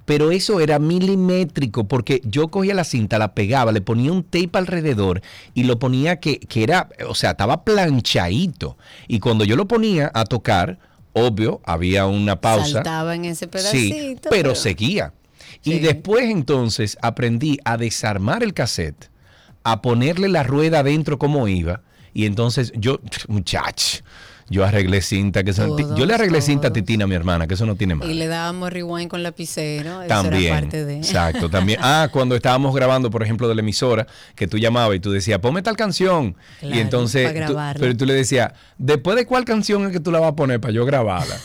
Pero 0.05 0.31
eso 0.31 0.59
era 0.59 0.79
milimétrico 0.79 1.85
porque 1.85 2.21
yo 2.25 2.49
cogía 2.49 2.73
la 2.73 2.83
cinta, 2.83 3.17
la 3.17 3.33
pegaba, 3.33 3.71
le 3.71 3.79
ponía 3.79 4.11
un 4.11 4.23
tape 4.23 4.49
alrededor 4.51 5.21
y 5.53 5.63
lo 5.63 5.79
ponía 5.79 6.19
que, 6.19 6.39
que 6.39 6.61
era, 6.61 6.89
o 7.07 7.15
sea, 7.15 7.31
estaba 7.31 7.63
planchadito. 7.63 8.77
Y 9.07 9.19
cuando 9.19 9.45
yo 9.45 9.55
lo 9.55 9.65
ponía 9.65 10.11
a 10.13 10.25
tocar, 10.25 10.77
obvio, 11.13 11.61
había 11.65 12.05
una 12.05 12.41
pausa. 12.41 12.67
Saltaba 12.67 13.15
en 13.15 13.25
ese 13.25 13.47
pedacito. 13.47 13.95
Sí, 13.95 14.17
pero, 14.29 14.55
seguía. 14.55 15.13
Y 15.63 15.79
después 15.79 16.29
entonces 16.29 16.97
aprendí 17.01 17.57
a 17.63 17.77
desarmar 17.77 18.43
el 18.43 18.53
cassette, 18.53 19.09
a 19.63 19.81
ponerle 19.81 20.27
la 20.27 20.43
rueda 20.43 20.79
adentro 20.79 21.17
como 21.17 21.47
iba. 21.47 21.81
Y 22.13 22.25
entonces 22.25 22.73
yo, 22.75 22.99
muchacho, 23.27 24.03
yo 24.53 24.63
arreglé 24.63 25.01
cinta. 25.01 25.43
que 25.43 25.51
eso- 25.51 25.65
Todos, 25.65 25.97
Yo 25.97 26.05
le 26.05 26.13
arreglé 26.13 26.41
cinta 26.41 26.67
a 26.69 26.73
Titina, 26.73 27.07
mi 27.07 27.15
hermana, 27.15 27.47
que 27.47 27.55
eso 27.55 27.65
no 27.65 27.75
tiene 27.75 27.95
más. 27.95 28.07
Y 28.07 28.13
le 28.13 28.27
dábamos 28.27 28.71
rewind 28.71 29.09
con 29.09 29.23
lapicero. 29.23 30.01
Eso 30.03 30.07
También. 30.07 30.43
era 30.53 30.61
parte 30.61 30.85
de. 30.85 30.97
Exacto, 30.97 31.49
también. 31.49 31.79
Ah, 31.83 32.07
cuando 32.11 32.35
estábamos 32.35 32.73
grabando, 32.75 33.09
por 33.09 33.23
ejemplo, 33.23 33.47
de 33.49 33.55
la 33.55 33.61
emisora, 33.61 34.07
que 34.35 34.47
tú 34.47 34.57
llamabas 34.57 34.95
y 34.95 34.99
tú 34.99 35.11
decías, 35.11 35.39
ponme 35.39 35.61
tal 35.61 35.75
canción. 35.75 36.35
Claro, 36.59 36.75
y 36.75 36.79
entonces, 36.79 37.27
para 37.31 37.47
tú- 37.47 37.53
grabarla. 37.53 37.79
pero 37.79 37.97
tú 37.97 38.05
le 38.05 38.13
decías, 38.13 38.51
después 38.77 39.15
de 39.17 39.25
cuál 39.25 39.43
canción 39.45 39.85
es 39.87 39.91
que 39.91 39.99
tú 39.99 40.11
la 40.11 40.19
vas 40.19 40.29
a 40.31 40.35
poner 40.35 40.59
para 40.61 40.73
yo 40.73 40.85
grabarla. 40.85 41.35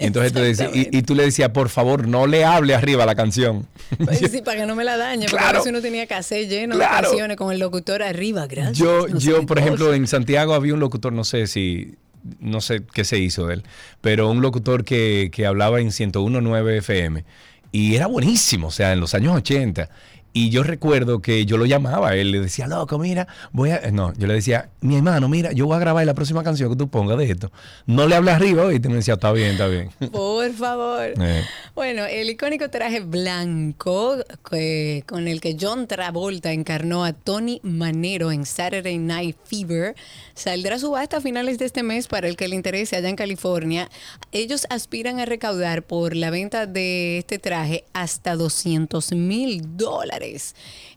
Y 0.00 0.04
entonces 0.06 0.32
te 0.32 0.40
decía, 0.40 0.70
y, 0.72 0.96
y 0.96 1.02
tú 1.02 1.14
le 1.14 1.24
decías, 1.24 1.48
por 1.50 1.68
favor, 1.70 2.06
no 2.06 2.26
le 2.26 2.44
hable 2.44 2.74
arriba 2.74 3.04
la 3.06 3.14
canción. 3.14 3.66
Sí, 4.28 4.42
para 4.42 4.58
que 4.60 4.66
no 4.66 4.74
me 4.76 4.84
la 4.84 4.96
dañe, 4.96 5.22
porque 5.26 5.36
Claro. 5.38 5.48
a 5.48 5.60
veces 5.60 5.70
uno 5.70 5.80
tenía 5.80 6.06
que 6.06 6.14
hacer 6.14 6.46
lleno 6.48 6.74
Claro. 6.74 6.96
de 6.96 7.02
canciones 7.16 7.36
con 7.38 7.50
el 7.52 7.58
locutor 7.58 8.02
arriba, 8.02 8.46
gracias. 8.46 8.76
Yo, 8.78 9.08
no 9.08 9.18
yo 9.18 9.46
por 9.46 9.58
ejemplo, 9.58 9.94
en 9.94 10.06
Santiago 10.06 10.52
había 10.54 10.74
un 10.74 10.80
locutor, 10.80 11.12
no 11.12 11.24
sé 11.24 11.46
si, 11.46 11.94
no 12.40 12.60
sé 12.60 12.82
qué 12.92 13.04
se 13.04 13.18
hizo 13.18 13.46
de 13.46 13.54
él, 13.54 13.62
pero 14.00 14.30
un 14.30 14.40
locutor 14.40 14.84
que, 14.84 15.30
que 15.32 15.46
hablaba 15.46 15.80
en 15.80 15.88
101.9 15.88 16.78
FM 16.78 17.24
y 17.72 17.94
era 17.94 18.06
buenísimo, 18.06 18.68
o 18.68 18.70
sea, 18.70 18.92
en 18.92 19.00
los 19.00 19.14
años 19.14 19.34
80. 19.36 19.88
Y 20.32 20.50
yo 20.50 20.62
recuerdo 20.62 21.20
que 21.20 21.46
yo 21.46 21.56
lo 21.56 21.64
llamaba, 21.66 22.14
él 22.14 22.30
le 22.30 22.40
decía, 22.40 22.66
loco, 22.68 22.98
mira, 22.98 23.26
voy 23.50 23.70
a... 23.70 23.90
No, 23.90 24.12
yo 24.16 24.26
le 24.26 24.34
decía, 24.34 24.68
mi 24.80 24.96
hermano, 24.96 25.28
mira, 25.28 25.52
yo 25.52 25.66
voy 25.66 25.76
a 25.76 25.80
grabar 25.80 26.04
la 26.06 26.14
próxima 26.14 26.44
canción 26.44 26.70
que 26.70 26.76
tú 26.76 26.88
pongas 26.88 27.18
de 27.18 27.30
esto. 27.30 27.50
No 27.86 28.06
le 28.06 28.14
hables 28.14 28.34
arriba, 28.34 28.72
y 28.72 28.78
te 28.78 28.88
me 28.88 28.96
decía, 28.96 29.14
está 29.14 29.32
bien, 29.32 29.52
está 29.52 29.66
bien. 29.66 29.90
Por 30.12 30.52
favor. 30.52 31.12
Eh. 31.20 31.44
Bueno, 31.74 32.04
el 32.04 32.30
icónico 32.30 32.68
traje 32.70 33.00
blanco 33.00 34.16
que- 34.50 35.02
con 35.06 35.28
el 35.28 35.40
que 35.40 35.56
John 35.60 35.86
Travolta 35.86 36.52
encarnó 36.52 37.04
a 37.04 37.12
Tony 37.12 37.60
Manero 37.62 38.30
en 38.30 38.44
Saturday 38.46 38.98
Night 38.98 39.36
Fever 39.44 39.94
saldrá 40.34 40.76
a 40.76 40.78
subasta 40.78 41.16
a 41.16 41.20
finales 41.20 41.58
de 41.58 41.64
este 41.64 41.82
mes 41.82 42.06
para 42.06 42.28
el 42.28 42.36
que 42.36 42.46
le 42.48 42.54
interese 42.54 42.96
allá 42.96 43.08
en 43.08 43.16
California. 43.16 43.88
Ellos 44.30 44.66
aspiran 44.70 45.18
a 45.20 45.24
recaudar 45.24 45.82
por 45.82 46.14
la 46.14 46.30
venta 46.30 46.66
de 46.66 47.18
este 47.18 47.38
traje 47.38 47.84
hasta 47.92 48.36
200 48.36 49.12
mil 49.12 49.76
dólares. 49.76 50.17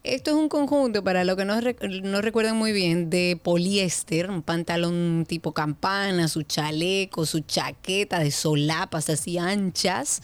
Esto 0.04 0.32
es 0.32 0.36
un 0.38 0.50
conjunto, 0.50 1.04
para 1.04 1.24
lo 1.24 1.36
que 1.36 1.46
no, 1.46 1.60
rec- 1.60 2.02
no 2.02 2.22
recuerdan 2.22 2.58
muy 2.58 2.72
bien, 2.72 3.10
de 3.10 3.40
poliéster, 3.42 4.30
un 4.30 4.42
pantalón 4.42 5.26
tipo 5.28 5.52
campana, 5.54 6.28
su 6.28 6.44
chaleco, 6.44 7.26
su 7.26 7.42
chaqueta 7.42 8.20
de 8.20 8.32
solapas 8.32 9.10
así 9.10 9.38
anchas, 9.38 10.22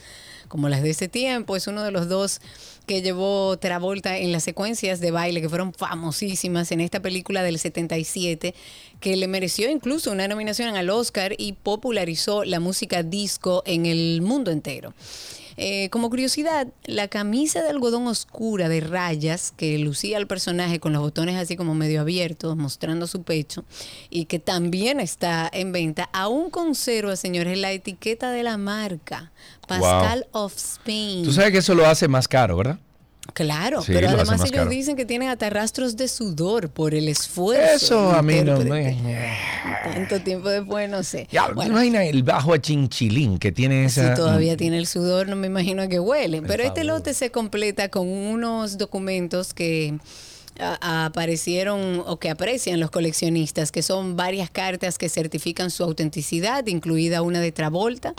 como 0.48 0.70
las 0.70 0.82
de 0.82 0.92
ese 0.92 1.08
tiempo. 1.08 1.56
Es 1.56 1.68
uno 1.68 1.84
de 1.84 1.92
los 1.92 2.10
dos 2.10 2.40
que 2.88 3.02
llevó 3.02 3.58
Travolta 3.58 4.18
en 4.18 4.32
las 4.32 4.44
secuencias 4.44 5.02
de 5.02 5.12
baile 5.12 5.42
que 5.42 5.50
fueron 5.50 5.74
famosísimas 5.74 6.72
en 6.72 6.80
esta 6.80 7.02
película 7.02 7.44
del 7.44 7.60
77, 7.60 8.56
que 9.02 9.16
le 9.18 9.28
mereció 9.28 9.70
incluso 9.70 10.12
una 10.12 10.28
nominación 10.28 10.74
al 10.76 10.90
Oscar 10.90 11.34
y 11.38 11.52
popularizó 11.54 12.46
la 12.46 12.60
música 12.62 13.04
disco 13.04 13.62
en 13.66 13.86
el 13.86 14.22
mundo 14.22 14.52
entero. 14.52 14.94
Eh, 15.58 15.90
como 15.90 16.10
curiosidad, 16.10 16.68
la 16.86 17.08
camisa 17.08 17.62
de 17.64 17.70
algodón 17.70 18.08
oscura 18.08 18.70
de 18.70 18.80
rayas 18.80 19.52
que 19.58 19.78
lucía 19.80 20.18
el 20.18 20.28
personaje 20.28 20.80
con 20.80 20.94
los 20.94 21.02
botones 21.02 21.36
así 21.36 21.56
como 21.56 21.74
medio 21.74 22.02
abiertos, 22.02 22.56
mostrando 22.56 23.08
su 23.08 23.24
pecho, 23.24 23.66
y 24.10 24.26
que 24.26 24.38
también 24.38 25.00
está 25.00 25.50
en 25.52 25.72
venta, 25.72 26.10
aún 26.14 26.52
conserva, 26.52 27.16
señores, 27.16 27.58
la 27.58 27.72
etiqueta 27.72 28.32
de 28.32 28.44
la 28.44 28.58
marca, 28.58 29.32
Pascal 29.68 30.28
of 30.32 30.56
Spain. 30.56 31.24
Tú 31.24 31.34
sabes 31.34 31.52
que 31.52 31.58
eso 31.58 31.74
lo 31.74 31.86
hace 31.88 32.08
más 32.08 32.28
caro, 32.28 32.58
¿verdad? 32.58 32.80
Claro, 33.34 33.82
Sí, 33.84 33.92
pero 33.94 34.08
además 34.10 34.28
más 34.30 34.40
ellos 34.42 34.52
caro. 34.52 34.70
dicen 34.70 34.96
que 34.96 35.06
tienen 35.06 35.30
hasta 35.30 35.50
rastros 35.50 35.96
de 35.96 36.08
sudor 36.08 36.70
por 36.70 36.96
el 36.96 37.08
esfuerzo. 37.08 37.76
Eso 37.76 38.12
a 38.12 38.22
mí 38.22 38.42
no 38.42 38.58
me... 38.60 38.98
Tanto 39.94 40.20
tiempo 40.22 40.50
después, 40.50 40.90
no 40.90 41.04
sé. 41.04 41.28
Ya, 41.32 41.48
¿tú 41.54 41.62
imaginas 41.62 42.04
el 42.06 42.24
bajo 42.24 42.54
a 42.54 42.60
chinchilín 42.62 43.38
que 43.38 43.52
tiene 43.52 43.90
Si 43.90 44.00
esa... 44.00 44.16
todavía 44.16 44.58
tiene 44.58 44.78
el 44.78 44.88
sudor, 44.88 45.28
no 45.28 45.36
me 45.36 45.48
imagino 45.48 45.84
a 45.84 45.88
qué 45.88 46.00
huele. 46.00 46.42
Pero 46.42 46.64
este 46.64 46.84
lote 46.84 47.14
se 47.14 47.30
completa 47.32 47.90
con 47.90 48.08
unos 48.08 48.78
documentos 48.78 49.54
que 49.54 49.98
aparecieron 50.60 52.04
o 52.06 52.18
que 52.18 52.30
aprecian 52.30 52.80
los 52.80 52.92
coleccionistas, 52.92 53.72
que 53.72 53.82
son 53.82 54.16
varias 54.16 54.50
cartas 54.50 54.98
que 54.98 55.10
certifican 55.10 55.72
su 55.72 55.84
autenticidad, 55.84 56.66
incluida 56.68 57.22
una 57.22 57.40
de 57.40 57.52
Travolta, 57.52 58.14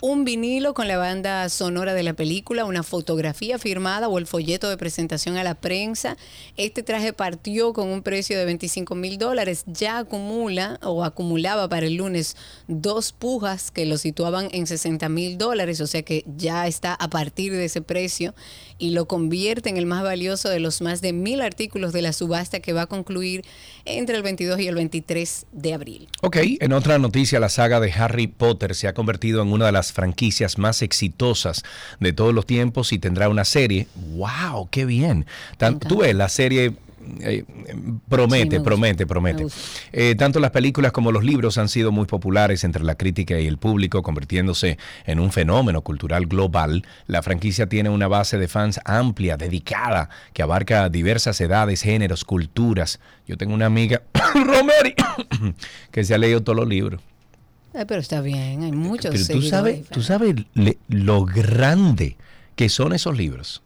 un 0.00 0.24
vinilo 0.24 0.74
con 0.74 0.88
la 0.88 0.98
banda 0.98 1.48
sonora 1.48 1.94
de 1.94 2.02
la 2.02 2.12
película, 2.12 2.64
una 2.64 2.82
fotografía 2.82 3.58
firmada 3.58 4.08
o 4.08 4.18
el 4.18 4.26
folleto 4.26 4.68
de 4.68 4.76
presentación 4.76 5.36
a 5.36 5.44
la 5.44 5.54
prensa. 5.54 6.16
Este 6.56 6.82
traje 6.82 7.12
partió 7.12 7.72
con 7.72 7.88
un 7.88 8.02
precio 8.02 8.38
de 8.38 8.44
25 8.44 8.94
mil 8.94 9.18
dólares, 9.18 9.64
ya 9.66 9.98
acumula 9.98 10.78
o 10.82 11.04
acumulaba 11.04 11.68
para 11.68 11.86
el 11.86 11.94
lunes 11.94 12.36
dos 12.68 13.12
pujas 13.12 13.70
que 13.70 13.86
lo 13.86 13.98
situaban 13.98 14.48
en 14.52 14.66
60 14.66 15.08
mil 15.08 15.38
dólares, 15.38 15.80
o 15.80 15.86
sea 15.86 16.02
que 16.02 16.24
ya 16.36 16.66
está 16.66 16.94
a 16.94 17.08
partir 17.08 17.52
de 17.52 17.64
ese 17.64 17.82
precio 17.82 18.34
y 18.78 18.90
lo 18.90 19.06
convierte 19.06 19.70
en 19.70 19.76
el 19.76 19.86
más 19.86 20.02
valioso 20.02 20.48
de 20.48 20.60
los 20.60 20.80
más 20.80 21.00
de 21.00 21.12
mil 21.12 21.40
artículos 21.40 21.83
de 21.92 22.02
la 22.02 22.12
subasta 22.12 22.60
que 22.60 22.72
va 22.72 22.82
a 22.82 22.86
concluir 22.86 23.44
entre 23.84 24.16
el 24.16 24.22
22 24.22 24.60
y 24.60 24.68
el 24.68 24.74
23 24.74 25.46
de 25.52 25.74
abril. 25.74 26.08
Ok, 26.22 26.38
en 26.60 26.72
otra 26.72 26.98
noticia, 26.98 27.40
la 27.40 27.48
saga 27.48 27.80
de 27.80 27.92
Harry 27.92 28.26
Potter 28.26 28.74
se 28.74 28.88
ha 28.88 28.94
convertido 28.94 29.42
en 29.42 29.52
una 29.52 29.66
de 29.66 29.72
las 29.72 29.92
franquicias 29.92 30.58
más 30.58 30.82
exitosas 30.82 31.62
de 32.00 32.12
todos 32.12 32.32
los 32.34 32.46
tiempos 32.46 32.92
y 32.92 32.98
tendrá 32.98 33.28
una 33.28 33.44
serie. 33.44 33.86
¡Wow! 34.16 34.68
¡Qué 34.70 34.84
bien! 34.84 35.26
Tan- 35.58 35.78
Tú 35.78 35.98
ves, 35.98 36.14
la 36.14 36.28
serie 36.28 36.72
eh, 37.20 37.44
promete, 38.08 38.56
Sí, 38.58 38.62
promete, 38.62 39.04
me 39.04 39.06
promete. 39.08 39.46
Eh, 39.92 40.14
tanto 40.16 40.40
las 40.40 40.50
películas 40.50 40.92
como 40.92 41.12
los 41.12 41.24
libros 41.24 41.58
han 41.58 41.68
sido 41.68 41.92
muy 41.92 42.06
populares 42.06 42.64
entre 42.64 42.82
la 42.84 42.94
crítica 42.96 43.38
y 43.38 43.46
el 43.46 43.58
público, 43.58 44.02
convirtiéndose 44.02 44.78
en 45.06 45.20
un 45.20 45.32
fenómeno 45.32 45.82
cultural 45.82 46.26
global. 46.26 46.84
La 47.06 47.22
franquicia 47.22 47.68
tiene 47.68 47.90
una 47.90 48.08
base 48.08 48.38
de 48.38 48.48
fans 48.48 48.80
amplia, 48.84 49.36
dedicada, 49.36 50.08
que 50.32 50.42
abarca 50.42 50.88
diversas 50.88 51.40
edades, 51.40 51.82
géneros, 51.82 52.24
culturas. 52.24 53.00
Yo 53.26 53.36
tengo 53.36 53.54
una 53.54 53.66
amiga, 53.66 54.02
Romeri, 54.34 54.94
que 55.90 56.04
se 56.04 56.14
ha 56.14 56.18
leído 56.18 56.42
todos 56.42 56.56
los 56.56 56.68
libros. 56.68 57.00
Eh, 57.74 57.84
pero 57.88 58.00
está 58.00 58.20
bien, 58.20 58.62
hay 58.62 58.70
muchos 58.70 59.10
Pero 59.10 59.26
tú 59.40 59.42
sabes, 59.42 59.88
tú 59.88 60.00
sabes 60.02 60.36
le- 60.54 60.78
lo 60.88 61.24
grande 61.24 62.16
que 62.54 62.68
son 62.68 62.92
esos 62.92 63.16
libros. 63.16 63.63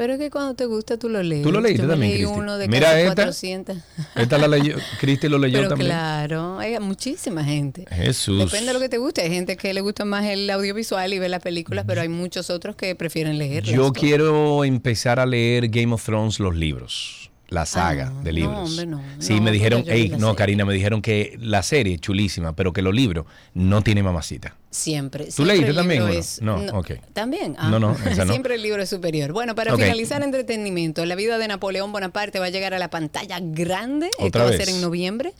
Pero 0.00 0.14
es 0.14 0.18
que 0.18 0.30
cuando 0.30 0.54
te 0.54 0.64
gusta 0.64 0.96
tú 0.96 1.10
lo 1.10 1.22
lees. 1.22 1.42
Tú 1.42 1.52
lo 1.52 1.60
leíste 1.60 1.82
Yo 1.82 1.88
también, 1.90 2.12
leí 2.14 2.24
uno 2.24 2.56
de 2.56 2.68
Mira 2.68 2.86
casi 2.86 3.00
esta. 3.02 3.14
400. 3.16 3.76
Esta 4.14 4.38
la 4.38 4.48
leyó, 4.48 4.76
Cristi 4.98 5.28
lo 5.28 5.36
leyó 5.36 5.58
Pero 5.58 5.68
también. 5.68 5.90
claro, 5.90 6.58
hay 6.58 6.80
muchísima 6.80 7.44
gente. 7.44 7.84
Jesús. 7.90 8.38
Depende 8.50 8.68
de 8.68 8.72
lo 8.72 8.80
que 8.80 8.88
te 8.88 8.96
guste. 8.96 9.20
Hay 9.20 9.28
gente 9.28 9.58
que 9.58 9.74
le 9.74 9.82
gusta 9.82 10.06
más 10.06 10.24
el 10.24 10.48
audiovisual 10.48 11.12
y 11.12 11.18
ve 11.18 11.28
las 11.28 11.42
películas, 11.42 11.84
pero 11.86 12.00
hay 12.00 12.08
muchos 12.08 12.48
otros 12.48 12.76
que 12.76 12.94
prefieren 12.94 13.36
leer. 13.36 13.64
Yo 13.64 13.92
quiero 13.92 14.64
empezar 14.64 15.20
a 15.20 15.26
leer 15.26 15.68
Game 15.68 15.92
of 15.92 16.02
Thrones 16.02 16.40
los 16.40 16.56
libros, 16.56 17.30
la 17.50 17.66
saga 17.66 18.10
de 18.24 18.32
libros. 18.32 18.56
Ah, 18.56 18.62
hombre, 18.62 18.86
no. 18.86 19.02
Sí, 19.18 19.34
No, 19.34 19.42
me 19.42 19.50
dijeron, 19.50 19.84
hey, 19.86 20.12
no, 20.12 20.18
serie. 20.18 20.36
Karina, 20.36 20.64
me 20.64 20.72
dijeron 20.72 21.02
que 21.02 21.36
la 21.38 21.62
serie 21.62 21.98
chulísima, 21.98 22.56
pero 22.56 22.72
que 22.72 22.80
los 22.80 22.94
libros 22.94 23.26
no 23.52 23.82
tiene 23.82 24.02
mamacita. 24.02 24.56
Siempre. 24.70 25.24
¿Tú 25.26 25.32
siempre 25.32 25.54
leíste 25.56 25.70
el 25.70 25.76
también 25.76 26.02
libro 26.06 26.18
es- 26.20 26.40
No, 26.42 26.56
ok. 26.78 26.90
También. 27.12 27.56
No, 27.60 27.80
no, 27.80 27.96
esa 28.06 28.24
no. 28.24 28.30
Siempre 28.32 28.54
el 28.54 28.62
libro 28.62 28.80
es 28.82 28.88
superior. 28.88 29.32
Bueno, 29.32 29.54
para 29.56 29.72
finalizar 29.76 30.22
entretenimiento, 30.22 31.04
la 31.06 31.16
vida 31.16 31.38
de 31.38 31.48
Napoleón 31.48 31.90
Bonaparte 31.90 32.38
va 32.38 32.46
a 32.46 32.50
llegar 32.50 32.72
a 32.72 32.78
la 32.78 32.88
pantalla 32.88 33.38
grande. 33.40 34.06
Esto 34.18 34.38
va 34.38 34.44
a 34.44 34.52
ser 34.52 34.68
en 34.68 34.80
noviembre. 34.80 35.34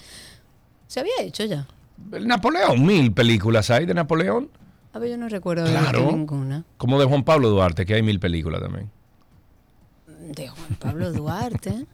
Se 0.88 0.98
había 0.98 1.12
hecho 1.20 1.44
ya. 1.44 1.68
Napoleón, 2.20 2.84
mil 2.84 3.12
películas 3.12 3.70
hay 3.70 3.86
de 3.86 3.94
Napoleón. 3.94 4.50
A 4.92 4.98
ver, 4.98 5.10
yo 5.10 5.16
no 5.16 5.28
recuerdo 5.28 5.64
de 5.64 5.70
ninguna. 6.10 6.64
Como 6.76 6.98
de 6.98 7.06
Juan 7.06 7.22
Pablo 7.22 7.50
Duarte, 7.50 7.86
que 7.86 7.94
hay 7.94 8.02
mil 8.02 8.18
películas 8.18 8.60
también. 8.60 8.90
De 10.34 10.48
Juan 10.48 10.76
Pablo 10.80 11.12
Duarte. 11.12 11.86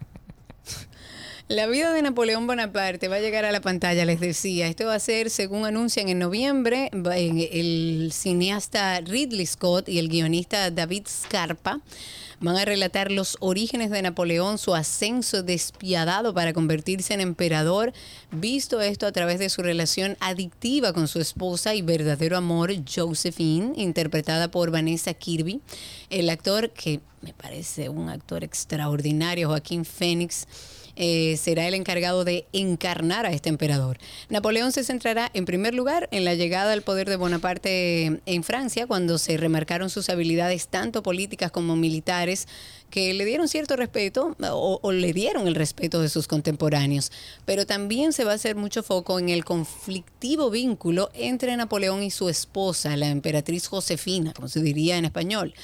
La 1.49 1.69
vida 1.69 1.93
de 1.93 2.03
Napoleón 2.03 2.49
Bonaparte 2.49 3.07
va 3.07 3.17
a 3.17 3.21
llegar 3.21 3.45
a 3.45 3.53
la 3.53 3.61
pantalla, 3.61 4.05
les 4.05 4.19
decía. 4.19 4.67
Esto 4.67 4.87
va 4.87 4.97
a 4.97 4.99
ser, 4.99 5.31
según 5.31 5.65
anuncian 5.65 6.09
en 6.09 6.19
noviembre, 6.19 6.91
el 6.93 8.11
cineasta 8.13 9.01
Ridley 9.01 9.47
Scott 9.47 9.89
y 9.89 10.01
el 10.01 10.09
guionista 10.09 10.73
David 10.73 11.05
Scarpa 11.09 11.81
van 12.41 12.57
a 12.57 12.65
relatar 12.65 13.13
los 13.13 13.37
orígenes 13.39 13.91
de 13.91 14.03
Napoleón, 14.03 14.59
su 14.59 14.75
ascenso 14.75 15.45
despiadado 15.45 16.35
para 16.35 16.53
convertirse 16.53 17.15
en 17.15 17.21
emperador, 17.21 17.93
visto 18.33 18.81
esto 18.81 19.07
a 19.07 19.13
través 19.13 19.39
de 19.39 19.49
su 19.49 19.63
relación 19.63 20.17
adictiva 20.19 20.93
con 20.93 21.07
su 21.07 21.21
esposa 21.21 21.77
y 21.77 21.83
verdadero 21.83 22.37
amor, 22.37 22.73
Josephine, 22.93 23.73
interpretada 23.77 24.51
por 24.51 24.73
Vanessa 24.73 25.15
Kirby. 25.15 25.61
El 26.11 26.29
actor, 26.29 26.71
que 26.71 27.01
me 27.23 27.33
parece 27.33 27.89
un 27.89 28.09
actor 28.09 28.43
extraordinario, 28.43 29.49
Joaquín 29.49 29.85
Phoenix, 29.85 30.49
eh, 30.97 31.37
será 31.37 31.69
el 31.69 31.75
encargado 31.75 32.25
de 32.25 32.47
encarnar 32.53 33.27
a 33.27 33.33
este 33.33 33.49
emperador. 33.49 33.99
Napoleón 34.29 34.73
se 34.73 34.83
centrará 34.83 35.31
en 35.35 35.45
primer 35.45 35.75
lugar 35.75 36.09
en 36.11 36.25
la 36.25 36.35
llegada 36.35 36.73
al 36.73 36.83
poder 36.83 37.09
de 37.09 37.17
Bonaparte 37.17 38.21
en 38.25 38.43
Francia, 38.43 38.87
cuando 38.87 39.19
se 39.19 39.37
remarcaron 39.37 39.91
sus 39.91 40.09
habilidades 40.09 40.69
tanto 40.69 41.03
políticas 41.03 41.51
como 41.51 41.77
militares, 41.77 42.49
que 42.91 43.13
le 43.15 43.25
dieron 43.25 43.49
cierto 43.49 43.77
respeto 43.77 44.37
o, 44.41 44.79
o 44.83 44.93
le 44.93 45.13
dieron 45.13 45.47
el 45.49 45.55
respeto 45.55 46.01
de 46.01 46.09
sus 46.09 46.29
contemporáneos. 46.29 47.13
Pero 47.45 47.67
también 47.67 48.13
se 48.13 48.25
va 48.25 48.33
a 48.33 48.37
hacer 48.37 48.57
mucho 48.57 48.83
foco 48.83 49.19
en 49.19 49.29
el 49.29 49.45
conflictivo 49.45 50.51
vínculo 50.51 51.11
entre 51.15 51.57
Napoleón 51.57 52.03
y 52.03 52.11
su 52.11 52.29
esposa, 52.29 52.97
la 52.97 53.09
emperatriz 53.09 53.67
Josefina, 53.67 54.33
como 54.33 54.49
se 54.49 54.63
diría 54.63 54.97
en 54.97 55.05
español. 55.05 55.55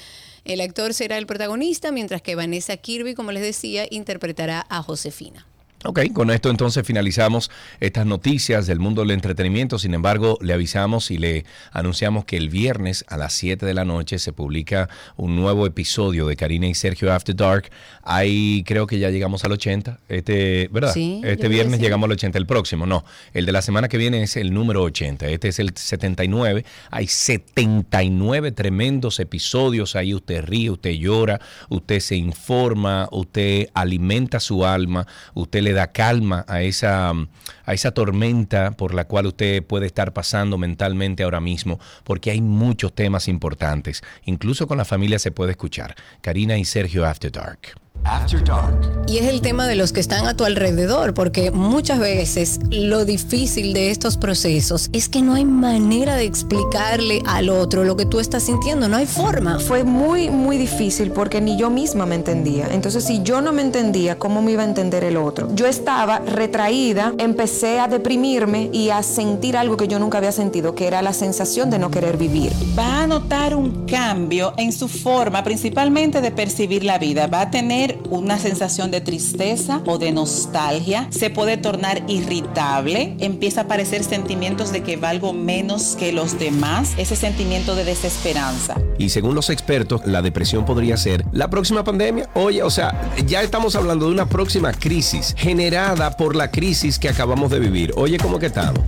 El 0.45 0.59
actor 0.59 0.93
será 0.93 1.17
el 1.17 1.25
protagonista, 1.25 1.91
mientras 1.91 2.21
que 2.21 2.35
Vanessa 2.35 2.75
Kirby, 2.75 3.15
como 3.15 3.31
les 3.31 3.43
decía, 3.43 3.85
interpretará 3.89 4.65
a 4.69 4.83
Josefina. 4.83 5.47
Ok, 5.85 5.99
con 6.13 6.31
esto 6.31 6.49
entonces 6.49 6.87
finalizamos 6.87 7.51
estas 7.81 8.05
noticias 8.05 8.67
del 8.67 8.79
mundo 8.79 9.01
del 9.01 9.11
entretenimiento. 9.11 9.77
Sin 9.77 9.93
embargo, 9.93 10.37
le 10.41 10.53
avisamos 10.53 11.11
y 11.11 11.17
le 11.17 11.43
anunciamos 11.73 12.23
que 12.23 12.37
el 12.37 12.47
viernes 12.47 13.03
a 13.09 13.17
las 13.17 13.33
7 13.33 13.65
de 13.65 13.73
la 13.73 13.83
noche 13.83 14.17
se 14.17 14.31
publica 14.31 14.87
un 15.17 15.35
nuevo 15.35 15.67
episodio 15.67 16.25
de 16.25 16.37
Karina 16.37 16.67
y 16.67 16.73
Sergio 16.73 17.11
After 17.11 17.35
Dark. 17.35 17.69
Ahí 18.01 18.63
creo 18.65 18.87
que 18.87 18.97
ya 18.97 19.09
llegamos 19.09 19.43
al 19.43 19.51
80, 19.51 19.99
este, 20.07 20.69
¿verdad? 20.71 20.93
Sí, 20.93 21.19
este 21.25 21.49
viernes 21.49 21.79
sí. 21.79 21.83
llegamos 21.83 22.07
al 22.07 22.13
80, 22.13 22.37
el 22.37 22.45
próximo, 22.45 22.85
no. 22.85 23.03
El 23.33 23.45
de 23.45 23.51
la 23.51 23.61
semana 23.61 23.89
que 23.89 23.97
viene 23.97 24.23
es 24.23 24.37
el 24.37 24.53
número 24.53 24.83
80, 24.83 25.27
este 25.27 25.49
es 25.49 25.59
el 25.59 25.75
79. 25.75 26.63
Hay 26.91 27.07
79 27.07 28.53
tremendos 28.53 29.19
episodios 29.19 29.97
ahí. 29.97 30.13
Usted 30.13 30.43
ríe, 30.43 30.69
usted 30.69 30.91
llora, 30.91 31.41
usted 31.67 31.99
se 31.99 32.15
informa, 32.15 33.09
usted 33.11 33.67
alimenta 33.73 34.39
su 34.39 34.65
alma, 34.65 35.05
usted 35.33 35.61
le 35.61 35.72
da 35.73 35.87
calma 35.87 36.45
a 36.47 36.61
esa, 36.61 37.11
a 37.11 37.73
esa 37.73 37.91
tormenta 37.91 38.71
por 38.71 38.93
la 38.93 39.05
cual 39.05 39.27
usted 39.27 39.63
puede 39.63 39.85
estar 39.85 40.13
pasando 40.13 40.57
mentalmente 40.57 41.23
ahora 41.23 41.39
mismo, 41.39 41.79
porque 42.03 42.31
hay 42.31 42.41
muchos 42.41 42.93
temas 42.93 43.27
importantes. 43.27 44.01
Incluso 44.25 44.67
con 44.67 44.77
la 44.77 44.85
familia 44.85 45.19
se 45.19 45.31
puede 45.31 45.51
escuchar. 45.51 45.95
Karina 46.21 46.57
y 46.57 46.65
Sergio 46.65 47.05
After 47.05 47.31
Dark. 47.31 47.82
After 48.05 48.43
Dark. 48.43 48.93
Y 49.07 49.17
es 49.17 49.25
el 49.27 49.41
tema 49.41 49.67
de 49.67 49.75
los 49.75 49.91
que 49.91 49.99
están 49.99 50.27
a 50.27 50.33
tu 50.33 50.45
alrededor, 50.45 51.13
porque 51.13 51.51
muchas 51.51 51.99
veces 51.99 52.59
lo 52.71 53.05
difícil 53.05 53.73
de 53.73 53.91
estos 53.91 54.17
procesos 54.17 54.89
es 54.93 55.09
que 55.09 55.21
no 55.21 55.33
hay 55.33 55.45
manera 55.45 56.15
de 56.15 56.23
explicarle 56.23 57.21
al 57.27 57.49
otro 57.49 57.83
lo 57.83 57.97
que 57.97 58.05
tú 58.05 58.19
estás 58.19 58.43
sintiendo, 58.43 58.87
no 58.87 58.97
hay 58.97 59.05
forma. 59.05 59.59
Fue 59.59 59.83
muy, 59.83 60.29
muy 60.29 60.57
difícil 60.57 61.11
porque 61.11 61.41
ni 61.41 61.57
yo 61.57 61.69
misma 61.69 62.05
me 62.05 62.15
entendía. 62.15 62.69
Entonces, 62.71 63.03
si 63.03 63.21
yo 63.23 63.41
no 63.41 63.51
me 63.51 63.61
entendía, 63.61 64.17
¿cómo 64.17 64.41
me 64.41 64.53
iba 64.53 64.63
a 64.63 64.67
entender 64.67 65.03
el 65.03 65.17
otro? 65.17 65.53
Yo 65.53 65.67
estaba 65.67 66.19
retraída, 66.19 67.13
empecé 67.17 67.79
a 67.79 67.87
deprimirme 67.87 68.69
y 68.71 68.89
a 68.89 69.03
sentir 69.03 69.57
algo 69.57 69.75
que 69.75 69.87
yo 69.87 69.99
nunca 69.99 70.17
había 70.17 70.31
sentido, 70.31 70.75
que 70.75 70.87
era 70.87 71.01
la 71.01 71.13
sensación 71.13 71.69
de 71.69 71.77
no 71.77 71.91
querer 71.91 72.17
vivir. 72.17 72.53
va 72.77 73.03
a 73.03 73.07
notar 73.07 73.53
un 73.53 73.85
cambio 73.85 74.53
en 74.57 74.71
su 74.71 74.87
forma, 74.87 75.43
principalmente 75.43 76.21
de 76.21 76.31
percibir 76.31 76.83
la 76.83 76.97
vida. 76.97 77.27
Va 77.27 77.41
a 77.41 77.51
tener 77.51 77.92
una 78.09 78.37
sensación 78.39 78.91
de 78.91 79.01
tristeza 79.01 79.81
o 79.85 79.97
de 79.97 80.11
nostalgia. 80.11 81.07
Se 81.11 81.29
puede 81.29 81.57
tornar 81.57 82.03
irritable. 82.07 83.15
Empieza 83.19 83.61
a 83.61 83.63
aparecer 83.65 84.03
sentimientos 84.03 84.71
de 84.71 84.83
que 84.83 84.97
valgo 84.97 85.33
menos 85.33 85.95
que 85.97 86.11
los 86.11 86.39
demás. 86.39 86.93
Ese 86.97 87.15
sentimiento 87.15 87.75
de 87.75 87.83
desesperanza. 87.83 88.75
Y 88.97 89.09
según 89.09 89.35
los 89.35 89.49
expertos, 89.49 90.01
la 90.05 90.21
depresión 90.21 90.65
podría 90.65 90.97
ser 90.97 91.25
la 91.31 91.49
próxima 91.49 91.83
pandemia. 91.83 92.29
Oye, 92.35 92.63
o 92.63 92.69
sea, 92.69 93.11
ya 93.25 93.41
estamos 93.41 93.75
hablando 93.75 94.07
de 94.07 94.11
una 94.11 94.27
próxima 94.27 94.73
crisis 94.73 95.33
generada 95.37 96.15
por 96.17 96.35
la 96.35 96.51
crisis 96.51 96.99
que 96.99 97.09
acabamos 97.09 97.51
de 97.51 97.59
vivir. 97.59 97.93
Oye, 97.95 98.17
¿cómo 98.17 98.39
que 98.39 98.47
estamos? 98.47 98.83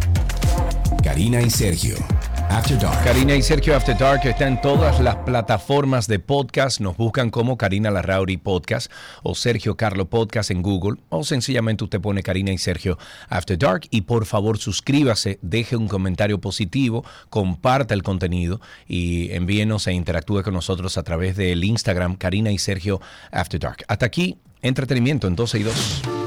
Karina 1.04 1.42
y 1.42 1.50
Sergio. 1.50 1.96
After 2.50 2.78
Dark. 2.80 3.04
Karina 3.04 3.36
y 3.36 3.42
Sergio 3.42 3.76
After 3.76 3.98
Dark 3.98 4.22
está 4.26 4.48
en 4.48 4.60
todas 4.62 5.00
las 5.00 5.16
plataformas 5.18 6.08
de 6.08 6.20
podcast. 6.20 6.80
Nos 6.80 6.98
buscan 6.98 7.30
como 7.30 7.58
Karina 7.58 7.92
Larrauri 7.92 8.38
Podcast 8.38 8.92
o 9.24 9.36
Sergio 9.36 9.76
Carlo 9.76 10.10
Podcast 10.10 10.52
en 10.52 10.62
Google 10.62 11.00
o 11.10 11.24
sencillamente 11.24 11.84
usted 11.84 12.02
pone 12.02 12.24
Karina 12.24 12.52
y 12.52 12.58
Sergio 12.58 12.98
After 13.30 13.58
Dark 13.58 13.88
y 13.92 14.02
por 14.02 14.26
favor 14.26 14.58
suscríbase, 14.58 15.40
deje 15.42 15.76
un 15.76 15.88
comentario 15.88 16.40
positivo, 16.40 17.06
comparta 17.30 17.94
el 17.94 18.04
contenido 18.04 18.62
y 18.88 19.32
envíenos 19.32 19.88
e 19.88 19.94
interactúe 19.94 20.44
con 20.44 20.54
nosotros 20.54 20.98
a 20.98 21.04
través 21.04 21.36
del 21.36 21.64
Instagram 21.64 22.16
Karina 22.16 22.52
y 22.52 22.58
Sergio 22.58 23.02
After 23.32 23.60
Dark. 23.60 23.86
Hasta 23.88 24.06
aquí, 24.06 24.38
entretenimiento 24.62 25.28
en 25.28 25.36
12 25.36 25.60
y 25.60 25.64
2. 25.64 26.25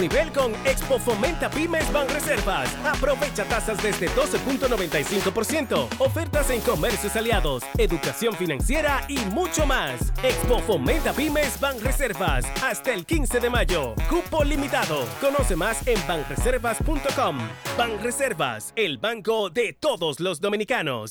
Nivel 0.00 0.32
con 0.32 0.52
Expo 0.64 0.98
Fomenta 0.98 1.50
Pymes 1.50 1.92
Banreservas. 1.92 2.74
Aprovecha 2.84 3.44
tasas 3.44 3.82
desde 3.82 4.08
12.95%, 4.10 5.88
ofertas 5.98 6.50
en 6.50 6.60
comercios 6.62 7.16
aliados, 7.16 7.62
educación 7.78 8.34
financiera 8.34 9.04
y 9.08 9.18
mucho 9.26 9.66
más. 9.66 10.12
Expo 10.22 10.60
Fomenta 10.60 11.12
Pymes 11.12 11.58
Banreservas 11.60 12.44
hasta 12.62 12.92
el 12.92 13.04
15 13.04 13.40
de 13.40 13.50
mayo. 13.50 13.94
Cupo 14.08 14.44
limitado. 14.44 15.04
Conoce 15.20 15.56
más 15.56 15.86
en 15.86 15.98
banreservas.com. 16.06 17.38
Banreservas, 17.76 18.72
el 18.76 18.98
banco 18.98 19.50
de 19.50 19.72
todos 19.72 20.20
los 20.20 20.40
dominicanos. 20.40 21.10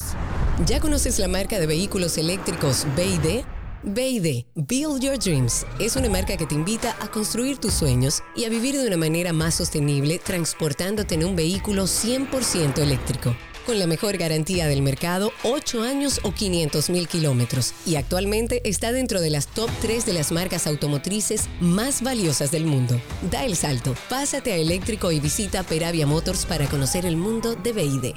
¿Ya 0.65 0.79
conoces 0.79 1.19
la 1.19 1.27
marca 1.27 1.59
de 1.59 1.67
vehículos 1.67 2.17
eléctricos 2.17 2.85
BD? 2.95 3.45
BD, 3.83 4.45
Build 4.55 5.01
Your 5.01 5.17
Dreams, 5.17 5.65
es 5.79 5.95
una 5.95 6.09
marca 6.09 6.35
que 6.35 6.45
te 6.45 6.53
invita 6.53 6.97
a 6.99 7.09
construir 7.09 7.59
tus 7.59 7.73
sueños 7.73 8.21
y 8.35 8.43
a 8.43 8.49
vivir 8.49 8.75
de 8.75 8.85
una 8.85 8.97
manera 8.97 9.31
más 9.31 9.55
sostenible 9.55 10.19
transportándote 10.19 11.15
en 11.15 11.23
un 11.23 11.35
vehículo 11.37 11.83
100% 11.83 12.79
eléctrico. 12.79 13.33
Con 13.65 13.79
la 13.79 13.87
mejor 13.87 14.17
garantía 14.17 14.67
del 14.67 14.81
mercado, 14.81 15.31
8 15.43 15.83
años 15.83 16.19
o 16.23 16.33
500 16.33 16.89
mil 16.89 17.07
kilómetros. 17.07 17.73
Y 17.85 17.95
actualmente 17.95 18.67
está 18.67 18.91
dentro 18.91 19.21
de 19.21 19.29
las 19.29 19.47
top 19.47 19.69
3 19.81 20.05
de 20.05 20.13
las 20.13 20.31
marcas 20.31 20.67
automotrices 20.67 21.47
más 21.61 22.01
valiosas 22.01 22.51
del 22.51 22.65
mundo. 22.65 22.99
Da 23.29 23.45
el 23.45 23.55
salto, 23.55 23.95
pásate 24.09 24.51
a 24.51 24.57
eléctrico 24.57 25.11
y 25.11 25.19
visita 25.19 25.63
Peravia 25.63 26.05
Motors 26.05 26.45
para 26.45 26.67
conocer 26.67 27.05
el 27.05 27.15
mundo 27.15 27.55
de 27.55 27.71
BID. 27.71 28.15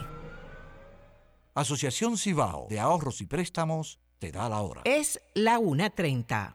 Asociación 1.55 2.17
Cibao 2.17 2.67
de 2.71 2.81
Ahorros 2.81 3.21
y 3.21 3.27
Préstamos 3.27 4.01
te 4.23 4.31
da 4.31 4.49
la 4.49 4.61
hora. 4.61 4.83
Es 4.85 5.21
la 5.35 5.59
1.30. 5.59 6.55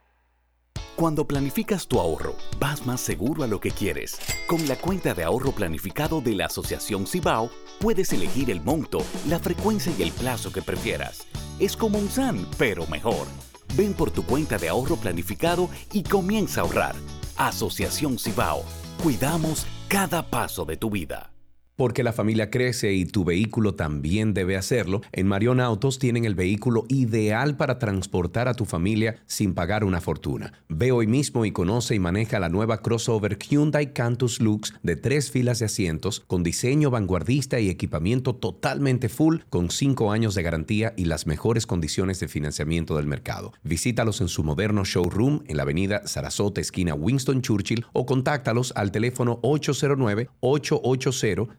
Cuando 0.95 1.27
planificas 1.27 1.85
tu 1.85 1.99
ahorro, 1.99 2.33
vas 2.61 2.85
más 2.85 3.01
seguro 3.01 3.43
a 3.43 3.47
lo 3.47 3.59
que 3.59 3.71
quieres. 3.71 4.17
Con 4.47 4.65
la 4.69 4.77
cuenta 4.77 5.13
de 5.13 5.25
ahorro 5.25 5.51
planificado 5.51 6.21
de 6.21 6.33
la 6.33 6.45
Asociación 6.45 7.05
Cibao, 7.05 7.49
puedes 7.81 8.13
elegir 8.13 8.49
el 8.51 8.61
monto, 8.61 8.99
la 9.27 9.37
frecuencia 9.37 9.91
y 9.99 10.01
el 10.01 10.13
plazo 10.13 10.53
que 10.53 10.61
prefieras. 10.61 11.27
Es 11.59 11.75
como 11.75 11.99
un 11.99 12.09
SAN, 12.09 12.47
pero 12.57 12.87
mejor. 12.87 13.27
Ven 13.75 13.93
por 13.93 14.11
tu 14.11 14.23
cuenta 14.23 14.57
de 14.57 14.69
ahorro 14.69 14.95
planificado 14.95 15.69
y 15.91 16.03
comienza 16.03 16.61
a 16.61 16.63
ahorrar. 16.63 16.95
Asociación 17.35 18.17
Cibao. 18.17 18.63
Cuidamos 19.03 19.67
cada 19.89 20.23
paso 20.29 20.63
de 20.63 20.77
tu 20.77 20.89
vida. 20.89 21.31
Porque 21.77 22.01
la 22.01 22.11
familia 22.11 22.49
crece 22.49 22.93
y 22.93 23.05
tu 23.05 23.23
vehículo 23.23 23.75
también 23.75 24.33
debe 24.33 24.57
hacerlo, 24.57 25.01
en 25.11 25.27
Marion 25.27 25.61
Autos 25.61 25.99
tienen 25.99 26.25
el 26.25 26.33
vehículo 26.33 26.85
ideal 26.89 27.55
para 27.55 27.77
transportar 27.77 28.47
a 28.47 28.55
tu 28.55 28.65
familia 28.65 29.17
sin 29.27 29.53
pagar 29.53 29.83
una 29.83 30.01
fortuna. 30.01 30.53
Ve 30.69 30.91
hoy 30.91 31.05
mismo 31.05 31.45
y 31.45 31.51
conoce 31.51 31.93
y 31.93 31.99
maneja 31.99 32.39
la 32.39 32.49
nueva 32.49 32.81
crossover 32.81 33.37
Hyundai 33.37 33.93
Cantus 33.93 34.41
Lux 34.41 34.73
de 34.81 34.95
tres 34.95 35.29
filas 35.29 35.59
de 35.59 35.65
asientos 35.65 36.23
con 36.25 36.41
diseño 36.41 36.89
vanguardista 36.89 37.59
y 37.59 37.69
equipamiento 37.69 38.33
totalmente 38.33 39.07
full 39.07 39.41
con 39.51 39.69
cinco 39.69 40.11
años 40.11 40.33
de 40.33 40.41
garantía 40.41 40.95
y 40.97 41.05
las 41.05 41.27
mejores 41.27 41.67
condiciones 41.67 42.19
de 42.19 42.27
financiamiento 42.27 42.97
del 42.97 43.05
mercado. 43.05 43.53
Visítalos 43.61 44.19
en 44.21 44.29
su 44.29 44.43
moderno 44.43 44.83
showroom 44.83 45.43
en 45.45 45.57
la 45.57 45.61
avenida 45.61 46.07
Sarasota, 46.07 46.59
esquina 46.59 46.95
Winston 46.95 47.43
Churchill 47.43 47.85
o 47.93 48.07
contáctalos 48.07 48.73
al 48.75 48.91
teléfono 48.91 49.37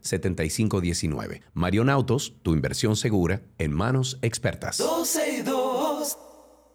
809-880-7519. 0.09 1.41
Marion 1.53 1.89
Autos, 1.89 2.33
tu 2.41 2.53
inversión 2.53 2.95
segura 2.95 3.41
en 3.57 3.73
manos 3.73 4.17
expertas. 4.21 4.77
12 4.77 5.37
y 5.39 5.41
2. 5.41 6.17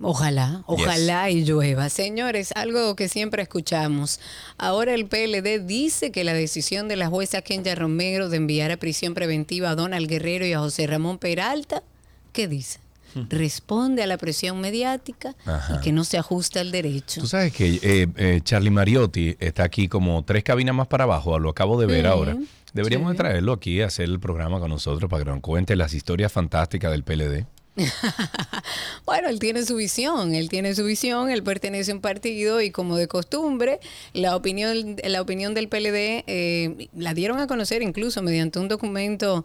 Ojalá, 0.00 0.62
ojalá 0.66 1.28
y 1.30 1.44
llueva. 1.44 1.88
Señores, 1.88 2.52
algo 2.54 2.94
que 2.94 3.08
siempre 3.08 3.42
escuchamos. 3.42 4.20
Ahora 4.56 4.94
el 4.94 5.06
PLD 5.06 5.60
dice 5.66 6.12
que 6.12 6.22
la 6.22 6.34
decisión 6.34 6.86
de 6.86 6.94
la 6.96 7.08
jueza 7.08 7.42
Kenya 7.42 7.74
Romero 7.74 8.28
de 8.28 8.36
enviar 8.36 8.70
a 8.70 8.76
prisión 8.76 9.14
preventiva 9.14 9.70
a 9.70 9.74
Donald 9.74 10.08
Guerrero 10.08 10.46
y 10.46 10.52
a 10.52 10.60
José 10.60 10.86
Ramón 10.86 11.18
Peralta, 11.18 11.82
¿qué 12.32 12.46
dice? 12.46 12.78
Responde 13.30 14.02
a 14.02 14.06
la 14.06 14.18
presión 14.18 14.60
mediática 14.60 15.34
Ajá. 15.46 15.76
y 15.76 15.80
que 15.80 15.92
no 15.92 16.04
se 16.04 16.18
ajusta 16.18 16.60
al 16.60 16.70
derecho. 16.70 17.20
Tú 17.20 17.26
sabes 17.26 17.52
que 17.52 17.80
eh, 17.82 18.06
eh, 18.16 18.40
Charlie 18.44 18.70
Mariotti 18.70 19.34
está 19.40 19.64
aquí 19.64 19.88
como 19.88 20.22
tres 20.24 20.44
cabinas 20.44 20.74
más 20.74 20.86
para 20.86 21.04
abajo, 21.04 21.38
lo 21.40 21.48
acabo 21.50 21.80
de 21.80 21.86
ver 21.86 22.02
Sí, 22.02 22.06
ahora. 22.06 22.36
Deberíamos 22.74 23.10
sí. 23.10 23.12
de 23.16 23.18
traerlo 23.18 23.52
aquí 23.54 23.80
a 23.80 23.86
hacer 23.86 24.04
el 24.04 24.20
programa 24.20 24.60
con 24.60 24.70
nosotros 24.70 25.10
para 25.10 25.24
que 25.24 25.30
nos 25.30 25.40
cuente 25.40 25.74
las 25.74 25.94
historias 25.94 26.30
fantásticas 26.30 26.92
del 26.92 27.02
PLD. 27.02 27.46
Bueno, 29.04 29.28
él 29.28 29.38
tiene 29.38 29.64
su 29.64 29.76
visión, 29.76 30.34
él 30.34 30.48
tiene 30.48 30.74
su 30.74 30.84
visión, 30.84 31.30
él 31.30 31.42
pertenece 31.42 31.92
a 31.92 31.94
un 31.94 32.00
partido 32.00 32.60
y 32.60 32.70
como 32.70 32.96
de 32.96 33.08
costumbre, 33.08 33.80
la 34.12 34.36
opinión, 34.36 34.96
la 35.02 35.22
opinión 35.22 35.54
del 35.54 35.68
PLD 35.68 36.24
eh, 36.26 36.88
la 36.94 37.14
dieron 37.14 37.38
a 37.38 37.46
conocer 37.46 37.82
incluso 37.82 38.22
mediante 38.22 38.58
un 38.58 38.68
documento 38.68 39.44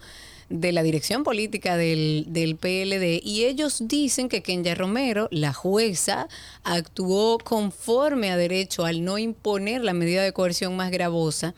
de 0.49 0.72
la 0.72 0.84
dirección 0.84 1.23
política 1.23 1.77
del, 1.77 2.26
del 2.27 2.57
PLD 2.57 3.22
y 3.23 3.45
ellos 3.45 3.88
dicen 3.88 4.30
que 4.30 4.43
Kenya 4.43 4.76
Romero, 4.76 5.27
la 5.31 5.53
jueza, 5.53 6.27
actuó 6.64 7.38
conforme 7.38 8.31
a 8.31 8.38
derecho 8.38 8.85
al 8.85 9.03
no 9.03 9.18
imponer 9.18 9.84
la 9.84 9.93
medida 9.93 10.23
de 10.23 10.34
coerción 10.34 10.76
más 10.76 10.91
gravosa 10.91 11.55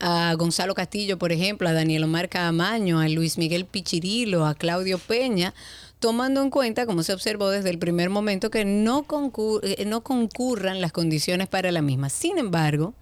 a 0.00 0.34
Gonzalo 0.34 0.74
Castillo, 0.74 1.18
por 1.18 1.32
ejemplo, 1.32 1.68
a 1.68 1.72
Daniel 1.72 2.04
Omar 2.04 2.28
Camaño, 2.28 3.00
a 3.00 3.08
Luis 3.08 3.38
Miguel 3.38 3.64
Pichirilo, 3.64 4.46
a 4.46 4.54
Claudio 4.54 4.98
Peña, 4.98 5.54
tomando 5.98 6.42
en 6.42 6.50
cuenta, 6.50 6.86
como 6.86 7.02
se 7.02 7.12
observó 7.12 7.50
desde 7.50 7.70
el 7.70 7.78
primer 7.78 8.08
momento, 8.10 8.50
que 8.50 8.64
no, 8.64 9.04
concur- 9.04 9.60
eh, 9.62 9.84
no 9.84 10.02
concurran 10.02 10.80
las 10.80 10.92
condiciones 10.92 11.48
para 11.48 11.72
la 11.72 11.82
misma. 11.82 12.08
Sin 12.08 12.38
embargo, 12.38 12.94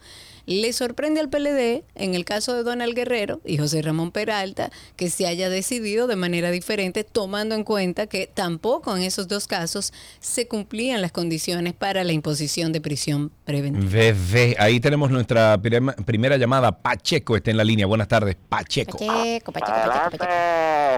le 0.46 0.72
sorprende 0.72 1.20
al 1.20 1.28
PLD, 1.28 1.82
en 1.96 2.14
el 2.14 2.24
caso 2.24 2.54
de 2.54 2.62
Donald 2.62 2.94
Guerrero 2.94 3.40
y 3.44 3.58
José 3.58 3.82
Ramón 3.82 4.12
Peralta, 4.12 4.70
que 4.94 5.10
se 5.10 5.26
haya 5.26 5.48
decidido 5.48 6.06
de 6.06 6.14
manera 6.16 6.50
diferente, 6.52 7.02
tomando 7.04 7.54
en 7.56 7.64
cuenta 7.64 8.06
que 8.06 8.28
tampoco 8.32 8.96
en 8.96 9.02
esos 9.02 9.26
dos 9.26 9.46
casos 9.48 9.92
se 10.20 10.46
cumplían 10.46 11.02
las 11.02 11.10
condiciones 11.12 11.72
para 11.74 12.04
la 12.04 12.12
imposición 12.12 12.72
de 12.72 12.80
prisión 12.80 13.32
preventiva. 13.44 13.90
Bebé, 13.90 14.54
ahí 14.58 14.78
tenemos 14.78 15.10
nuestra 15.10 15.58
prima- 15.58 15.94
primera 16.04 16.36
llamada. 16.36 16.70
Pacheco 16.72 17.36
está 17.36 17.50
en 17.50 17.56
la 17.56 17.64
línea. 17.64 17.86
Buenas 17.86 18.06
tardes, 18.08 18.36
Pacheco. 18.48 18.98
Pacheco, 18.98 19.52
Adelante, 19.64 20.18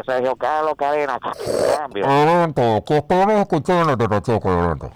Sergio 0.07 0.37
Carlos. 0.37 0.75
Cambio. 0.77 2.07
Adelante, 2.07 2.63
que 2.87 2.97
estamos 2.99 3.41
escuchándote, 3.41 4.09
Pacheco, 4.09 4.51
adelante. 4.51 4.87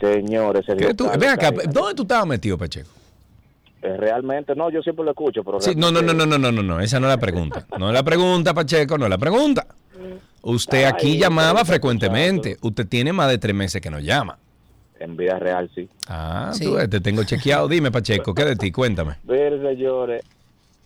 Señores, 0.00 0.64
Sergio 0.64 0.88
¿Qué 0.88 0.94
tú- 0.94 1.04
Carlos 1.04 1.20
ven 1.20 1.30
acá. 1.30 1.50
¿dónde 1.70 1.94
tú 1.94 2.02
estabas 2.02 2.26
metido, 2.26 2.56
Pacheco? 2.56 2.88
Eh, 3.82 3.96
Realmente, 3.96 4.54
no, 4.56 4.70
yo 4.70 4.82
siempre 4.82 5.04
lo 5.04 5.12
escucho, 5.12 5.44
pero 5.44 5.60
Sí, 5.60 5.74
no, 5.76 5.90
no, 5.92 6.02
no, 6.02 6.12
no, 6.12 6.26
no, 6.26 6.36
no, 6.38 6.50
no, 6.50 6.62
no, 6.62 6.80
esa 6.80 6.98
no 6.98 7.06
es 7.08 7.14
la 7.14 7.20
pregunta. 7.20 7.66
No 7.78 7.88
es 7.88 7.94
la 7.94 8.02
pregunta, 8.02 8.52
Pacheco, 8.54 8.98
no 8.98 9.04
es 9.04 9.10
la 9.10 9.18
pregunta. 9.18 9.66
Usted 10.42 10.84
aquí 10.84 11.12
Ay, 11.12 11.18
llamaba 11.18 11.64
frecuentemente. 11.64 12.56
Usted 12.62 12.86
tiene 12.88 13.12
más 13.12 13.28
de 13.28 13.38
tres 13.38 13.54
meses 13.54 13.80
que 13.80 13.90
no 13.90 13.98
llama. 14.00 14.38
En 15.00 15.16
vida 15.16 15.38
real, 15.38 15.70
sí. 15.74 15.88
Ah, 16.08 16.50
Sí. 16.52 16.64
tú 16.64 16.76
te 16.88 17.00
tengo 17.00 17.22
chequeado. 17.24 17.68
Dime, 17.68 17.90
Pacheco, 17.92 18.34
¿qué 18.34 18.44
de 18.44 18.56
ti? 18.56 18.72
Cuéntame. 18.72 19.16
Ver, 19.22 19.60
señores, 19.62 20.24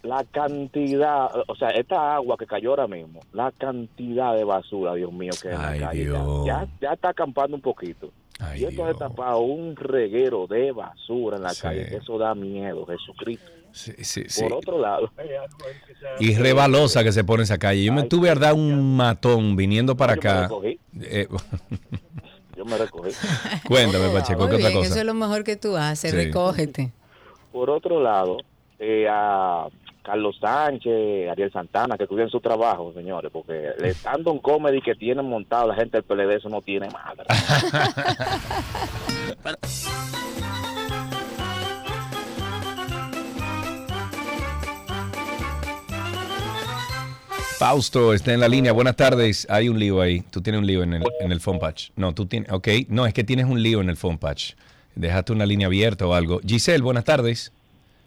la 0.03 0.25
cantidad, 0.31 1.31
o 1.47 1.55
sea, 1.57 1.71
esta 1.71 2.15
agua 2.17 2.37
que 2.39 2.47
cayó 2.47 2.71
ahora 2.71 2.87
mismo, 2.89 3.21
la 3.33 3.53
cantidad 3.53 4.35
de 4.35 4.45
basura, 4.45 4.95
Dios 4.95 5.13
mío, 5.13 5.31
que 5.41 5.49
en 5.49 5.57
Ay, 5.61 5.81
la 5.81 5.87
calle. 5.89 6.05
Dios. 6.05 6.47
Ya, 6.47 6.63
ya, 6.65 6.69
ya 6.81 6.93
está 6.93 7.09
acampando 7.11 7.57
un 7.57 7.63
poquito. 7.63 8.11
Y 8.57 8.65
esto 8.65 8.85
ha 8.85 8.95
tapado 8.95 9.39
un 9.41 9.77
reguero 9.77 10.47
de 10.47 10.73
basura 10.73 11.37
en 11.37 11.43
la 11.45 11.55
calle, 11.55 11.89
que 11.89 11.97
eso 11.97 12.19
da 12.19 12.35
miedo, 12.35 12.85
Jesucristo. 12.87 13.51
Sí, 13.73 13.93
sí, 14.05 14.25
sí. 14.29 14.43
Por 14.43 14.53
otro 14.55 14.79
lado, 14.79 15.11
Y 16.21 16.35
rebalosa 16.35 17.03
que 17.05 17.13
se 17.13 17.25
pone 17.25 17.45
esa 17.45 17.59
calle. 17.59 17.85
Yo 17.85 17.93
me 17.93 18.03
tuve 18.03 18.29
a 18.31 18.35
dar 18.35 18.53
un 18.55 18.97
matón 18.97 19.57
viniendo 19.57 19.97
para 19.97 20.15
Yo 20.15 20.21
me 20.23 20.29
acá. 20.29 20.43
recogí. 20.43 20.81
Eh, 21.01 21.27
yo 22.57 22.65
me 22.65 22.77
recogí. 22.79 23.11
cuéntame, 23.67 24.09
Pacheco, 24.11 24.49
¿qué 24.49 24.57
otra 24.57 24.73
cosa? 24.73 24.89
eso 24.89 24.99
es 25.01 25.05
lo 25.07 25.15
mejor 25.15 25.45
que 25.45 25.57
tú 25.57 25.77
haces, 25.77 26.11
Sí. 26.11 26.17
recógete. 26.17 26.93
Por 27.51 27.71
otro 27.71 28.03
lado, 28.03 28.39
eh, 28.79 29.07
a 29.11 29.69
Carlos 30.03 30.37
Sánchez, 30.41 31.31
Ariel 31.31 31.53
Santana, 31.53 31.97
que 31.97 32.07
cuiden 32.07 32.29
su 32.29 32.41
trabajo, 32.41 32.93
señores, 32.93 33.31
porque 33.33 33.69
el 33.79 33.85
stand-on 33.87 34.39
comedy 34.41 34.81
que 34.81 34.95
tienen 34.95 35.27
montado 35.27 35.69
la 35.69 35.75
gente 35.75 35.99
del 35.99 36.05
PLD, 36.05 36.37
eso 36.37 36.49
no 36.49 36.61
tiene 36.61 36.89
madre. 36.91 37.27
Fausto 47.59 48.13
está 48.13 48.35
en 48.35 48.41
la 48.41 48.49
línea. 48.49 48.73
Buenas 48.73 48.97
tardes. 48.97 49.47
Hay 49.49 49.69
un 49.69 49.79
lío 49.79 50.01
ahí. 50.01 50.23
Tú 50.23 50.41
tienes 50.41 50.59
un 50.59 50.67
lío 50.67 50.83
en 50.83 50.95
el, 50.95 51.05
en 51.21 51.31
el 51.31 51.41
phone 51.41 51.61
patch. 51.61 51.91
No, 51.95 52.13
tú 52.13 52.27
tienes. 52.27 52.51
Ok. 52.51 52.67
No, 52.89 53.07
es 53.07 53.15
que 53.15 53.23
tienes 53.23 53.47
un 53.47 53.63
lío 53.63 53.81
en 53.81 53.89
el 53.89 53.97
phone 53.97 54.19
patch. 54.19 54.55
Dejaste 54.97 55.33
una 55.33 55.47
línea 55.47 55.69
abierta 55.69 56.05
o 56.05 56.13
algo. 56.13 56.41
Giselle, 56.45 56.83
buenas 56.83 57.05
tardes. 57.05 57.53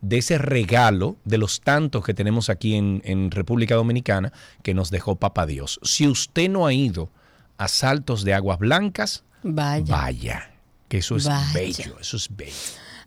de 0.01 0.17
ese 0.17 0.37
regalo 0.37 1.15
de 1.25 1.37
los 1.37 1.61
tantos 1.61 2.03
que 2.05 2.13
tenemos 2.13 2.49
aquí 2.49 2.75
en, 2.75 3.01
en 3.05 3.31
República 3.31 3.75
Dominicana 3.75 4.31
que 4.63 4.73
nos 4.73 4.91
dejó 4.91 5.15
Papá 5.15 5.45
Dios. 5.45 5.79
Si 5.83 6.07
usted 6.07 6.49
no 6.49 6.67
ha 6.67 6.73
ido 6.73 7.09
a 7.57 7.67
Saltos 7.67 8.23
de 8.23 8.33
Aguas 8.33 8.59
Blancas, 8.59 9.23
Vaya. 9.43 9.85
vaya, 9.95 10.51
que 10.87 10.97
eso 10.99 11.15
es 11.15 11.25
Vaya. 11.25 11.51
bello, 11.53 11.97
eso 11.99 12.17
es 12.17 12.27
bello. 12.35 12.51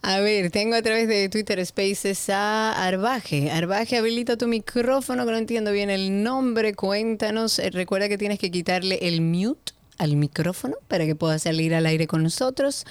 A 0.01 0.21
ver, 0.21 0.51
tengo 0.53 0.77
a 0.77 0.83
través 0.83 1.09
de 1.09 1.29
Twitter 1.29 1.65
Spaces 1.67 2.31
a 2.31 2.71
Arbaje. 2.87 3.51
Arbaje, 3.51 3.97
habilita 3.97 4.37
tu 4.37 4.47
micrófono, 4.47 5.25
que 5.27 5.33
no 5.33 5.37
entiendo 5.37 5.73
bien 5.73 5.91
el 5.91 6.23
nombre. 6.23 6.73
Cuéntanos. 6.75 7.59
Eh, 7.59 7.71
Recuerda 7.71 8.09
que 8.09 8.17
tienes 8.17 8.39
que 8.39 8.51
quitarle 8.53 9.01
el 9.03 9.21
mute 9.23 9.73
al 9.99 10.15
micrófono 10.17 10.77
para 10.87 11.05
que 11.05 11.17
pueda 11.17 11.41
salir 11.41 11.75
al 11.75 11.85
aire 11.87 12.07
con 12.07 12.23
nosotros. 12.23 12.85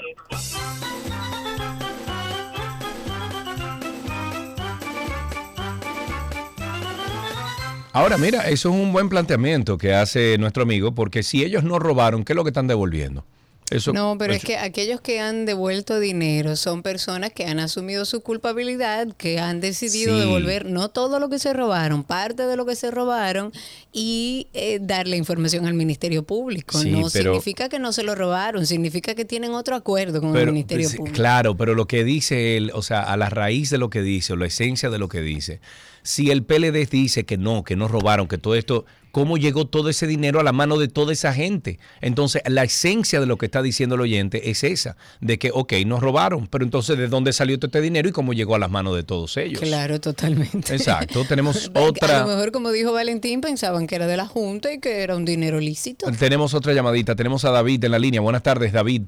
Ahora, 7.94 8.16
mira, 8.16 8.48
eso 8.48 8.70
es 8.70 8.74
un 8.74 8.90
buen 8.90 9.10
planteamiento 9.10 9.77
que 9.77 9.93
hace 9.93 10.39
nuestro 10.39 10.62
amigo, 10.62 10.94
porque 10.94 11.23
si 11.23 11.44
ellos 11.44 11.62
no 11.62 11.78
robaron, 11.78 12.24
¿qué 12.24 12.32
es 12.32 12.36
lo 12.36 12.43
que 12.43 12.48
están 12.48 12.66
devolviendo? 12.66 13.27
Eso, 13.72 13.92
No, 13.92 14.16
pero 14.18 14.32
es 14.34 14.44
que 14.44 14.56
aquellos 14.56 15.00
que 15.00 15.20
han 15.20 15.46
devuelto 15.46 15.98
dinero 15.98 16.56
son 16.56 16.82
personas 16.82 17.32
que 17.32 17.44
han 17.46 17.58
asumido 17.58 18.04
su 18.04 18.20
culpabilidad, 18.20 19.08
que 19.16 19.38
han 19.40 19.60
decidido 19.60 20.14
Sí. 20.14 20.20
devolver 20.20 20.66
no 20.66 20.88
todo 20.90 21.18
lo 21.18 21.28
que 21.28 21.38
se 21.38 21.52
robaron, 21.52 22.04
parte 22.04 22.46
de 22.46 22.56
lo 22.56 22.66
que 22.66 22.76
se 22.76 22.90
robaron 22.90 23.52
y 23.92 24.48
eh, 24.52 24.78
darle 24.80 25.16
información 25.16 25.66
al 25.66 25.74
Ministerio 25.74 26.22
Público. 26.24 26.78
Sí, 26.78 26.90
no 26.90 27.08
pero- 27.12 27.32
significa 27.32 27.68
que 27.68 27.78
no 27.78 27.92
se 27.92 28.02
lo 28.02 28.14
robaron, 28.14 28.66
significa 28.66 29.14
que 29.14 29.24
tienen 29.24 29.52
otro 29.52 29.74
acuerdo 29.76 30.20
con 30.20 30.36
el 30.36 30.46
Ministerio 30.52 30.88
sí, 30.88 30.96
Público. 30.96 31.14
Claro, 31.16 31.56
pero 31.56 31.74
lo 31.74 31.86
que 31.86 32.04
dice 32.04 32.56
él, 32.56 32.70
o 32.74 32.82
sea, 32.82 33.02
a 33.02 33.16
la 33.16 33.28
raíz 33.30 33.70
de 33.70 33.78
lo 33.78 33.90
que 33.90 34.02
dice, 34.02 34.32
o 34.32 34.36
la 34.36 34.46
esencia 34.46 34.90
de 34.90 34.98
lo 34.98 35.08
que 35.08 35.20
dice, 35.20 35.60
si 36.02 36.30
el 36.30 36.42
PLD 36.44 36.86
dice 36.90 37.24
que 37.24 37.36
no, 37.38 37.64
que 37.64 37.76
no 37.76 37.88
robaron, 37.88 38.26
que 38.28 38.38
todo 38.38 38.54
esto, 38.54 38.84
¿cómo 39.12 39.36
llegó 39.36 39.66
todo 39.66 39.89
ese 39.89 40.06
dinero 40.06 40.40
a 40.40 40.43
la 40.43 40.52
mano 40.52 40.78
de 40.78 40.89
toda 40.89 41.12
esa 41.12 41.32
gente? 41.32 41.78
Entonces, 42.01 42.43
la 42.47 42.64
esencia 42.64 43.20
de 43.20 43.26
lo 43.26 43.36
que 43.36 43.47
está 43.47 43.62
diciendo 43.62 43.94
el 43.94 44.01
oyente 44.01 44.51
es 44.51 44.64
esa, 44.64 44.97
de 45.20 45.39
que, 45.39 45.51
ok, 45.52 45.74
nos 45.86 46.01
robaron, 46.01 46.48
pero 46.48 46.64
entonces, 46.64 46.98
¿de 46.98 47.09
dónde 47.09 47.32
salió 47.32 47.59
todo 47.59 47.68
este 47.68 47.80
dinero 47.80 48.09
y 48.09 48.12
cómo 48.12 48.32
llegó 48.32 48.56
a 48.56 48.59
las 48.59 48.70
manos 48.70 48.97
de 48.97 49.05
todos 49.05 49.36
ellos? 49.36 49.60
Claro, 49.60 50.01
totalmente. 50.01 50.74
Exacto, 50.74 51.24
tenemos 51.24 51.70
A 51.74 51.80
lo 51.80 51.86
otra, 51.86 52.26
mejor, 52.26 52.51
como 52.51 52.72
dijo 52.72 52.93
Valentín, 52.93 53.40
pensaban 53.40 53.86
que 53.86 53.94
era 53.94 54.06
de 54.06 54.16
la 54.16 54.26
Junta 54.26 54.72
y 54.72 54.80
que 54.80 55.02
era 55.02 55.14
un 55.14 55.24
dinero 55.24 55.60
lícito. 55.60 56.06
tenemos 56.18 56.55
otra 56.55 56.72
llamadita, 56.72 57.14
tenemos 57.14 57.44
a 57.44 57.51
David 57.51 57.84
en 57.84 57.90
la 57.93 57.98
línea. 57.98 58.20
Buenas 58.20 58.43
tardes, 58.43 58.72
David. 58.72 59.02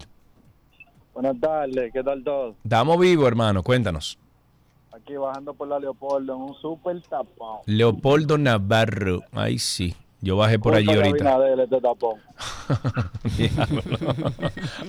Buenas 1.14 1.40
tardes, 1.40 1.92
¿qué 1.92 2.02
tal 2.02 2.22
todo? 2.22 2.56
Estamos 2.64 2.98
vivos, 2.98 3.26
hermano, 3.26 3.62
cuéntanos. 3.62 4.18
Aquí 5.04 5.16
bajando 5.18 5.52
por 5.52 5.68
la 5.68 5.78
Leopoldo 5.78 6.34
en 6.34 6.40
un 6.40 6.54
super 6.54 6.98
tapón. 7.02 7.58
Leopoldo 7.66 8.38
Navarro. 8.38 9.20
Ay, 9.32 9.58
sí. 9.58 9.94
Yo 10.22 10.38
bajé 10.38 10.58
por 10.58 10.74
allí 10.74 10.88
ahorita. 10.90 11.34
Abinader, 11.34 11.60
este 11.60 11.78
tapón. 11.82 12.18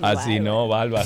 Así 0.00 0.40
no, 0.40 0.68
bárbaro. 0.68 1.04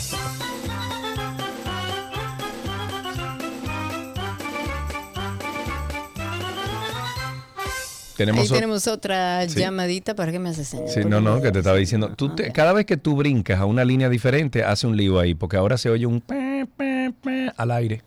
Tenemos 8.16 8.42
Ahí 8.42 8.48
tenemos 8.48 8.86
otra 8.86 9.48
Sí. 9.48 9.58
llamadita. 9.60 10.14
¿Para 10.14 10.30
qué 10.30 10.38
me 10.38 10.50
haces 10.50 10.68
señas? 10.68 10.92
Sí, 10.92 11.00
no, 11.06 11.22
no, 11.22 11.40
que 11.40 11.50
te 11.52 11.60
estaba 11.60 11.78
diciendo. 11.78 12.10
Tú 12.14 12.34
te- 12.34 12.52
cada 12.52 12.74
vez 12.74 12.84
que 12.84 12.98
tú 12.98 13.16
brincas 13.16 13.58
a 13.58 13.64
una 13.64 13.82
línea 13.84 14.10
diferente, 14.10 14.62
hace 14.62 14.86
un 14.86 14.94
lío 14.96 15.18
ahí, 15.18 15.34
porque 15.34 15.56
ahora 15.56 15.78
se 15.78 15.88
oye 15.88 16.04
un 16.04 16.20
pe, 16.20 16.66
pe, 16.76 17.14
pe 17.22 17.50
al 17.56 17.70
aire. 17.70 18.02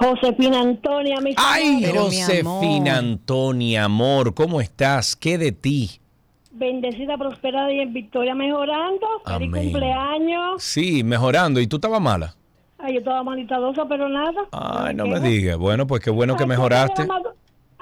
Josefina 0.00 0.62
Antonia, 0.62 1.20
mi 1.20 1.32
Ay, 1.36 1.84
amor. 1.84 2.06
Josefina 2.06 2.98
Antonia, 2.98 3.84
amor, 3.84 4.34
¿cómo 4.34 4.60
estás? 4.60 5.14
¿Qué 5.14 5.38
de 5.38 5.52
ti? 5.52 6.00
Bendecida, 6.50 7.16
prosperada 7.16 7.72
y 7.72 7.78
en 7.78 7.92
victoria 7.92 8.34
mejorando. 8.34 9.06
Feliz 9.24 9.48
Amén. 9.48 9.70
cumpleaños. 9.70 10.60
Sí, 10.60 11.04
mejorando. 11.04 11.60
¿Y 11.60 11.68
tú 11.68 11.76
estabas 11.76 12.00
mala? 12.00 12.34
Ay, 12.78 12.94
yo 12.94 12.98
estaba 12.98 13.22
malitadosa, 13.22 13.86
pero 13.88 14.08
nada. 14.08 14.48
Ay, 14.50 14.96
no 14.96 15.06
me 15.06 15.20
digas. 15.20 15.56
Bueno, 15.56 15.86
pues 15.86 16.02
qué 16.02 16.10
bueno 16.10 16.36
que 16.36 16.46
mejoraste. 16.46 17.06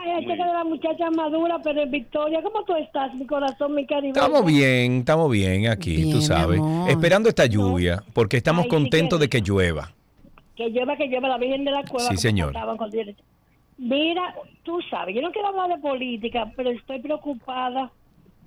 Ay, 0.05 0.11
hay 0.11 0.27
que 0.27 0.33
de 0.33 0.37
la 0.39 0.65
muchacha 0.65 1.11
madura, 1.11 1.59
pero 1.63 1.83
en 1.83 1.91
victoria. 1.91 2.43
¿Cómo 2.43 2.65
tú 2.65 2.75
estás, 2.75 3.15
mi 3.15 3.27
corazón, 3.27 3.75
mi 3.75 3.87
cariño? 3.87 4.13
Estamos 4.15 4.45
bien, 4.45 4.99
estamos 4.99 5.31
bien 5.31 5.69
aquí, 5.69 6.03
tú 6.03 6.09
Bien, 6.19 6.23
sabes. 6.23 6.59
amor. 6.59 6.91
Esperando 6.91 7.29
esta 7.29 7.47
lluvia, 7.47 8.03
porque 8.13 8.37
estamos 8.39 8.65
Ay, 8.65 8.71
sí 8.71 8.77
contentos 8.77 9.19
que- 9.19 9.25
de 9.25 9.29
que 9.31 9.41
llueva. 9.41 9.93
Que 10.57 10.69
llueva, 10.71 10.97
que 10.97 11.07
llueva 11.07 11.29
la 11.29 11.39
Virgen 11.39 11.65
de 11.65 11.71
la 11.71 11.83
Cueva. 11.85 12.09
Sí, 12.11 12.17
señor. 12.17 12.53
Mira, 13.79 14.35
tú 14.65 14.79
sabes, 14.91 15.15
yo 15.15 15.23
no 15.23 15.31
quiero 15.33 15.49
hablar 15.49 15.69
de 15.71 15.79
política, 15.79 16.51
pero 16.57 16.71
estoy 16.71 17.01
preocupada. 17.01 17.91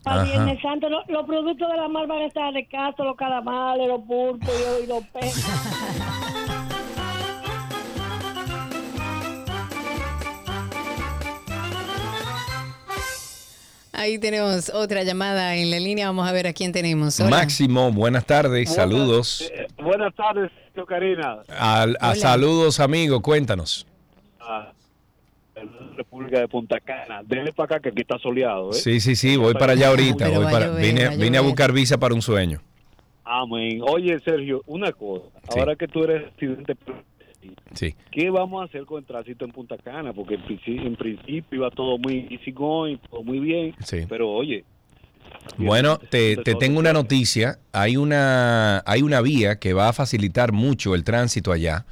Para. 0.03 0.23
Viernes 0.23 0.61
Santo, 0.61 0.87
lo- 0.87 1.03
los 1.07 1.25
productos 1.25 1.67
de 1.67 1.77
la 1.77 1.87
mar 1.87 2.05
van 2.05 2.21
a 2.21 2.25
estar 2.25 2.53
de 2.53 2.65
caso, 2.67 3.03
los 3.03 3.15
calamares, 3.15 3.87
los 3.87 4.01
pulpos 4.01 4.49
y, 4.79 4.83
y 4.83 4.87
los 4.87 5.03
peces. 5.07 5.45
Ahí 13.97 14.19
tenemos 14.19 14.69
otra 14.69 15.03
llamada 15.03 15.55
en 15.55 15.71
la 15.71 15.79
línea. 15.79 16.07
Vamos 16.07 16.27
a 16.27 16.31
ver 16.31 16.47
a 16.47 16.53
quién 16.53 16.71
tenemos. 16.71 17.19
Hola. 17.19 17.29
Máximo, 17.29 17.91
buenas 17.91 18.25
tardes, 18.25 18.73
saludos. 18.73 19.49
Eh, 19.53 19.67
buenas 19.81 20.13
tardes, 20.15 20.51
Karina. 20.87 21.37
Al- 21.57 21.97
a 22.01 22.15
saludos, 22.15 22.79
amigo, 22.79 23.21
cuéntanos. 23.21 23.87
Ah, 24.39 24.71
República 25.95 26.39
de 26.41 26.47
Punta 26.47 26.79
Cana. 26.79 27.21
Denle 27.25 27.53
para 27.53 27.77
acá 27.77 27.79
que 27.79 27.89
aquí 27.89 28.01
está 28.01 28.19
soleado, 28.19 28.71
¿eh? 28.71 28.73
Sí, 28.73 28.99
sí, 28.99 29.15
sí, 29.15 29.37
voy 29.37 29.53
para 29.53 29.73
allá 29.73 29.87
ahorita. 29.87 30.29
Voy 30.29 30.45
para- 30.45 30.67
llover, 30.67 30.81
vine, 30.85 31.05
a 31.05 31.09
vine 31.11 31.37
a 31.37 31.41
buscar 31.41 31.71
visa 31.71 31.97
para 31.97 32.13
un 32.13 32.21
sueño. 32.21 32.61
Amén. 33.23 33.79
Oye, 33.87 34.19
Sergio, 34.19 34.61
una 34.67 34.91
cosa. 34.91 35.25
Ahora 35.57 35.75
que 35.75 35.87
tú 35.87 36.03
eres 36.03 36.25
Sí. 37.73 37.95
¿qué 38.11 38.29
vamos 38.29 38.61
a 38.61 38.65
hacer 38.65 38.85
con 38.85 38.99
el 38.99 39.05
tránsito 39.05 39.45
en 39.45 39.51
Punta 39.51 39.77
Cana? 39.77 40.13
Porque 40.13 40.35
en, 40.35 40.43
principio, 40.43 40.81
en 40.87 40.95
principio 40.95 41.59
iba 41.59 41.69
todo 41.71 41.97
muy 41.97 42.27
easy 42.31 42.51
going, 42.51 42.97
todo 43.09 43.23
muy 43.23 43.39
bien. 43.39 43.75
Sí. 43.83 44.05
Pero 44.07 44.31
oye, 44.31 44.63
Bueno, 45.57 45.97
te, 45.97 46.37
te 46.37 46.55
tengo 46.55 46.79
una 46.79 46.93
noticia. 46.93 47.59
Hay 47.71 47.97
una, 47.97 48.83
hay 48.85 49.01
una 49.01 49.21
vía 49.21 49.59
que 49.59 49.73
va 49.73 49.89
a 49.89 49.93
facilitar 49.93 50.51
mucho 50.51 50.95
el 50.95 51.03
tránsito 51.03 51.51
allá. 51.51 51.85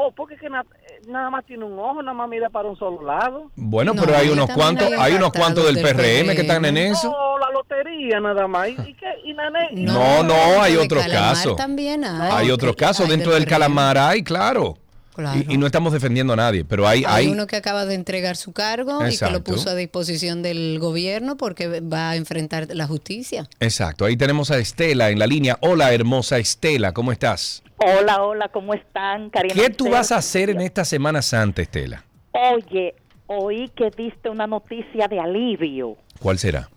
Oh, 0.00 0.12
porque 0.12 0.36
que 0.36 0.48
na- 0.48 0.64
nada 1.08 1.28
más 1.28 1.44
tiene 1.44 1.64
un 1.64 1.76
ojo, 1.76 2.00
nada 2.02 2.14
más 2.16 2.28
mira 2.28 2.48
para 2.48 2.68
un 2.68 2.76
solo 2.76 3.02
lado. 3.04 3.50
Bueno, 3.56 3.94
pero 3.98 4.16
hay 4.16 4.28
unos 4.28 4.48
cuantos, 4.50 4.88
hay 4.96 5.14
unos 5.14 5.32
cuantos 5.32 5.66
del 5.66 5.82
PRM 5.82 6.34
que 6.36 6.42
están 6.42 6.64
en 6.64 6.76
eso. 6.76 7.10
No, 7.10 7.38
la 7.38 7.50
lotería 7.50 8.20
nada 8.20 8.46
más. 8.46 8.68
¿Y, 8.68 8.72
y 8.90 8.94
qué? 8.94 9.06
¿Y 9.24 9.34
nane- 9.34 9.68
y 9.72 9.82
No, 9.84 10.22
no, 10.22 10.62
hay 10.62 10.76
otros 10.76 11.04
casos. 11.04 11.56
también 11.56 12.04
hay. 12.04 12.30
Hay 12.32 12.50
otros 12.52 12.76
casos 12.76 13.06
Hay 13.06 13.10
dentro 13.10 13.32
del 13.32 13.42
del 13.42 13.48
calamar, 13.50 13.98
hay, 13.98 14.22
claro. 14.22 14.76
Claro. 15.18 15.40
Y, 15.48 15.54
y 15.54 15.58
no 15.58 15.66
estamos 15.66 15.92
defendiendo 15.92 16.34
a 16.34 16.36
nadie, 16.36 16.64
pero 16.64 16.86
hay, 16.86 17.02
Hay, 17.04 17.26
hay, 17.26 17.28
uno 17.28 17.48
que 17.48 17.56
acaba 17.56 17.84
de 17.86 17.96
entregar 17.96 18.36
su 18.36 18.52
cargo 18.52 19.04
y 19.04 19.18
que 19.18 19.30
lo 19.30 19.42
puso 19.42 19.68
a 19.70 19.74
disposición 19.74 20.42
del 20.42 20.78
gobierno 20.78 21.36
porque 21.36 21.80
va 21.80 22.10
a 22.10 22.16
enfrentar 22.16 22.68
la 22.70 22.86
justicia. 22.86 23.48
exacto. 23.58 24.04
Ahí 24.04 24.16
tenemos 24.16 24.52
a 24.52 24.58
Estela 24.58 25.10
en 25.10 25.18
la 25.18 25.26
línea. 25.26 25.58
Hola, 25.60 25.92
hermosa 25.92 26.38
Estela, 26.38 26.92
¿cómo 26.92 27.10
estás? 27.10 27.64
Hola, 27.78 28.22
hola, 28.22 28.48
¿cómo 28.48 28.74
están, 28.74 29.30
Karina? 29.30 29.54
¿Qué 29.54 29.70
tú 29.70 29.90
vas 29.90 30.12
a 30.12 30.18
hacer 30.18 30.50
en 30.50 30.60
esta 30.60 30.84
Semana 30.84 31.20
Santa, 31.20 31.62
Estela? 31.62 32.04
Oye, 32.30 32.94
oí 33.26 33.72
que 33.74 33.90
diste 33.90 34.30
una 34.30 34.46
noticia 34.46 35.08
de 35.08 35.18
alivio. 35.18 35.96
¿Cuál 36.20 36.38
será? 36.38 36.70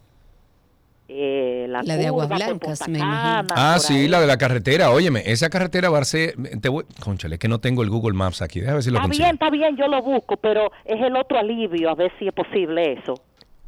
Eh, 1.14 1.66
la, 1.68 1.84
La 1.84 1.98
de 1.98 2.08
Aguas 2.08 2.28
por 2.28 2.38
Blancas, 2.38 2.88
me 2.88 3.00
imagino. 3.00 3.54
Ah, 3.56 3.78
sí, 3.80 3.94
ahí. 3.96 4.08
la 4.08 4.22
de 4.22 4.28
la 4.28 4.38
carretera. 4.38 4.92
Óyeme, 4.92 5.24
esa 5.26 5.50
carretera 5.50 5.90
va 5.90 6.00
a 6.00 6.06
ser... 6.06 6.36
Te 6.62 6.70
voy, 6.70 6.86
conchale, 7.02 7.36
es 7.36 7.40
que 7.40 7.50
no 7.50 7.60
tengo 7.60 7.84
el 7.84 7.90
Google 7.90 8.14
Maps 8.14 8.42
aquí. 8.42 8.60
Déjame 8.62 8.76
ver 8.76 8.84
si 8.84 8.90
lo 8.92 8.98
Está 8.98 9.08
consigo. 9.08 9.26
bien, 9.26 9.36
está 9.36 9.50
bien, 9.50 9.76
yo 9.78 9.88
lo 9.88 10.02
busco, 10.02 10.38
pero 10.38 10.72
es 10.86 11.02
el 11.02 11.16
otro 11.18 11.38
alivio, 11.38 11.90
a 11.90 11.96
ver 11.96 12.12
si 12.18 12.28
es 12.28 12.34
posible 12.34 12.94
eso. 12.94 13.16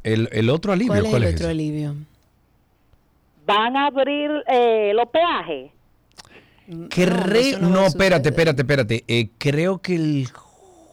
El, 0.02 0.28
el 0.32 0.48
otro 0.48 0.72
alivio, 0.72 0.92
¿Cuál 0.94 1.10
¿cuál, 1.10 1.22
es 1.24 1.28
el 1.28 1.28
es? 1.28 1.34
otro 1.34 1.46
ese? 1.46 1.50
alivio? 1.52 1.94
¿Van 3.46 3.76
a 3.76 3.86
abrir 3.88 4.30
eh, 4.48 4.92
los 4.94 5.08
peajes? 5.10 5.70
Creo, 6.88 7.58
no, 7.58 7.86
espérate, 7.86 8.30
espérate, 8.30 8.62
espérate. 8.62 9.04
Eh, 9.06 9.28
creo 9.36 9.78
que 9.78 9.96
el 9.96 10.28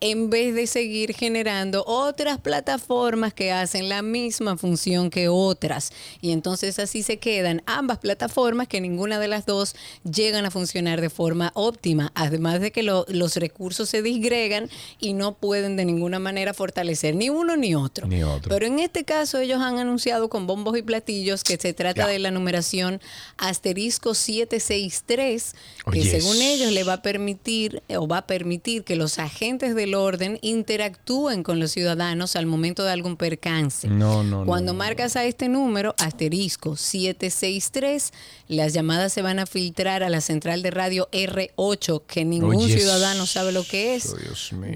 en 0.00 0.30
vez 0.30 0.54
de 0.54 0.66
seguir 0.66 1.14
generando 1.14 1.84
otras 1.86 2.38
plataformas 2.38 3.34
que 3.34 3.52
hacen 3.52 3.88
la 3.88 4.02
misma 4.02 4.49
función 4.58 5.10
que 5.10 5.28
otras? 5.28 5.92
Y 6.20 6.32
entonces 6.32 6.78
así 6.78 7.02
se 7.02 7.18
quedan 7.18 7.62
ambas 7.66 7.98
plataformas 7.98 8.68
que 8.68 8.80
ninguna 8.80 9.18
de 9.18 9.28
las 9.28 9.46
dos 9.46 9.74
llegan 10.10 10.44
a 10.46 10.50
funcionar 10.50 11.00
de 11.00 11.10
forma 11.10 11.52
óptima, 11.54 12.12
además 12.14 12.60
de 12.60 12.70
que 12.72 12.82
lo- 12.82 13.04
los 13.08 13.36
recursos 13.36 13.88
se 13.88 14.02
disgregan 14.02 14.68
y 14.98 15.12
no 15.14 15.34
pueden 15.34 15.76
de 15.76 15.84
ninguna 15.84 16.18
manera 16.18 16.54
fortalecer 16.54 17.14
ni 17.14 17.30
uno 17.30 17.56
ni 17.56 17.74
otro. 17.74 18.06
Ni 18.06 18.22
otro. 18.22 18.48
Pero 18.48 18.66
en 18.66 18.78
este 18.78 19.04
caso 19.04 19.38
ellos 19.38 19.60
han 19.60 19.78
anunciado 19.78 20.28
con 20.28 20.46
bombos 20.46 20.76
y 20.78 20.82
platillos 20.82 21.44
que 21.44 21.56
se 21.56 21.72
trata 21.72 22.06
de 22.06 22.18
la 22.18 22.30
numeración 22.30 23.00
asterisco 23.38 24.14
763, 24.14 25.52
que 25.52 25.90
Oh, 25.90 25.92
yes. 25.92 26.10
según 26.10 26.40
ellos 26.42 26.72
le 26.72 26.84
va 26.84 26.94
a 26.94 27.02
permitir 27.02 27.82
o 27.96 28.06
va 28.06 28.18
a 28.18 28.26
permitir 28.26 28.84
que 28.84 28.96
los 28.96 29.18
agentes 29.18 29.74
del 29.74 29.94
orden 29.94 30.38
interactúen 30.42 31.42
con 31.42 31.58
los 31.58 31.72
ciudadanos 31.72 32.36
al 32.36 32.46
momento 32.46 32.84
de 32.84 32.92
algún 32.92 33.16
percance. 33.16 33.88
No, 33.88 34.22
no, 34.22 34.39
no. 34.40 34.46
Cuando 34.46 34.74
marcas 34.74 35.16
a 35.16 35.24
este 35.24 35.48
número, 35.48 35.94
asterisco 35.98 36.76
763, 36.76 38.12
las 38.48 38.72
llamadas 38.72 39.12
se 39.12 39.22
van 39.22 39.38
a 39.38 39.46
filtrar 39.46 40.02
a 40.02 40.08
la 40.10 40.20
central 40.20 40.62
de 40.62 40.70
radio 40.70 41.08
R8, 41.12 42.02
que 42.06 42.24
ningún 42.24 42.60
ciudadano 42.68 43.26
sabe 43.26 43.52
lo 43.52 43.64
que 43.64 43.94
es, 43.94 44.14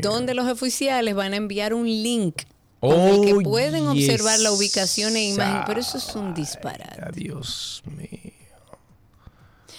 donde 0.01 0.35
los 0.35 0.47
oficiales 0.49 1.15
van 1.15 1.33
a 1.33 1.37
enviar 1.37 1.75
un 1.75 1.87
link 1.87 2.43
con 2.81 2.93
el 3.01 3.21
que 3.23 3.33
Oh, 3.35 3.43
pueden 3.43 3.93
yes. 3.95 4.11
observar 4.11 4.39
la 4.41 4.53
ubicación 4.53 5.17
e 5.17 5.25
imagen, 5.31 5.63
pero 5.67 5.81
eso 5.81 5.99
es 5.99 6.15
un 6.15 6.35
disparate. 6.35 7.13
Dios 7.15 7.83
mío. 7.87 8.24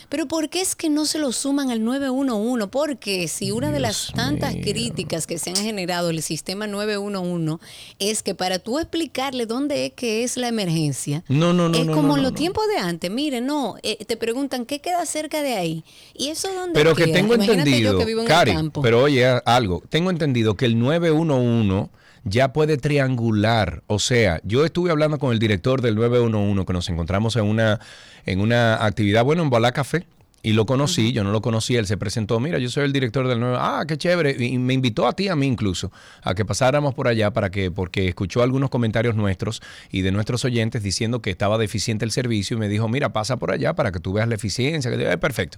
Pero 0.10 0.28
¿por 0.28 0.50
qué 0.50 0.62
es 0.62 0.76
que 0.76 0.90
no 0.90 1.06
se 1.06 1.18
lo 1.20 1.32
suman 1.32 1.72
al 1.72 1.84
911? 1.84 2.68
Porque 2.68 3.28
si 3.28 3.52
una 3.52 3.72
de 3.72 3.80
las 3.80 4.12
tantas 4.16 4.54
críticas 4.56 5.26
que 5.28 5.38
se 5.38 5.50
han 5.50 5.56
generado 5.56 6.10
el 6.10 6.22
sistema 6.22 6.68
911 6.68 7.58
es 8.00 8.24
que 8.24 8.36
para 8.36 8.60
tú 8.60 8.80
explicarle 8.80 9.46
dónde 9.46 9.86
es 9.88 9.94
que 9.94 10.24
es 10.24 10.38
la 10.38 10.48
emergencia, 10.48 11.24
No, 11.28 11.54
no, 11.54 11.70
no. 11.70 11.78
es 11.78 11.88
como 11.90 12.16
en 12.18 12.24
los 12.24 12.34
tiempos 12.36 12.64
de 12.68 12.78
antes. 12.78 13.10
Mire, 13.12 13.42
no, 13.42 13.76
eh, 13.84 14.04
te 14.06 14.18
preguntan 14.18 14.66
qué 14.66 14.80
queda 14.80 15.06
cerca 15.06 15.42
de 15.42 15.56
ahí. 15.56 15.84
¿Y 16.14 16.30
eso 16.30 16.54
dónde 16.54 16.74
Pero 16.74 16.96
que 16.96 17.06
queda? 17.06 17.14
tengo 17.16 17.34
Imagínate 17.36 17.60
entendido, 17.70 17.92
yo 17.94 18.00
que 18.00 18.06
vivo 18.06 18.22
en 18.22 18.28
Cari, 18.28 18.52
el 18.52 18.58
campo. 18.58 18.82
pero 18.82 19.02
oye 19.04 19.26
algo, 19.46 19.82
tengo 19.90 20.10
entendido 20.10 20.56
que 20.56 20.66
el 20.66 20.78
911 20.80 21.90
ya 22.26 22.52
puede 22.52 22.78
triangular, 22.78 23.84
o 23.88 24.00
sea, 24.00 24.42
yo 24.44 24.66
estuve 24.66 24.92
hablando 24.92 25.20
con 25.20 25.32
el 25.32 25.40
director 25.40 25.82
del 25.82 25.96
911 25.96 26.66
que 26.66 26.74
nos 26.74 26.90
encontramos 26.90 27.36
en 27.36 27.46
una 27.46 27.80
en 28.26 28.42
una 28.42 28.84
actividad, 28.84 29.24
bueno, 29.24 29.44
en 29.44 29.52
Balá 29.52 29.72
Café. 29.72 30.08
Y 30.46 30.54
lo 30.54 30.68
conocí, 30.68 31.12
yo 31.12 31.24
no 31.24 31.32
lo 31.32 31.42
conocía, 31.42 31.80
él 31.80 31.88
se 31.88 31.98
presentó, 31.98 32.40
mira, 32.40 32.60
yo 32.60 32.70
soy 32.70 32.84
el 32.84 32.94
director 32.94 33.28
del 33.28 33.40
9, 33.40 33.58
ah, 33.60 33.84
qué 33.88 33.98
chévere, 33.98 34.36
y 34.38 34.60
me 34.60 34.76
invitó 34.76 35.08
a 35.08 35.14
ti, 35.14 35.28
a 35.28 35.36
mí 35.36 35.48
incluso, 35.48 35.92
a 36.22 36.36
que 36.36 36.46
pasáramos 36.46 36.94
por 36.94 37.08
allá 37.08 37.32
para 37.32 37.50
que, 37.50 37.72
porque 37.72 38.08
escuchó 38.08 38.44
algunos 38.44 38.70
comentarios 38.70 39.16
nuestros 39.16 39.64
y 39.90 40.02
de 40.04 40.12
nuestros 40.12 40.46
oyentes 40.46 40.84
diciendo 40.84 41.20
que 41.20 41.32
estaba 41.32 41.58
deficiente 41.58 42.06
el 42.06 42.12
servicio 42.12 42.58
y 42.58 42.60
me 42.60 42.70
dijo, 42.70 42.88
mira, 42.88 43.12
pasa 43.12 43.38
por 43.38 43.50
allá 43.50 43.74
para 43.74 43.92
que 43.92 44.00
tú 44.00 44.14
veas 44.14 44.28
la 44.28 44.36
eficiencia, 44.36 44.96
que 44.96 45.12
eh, 45.12 45.18
perfecto. 45.18 45.58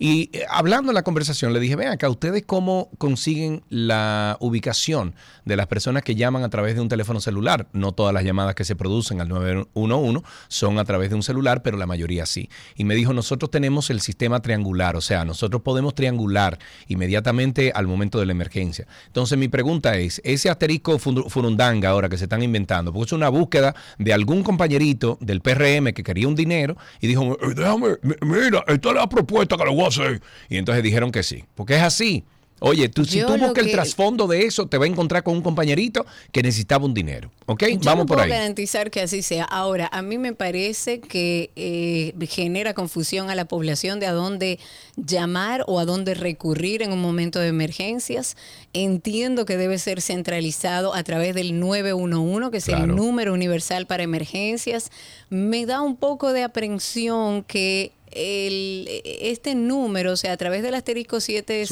Y 0.00 0.30
eh, 0.32 0.44
hablando 0.50 0.90
en 0.90 0.96
la 0.96 1.04
conversación, 1.04 1.52
le 1.52 1.60
dije, 1.60 1.76
ven 1.76 1.86
acá, 1.86 2.08
¿ustedes 2.08 2.42
cómo 2.44 2.90
consiguen 2.98 3.62
la 3.68 4.36
ubicación 4.40 5.14
de 5.44 5.54
las 5.54 5.68
personas 5.68 6.02
que 6.02 6.16
llaman 6.16 6.42
a 6.42 6.48
través 6.48 6.74
de 6.74 6.80
un 6.80 6.88
teléfono 6.88 7.20
celular? 7.20 7.68
No 7.72 7.92
todas 7.92 8.12
las 8.12 8.24
llamadas 8.24 8.56
que 8.56 8.64
se 8.64 8.74
producen 8.74 9.20
al 9.20 9.28
911 9.28 10.26
son 10.48 10.80
a 10.80 10.84
través 10.84 11.10
de 11.10 11.14
un 11.14 11.22
celular, 11.22 11.62
pero 11.62 11.76
la 11.76 11.86
mayoría 11.86 12.26
sí. 12.26 12.50
Y 12.74 12.82
me 12.82 12.96
dijo, 12.96 13.12
nosotros 13.12 13.52
tenemos 13.52 13.90
el 13.90 14.00
sistema 14.00 14.23
triangular, 14.42 14.96
o 14.96 15.00
sea, 15.00 15.24
nosotros 15.24 15.62
podemos 15.62 15.94
triangular 15.94 16.58
inmediatamente 16.88 17.72
al 17.74 17.86
momento 17.86 18.18
de 18.20 18.26
la 18.26 18.32
emergencia. 18.32 18.86
Entonces 19.06 19.36
mi 19.38 19.48
pregunta 19.48 19.96
es, 19.96 20.20
ese 20.24 20.48
asterisco 20.50 20.98
furundanga 20.98 21.90
ahora 21.90 22.08
que 22.08 22.16
se 22.18 22.24
están 22.24 22.42
inventando, 22.42 22.92
porque 22.92 23.06
es 23.06 23.12
una 23.12 23.28
búsqueda 23.28 23.74
de 23.98 24.12
algún 24.12 24.42
compañerito 24.42 25.18
del 25.20 25.40
PRM 25.40 25.92
que 25.92 26.02
quería 26.02 26.28
un 26.28 26.34
dinero 26.34 26.76
y 27.00 27.06
dijo, 27.06 27.38
"Eh, 27.42 27.54
déjame, 27.54 27.88
mi- 28.02 28.14
mira, 28.22 28.64
esta 28.66 28.88
es 28.90 28.94
la 28.94 29.08
propuesta 29.08 29.56
que 29.56 29.64
le 29.64 29.70
voy 29.70 29.84
a 29.84 29.88
hacer. 29.88 30.22
Y 30.48 30.56
entonces 30.56 30.82
dijeron 30.82 31.10
que 31.10 31.22
sí, 31.22 31.44
porque 31.54 31.76
es 31.76 31.82
así. 31.82 32.24
Oye, 32.66 32.88
tú, 32.88 33.04
si 33.04 33.20
tú 33.20 33.28
buscas 33.36 33.58
el 33.58 33.66
que- 33.66 33.72
trasfondo 33.72 34.26
de 34.26 34.44
eso, 34.46 34.66
te 34.66 34.78
va 34.78 34.86
a 34.86 34.88
encontrar 34.88 35.22
con 35.22 35.34
un 35.36 35.42
compañerito 35.42 36.06
que 36.32 36.42
necesitaba 36.42 36.84
un 36.86 36.94
dinero. 36.94 37.30
¿Ok? 37.46 37.62
Yo 37.64 37.78
Vamos 37.82 38.04
no 38.04 38.06
por 38.06 38.16
puedo 38.16 38.22
ahí. 38.22 38.30
garantizar 38.30 38.90
que 38.90 39.02
así 39.02 39.20
sea. 39.22 39.44
Ahora, 39.44 39.88
a 39.92 40.00
mí 40.00 40.16
me 40.16 40.32
parece 40.32 41.00
que 41.00 41.50
eh, 41.56 42.14
genera 42.26 42.72
confusión 42.72 43.28
a 43.28 43.34
la 43.34 43.44
población 43.44 44.00
de 44.00 44.06
a 44.06 44.12
dónde 44.12 44.58
llamar 44.96 45.64
o 45.66 45.78
a 45.78 45.84
dónde 45.84 46.14
recurrir 46.14 46.80
en 46.80 46.92
un 46.92 47.00
momento 47.02 47.38
de 47.38 47.48
emergencias. 47.48 48.36
Entiendo 48.72 49.44
que 49.44 49.56
debe 49.56 49.78
ser 49.78 50.00
centralizado 50.00 50.94
a 50.94 51.02
través 51.02 51.34
del 51.34 51.60
911, 51.60 52.50
que 52.50 52.56
es 52.56 52.68
el 52.68 52.86
número 52.88 53.34
universal 53.34 53.86
para 53.86 54.02
emergencias. 54.02 54.90
Me 55.28 55.66
da 55.66 55.82
un 55.82 55.96
poco 55.96 56.32
de 56.32 56.42
aprensión 56.44 57.42
que 57.44 57.92
el, 58.14 58.88
este 59.04 59.54
número, 59.54 60.12
o 60.12 60.16
sea, 60.16 60.32
a 60.32 60.36
través 60.36 60.62
del 60.62 60.74
asterisco 60.74 61.16
un 61.16 61.20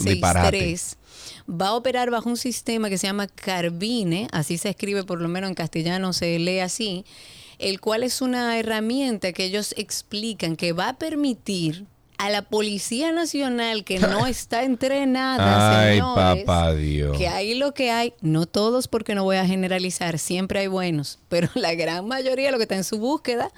disparate. 0.04 0.76
763, 0.76 0.96
va 1.48 1.68
a 1.68 1.74
operar 1.74 2.10
bajo 2.10 2.28
un 2.28 2.36
sistema 2.36 2.88
que 2.88 2.98
se 2.98 3.06
llama 3.06 3.26
Carbine, 3.26 4.28
así 4.32 4.58
se 4.58 4.70
escribe, 4.70 5.04
por 5.04 5.20
lo 5.20 5.28
menos 5.28 5.48
en 5.48 5.54
castellano 5.54 6.12
se 6.12 6.38
lee 6.38 6.60
así, 6.60 7.04
el 7.58 7.80
cual 7.80 8.02
es 8.02 8.20
una 8.20 8.58
herramienta 8.58 9.32
que 9.32 9.44
ellos 9.44 9.74
explican 9.76 10.56
que 10.56 10.72
va 10.72 10.90
a 10.90 10.98
permitir 10.98 11.86
a 12.22 12.30
la 12.30 12.42
Policía 12.42 13.10
Nacional 13.12 13.82
que 13.84 13.98
no 13.98 14.26
está 14.26 14.62
entrenada, 14.62 15.80
Ay, 15.82 15.94
señores, 15.96 16.44
papá 16.44 16.72
Dios. 16.74 17.18
que 17.18 17.26
ahí 17.28 17.54
lo 17.54 17.74
que 17.74 17.90
hay, 17.90 18.14
no 18.20 18.46
todos 18.46 18.86
porque 18.88 19.14
no 19.14 19.24
voy 19.24 19.36
a 19.36 19.46
generalizar, 19.46 20.18
siempre 20.18 20.60
hay 20.60 20.66
buenos, 20.68 21.18
pero 21.28 21.48
la 21.54 21.74
gran 21.74 22.06
mayoría 22.06 22.50
lo 22.50 22.58
que 22.58 22.62
está 22.64 22.76
en 22.76 22.84
su 22.84 22.98
búsqueda 22.98 23.50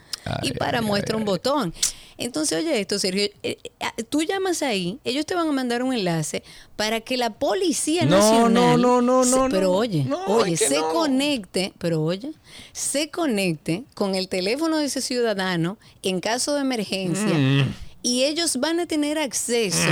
y 0.42 0.52
para 0.52 0.80
muestra 0.80 1.16
un 1.16 1.24
botón. 1.24 1.74
Entonces, 2.16 2.60
oye 2.60 2.80
esto, 2.80 2.98
Sergio, 3.00 3.24
eh, 3.42 3.58
eh, 3.80 4.02
tú 4.08 4.22
llamas 4.22 4.62
ahí, 4.62 5.00
ellos 5.04 5.26
te 5.26 5.34
van 5.34 5.48
a 5.48 5.52
mandar 5.52 5.82
un 5.82 5.92
enlace 5.92 6.44
para 6.76 7.00
que 7.00 7.16
la 7.16 7.30
Policía 7.30 8.04
No, 8.06 8.16
Nacional, 8.18 8.80
no, 8.80 9.02
no, 9.02 9.02
no, 9.02 9.24
se- 9.24 9.30
no, 9.36 9.48
pero 9.50 9.62
no. 9.66 9.72
oye, 9.72 10.04
No, 10.04 10.24
oye, 10.26 10.56
se 10.56 10.78
no. 10.78 10.90
conecte, 10.90 11.72
pero 11.78 12.02
oye, 12.02 12.30
se 12.72 13.10
conecte 13.10 13.82
con 13.94 14.14
el 14.14 14.28
teléfono 14.28 14.78
de 14.78 14.84
ese 14.86 15.00
ciudadano 15.00 15.76
en 16.02 16.20
caso 16.20 16.54
de 16.54 16.60
emergencia 16.60 17.34
Mm. 17.36 17.74
Y 18.04 18.22
ellos 18.22 18.58
van 18.58 18.78
a 18.78 18.86
tener 18.86 19.18
acceso 19.18 19.88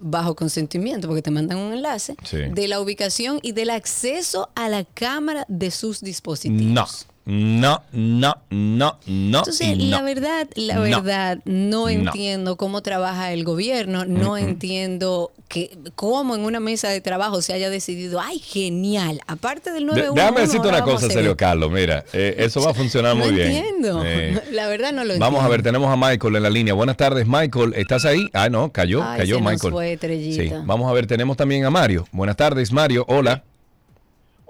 bajo 0.00 0.34
consentimiento, 0.36 1.08
porque 1.08 1.22
te 1.22 1.30
mandan 1.32 1.58
un 1.58 1.72
enlace, 1.72 2.14
Sí. 2.22 2.36
de 2.52 2.68
la 2.68 2.80
ubicación 2.80 3.40
y 3.42 3.50
del 3.52 3.68
acceso 3.70 4.48
a 4.54 4.68
la 4.68 4.84
cámara 4.84 5.44
de 5.48 5.70
sus 5.72 6.00
dispositivos. 6.00 6.62
No, 6.72 6.86
no, 7.30 7.82
no, 7.92 8.34
no, 8.48 8.98
no. 9.06 9.38
Entonces, 9.40 9.76
no. 9.76 9.84
la 9.84 10.00
verdad, 10.02 10.48
la 10.54 10.78
verdad, 10.78 11.38
no, 11.44 11.82
No. 11.82 11.88
entiendo 11.90 12.56
cómo 12.56 12.80
trabaja 12.80 13.32
el 13.34 13.44
gobierno, 13.44 14.06
no 14.06 14.38
entiendo 14.38 15.30
que 15.46 15.76
cómo 15.94 16.34
en 16.34 16.42
una 16.42 16.58
mesa 16.58 16.88
de 16.88 17.02
trabajo 17.02 17.42
se 17.42 17.52
haya 17.52 17.68
decidido, 17.68 18.18
ay, 18.20 18.38
genial, 18.38 19.20
aparte 19.26 19.72
del 19.72 19.80
De- 19.86 19.92
911. 19.92 20.20
déjame 20.22 20.40
decirte 20.40 20.68
una 20.68 20.82
cosa, 20.82 21.06
esto. 21.06 21.36
Carlos. 21.36 21.70
Mira, 21.70 22.02
eh, 22.14 22.34
eso 22.38 22.62
va 22.62 22.70
a 22.70 22.74
funcionar 22.74 23.14
muy 23.14 23.30
bien. 23.32 23.52
entiendo, 23.56 24.02
Eh, 24.06 24.40
la 24.52 24.66
verdad 24.68 24.92
no 24.92 25.04
lo 25.04 25.12
entiendo. 25.14 25.24
Vamos 25.26 25.44
a 25.44 25.48
ver, 25.48 25.62
tenemos 25.62 25.90
a 25.92 25.96
Michael 25.96 26.36
en 26.36 26.42
la 26.42 26.50
línea. 26.50 26.72
Buenas 26.72 26.96
tardes, 26.96 27.26
Michael. 27.26 27.74
¿Estás 27.76 28.06
ahí? 28.06 28.30
Ah, 28.32 28.48
no, 28.48 28.72
cayó, 28.72 29.02
Ay, 29.02 29.20
cayó 29.20 29.36
se 29.36 29.42
nos 29.42 29.52
Michael. 29.52 29.72
fue, 29.74 29.92
Estrellita. 29.92 30.42
Sí, 30.56 30.62
vamos 30.64 30.88
a 30.90 30.94
ver, 30.94 31.06
tenemos 31.06 31.36
también 31.36 31.64
a 31.66 31.70
Mario. 31.70 32.06
Buenas 32.10 32.36
tardes, 32.36 32.72
Mario. 32.72 33.04
Hola. 33.06 33.44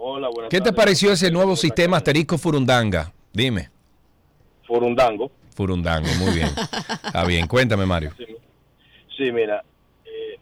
Hola, 0.01 0.29
buenas 0.29 0.51
¿Qué 0.51 0.61
te 0.61 0.73
pareció 0.73 1.13
ese 1.13 1.31
nuevo 1.31 1.57
sistema 1.57 1.97
asterisco 1.97 2.39
Furundanga? 2.39 3.13
Dime. 3.33 3.69
Furundango. 4.67 5.31
Furundango, 5.55 6.09
muy 6.21 6.35
bien. 6.35 6.49
Está 7.05 7.25
bien, 7.25 7.47
cuéntame, 7.49 7.85
Mario. 7.85 8.13
Sí, 9.17 9.33
mira, 9.33 9.65
eh, 10.05 10.39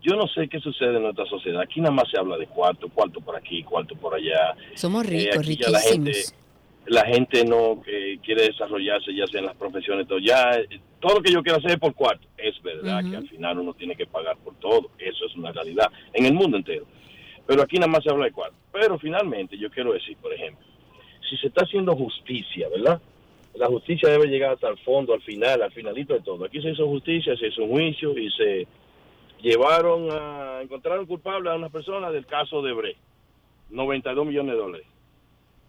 yo 0.00 0.16
no 0.16 0.26
sé 0.28 0.48
qué 0.48 0.58
sucede 0.60 0.96
en 0.96 1.02
nuestra 1.02 1.26
sociedad. 1.26 1.60
Aquí 1.60 1.80
nada 1.80 1.90
más 1.94 2.08
se 2.10 2.18
habla 2.18 2.38
de 2.38 2.46
cuarto, 2.46 2.88
cuarto 2.88 3.20
por 3.20 3.36
aquí, 3.36 3.62
cuarto 3.62 3.94
por 3.96 4.14
allá. 4.14 4.54
Somos 4.74 5.04
Eh, 5.04 5.08
ricos, 5.10 5.38
aquí 5.38 5.56
ya 5.56 5.68
la 5.70 5.80
gente, 5.80 6.10
riquísimos. 6.12 6.34
la 6.86 7.04
gente 7.04 7.44
no 7.44 7.82
eh, 7.86 8.18
quiere 8.24 8.44
desarrollarse 8.46 9.14
ya 9.14 9.26
sea 9.26 9.40
en 9.40 9.46
las 9.46 9.56
profesiones, 9.56 10.08
todo. 10.08 10.18
Ya, 10.18 10.52
eh, 10.52 10.80
todo 11.00 11.16
lo 11.16 11.22
que 11.22 11.30
yo 11.32 11.42
quiero 11.42 11.58
hacer 11.58 11.72
es 11.72 11.78
por 11.78 11.94
cuarto. 11.94 12.26
Es 12.38 12.54
verdad 12.62 13.02
que 13.10 13.16
al 13.16 13.28
final 13.28 13.58
uno 13.58 13.74
tiene 13.74 13.94
que 13.96 14.06
pagar 14.06 14.38
por 14.38 14.54
todo. 14.54 14.90
Eso 14.98 15.26
es 15.26 15.34
una 15.36 15.52
realidad 15.52 15.90
en 16.14 16.24
el 16.24 16.32
mundo 16.32 16.56
entero. 16.56 16.86
Pero 17.46 17.62
aquí 17.62 17.76
nada 17.76 17.88
más 17.92 18.02
se 18.02 18.10
habla 18.10 18.24
de 18.26 18.32
cuarto. 18.32 18.56
Pero 18.72 18.98
finalmente 18.98 19.56
yo 19.58 19.70
quiero 19.70 19.92
decir, 19.92 20.16
por 20.18 20.32
ejemplo, 20.32 20.64
si 21.28 21.36
se 21.36 21.48
está 21.48 21.64
haciendo 21.64 21.94
justicia, 21.96 22.68
¿verdad? 22.68 23.00
La 23.54 23.66
justicia 23.68 24.08
debe 24.08 24.26
llegar 24.26 24.52
hasta 24.54 24.68
el 24.68 24.78
fondo, 24.78 25.12
al 25.14 25.22
final, 25.22 25.62
al 25.62 25.70
finalito 25.72 26.14
de 26.14 26.20
todo. 26.20 26.44
Aquí 26.44 26.60
se 26.60 26.70
hizo 26.70 26.86
justicia, 26.88 27.36
se 27.36 27.48
hizo 27.48 27.62
un 27.64 27.70
juicio 27.70 28.18
y 28.18 28.30
se 28.32 28.66
llevaron 29.42 30.08
a, 30.10 30.60
encontraron 30.62 31.06
culpable 31.06 31.50
a 31.50 31.54
una 31.54 31.68
persona 31.68 32.10
del 32.10 32.26
caso 32.26 32.62
de 32.62 32.72
Bre. 32.72 32.96
92 33.70 34.26
millones 34.26 34.52
de 34.54 34.58
dólares. 34.60 34.86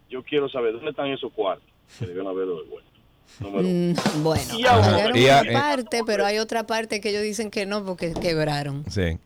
Yo 0.09 0.23
quiero 0.23 0.49
saber 0.49 0.73
dónde 0.73 0.91
están 0.91 1.07
esos 1.09 1.31
cuartos 1.33 1.67
que 1.99 2.05
debieron 2.07 2.27
haberlo 2.27 2.61
devuelto. 2.63 2.89
Número 3.39 3.67
uno. 3.67 3.93
Mm, 4.17 4.23
bueno, 4.23 4.43
Y 4.59 4.65
ahora- 4.65 4.81
pagaron 4.87 5.17
Y 5.17 5.27
a- 5.27 5.41
una 5.41 5.51
parte, 5.59 6.01
pero 6.05 6.25
hay 6.25 6.37
otra 6.39 6.65
parte 6.67 7.01
que 7.01 7.09
ellos 7.09 7.23
dicen 7.23 7.49
que 7.51 7.65
no 7.65 7.83
porque 7.85 8.13
quebraron. 8.19 8.83
Sí. 8.89 9.17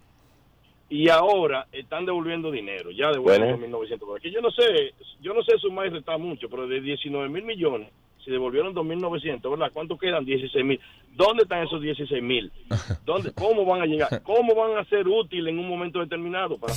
Y 0.90 1.07
ahora 1.10 1.68
están 1.72 2.06
devolviendo 2.06 2.49
dinero, 2.52 2.90
ya 2.91 3.11
devuelven 3.11 3.60
Bueno. 3.60 3.78
2.900 3.80 3.99
dólares. 3.99 4.24
Que 4.24 4.32
yo 4.32 4.41
no 4.41 4.49
sé, 4.52 4.94
yo 5.22 5.34
no 5.34 5.44
sé 5.44 5.57
sumar 5.60 5.88
y 5.88 5.90
restar 5.91 6.18
mucho, 6.20 6.49
pero 6.49 6.68
de 6.68 6.82
19 6.82 7.30
mil 7.30 7.44
millones, 7.44 7.90
si 8.26 8.32
devolvieron 8.32 8.74
2.900, 8.74 9.49
¿verdad? 9.49 9.72
¿Cuánto 9.72 9.98
quedan? 9.98 10.26
16 10.26 10.66
mil. 10.66 10.80
¿Dónde 11.16 11.44
están 11.44 11.64
esos 11.64 11.82
16 11.82 12.22
mil? 12.24 12.52
¿Dónde, 13.06 13.32
¿Cómo 13.34 13.66
van 13.66 13.82
a 13.82 13.86
llegar? 13.86 14.22
¿Cómo 14.24 14.56
van 14.56 14.78
a 14.78 14.86
ser 14.86 15.07
útiles 15.07 15.53
en 15.53 15.60
un 15.60 15.68
momento 15.70 15.99
determinado? 15.99 16.57
Para... 16.57 16.74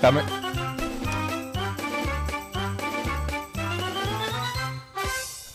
Dame- 0.00 0.49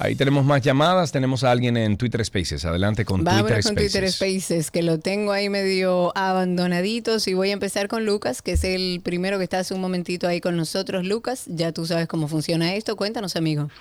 Ahí 0.06 0.14
tenemos 0.14 0.46
más 0.46 0.62
llamadas. 0.62 1.12
Tenemos 1.12 1.44
a 1.44 1.50
alguien 1.50 1.78
en 1.78 1.98
Twitter 1.98 2.24
Spaces. 2.24 2.64
Adelante 2.64 3.06
con 3.06 3.24
Vámonos 3.24 3.48
Twitter 3.48 3.64
con 3.64 3.72
Spaces. 3.72 3.92
Twitter 3.92 4.12
Spaces, 4.12 4.70
que 4.70 4.84
lo 4.84 5.00
tengo 5.00 5.32
ahí 5.32 5.50
medio 5.50 6.16
abandonaditos. 6.16 7.28
Y 7.28 7.34
voy 7.34 7.50
a 7.50 7.54
empezar 7.54 7.88
con 7.88 8.06
Lucas, 8.06 8.44
que 8.44 8.52
es 8.52 8.64
el 8.64 9.02
primero 9.04 9.40
que 9.40 9.46
está 9.46 9.58
hace 9.58 9.74
un 9.74 9.82
momentito 9.82 10.28
ahí 10.28 10.42
con 10.42 10.56
nosotros. 10.56 11.06
Lucas, 11.06 11.46
ya 11.48 11.72
tú 11.72 11.88
sabes 11.88 12.08
cómo 12.08 12.28
funciona 12.28 12.76
esto. 12.76 12.96
Cuéntanos, 12.96 13.36
amigo. 13.36 13.72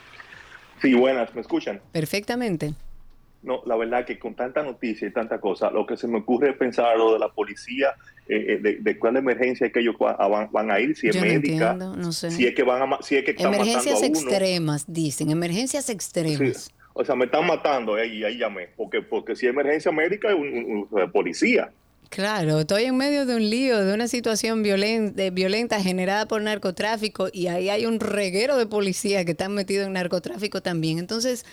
Sí, 0.80 0.94
buenas, 0.94 1.34
¿me 1.34 1.42
escuchan? 1.42 1.82
Perfectamente. 1.92 2.72
No, 3.44 3.60
la 3.66 3.76
verdad 3.76 4.04
que 4.06 4.18
con 4.18 4.34
tanta 4.34 4.62
noticia 4.62 5.06
y 5.06 5.12
tanta 5.12 5.38
cosa, 5.38 5.70
lo 5.70 5.86
que 5.86 5.96
se 5.98 6.08
me 6.08 6.18
ocurre 6.18 6.50
es 6.50 6.56
pensar 6.56 6.96
lo 6.96 7.12
de 7.12 7.18
la 7.18 7.28
policía, 7.28 7.88
eh, 8.26 8.44
eh, 8.48 8.58
de, 8.60 8.76
de 8.80 8.98
cuál 8.98 9.16
emergencia 9.18 9.66
es 9.66 9.72
que 9.72 9.80
ellos 9.80 9.96
va- 10.02 10.16
van, 10.16 10.48
van 10.50 10.70
a 10.70 10.80
ir, 10.80 10.96
si 10.96 11.08
es 11.08 11.14
Yo 11.14 11.20
no 11.20 11.26
médica, 11.26 11.72
entiendo, 11.72 11.94
no 11.96 12.10
sé. 12.12 12.30
si 12.30 12.46
es 12.46 12.54
que 12.54 12.62
van 12.62 12.90
a, 12.94 12.98
si 13.02 13.16
es 13.16 13.24
que 13.24 13.32
están 13.32 13.48
Emergencias 13.52 13.84
matando 13.96 14.06
a 14.06 14.08
uno. 14.20 14.30
extremas, 14.30 14.84
dicen. 14.88 15.30
Emergencias 15.30 15.90
extremas. 15.90 16.70
o 16.94 17.04
sea, 17.04 17.14
me 17.16 17.26
están 17.26 17.46
matando, 17.46 17.98
eh, 17.98 18.06
y 18.06 18.24
ahí 18.24 18.38
llamé, 18.38 18.68
porque, 18.76 19.02
porque 19.02 19.36
si 19.36 19.46
hay 19.46 19.50
emergencia 19.50 19.92
médica, 19.92 20.28
es 20.30 20.34
un, 20.34 20.48
un- 20.48 20.88
un 20.90 21.12
policía. 21.12 21.70
Claro, 22.08 22.60
estoy 22.60 22.84
en 22.84 22.96
medio 22.96 23.26
de 23.26 23.34
un 23.34 23.50
lío, 23.50 23.84
de 23.84 23.92
una 23.92 24.06
situación 24.08 24.62
violenta, 24.62 25.28
violenta 25.30 25.80
generada 25.82 26.26
por 26.26 26.40
narcotráfico 26.42 27.28
y 27.32 27.48
ahí 27.48 27.68
hay 27.70 27.86
un 27.86 27.98
reguero 27.98 28.56
de 28.56 28.66
policías 28.66 29.24
que 29.24 29.32
están 29.32 29.52
metidos 29.52 29.86
en 29.88 29.94
narcotráfico 29.94 30.62
también. 30.62 30.98
Entonces, 31.00 31.44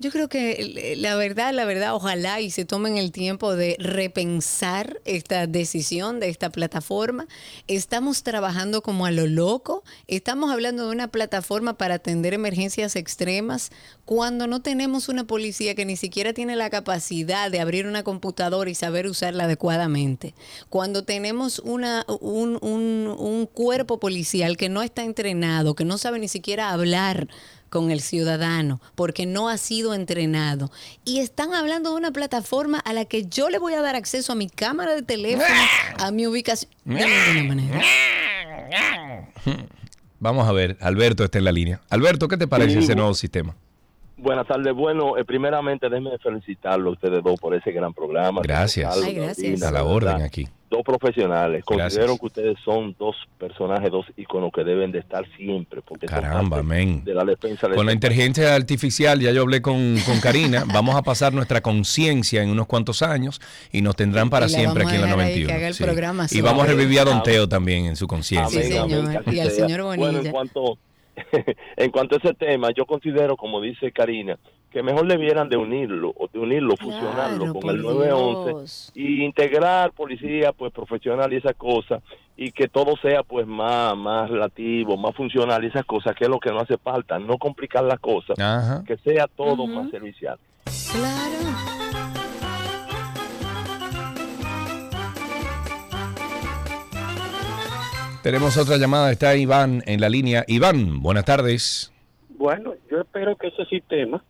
yo 0.00 0.10
creo 0.10 0.28
que 0.28 0.52
eh, 0.52 0.96
la 0.96 1.14
verdad, 1.16 1.54
la 1.54 1.64
verdad, 1.64 1.94
ojalá 1.94 2.40
y 2.40 2.50
se 2.50 2.64
tomen 2.64 2.98
el 2.98 3.12
tiempo 3.12 3.54
de 3.54 3.76
repensar 3.78 5.00
esta 5.04 5.46
decisión 5.46 6.18
de 6.20 6.28
esta 6.28 6.50
plataforma. 6.50 7.26
Estamos 7.68 8.22
trabajando 8.24 8.82
como 8.82 9.06
a 9.06 9.12
lo 9.12 9.26
loco. 9.26 9.84
Estamos 10.08 10.50
hablando 10.50 10.86
de 10.86 10.92
una 10.92 11.08
plataforma 11.08 11.78
para 11.78 11.94
atender 11.94 12.34
emergencias 12.34 12.96
extremas 12.96 13.70
cuando 14.04 14.46
no 14.46 14.60
tenemos 14.60 15.08
una 15.08 15.24
policía 15.26 15.74
que 15.74 15.84
ni 15.86 15.96
siquiera 15.96 16.32
tiene 16.32 16.56
la 16.56 16.70
capacidad 16.70 17.50
de 17.50 17.60
abrir 17.60 17.86
una 17.86 18.02
computadora 18.02 18.68
y 18.70 18.74
saber 18.74 19.06
usarla 19.06 19.44
adecuadamente. 19.44 20.34
Cuando 20.70 21.04
tenemos 21.04 21.60
una, 21.60 22.04
un, 22.20 22.58
un- 22.62 23.14
un 23.16 23.46
cuerpo 23.46 24.00
policial 24.00 24.56
que 24.56 24.68
no 24.68 24.82
está 24.82 25.04
entrenado, 25.04 25.74
que 25.74 25.84
no 25.84 25.98
sabe 25.98 26.18
ni 26.18 26.28
siquiera 26.28 26.70
hablar 26.70 27.28
con 27.74 27.90
el 27.90 28.00
ciudadano 28.00 28.80
porque 28.94 29.26
no 29.26 29.48
ha 29.48 29.56
sido 29.58 29.94
entrenado. 29.94 30.70
Y 31.04 31.18
están 31.18 31.52
hablando 31.54 31.90
de 31.90 31.96
una 31.96 32.12
plataforma 32.12 32.78
a 32.78 32.92
la 32.92 33.04
que 33.04 33.24
yo 33.26 33.50
le 33.50 33.58
voy 33.58 33.74
a 33.74 33.82
dar 33.82 33.96
acceso 33.96 34.32
a 34.32 34.36
mi 34.36 34.48
cámara 34.48 34.94
de 34.94 35.02
teléfono, 35.02 35.44
a 35.98 36.12
mi 36.12 36.24
ubicación. 36.28 36.70
De 36.84 36.94
ninguna 36.94 37.54
manera. 37.54 37.82
Vamos 40.20 40.48
a 40.48 40.52
ver, 40.52 40.76
Alberto 40.80 41.24
está 41.24 41.38
en 41.38 41.44
la 41.44 41.52
línea. 41.52 41.80
Alberto, 41.90 42.28
¿qué 42.28 42.36
te 42.36 42.46
parece 42.46 42.74
Sí. 42.74 42.78
ese 42.78 42.94
nuevo 42.94 43.12
sistema? 43.12 43.56
Buenas 44.16 44.46
tardes. 44.46 44.72
Bueno, 44.72 45.18
eh, 45.18 45.24
primeramente 45.24 45.88
déjenme 45.88 46.16
felicitarlo 46.18 46.90
a 46.90 46.92
ustedes 46.92 47.22
dos 47.24 47.38
por 47.40 47.54
ese 47.54 47.72
gran 47.72 47.92
programa. 47.92 48.40
Gracias. 48.42 48.96
Ay, 49.04 49.14
gracias. 49.14 49.62
A 49.62 49.72
la 49.72 49.80
de 49.82 49.84
orden 49.84 50.22
aquí. 50.22 50.48
Dos 50.74 50.82
profesionales. 50.82 51.62
Gracias. 51.64 51.94
Considero 51.94 52.18
que 52.18 52.26
ustedes 52.26 52.58
son 52.64 52.96
dos 52.98 53.14
personajes, 53.38 53.92
dos 53.92 54.06
íconos 54.16 54.50
que 54.52 54.64
deben 54.64 54.90
de 54.90 54.98
estar 54.98 55.24
siempre. 55.36 55.82
Porque 55.82 56.06
Caramba, 56.06 56.56
parte 56.56 56.66
men. 56.66 57.04
De 57.04 57.14
la 57.14 57.24
defensa 57.24 57.68
de 57.68 57.76
Con 57.76 57.86
la 57.86 57.92
inteligencia 57.92 58.56
artificial, 58.56 59.20
ya 59.20 59.30
yo 59.30 59.42
hablé 59.42 59.62
con, 59.62 59.96
con 60.04 60.18
Karina, 60.18 60.64
vamos 60.74 60.96
a 60.96 61.02
pasar 61.02 61.32
nuestra 61.32 61.60
conciencia 61.60 62.42
en 62.42 62.50
unos 62.50 62.66
cuantos 62.66 63.02
años 63.02 63.40
y 63.70 63.82
nos 63.82 63.94
tendrán 63.94 64.30
para 64.30 64.48
siempre 64.48 64.82
aquí 64.82 64.96
en 64.96 65.02
la 65.02 65.06
dejar 65.06 65.20
ahí 65.20 65.44
91. 65.44 65.46
que 65.46 65.52
haga 65.52 65.68
el 65.68 65.74
sí. 65.74 65.84
programa 65.84 66.26
Y 66.28 66.40
vamos 66.40 66.64
a 66.64 66.66
revivir 66.66 66.98
a 66.98 67.04
Don 67.04 67.22
Teo 67.22 67.48
también 67.48 67.86
en 67.86 67.94
su 67.94 68.08
conciencia. 68.08 68.82
Amén, 68.82 69.06
amén, 69.06 69.22
Y 69.30 69.38
al 69.38 69.52
señor 69.52 69.82
Bueno, 69.82 70.06
Bonilla. 70.06 70.26
en 70.26 70.32
cuanto, 70.32 70.78
en 71.76 71.90
cuanto 71.92 72.16
a 72.16 72.18
ese 72.18 72.34
tema, 72.34 72.70
yo 72.76 72.84
considero, 72.84 73.36
como 73.36 73.60
dice 73.60 73.92
Karina, 73.92 74.36
que 74.74 74.82
mejor 74.82 75.06
debieran 75.06 75.48
de 75.48 75.56
unirlo, 75.56 76.12
o 76.18 76.26
de 76.26 76.36
unirlo, 76.40 76.76
fusionarlo 76.76 77.54
con 77.54 77.70
el 77.70 77.80
por 77.80 77.94
911 77.94 78.50
Dios. 78.50 78.92
y 78.96 79.22
integrar 79.24 79.92
policía 79.92 80.50
pues 80.52 80.72
profesional 80.72 81.32
y 81.32 81.36
esas 81.36 81.54
cosas 81.54 82.02
y 82.36 82.50
que 82.50 82.66
todo 82.66 82.96
sea 83.00 83.22
pues 83.22 83.46
más 83.46 83.96
más 83.96 84.28
relativo, 84.28 84.96
más 84.96 85.14
funcional 85.14 85.62
y 85.62 85.68
esas 85.68 85.84
cosas, 85.84 86.16
que 86.16 86.24
es 86.24 86.28
lo 86.28 86.40
que 86.40 86.50
no 86.50 86.58
hace 86.58 86.76
falta, 86.76 87.20
no 87.20 87.38
complicar 87.38 87.84
las 87.84 88.00
cosas, 88.00 88.36
Ajá. 88.36 88.82
que 88.84 88.96
sea 88.96 89.28
todo 89.28 89.64
más 89.68 89.92
servicial. 89.92 90.40
Tenemos 98.24 98.56
otra 98.56 98.76
llamada, 98.76 99.12
está 99.12 99.36
Iván 99.36 99.84
en 99.86 100.00
la 100.00 100.08
línea. 100.08 100.44
Iván, 100.48 101.00
buenas 101.00 101.26
tardes. 101.26 101.93
Bueno, 102.44 102.74
yo 102.90 103.00
espero 103.00 103.36
que 103.36 103.46
ese 103.46 103.64
sistema 103.64 104.22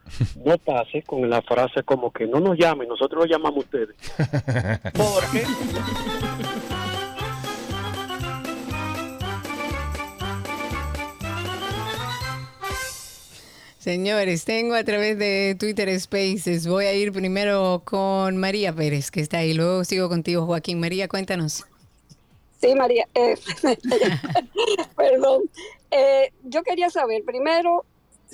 no 0.44 0.56
pase 0.58 1.02
con 1.02 1.28
la 1.28 1.42
frase 1.42 1.82
como 1.82 2.12
que 2.12 2.28
no 2.28 2.38
nos 2.38 2.56
llamen, 2.56 2.86
nosotros 2.86 3.24
lo 3.24 3.26
llamamos 3.26 3.64
ustedes. 3.64 3.96
Porque 4.94 5.42
Señores, 13.78 14.44
tengo 14.44 14.76
a 14.76 14.84
través 14.84 15.18
de 15.18 15.56
Twitter 15.58 15.98
Spaces. 15.98 16.68
Voy 16.68 16.84
a 16.84 16.94
ir 16.94 17.10
primero 17.10 17.82
con 17.84 18.36
María 18.36 18.72
Pérez, 18.72 19.10
que 19.10 19.22
está 19.22 19.38
ahí. 19.38 19.54
Luego 19.54 19.82
sigo 19.82 20.08
contigo, 20.08 20.46
Joaquín. 20.46 20.78
María, 20.78 21.08
cuéntanos. 21.08 21.64
Sí, 22.60 22.76
María. 22.76 23.08
eh, 23.16 23.34
perdón. 24.96 25.50
Eh, 25.90 26.32
yo 26.44 26.62
quería 26.62 26.90
saber 26.90 27.24
primero 27.24 27.84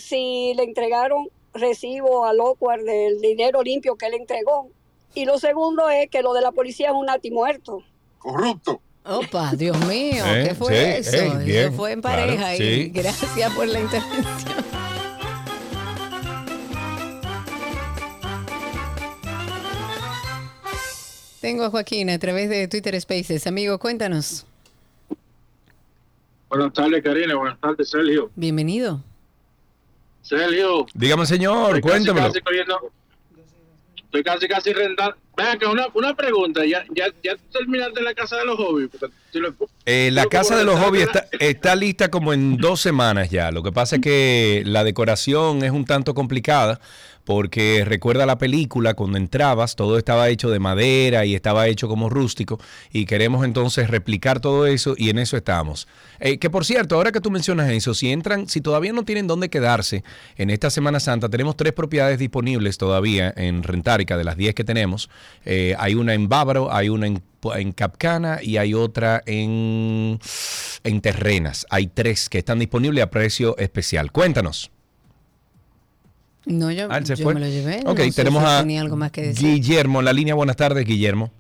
si 0.01 0.53
le 0.57 0.65
entregaron 0.65 1.29
recibo 1.55 2.25
a 2.25 2.33
Locuar 2.33 2.81
del 2.83 3.21
dinero 3.21 3.63
limpio 3.63 3.97
que 3.97 4.09
le 4.09 4.17
entregó. 4.17 4.69
Y 5.15 5.25
lo 5.25 5.39
segundo 5.39 5.89
es 5.91 6.09
que 6.09 6.23
lo 6.23 6.33
de 6.33 6.41
la 6.41 6.53
policía 6.53 6.89
es 6.91 6.95
un 6.95 7.07
muerto. 7.33 7.83
Corrupto. 8.19 8.81
Opa, 9.05 9.53
Dios 9.57 9.77
mío, 9.87 10.25
Eh, 10.27 10.47
¿qué 10.49 10.55
fue 10.55 10.75
sí, 11.03 11.09
eso? 11.09 11.17
eh, 11.17 11.27
eso 11.27 11.39
bien, 11.39 11.75
fue 11.75 11.93
en 11.93 12.01
claro, 12.03 12.23
pareja. 12.23 12.55
y 12.55 12.59
sí. 12.59 12.89
gracias 12.91 13.55
por 13.55 13.67
la 13.67 13.81
intervención. 13.81 14.65
Tengo 21.41 21.65
a 21.65 21.71
Joaquín 21.71 22.11
a 22.11 22.19
través 22.19 22.51
de 22.51 22.69
Twitter 22.69 23.01
Spaces. 23.01 23.47
Amigo, 23.47 23.79
cuéntanos. 23.79 24.45
Buenas 26.51 26.73
tardes, 26.75 27.03
Karina. 27.03 27.35
Buenas 27.37 27.59
tardes, 27.61 27.89
Sergio. 27.89 28.31
Bienvenido. 28.37 29.01
Sergio. 30.23 30.87
Dígame, 30.95 31.27
señor, 31.27 31.81
cogiendo- 31.81 32.93
estoy 33.97 34.23
casi, 34.23 34.49
casi 34.49 34.73
rentando. 34.73 35.17
Venga, 35.37 35.57
que 35.57 35.67
una, 35.67 35.87
una 35.95 36.15
pregunta. 36.15 36.65
¿Ya, 36.67 36.85
ya, 36.95 37.07
¿Ya 37.23 37.37
terminaste 37.53 38.03
la 38.03 38.15
casa 38.15 38.37
de 38.39 38.45
los 38.45 38.57
hobbies? 38.57 38.91
Eh, 39.87 40.11
la 40.13 40.27
casa 40.27 40.57
de 40.57 40.65
los 40.65 40.79
hobbies 40.79 41.05
está, 41.05 41.27
está 41.39 41.75
lista 41.75 42.11
como 42.11 42.33
en 42.33 42.57
dos 42.57 42.81
semanas 42.81 43.31
ya. 43.31 43.51
Lo 43.51 43.63
que 43.63 43.73
pasa 43.73 43.97
es 43.97 44.03
que 44.03 44.63
la 44.67 44.85
decoración 44.85 45.65
es 45.65 45.71
un 45.71 45.85
tanto 45.85 46.15
complicada 46.15 46.81
porque 47.25 47.85
recuerda 47.87 48.27
la 48.27 48.39
película 48.39 48.95
cuando 48.95 49.19
entrabas, 49.19 49.77
todo 49.77 49.99
estaba 49.99 50.29
hecho 50.29 50.51
de 50.51 50.59
madera 50.59 51.25
y 51.25 51.35
estaba 51.35 51.69
hecho 51.69 51.87
como 51.87 52.09
rústico 52.09 52.59
y 52.93 53.07
queremos 53.07 53.45
entonces 53.45 53.89
replicar 53.89 54.41
todo 54.41 54.67
eso 54.67 54.95
y 54.97 55.11
en 55.11 55.19
eso 55.19 55.37
estamos. 55.37 55.87
Eh, 56.19 56.39
que 56.39 56.51
por 56.51 56.65
cierto, 56.65 56.97
ahora 56.97 57.13
que 57.13 57.21
tú 57.21 57.31
mencionas 57.31 57.71
eso, 57.71 57.95
si 57.95 58.11
entran, 58.11 58.49
si 58.49 58.61
todavía 58.61 58.93
no 58.93 59.05
tienen 59.05 59.27
dónde 59.27 59.49
quedarse 59.49 60.03
en 60.37 60.51
esta 60.51 60.71
Semana 60.71 60.99
Santa, 60.99 61.29
tenemos 61.29 61.57
tres 61.57 61.73
propiedades 61.73 62.19
disponibles 62.19 62.79
todavía 62.79 63.33
en 63.37 63.63
Rentárica 63.63 64.17
de 64.17 64.25
las 64.25 64.37
10 64.37 64.55
que 64.55 64.65
tenemos. 64.65 65.09
Eh, 65.45 65.77
hay 65.79 65.95
una 65.95 66.15
en 66.15 66.29
Bávaro, 66.29 66.73
hay 66.73 66.89
una 66.89 67.07
en 67.07 67.23
en 67.57 67.73
Capcana 67.73 68.39
y 68.43 68.57
hay 68.59 68.75
otra 68.75 69.23
en, 69.27 70.19
en 70.85 71.01
Terrenas. 71.01 71.67
Hay 71.71 71.87
tres 71.89 72.29
que 72.29 72.39
están 72.39 72.59
disponibles 72.59 73.03
a 73.05 73.11
precio 73.11 73.57
especial. 73.59 74.13
Cuéntanos. 74.13 74.71
No, 76.47 76.71
yo, 76.71 76.89
Ah, 76.91 77.01
yo 77.01 77.17
fue. 77.17 77.35
me 77.35 77.41
lo 77.41 77.47
llevé. 77.47 77.81
Ok, 77.87 77.99
no 78.07 78.13
tenemos 78.13 78.43
si 78.43 78.49
a 78.49 78.61
tenía 78.61 78.81
algo 78.81 78.97
más 78.97 79.11
que 79.11 79.23
decir. 79.23 79.47
Guillermo 79.47 79.99
en 80.01 80.05
la 80.05 80.13
línea. 80.13 80.35
Buenas 80.35 80.57
tardes, 80.57 80.85
Guillermo. 80.85 81.31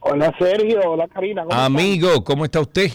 Hola 0.00 0.32
Sergio, 0.38 0.80
hola 0.84 1.08
Karina. 1.08 1.42
¿cómo 1.44 1.54
Amigo, 1.54 2.22
¿cómo 2.22 2.44
está 2.44 2.60
usted? 2.60 2.92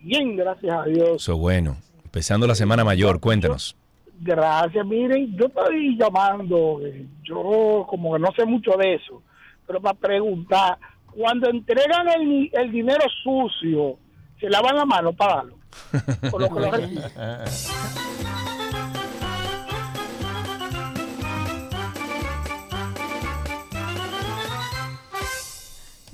Bien, 0.00 0.36
gracias 0.36 0.72
a 0.72 0.84
Dios. 0.84 1.22
Eso 1.22 1.36
bueno. 1.36 1.76
Empezando 2.04 2.46
la 2.46 2.54
semana 2.54 2.82
mayor, 2.84 3.20
cuéntanos. 3.20 3.76
Gracias, 4.20 4.86
miren, 4.86 5.36
yo 5.36 5.44
estoy 5.46 5.98
llamando, 5.98 6.80
eh, 6.86 7.04
yo 7.22 7.84
como 7.90 8.14
que 8.14 8.18
no 8.20 8.32
sé 8.34 8.46
mucho 8.46 8.70
de 8.78 8.94
eso, 8.94 9.22
pero 9.66 9.80
para 9.80 9.98
preguntar, 9.98 10.78
cuando 11.16 11.48
entregan 11.50 12.08
el, 12.08 12.28
ni- 12.28 12.50
el 12.52 12.70
dinero 12.70 13.04
sucio, 13.22 13.98
¿se 14.40 14.48
lavan 14.48 14.76
la 14.76 14.84
mano 14.84 15.12
para 15.12 15.36
darlo? 15.36 15.56
Por 16.30 16.40
lo 16.42 16.48
que 16.54 16.60
lo 16.60 16.70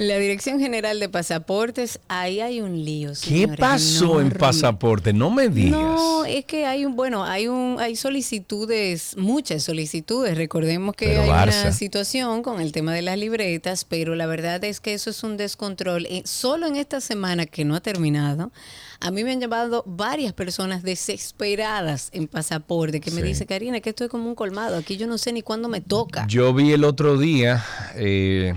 La 0.09 0.19
Dirección 0.19 0.59
General 0.61 0.99
de 1.01 1.09
Pasaportes, 1.09 2.01
ahí 2.09 2.41
hay 2.41 2.61
un 2.61 2.85
lío. 2.85 3.11
¿Qué 3.11 3.15
señores, 3.17 3.57
pasó 3.59 4.05
en 4.21 4.27
enorme. 4.27 4.39
pasaporte? 4.39 5.13
No 5.13 5.31
me 5.31 5.49
digas. 5.49 5.73
No, 5.81 6.25
es 6.25 6.45
que 6.45 6.67
hay 6.67 6.85
un, 6.85 6.97
bueno, 6.97 7.25
hay 7.25 7.49
un, 7.49 7.77
hay 7.79 7.95
solicitudes, 7.97 9.17
muchas 9.17 9.63
solicitudes. 9.63 10.37
Recordemos 10.37 10.95
que 10.97 11.07
Pero 11.07 11.23
hay 11.23 11.29
Barça. 11.29 11.63
una 11.63 11.73
situación 11.73 12.43
con 12.43 12.61
el 12.61 12.73
tema 12.73 12.93
de 12.95 13.03
las 13.03 13.17
libretas, 13.19 13.85
pero 13.85 14.15
la 14.15 14.27
verdad 14.27 14.63
es 14.65 14.81
que 14.81 14.95
eso 14.95 15.11
es 15.11 15.23
un 15.23 15.37
descontrol. 15.37 16.07
Eh, 16.07 16.23
solo 16.25 16.67
en 16.67 16.77
esta 16.77 17.01
semana 17.01 17.47
que 17.47 17.65
no 17.65 17.75
ha 17.77 17.81
terminado, 17.81 18.53
a 19.01 19.11
mí 19.11 19.25
me 19.25 19.33
han 19.33 19.41
llamado 19.41 19.83
varias 19.87 20.33
personas 20.33 20.83
desesperadas 20.83 22.09
en 22.13 22.29
pasaporte 22.29 23.01
que 23.01 23.11
me 23.11 23.21
Sí. 23.21 23.27
dicen, 23.29 23.47
Karina, 23.47 23.81
que 23.81 23.91
esto 23.91 24.05
es 24.05 24.11
como 24.11 24.29
un 24.29 24.35
colmado. 24.35 24.77
Aquí 24.77 24.97
yo 24.97 25.07
no 25.07 25.19
sé 25.19 25.33
ni 25.33 25.43
cuándo 25.43 25.69
me 25.69 25.81
toca. 25.81 26.27
Yo 26.29 26.53
vi 26.55 26.73
el 26.73 26.85
otro 26.85 27.19
día, 27.19 27.65
eh, 27.97 28.55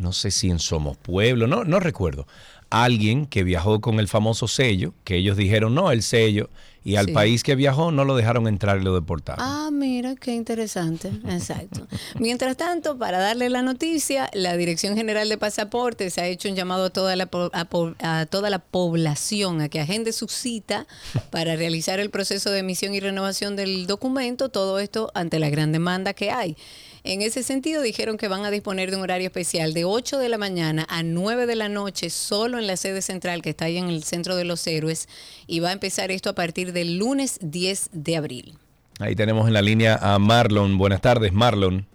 no 0.00 0.12
sé 0.12 0.30
si 0.30 0.50
en 0.50 0.58
Somos 0.58 0.96
Pueblo, 0.96 1.46
no, 1.46 1.64
no 1.64 1.78
recuerdo, 1.80 2.26
alguien 2.70 3.26
que 3.26 3.42
viajó 3.44 3.80
con 3.80 4.00
el 4.00 4.08
famoso 4.08 4.48
sello, 4.48 4.94
que 5.04 5.16
ellos 5.16 5.36
dijeron, 5.36 5.74
no, 5.74 5.90
el 5.92 6.02
sello, 6.02 6.48
Y 6.82 6.96
al 6.96 7.08
Sí. 7.08 7.12
país 7.12 7.42
que 7.42 7.56
viajó 7.56 7.92
no 7.92 8.06
lo 8.06 8.16
dejaron 8.16 8.48
entrar 8.48 8.80
y 8.80 8.82
lo 8.84 8.94
deportaron. 8.94 9.44
Ah, 9.46 9.68
mira, 9.70 10.14
qué 10.16 10.32
interesante. 10.32 11.08
Exacto. 11.28 11.86
Mientras 12.18 12.56
tanto, 12.56 12.96
para 12.96 13.18
darle 13.18 13.50
la 13.50 13.60
noticia, 13.60 14.30
la 14.32 14.56
Dirección 14.56 14.96
General 14.96 15.28
de 15.28 15.36
Pasaportes 15.36 16.16
ha 16.16 16.26
hecho 16.26 16.48
un 16.48 16.54
llamado 16.56 16.86
a 16.86 16.90
toda 16.90 17.16
la, 17.16 17.26
po- 17.26 17.50
a 17.52 17.66
po- 17.66 17.94
a 17.98 18.24
toda 18.24 18.48
la 18.48 18.60
población 18.60 19.60
a 19.60 19.68
que 19.68 19.78
agende 19.78 20.12
su 20.14 20.26
cita 20.28 20.86
para 21.28 21.54
realizar 21.54 22.00
el 22.00 22.08
proceso 22.08 22.50
de 22.50 22.60
emisión 22.60 22.94
y 22.94 23.00
renovación 23.00 23.56
del 23.56 23.86
documento, 23.86 24.48
todo 24.48 24.78
esto 24.78 25.10
ante 25.14 25.38
la 25.38 25.50
gran 25.50 25.72
demanda 25.72 26.14
que 26.14 26.30
hay. 26.30 26.56
En 27.02 27.22
ese 27.22 27.42
sentido, 27.42 27.80
dijeron 27.80 28.18
que 28.18 28.28
van 28.28 28.44
a 28.44 28.50
disponer 28.50 28.90
de 28.90 28.96
un 28.96 29.02
horario 29.02 29.26
especial 29.26 29.72
de 29.72 29.84
8 29.84 30.18
de 30.18 30.28
la 30.28 30.36
mañana 30.36 30.86
a 30.90 31.02
9 31.02 31.46
de 31.46 31.56
la 31.56 31.70
noche, 31.70 32.10
solo 32.10 32.58
en 32.58 32.66
la 32.66 32.76
sede 32.76 33.00
central 33.00 33.40
que 33.40 33.50
está 33.50 33.66
ahí 33.66 33.78
en 33.78 33.88
el 33.88 34.02
Centro 34.02 34.36
de 34.36 34.44
los 34.44 34.66
Héroes, 34.66 35.08
y 35.46 35.60
va 35.60 35.70
a 35.70 35.72
empezar 35.72 36.10
esto 36.10 36.28
a 36.28 36.34
partir 36.34 36.72
del 36.72 36.98
lunes 36.98 37.38
10 37.42 37.90
de 37.92 38.16
abril. 38.16 38.54
Ahí 38.98 39.16
tenemos 39.16 39.48
en 39.48 39.54
la 39.54 39.62
línea 39.62 39.96
a 39.96 40.18
Marlon. 40.18 40.76
Buenas 40.76 41.00
tardes, 41.00 41.32
Marlon. 41.32 41.86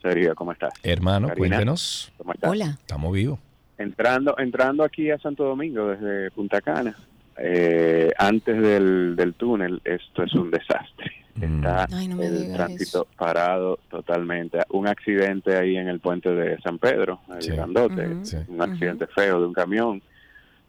Sergio, 0.00 0.34
¿cómo 0.36 0.52
estás? 0.52 0.72
Hermano, 0.84 1.26
Karina, 1.26 1.48
cuéntenos. 1.48 2.12
¿cómo 2.16 2.32
estás? 2.32 2.50
Hola. 2.50 2.78
Estamos 2.80 3.12
vivos. 3.12 3.40
Entrando, 3.78 4.36
entrando 4.38 4.84
aquí 4.84 5.10
a 5.10 5.18
Santo 5.18 5.42
Domingo 5.42 5.88
desde 5.88 6.30
Punta 6.30 6.60
Cana, 6.60 6.96
eh, 7.36 8.12
antes 8.16 8.62
del, 8.62 9.16
del 9.16 9.34
túnel, 9.34 9.82
esto 9.84 10.22
es 10.22 10.32
un 10.34 10.52
desastre. 10.52 11.25
Está 11.40 11.86
Ay, 11.92 12.08
no 12.08 12.16
me 12.16 12.26
el 12.26 12.52
tránsito 12.52 13.06
parado 13.16 13.78
totalmente. 13.90 14.58
Un 14.70 14.88
accidente 14.88 15.56
ahí 15.56 15.76
en 15.76 15.88
el 15.88 16.00
puente 16.00 16.30
de 16.30 16.58
San 16.60 16.78
Pedro, 16.78 17.20
el 17.34 17.42
Sí. 17.42 17.50
grandote. 17.50 18.24
Sí. 18.24 18.36
un 18.48 18.62
accidente 18.62 19.06
feo 19.08 19.40
de 19.40 19.46
un 19.46 19.52
camión, 19.52 20.02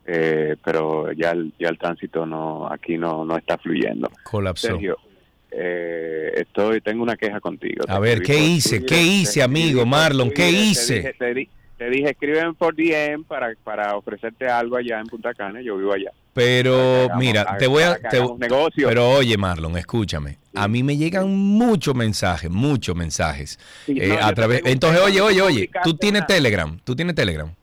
eh, 0.05 0.55
pero 0.63 1.11
ya 1.13 1.31
el, 1.31 1.53
ya 1.59 1.69
el 1.69 1.77
tránsito 1.77 2.25
no 2.25 2.67
aquí 2.71 2.97
no, 2.97 3.23
no 3.25 3.37
está 3.37 3.57
fluyendo. 3.57 4.09
Colapsó. 4.23 4.67
Sergio, 4.67 4.97
eh, 5.51 6.31
estoy, 6.35 6.81
tengo 6.81 7.03
una 7.03 7.15
queja 7.15 7.39
contigo. 7.39 7.83
A 7.87 7.95
Te 7.95 7.99
ver, 8.01 8.21
¿qué 8.21 8.37
hice? 8.37 8.79
Twitter, 8.79 8.97
¿Qué 8.97 9.03
hice, 9.03 9.41
amigo 9.43 9.85
Marlon? 9.85 10.29
¿Qué 10.29 10.43
te 10.43 10.51
hice? 10.51 10.95
dije- 10.99 11.13
Te, 11.17 11.33
di- 11.33 11.49
te 11.77 11.89
dije, 11.89 12.09
escríbeme 12.09 12.53
por 12.53 12.75
DM 12.75 13.23
para, 13.23 13.53
para 13.63 13.95
ofrecerte 13.95 14.47
algo 14.47 14.75
allá 14.77 14.99
en 14.99 15.07
Punta 15.07 15.33
Cana, 15.33 15.61
yo 15.61 15.77
vivo 15.77 15.93
allá. 15.93 16.11
Pero 16.37 16.75
hagamos- 17.05 17.17
mira, 17.19 17.57
te 17.57 17.67
voy 17.67 17.83
a... 17.83 17.95
te- 17.97 18.19
negocio. 18.37 18.87
pero 18.87 19.09
oye, 19.09 19.37
Marlon, 19.37 19.77
escúchame. 19.77 20.37
A 20.55 20.67
mí 20.67 20.83
me 20.83 20.95
llegan 20.97 21.29
muchos 21.35 21.93
mensajes, 21.95 22.49
muchos 22.49 22.95
mensajes. 22.95 23.59
Sí, 23.85 23.97
eh, 23.99 24.07
no, 24.19 24.25
a 24.25 24.33
través, 24.33 24.61
entonces, 24.65 25.01
oye, 25.01 25.21
oye, 25.21 25.41
oye, 25.41 25.69
tú 25.83 25.95
tienes 25.95 26.25
Telegram, 26.27 26.79
tú 26.83 26.95
tienes 26.95 27.15
Telegram. 27.15 27.53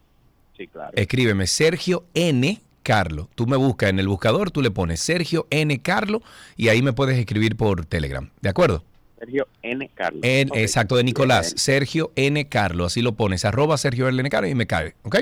Sí, 0.57 0.67
claro. 0.69 0.91
Escríbeme 0.95 1.47
Sergio 1.47 2.05
N. 2.15 2.61
Carlo. 2.85 3.31
Tú 3.35 3.47
me 3.47 3.57
buscas 3.57 3.91
en 3.91 3.99
el 3.99 4.07
buscador, 4.09 4.51
tú 4.51 4.61
le 4.61 4.71
pones 4.71 5.01
Sergio 5.01 5.47
N. 5.51 5.81
Carlo 5.81 6.21
y 6.57 6.69
ahí 6.69 6.83
me 6.83 6.93
puedes 6.93 7.19
escribir 7.19 7.57
por 7.57 7.87
Telegram. 7.87 8.29
¿De 8.43 8.49
acuerdo? 8.51 8.85
Sergio 9.19 9.49
N. 9.63 9.91
Carlos. 9.95 10.21
En-. 10.23 10.51
Exacto, 10.55 10.97
de 10.97 11.05
Nicolás. 11.05 11.55
Sergio 11.57 12.13
N. 12.15 12.47
Carlo. 12.49 12.85
Así 12.85 13.01
lo 13.01 13.13
pones. 13.15 13.45
Arroba 13.47 13.79
Sergio 13.79 14.07
N. 14.09 14.29
Carlo 14.29 14.49
y 14.49 14.55
me 14.55 14.67
cae. 14.67 14.95
¿Ok? 15.03 15.17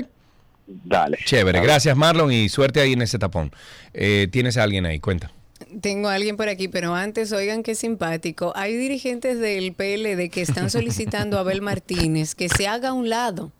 Dale. 0.67 1.17
Chévere. 1.25 1.57
Dale. 1.59 1.67
Gracias, 1.67 1.95
Marlon. 1.95 2.31
Y 2.31 2.49
suerte 2.49 2.79
ahí 2.81 2.93
en 2.93 3.01
ese 3.01 3.19
tapón. 3.19 3.51
Eh, 3.93 4.27
¿Tienes 4.31 4.57
a 4.57 4.63
alguien 4.63 4.85
ahí? 4.85 4.99
Cuenta. 4.99 5.31
Tengo 5.81 6.09
a 6.09 6.15
alguien 6.15 6.37
por 6.37 6.49
aquí, 6.49 6.67
pero 6.67 6.93
antes, 6.93 7.31
oigan 7.31 7.63
qué 7.63 7.75
simpático. 7.75 8.53
Hay 8.55 8.75
dirigentes 8.75 9.39
del 9.39 9.73
PLD 9.73 10.29
que 10.29 10.41
están 10.41 10.69
solicitando 10.69 11.37
a 11.37 11.41
Abel 11.41 11.61
Martínez 11.61 12.35
que 12.35 12.49
se 12.49 12.67
haga 12.67 12.89
a 12.89 12.93
un 12.93 13.09
lado 13.09 13.51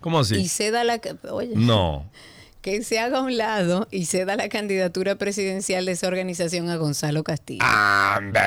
¿Cómo 0.00 0.18
y 0.18 0.22
así? 0.22 0.48
ceda 0.48 0.82
la... 0.84 1.00
Oye, 1.30 1.52
No. 1.54 2.10
que 2.62 2.82
se 2.84 2.98
haga 3.00 3.18
a 3.18 3.22
un 3.22 3.36
lado 3.36 3.88
y 3.90 4.06
ceda 4.06 4.36
la 4.36 4.48
candidatura 4.48 5.16
presidencial 5.16 5.84
de 5.84 5.92
esa 5.92 6.06
organización 6.06 6.68
a 6.70 6.76
Gonzalo 6.76 7.24
Castillo. 7.24 7.64
Ande 7.64 8.38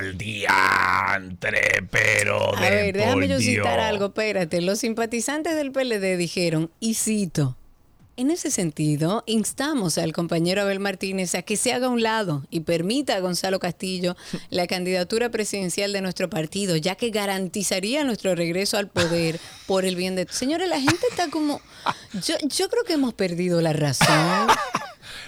el 0.00 0.18
diantre, 0.18 1.60
pero 1.90 2.56
A 2.56 2.60
ver, 2.60 2.96
déjame 2.96 3.28
yo 3.28 3.38
citar 3.38 3.78
algo, 3.80 4.06
espérate. 4.06 4.60
Los 4.60 4.80
simpatizantes 4.80 5.54
del 5.54 5.70
PLD 5.72 6.16
dijeron, 6.16 6.70
y 6.80 6.94
cito, 6.94 7.56
en 8.16 8.30
ese 8.30 8.50
sentido, 8.50 9.22
instamos 9.26 9.98
al 9.98 10.12
compañero 10.12 10.62
Abel 10.62 10.80
Martínez 10.80 11.34
a 11.34 11.42
que 11.42 11.56
se 11.56 11.72
haga 11.72 11.86
a 11.86 11.90
un 11.90 12.02
lado 12.02 12.44
y 12.50 12.60
permita 12.60 13.16
a 13.16 13.20
Gonzalo 13.20 13.58
Castillo 13.58 14.16
la 14.50 14.66
candidatura 14.66 15.30
presidencial 15.30 15.92
de 15.92 16.00
nuestro 16.00 16.28
partido, 16.28 16.76
ya 16.76 16.94
que 16.94 17.10
garantizaría 17.10 18.04
nuestro 18.04 18.34
regreso 18.34 18.76
al 18.76 18.88
poder 18.88 19.40
por 19.66 19.84
el 19.84 19.96
bien 19.96 20.16
de... 20.16 20.26
Señores, 20.30 20.68
la 20.68 20.80
gente 20.80 21.06
está 21.10 21.30
como... 21.30 21.60
Yo, 22.24 22.34
yo 22.48 22.68
creo 22.68 22.84
que 22.84 22.94
hemos 22.94 23.14
perdido 23.14 23.60
la 23.60 23.72
razón. 23.72 24.48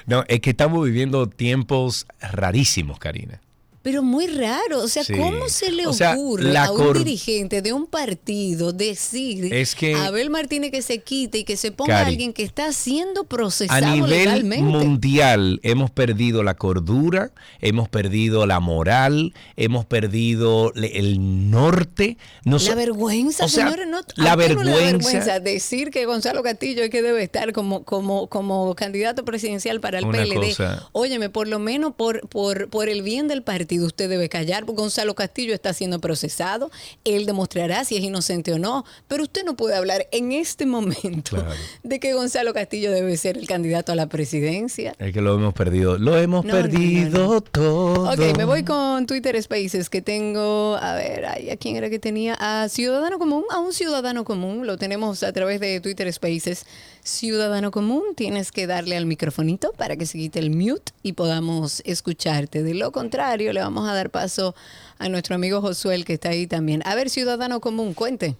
No, 0.07 0.25
es 0.27 0.41
que 0.41 0.51
estamos 0.51 0.85
viviendo 0.85 1.29
tiempos 1.29 2.07
rarísimos, 2.21 2.99
Karina. 2.99 3.41
Pero 3.83 4.03
muy 4.05 4.29
raro, 4.29 4.79
o 4.81 4.87
sea, 4.89 5.03
Sí. 5.03 5.15
¿cómo 5.15 5.49
se 5.49 5.73
le 5.73 5.87
O 5.89 5.93
sea, 5.93 6.13
ocurre 6.15 6.57
a 6.57 6.71
un 6.71 6.93
dirigente 6.95 7.63
de 7.63 7.73
un 7.73 7.87
partido 7.87 8.73
decir 8.73 9.53
Es 9.53 9.75
que- 9.75 9.95
a 9.95 10.07
Abel 10.07 10.31
Martínez 10.31 10.71
que 10.71 10.83
se 10.83 10.99
quite 11.01 11.39
y 11.39 11.45
que 11.45 11.57
se 11.57 11.73
ponga 11.73 11.97
a 11.97 11.99
Cari, 12.03 12.13
alguien 12.13 12.33
que 12.33 12.45
está 12.45 12.73
siendo 12.73 13.23
A 13.23 13.25
procesado 13.29 13.95
nivel 13.95 14.11
legalmente? 14.11 14.63
mundial 14.65 15.59
hemos 15.65 15.91
perdido 15.91 16.45
la 16.45 16.55
cordura, 16.55 17.33
hemos 17.61 17.89
perdido 17.89 18.47
la 18.47 18.61
moral, 18.61 19.35
hemos 19.57 19.85
perdido 19.85 20.73
el 20.77 21.51
norte. 21.51 22.19
No 22.45 22.59
la 22.59 22.75
vergüenza, 22.77 23.47
o 23.47 23.49
sea, 23.49 23.65
señores, 23.65 23.89
no, 23.89 23.99
¿a 23.99 24.05
la 24.17 24.31
no 24.31 24.37
vergüenza- 24.37 25.41
decir 25.41 25.91
que 25.91 26.05
Gonzalo 26.07 26.43
Castillo 26.45 26.85
es 26.85 26.91
que 26.91 27.03
debe 27.03 27.23
estar 27.25 27.53
como, 27.53 27.83
como, 27.83 28.29
como 28.29 28.75
candidato 28.77 29.25
presidencial 29.25 29.81
para 29.81 29.99
el 29.99 30.07
PLD. 30.07 30.51
cosa- 30.51 30.89
Óyeme, 30.93 31.31
por 31.31 31.49
lo 31.49 31.59
menos 31.59 31.95
por, 31.97 32.29
por, 32.29 32.69
por 32.69 32.89
el 32.89 33.03
bien 33.03 33.27
del 33.27 33.43
partido 33.43 33.72
usted 33.81 34.09
debe 34.09 34.29
callar, 34.29 34.65
porque 34.67 34.83
Gonzalo 34.83 35.15
Castillo 35.15 35.55
está 35.55 35.73
siendo 35.73 36.01
procesado, 36.01 36.71
él 37.05 37.27
demostrará 37.27 37.85
si 37.85 37.97
es 37.97 38.03
inocente 38.03 38.53
o 38.53 38.59
no, 38.59 38.85
pero 39.09 39.23
usted 39.25 39.45
no 39.45 39.57
puede 39.57 39.77
hablar 39.77 40.07
en 40.13 40.33
este 40.33 40.67
momento 40.67 41.45
de 41.83 42.01
que 42.01 42.13
Gonzalo 42.15 42.53
Castillo 42.55 42.91
debe 42.91 43.17
ser 43.17 43.39
el 43.39 43.47
candidato 43.47 43.93
a 43.93 43.95
la 43.95 44.07
presidencia. 44.07 44.95
Es 44.99 45.13
que 45.13 45.21
lo 45.21 45.35
hemos 45.35 45.55
perdido. 45.55 45.99
Lo 45.99 46.17
hemos 46.17 46.45
No, 46.45 46.55
no, 46.55 46.61
no, 46.61 46.63
perdido 46.63 47.41
todo. 47.41 48.11
Ok, 48.13 48.37
me 48.37 48.45
voy 48.45 48.65
con 48.65 49.07
Twitter 49.07 49.41
Spaces 49.43 49.89
que 49.91 50.03
tengo, 50.03 50.77
a 50.81 50.95
ver, 50.95 51.25
ay, 51.27 51.51
¿a 51.51 51.57
quién 51.57 51.77
era 51.77 51.91
que 51.91 51.99
tenía? 51.99 52.37
A 52.39 52.69
Ciudadano 52.69 53.19
Común, 53.19 53.45
a 53.51 53.59
un 53.59 53.73
Ciudadano 53.73 54.25
Común, 54.25 54.67
lo 54.67 54.77
tenemos 54.77 55.23
a 55.23 55.33
través 55.33 55.61
de 55.61 55.81
Twitter 55.81 56.13
Spaces. 56.13 56.67
Ciudadano 57.05 57.71
Común, 57.73 58.03
tienes 58.15 58.53
que 58.53 58.67
darle 58.67 58.97
al 58.97 59.07
microfonito 59.07 59.73
para 59.77 59.97
que 59.97 60.07
se 60.07 60.19
quite 60.19 60.39
el 60.39 60.51
mute 60.51 60.93
y 61.03 61.15
podamos 61.15 61.83
escucharte. 61.85 62.63
De 62.63 62.75
lo 62.75 62.93
contrario, 62.93 63.53
le 63.53 63.61
vamos 63.61 63.89
a 63.89 63.93
dar 63.95 64.11
paso 64.11 64.55
a 64.99 65.09
nuestro 65.09 65.35
amigo 65.35 65.61
Josuel 65.61 66.05
que 66.05 66.13
está 66.15 66.29
ahí 66.29 66.47
también. 66.47 66.81
A 66.87 66.95
ver, 66.95 67.11
Ciudadano 67.11 67.61
Común, 67.61 67.95
cuente. 67.95 68.37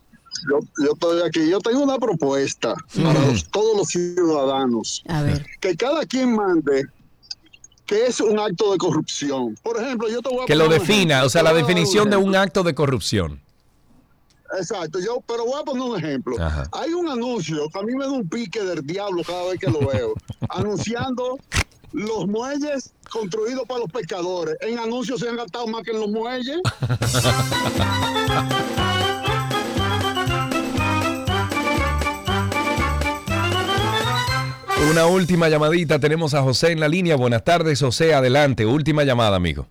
Yo, 0.49 0.61
yo 0.85 0.93
estoy 0.93 1.23
aquí. 1.27 1.51
Yo 1.51 1.59
tengo 1.59 1.83
una 1.83 1.99
propuesta 1.99 2.75
para 3.03 3.27
los- 3.27 3.51
todos 3.51 3.77
los 3.77 3.89
ciudadanos. 3.89 5.03
A 5.09 5.23
ver. 5.23 5.45
Que 5.61 5.77
cada 5.77 6.07
quien 6.07 6.35
mande 6.35 6.85
que 7.85 8.07
es 8.07 8.21
un 8.21 8.39
acto 8.39 8.73
de 8.73 8.79
corrupción. 8.79 9.57
Por 9.63 9.77
ejemplo, 9.83 10.09
yo 10.09 10.23
te 10.23 10.29
voy 10.31 10.45
a 10.45 10.47
Que 10.47 10.55
lo 10.57 10.69
defina, 10.69 11.25
o 11.25 11.29
sea, 11.29 11.43
la 11.43 11.53
definición 11.53 12.09
de 12.11 12.17
un 12.17 12.37
acto 12.37 12.63
de 12.63 12.75
corrupción. 12.75 13.41
Exacto, 14.59 14.99
yo, 15.01 15.23
pero 15.27 15.45
voy 15.45 15.61
a 15.61 15.65
poner 15.65 15.83
un 15.83 15.97
ejemplo. 15.99 16.37
Ajá. 16.39 16.69
Hay 16.73 16.93
un 16.93 17.09
anuncio 17.09 17.69
que 17.71 17.79
a 17.79 17.83
mí 17.83 17.95
me 17.95 18.05
da 18.05 18.11
un 18.11 18.29
pique 18.29 18.63
del 18.63 18.87
diablo 18.87 19.23
cada 19.27 19.45
vez 19.51 19.59
que 19.59 19.71
lo 19.71 19.81
veo, 19.81 20.15
anunciando 20.51 21.39
los 21.93 22.27
muelles 22.27 22.93
construidos 23.11 23.65
para 23.67 23.81
los 23.81 23.91
pescadores. 23.91 24.57
En 24.61 24.79
anuncios 24.79 25.21
se 25.21 25.29
han 25.29 25.37
gastado 25.37 25.67
más 25.67 25.83
que 25.83 25.91
en 25.93 26.01
los 26.01 26.09
muelles. 26.09 26.61
Una 34.91 35.07
última 35.07 35.49
llamadita. 35.49 35.99
Tenemos 35.99 36.35
a 36.35 36.43
José 36.43 36.73
en 36.73 36.81
la 36.81 36.89
línea. 36.89 37.17
Buenas 37.17 37.45
tardes, 37.45 37.81
José. 37.81 38.15
Adelante. 38.15 38.67
Última 38.67 39.05
llamada, 39.05 39.37
amigo. 39.37 39.67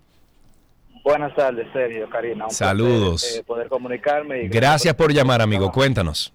Buenas 1.02 1.34
tardes, 1.34 1.66
Sergio, 1.72 2.08
Karina. 2.08 2.44
Un 2.46 2.50
Saludos. 2.52 3.22
placer, 3.22 3.40
eh, 3.40 3.44
poder 3.44 3.68
comunicarme. 3.68 4.42
Y 4.44 4.48
Gracias 4.48 4.94
por 4.94 5.12
llamar, 5.12 5.42
amigo. 5.42 5.70
Cuéntanos. 5.72 6.32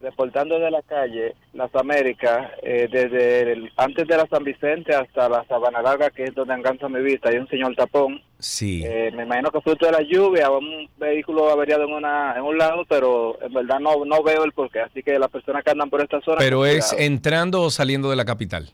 Reportando 0.00 0.58
de 0.58 0.70
la 0.70 0.82
calle, 0.82 1.34
Las 1.54 1.74
Américas, 1.74 2.50
eh, 2.62 2.86
desde 2.92 3.52
el- 3.52 3.72
antes 3.76 4.06
de 4.06 4.16
la 4.16 4.26
San 4.26 4.44
Vicente 4.44 4.94
hasta 4.94 5.28
la 5.28 5.42
Sabana 5.46 5.80
Larga, 5.80 6.10
que 6.10 6.24
es 6.24 6.34
donde 6.34 6.52
alcanza 6.52 6.88
mi 6.88 7.00
vista, 7.00 7.30
hay 7.30 7.38
un 7.38 7.48
señor 7.48 7.74
tapón. 7.74 8.20
Sí. 8.38 8.82
Eh, 8.84 9.10
me 9.16 9.22
imagino 9.22 9.50
que 9.50 9.60
fruto 9.62 9.86
de 9.86 9.92
la 9.92 10.02
lluvia, 10.02 10.50
un 10.50 10.88
vehículo 10.98 11.48
averiado 11.48 11.84
en, 11.84 11.92
una, 11.94 12.34
en 12.36 12.42
un 12.42 12.58
lado, 12.58 12.84
pero 12.86 13.38
en 13.40 13.52
verdad 13.54 13.80
no, 13.80 14.04
no 14.04 14.22
veo 14.22 14.44
el 14.44 14.52
porqué. 14.52 14.80
Así 14.80 15.02
que 15.02 15.18
las 15.18 15.30
personas 15.30 15.64
que 15.64 15.70
andan 15.70 15.88
por 15.88 16.02
esta 16.02 16.20
zona... 16.20 16.36
Pero 16.38 16.66
es 16.66 16.88
cuidado. 16.90 17.06
entrando 17.06 17.62
o 17.62 17.70
saliendo 17.70 18.10
de 18.10 18.16
la 18.16 18.26
capital. 18.26 18.68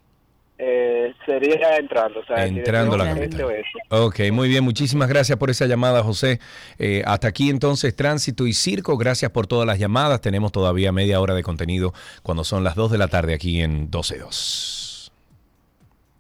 Eh, 0.65 1.13
sería 1.27 1.77
entrando, 1.77 2.21
o 2.21 2.25
sea, 2.25 2.47
Entrando 2.47 2.95
a 2.95 2.99
la 2.99 3.15
capital. 3.15 3.65
Ok, 3.89 4.21
muy 4.31 4.49
bien. 4.49 4.63
Muchísimas 4.63 5.09
gracias 5.09 5.37
por 5.37 5.51
esa 5.51 5.67
llamada, 5.67 6.05
José. 6.05 6.39
Eh, 6.79 7.03
hasta 7.05 7.27
aquí 7.27 7.51
entonces 7.51 7.97
Tránsito 7.97 8.47
y 8.47 8.53
Circo. 8.55 8.97
Gracias 8.97 9.33
por 9.33 9.49
todas 9.49 9.67
las 9.67 9.81
llamadas. 9.81 10.21
Tenemos 10.21 10.53
todavía 10.53 10.93
media 10.93 11.21
hora 11.21 11.35
de 11.35 11.43
contenido 11.43 11.93
cuando 12.23 12.45
son 12.45 12.63
las 12.63 12.77
2 12.77 12.93
de 12.93 12.99
la 12.99 13.09
tarde 13.09 13.35
aquí 13.35 13.61
en 13.61 13.91
12.2. 13.91 15.11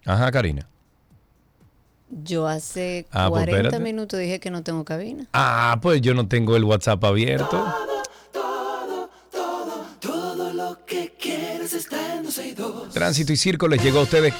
Ajá, 0.07 0.33
Karina. 0.33 0.67
Yo 2.11 2.49
hace 2.49 3.07
Ah, 3.13 3.29
pues 3.31 3.45
40 3.45 3.57
espérate. 3.69 3.83
minutos 3.85 4.19
dije 4.19 4.41
que 4.41 4.51
no 4.51 4.65
tengo 4.65 4.85
cabina. 4.85 5.27
Ah, 5.33 5.79
pues 5.81 6.01
yo 6.01 6.15
no 6.15 6.27
tengo 6.27 6.57
el 6.57 6.65
WhatsApp 6.65 7.05
abierto. 7.05 7.65
Todo 10.01 10.53
lo 10.53 10.85
que 10.85 11.13
quieres 11.19 11.23
está 11.23 11.31
en 11.31 11.31
12 11.31 11.42
Tránsito 12.93 13.33
y 13.33 13.37
Circo 13.37 13.69
les 13.69 13.83
llegó 13.83 14.01
a 14.01 14.03
ustedes. 14.03 14.35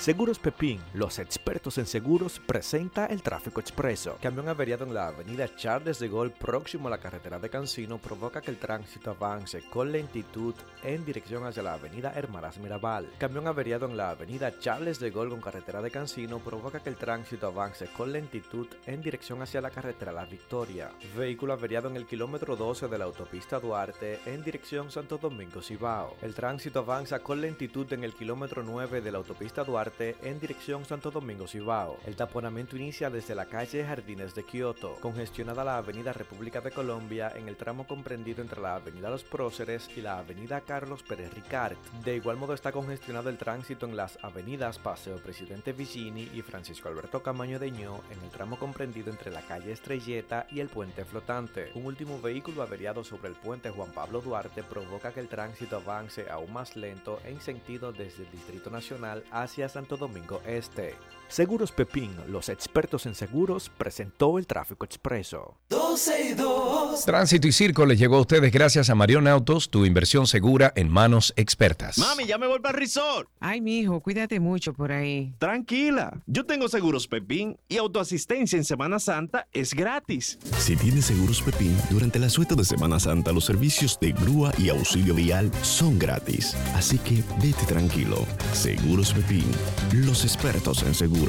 Seguros 0.00 0.38
Pepín, 0.38 0.80
los 0.94 1.18
expertos 1.18 1.76
en 1.76 1.84
seguros, 1.84 2.40
presenta 2.40 3.04
el 3.04 3.20
tráfico 3.22 3.60
expreso. 3.60 4.16
Camión 4.22 4.48
averiado 4.48 4.86
en 4.86 4.94
la 4.94 5.08
avenida 5.08 5.54
Charles 5.56 5.98
de 5.98 6.08
Gaulle 6.08 6.32
próximo 6.38 6.88
a 6.88 6.90
la 6.90 6.96
carretera 6.96 7.38
de 7.38 7.50
Cancino 7.50 7.98
provoca 7.98 8.40
que 8.40 8.50
el 8.50 8.56
tránsito 8.56 9.10
avance 9.10 9.60
con 9.68 9.92
lentitud 9.92 10.54
en 10.84 11.04
dirección 11.04 11.44
hacia 11.44 11.62
la 11.62 11.74
avenida 11.74 12.14
Hermanas 12.16 12.56
Mirabal. 12.56 13.10
Camión 13.18 13.46
averiado 13.46 13.84
en 13.84 13.98
la 13.98 14.08
avenida 14.08 14.58
Charles 14.58 15.00
de 15.00 15.10
Gaulle 15.10 15.32
con 15.32 15.42
carretera 15.42 15.82
de 15.82 15.90
Cancino 15.90 16.38
provoca 16.38 16.80
que 16.80 16.88
el 16.88 16.96
tránsito 16.96 17.48
avance 17.48 17.86
con 17.94 18.10
lentitud 18.10 18.68
en 18.86 19.02
dirección 19.02 19.42
hacia 19.42 19.60
la 19.60 19.68
carretera 19.68 20.12
La 20.12 20.24
Victoria. 20.24 20.92
Vehículo 21.14 21.52
averiado 21.52 21.90
en 21.90 21.96
el 21.96 22.06
kilómetro 22.06 22.56
12 22.56 22.88
de 22.88 22.96
la 22.96 23.04
autopista 23.04 23.60
Duarte 23.60 24.20
en 24.24 24.42
dirección 24.42 24.90
Santo 24.90 25.18
Domingo 25.18 25.60
Cibao. 25.60 26.16
El 26.22 26.34
tránsito 26.34 26.78
avanza 26.78 27.18
con 27.18 27.42
lentitud 27.42 27.92
en 27.92 28.02
el 28.02 28.14
kilómetro 28.14 28.62
9 28.62 29.02
de 29.02 29.12
la 29.12 29.18
autopista 29.18 29.62
Duarte 29.62 29.89
en 29.98 30.40
dirección 30.40 30.84
Santo 30.84 31.10
Domingo 31.10 31.46
Cibao. 31.46 31.98
El 32.06 32.16
taponamiento 32.16 32.76
inicia 32.76 33.10
desde 33.10 33.34
la 33.34 33.46
calle 33.46 33.84
Jardines 33.84 34.34
de 34.34 34.44
Kioto, 34.44 34.96
congestionada 35.00 35.64
la 35.64 35.78
avenida 35.78 36.12
República 36.12 36.60
de 36.60 36.70
Colombia 36.70 37.32
en 37.34 37.48
el 37.48 37.56
tramo 37.56 37.86
comprendido 37.86 38.40
entre 38.40 38.60
la 38.60 38.76
avenida 38.76 39.10
Los 39.10 39.24
Próceres 39.24 39.90
y 39.96 40.00
la 40.00 40.18
avenida 40.18 40.60
Carlos 40.60 41.02
Pérez 41.02 41.34
Ricard. 41.34 41.76
De 42.04 42.16
igual 42.16 42.36
modo 42.36 42.54
está 42.54 42.72
congestionado 42.72 43.28
el 43.28 43.38
tránsito 43.38 43.86
en 43.86 43.96
las 43.96 44.18
avenidas 44.22 44.78
Paseo 44.78 45.18
Presidente 45.18 45.72
Vicini 45.72 46.30
y 46.32 46.42
Francisco 46.42 46.88
Alberto 46.88 47.22
Camaño 47.22 47.58
Deñó 47.58 48.00
en 48.10 48.22
el 48.22 48.30
tramo 48.30 48.58
comprendido 48.58 49.10
entre 49.10 49.30
la 49.30 49.42
calle 49.42 49.72
Estrelleta 49.72 50.46
y 50.50 50.60
el 50.60 50.68
puente 50.68 51.04
flotante. 51.04 51.70
Un 51.74 51.86
último 51.86 52.20
vehículo 52.20 52.62
averiado 52.62 53.04
sobre 53.04 53.28
el 53.28 53.34
puente 53.34 53.70
Juan 53.70 53.92
Pablo 53.92 54.20
Duarte 54.20 54.62
provoca 54.62 55.12
que 55.12 55.20
el 55.20 55.28
tránsito 55.28 55.76
avance 55.76 56.30
aún 56.30 56.52
más 56.52 56.76
lento 56.76 57.18
en 57.24 57.40
sentido 57.40 57.92
desde 57.92 58.24
el 58.24 58.30
Distrito 58.30 58.70
Nacional 58.70 59.24
hacia 59.30 59.68
Santo 59.80 59.96
Domingo 59.96 60.42
Este. 60.44 60.94
Seguros 61.30 61.70
Pepín, 61.70 62.10
los 62.26 62.48
expertos 62.48 63.06
en 63.06 63.14
seguros, 63.14 63.70
presentó 63.78 64.36
el 64.36 64.48
tráfico 64.48 64.84
expreso. 64.84 65.56
12 65.68 66.30
y 66.30 66.34
2. 66.34 67.04
Tránsito 67.04 67.46
y 67.46 67.52
Circo 67.52 67.86
les 67.86 68.00
llegó 68.00 68.16
a 68.16 68.20
ustedes 68.22 68.50
gracias 68.50 68.90
a 68.90 68.96
Marion 68.96 69.28
Autos, 69.28 69.70
tu 69.70 69.86
inversión 69.86 70.26
segura 70.26 70.72
en 70.74 70.88
manos 70.88 71.32
expertas. 71.36 71.98
Mami, 71.98 72.26
ya 72.26 72.36
me 72.36 72.48
voy 72.48 72.58
para 72.58 72.74
el 72.74 72.80
resort. 72.80 73.28
Ay, 73.38 73.60
mijo, 73.60 74.00
cuídate 74.00 74.40
mucho 74.40 74.74
por 74.74 74.90
ahí. 74.90 75.32
Tranquila, 75.38 76.20
yo 76.26 76.44
tengo 76.46 76.68
seguros 76.68 77.06
Pepín 77.06 77.56
y 77.68 77.76
autoasistencia 77.76 78.56
en 78.56 78.64
Semana 78.64 78.98
Santa 78.98 79.46
es 79.52 79.72
gratis. 79.72 80.36
Si 80.58 80.74
tienes 80.74 81.04
seguros 81.06 81.42
Pepín, 81.42 81.76
durante 81.90 82.18
la 82.18 82.28
sueta 82.28 82.56
de 82.56 82.64
Semana 82.64 82.98
Santa 82.98 83.30
los 83.30 83.44
servicios 83.44 83.96
de 84.00 84.10
grúa 84.10 84.52
y 84.58 84.68
auxilio 84.68 85.14
vial 85.14 85.52
son 85.62 85.96
gratis. 85.96 86.56
Así 86.74 86.98
que 86.98 87.22
vete 87.40 87.64
tranquilo. 87.68 88.26
Seguros 88.52 89.14
Pepín, 89.14 89.46
los 89.92 90.24
expertos 90.24 90.82
en 90.82 90.92
seguros. 90.92 91.19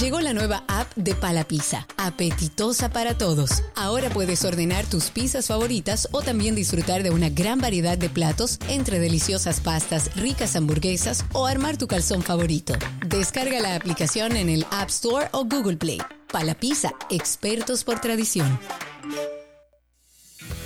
Llegó 0.00 0.20
la 0.20 0.32
nueva 0.32 0.64
app 0.66 0.92
de 0.96 1.14
Pala 1.14 1.44
Pizza, 1.44 1.86
apetitosa 1.96 2.90
para 2.90 3.16
todos. 3.16 3.62
Ahora 3.76 4.10
puedes 4.10 4.44
ordenar 4.44 4.86
tus 4.86 5.10
pizzas 5.10 5.46
favoritas 5.46 6.08
o 6.10 6.22
también 6.22 6.54
disfrutar 6.54 7.02
de 7.02 7.10
una 7.10 7.28
gran 7.28 7.60
variedad 7.60 7.96
de 7.96 8.08
platos 8.08 8.58
entre 8.68 8.98
deliciosas 8.98 9.60
pastas, 9.60 10.10
ricas 10.16 10.56
hamburguesas 10.56 11.24
o 11.32 11.46
armar 11.46 11.76
tu 11.76 11.86
calzón 11.86 12.22
favorito. 12.22 12.74
Descarga 13.06 13.60
la 13.60 13.76
aplicación 13.76 14.36
en 14.36 14.48
el 14.48 14.66
App 14.70 14.88
Store 14.88 15.28
o 15.32 15.44
Google 15.44 15.76
Play. 15.76 15.98
Pala 16.32 16.54
Pizza, 16.54 16.92
expertos 17.10 17.84
por 17.84 18.00
tradición. 18.00 18.58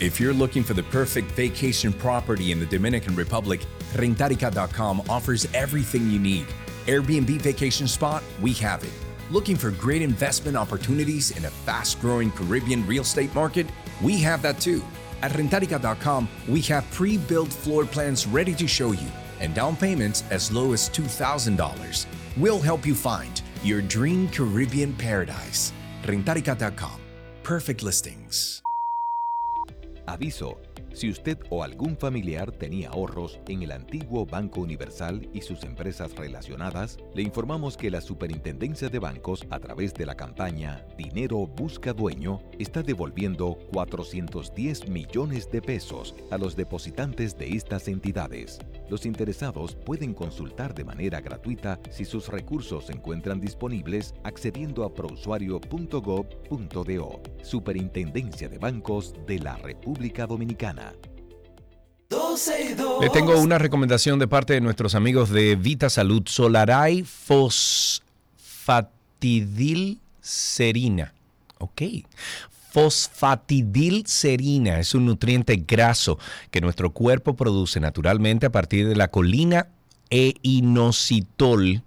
If 0.01 0.21
you're 0.21 0.33
looking 0.33 0.63
for 0.63 0.75
the 0.75 0.85
perfect 0.85 1.33
vacation 1.37 1.93
property 1.93 2.53
in 2.53 2.61
the 2.61 2.67
Dominican 2.67 3.17
Republic, 3.17 3.61
Rentarica.com 3.95 5.03
offers 5.09 5.47
everything 5.55 6.09
you 6.09 6.21
need. 6.21 6.47
Airbnb 6.89 7.43
vacation 7.43 7.87
spot, 7.87 8.23
we 8.41 8.55
have 8.55 8.83
it. 8.83 8.93
Looking 9.31 9.57
for 9.57 9.71
great 9.73 10.01
investment 10.01 10.57
opportunities 10.57 11.37
in 11.37 11.45
a 11.45 11.51
fast 11.51 12.01
growing 12.01 12.31
Caribbean 12.31 12.87
real 12.87 13.03
estate 13.03 13.35
market? 13.35 13.67
We 14.03 14.19
have 14.23 14.41
that 14.41 14.59
too. 14.59 14.83
At 15.21 15.33
Rentarica.com, 15.33 16.29
we 16.49 16.63
have 16.63 16.91
pre 16.91 17.19
built 17.19 17.53
floor 17.53 17.85
plans 17.85 18.27
ready 18.27 18.55
to 18.55 18.67
show 18.67 18.93
you 18.93 19.09
and 19.41 19.55
down 19.55 19.77
payments 19.77 20.25
as 20.31 20.51
low 20.51 20.73
as 20.73 20.89
$2,000. 20.89 22.07
We'll 22.39 22.61
help 22.61 22.87
you 22.87 22.95
find 22.95 23.43
your 23.63 23.83
dream 23.83 24.29
Caribbean 24.31 24.95
paradise. 24.95 25.73
Rentarica.com. 26.05 27.01
Perfect 27.43 27.83
listings. 27.83 28.63
Aviso. 30.09 30.57
Si 30.99 31.09
usted 31.09 31.39
o 31.49 31.63
algún 31.63 31.97
familiar 31.97 32.51
tenía 32.51 32.89
ahorros 32.89 33.39
en 33.47 33.63
el 33.63 33.71
antiguo 33.71 34.27
Banco 34.27 34.63
Universal 34.63 35.29
y 35.33 35.43
sus 35.43 35.63
empresas 35.63 36.17
relacionadas, 36.17 36.99
le 37.15 37.23
informamos 37.23 37.77
que 37.77 37.89
la 37.89 38.01
Superintendencia 38.01 38.89
de 38.89 38.99
Bancos, 38.99 39.47
a 39.51 39.61
través 39.61 39.95
de 39.95 40.07
la 40.07 40.17
campaña 40.17 40.85
Dinero 40.97 41.47
Busca 41.47 41.93
Dueño, 41.93 42.41
está 42.59 42.83
devolviendo 42.83 43.61
410 43.73 44.89
millones 44.89 45.49
de 45.53 45.63
pesos 45.63 46.17
a 46.33 46.37
los 46.37 46.57
depositantes 46.57 47.39
de 47.39 47.51
estas 47.51 47.87
entidades. 47.87 48.59
Los 48.89 49.05
interesados 49.07 49.75
pueden 49.75 50.15
consultar 50.15 50.73
de 50.75 50.85
manera 50.85 51.21
gratuita 51.21 51.81
si 51.91 52.05
sus 52.05 52.29
recursos 52.29 52.87
se 52.87 52.93
encuentran 52.93 53.41
disponibles 53.41 54.15
accediendo 54.25 54.85
a 54.85 54.95
prousuario.gov.do. 54.95 57.23
Superintendencia 57.43 58.49
de 58.49 58.59
Bancos 58.59 59.15
de 59.27 59.41
la 59.41 59.57
República 59.57 60.27
Dominicana. 60.27 60.95
12 62.09 62.71
y 62.71 62.75
2. 62.75 63.03
Le 63.03 63.11
tengo 63.11 63.39
una 63.39 63.59
recomendación 63.59 64.19
de 64.19 64.27
parte 64.27 64.55
de 64.55 64.63
nuestros 64.63 64.95
amigos 64.95 65.29
de 65.29 65.57
Vita 65.57 65.91
Salud 65.91 66.23
Solaray 66.27 67.05
Fosfatidil 67.05 70.01
Serina. 70.23 71.13
Ok. 71.59 71.83
Fosfatidil 72.79 74.07
serina 74.07 74.79
es 74.79 74.95
un 74.95 75.05
nutriente 75.07 75.57
graso 75.67 76.17
que 76.53 76.61
nuestro 76.61 76.93
cuerpo 76.93 77.35
produce 77.35 77.81
naturalmente 77.81 78.47
a 78.47 78.53
partir 78.53 78.87
de 78.87 78.95
la 78.95 79.09
colina 79.09 79.67
e 80.11 80.35
inositol 80.43 81.83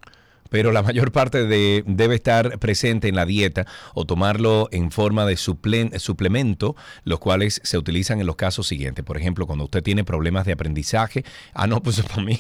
pero 0.49 0.73
la 0.73 0.84
mayor 0.84 1.13
parte 1.13 1.45
de- 1.45 1.85
debe 1.88 2.15
estar 2.15 2.59
presente 2.59 3.07
en 3.07 3.15
la 3.15 3.26
dieta 3.26 3.65
o 3.93 4.03
tomarlo 4.03 4.68
en 4.73 4.91
forma 4.91 5.26
de 5.26 5.38
suplemento, 5.38 6.76
los 7.05 7.19
cuales 7.19 7.61
se 7.63 7.77
utilizan 7.77 8.19
en 8.19 8.27
los 8.27 8.35
casos 8.35 8.68
siguientes. 8.68 9.05
Por 9.05 9.15
ejemplo, 9.15 9.47
cuando 9.47 9.63
usted 9.63 9.81
tiene 9.81 10.03
problemas 10.03 10.45
de 10.45 10.51
aprendizaje, 10.51 11.23
ah, 11.53 11.68
no, 11.68 11.81
pues 11.81 12.01
para 12.09 12.22
mí, 12.22 12.38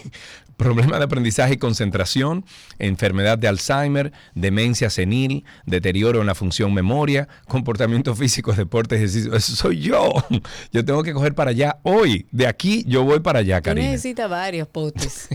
problemas 0.61 0.99
de 0.99 1.05
aprendizaje 1.05 1.55
y 1.55 1.57
concentración, 1.57 2.45
enfermedad 2.77 3.35
de 3.37 3.47
Alzheimer, 3.47 4.11
demencia 4.35 4.91
senil, 4.91 5.43
deterioro 5.65 6.21
en 6.21 6.27
la 6.27 6.35
función 6.35 6.73
memoria, 6.73 7.27
comportamiento 7.47 8.15
físico, 8.15 8.53
deporte, 8.53 8.95
ejercicio. 8.95 9.35
Eso 9.35 9.55
soy 9.55 9.79
yo. 9.79 10.13
Yo 10.71 10.85
tengo 10.85 11.01
que 11.03 11.13
coger 11.13 11.33
para 11.33 11.49
allá 11.51 11.79
hoy. 11.83 12.27
De 12.31 12.47
aquí 12.47 12.83
yo 12.87 13.03
voy 13.03 13.19
para 13.19 13.39
allá, 13.39 13.61
Karina. 13.61 13.87
necesitas 13.87 14.29
varios 14.29 14.67
potes. 14.67 15.27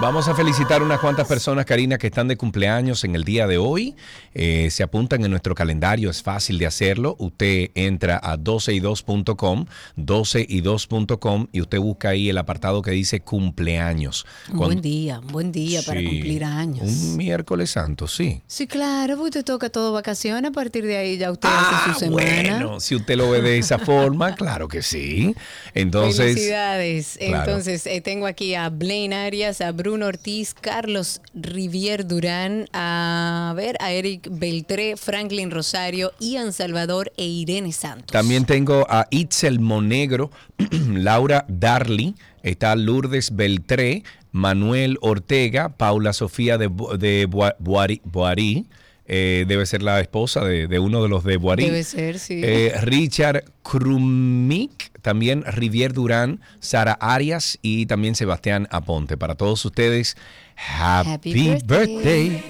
Vamos 0.00 0.28
a 0.28 0.34
felicitar 0.36 0.80
unas 0.80 1.00
cuantas 1.00 1.26
personas, 1.26 1.64
Karina, 1.64 1.98
que 1.98 2.06
están 2.06 2.28
de 2.28 2.36
cumpleaños 2.36 3.02
en 3.02 3.16
el 3.16 3.24
día 3.24 3.48
de 3.48 3.58
hoy. 3.58 3.96
Eh, 4.32 4.68
se 4.70 4.84
apuntan 4.84 5.24
en 5.24 5.30
nuestro 5.32 5.56
calendario, 5.56 6.08
es 6.08 6.22
fácil 6.22 6.56
de 6.58 6.66
hacerlo. 6.66 7.16
Usted 7.18 7.70
entra 7.74 8.16
a 8.22 8.36
12y2.com, 8.38 9.66
12y2.com 9.96 11.48
y 11.50 11.60
usted 11.62 11.78
busca 11.80 12.10
ahí 12.10 12.28
el 12.30 12.38
apartado 12.38 12.80
que 12.80 12.92
dice 12.92 13.18
cumpleaños. 13.20 14.24
Un 14.52 14.58
buen 14.58 14.80
día, 14.80 15.18
un 15.18 15.26
buen 15.26 15.50
día 15.50 15.82
para 15.82 16.00
cumplir 16.00 16.44
años. 16.44 16.86
Un 16.88 17.16
miércoles 17.16 17.72
santo, 17.72 18.06
sí. 18.06 18.40
Sí, 18.46 18.68
claro, 18.68 19.16
pues 19.18 19.32
te 19.32 19.42
toca 19.42 19.68
todo 19.68 19.92
vacaciones. 19.92 20.48
A 20.48 20.52
partir 20.54 20.86
de 20.86 20.96
ahí 20.96 21.18
ya 21.18 21.32
usted 21.32 21.48
hace 21.50 21.92
su 21.92 21.98
semana. 21.98 22.28
Ah, 22.38 22.42
Bueno, 22.52 22.80
si 22.80 22.94
usted 22.94 23.16
lo 23.16 23.30
ve 23.30 23.42
de 23.42 23.58
esa 23.58 23.78
forma, 23.80 24.36
claro 24.36 24.68
que 24.68 24.80
sí. 24.80 25.34
Entonces, 25.74 26.34
Felicidades. 26.34 27.16
Claro. 27.18 27.50
Entonces, 27.50 27.84
eh, 27.86 28.00
tengo 28.00 28.26
aquí 28.26 28.54
a 28.54 28.68
Blaine 28.68 29.12
Arias, 29.16 29.60
a 29.60 29.72
Bruno 29.72 29.87
Ortiz, 29.88 30.54
Carlos 30.54 31.20
Rivier 31.34 32.06
Durán, 32.06 32.66
a 32.72 33.52
ver, 33.56 33.76
a 33.80 33.92
Eric 33.92 34.28
Beltré, 34.30 34.96
Franklin 34.96 35.50
Rosario, 35.50 36.12
Ian 36.20 36.52
Salvador 36.52 37.10
e 37.16 37.26
Irene 37.26 37.72
Santos. 37.72 38.12
También 38.12 38.44
tengo 38.44 38.86
a 38.88 39.06
Itzel 39.10 39.60
Monegro, 39.60 40.30
Laura 40.92 41.46
Darly, 41.48 42.14
está 42.42 42.76
Lourdes 42.76 43.34
Beltré, 43.34 44.02
Manuel 44.30 44.98
Ortega, 45.00 45.70
Paula 45.70 46.12
Sofía 46.12 46.58
de, 46.58 46.70
de 46.98 47.26
Buarí, 47.26 48.66
eh, 49.10 49.46
debe 49.48 49.64
ser 49.64 49.82
la 49.82 50.00
esposa 50.00 50.44
de, 50.44 50.66
de 50.66 50.78
uno 50.78 51.02
de 51.02 51.08
los 51.08 51.24
de 51.24 51.38
Buarí. 51.38 51.64
Debe 51.64 51.82
ser, 51.82 52.18
sí. 52.18 52.42
Eh, 52.44 52.74
Richard 52.82 53.44
Krumik, 53.62 54.87
también 55.02 55.44
Rivier 55.46 55.92
Durán, 55.92 56.40
Sara 56.60 56.92
Arias 57.00 57.58
y 57.62 57.86
también 57.86 58.14
Sebastián 58.14 58.68
Aponte. 58.70 59.16
Para 59.16 59.34
todos 59.34 59.64
ustedes, 59.64 60.16
Happy, 60.56 61.10
Happy 61.10 61.32
birthday. 61.32 61.96
birthday. 61.96 62.42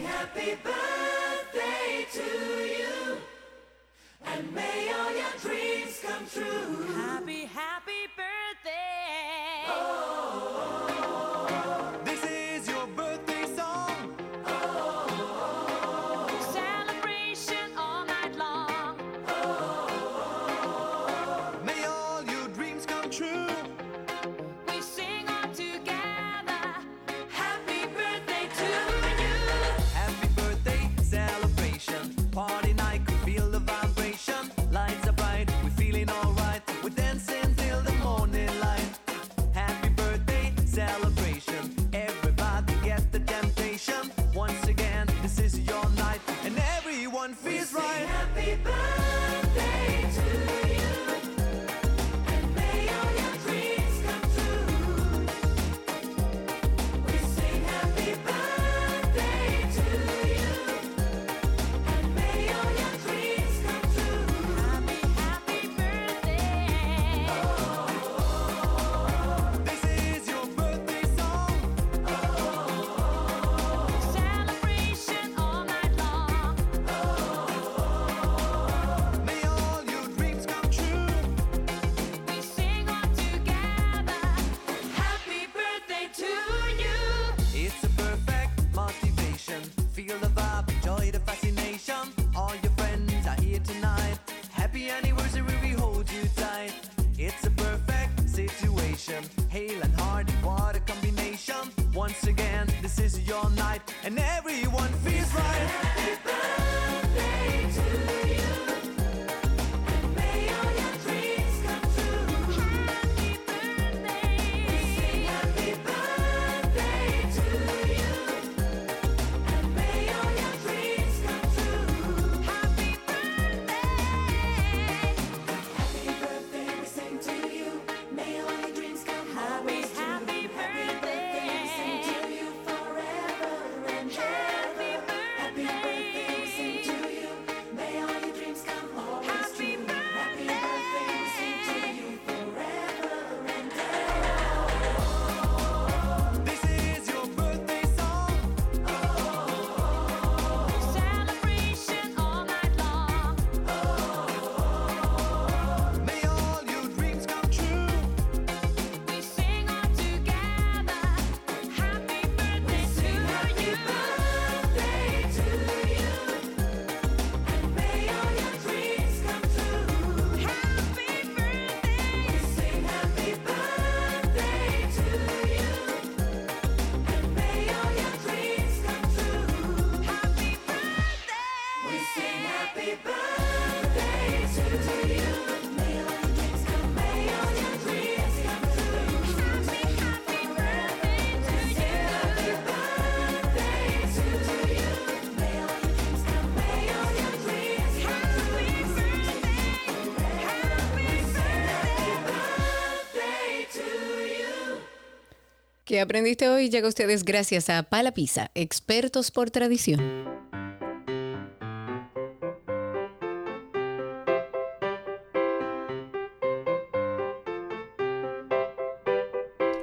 ¿Qué 205.88 206.02
aprendiste 206.02 206.50
hoy? 206.50 206.68
Llega 206.68 206.84
a 206.84 206.90
ustedes 206.90 207.24
gracias 207.24 207.70
a 207.70 207.82
Pala 207.82 208.12
Pizza, 208.12 208.50
expertos 208.54 209.30
por 209.30 209.50
tradición. 209.50 209.98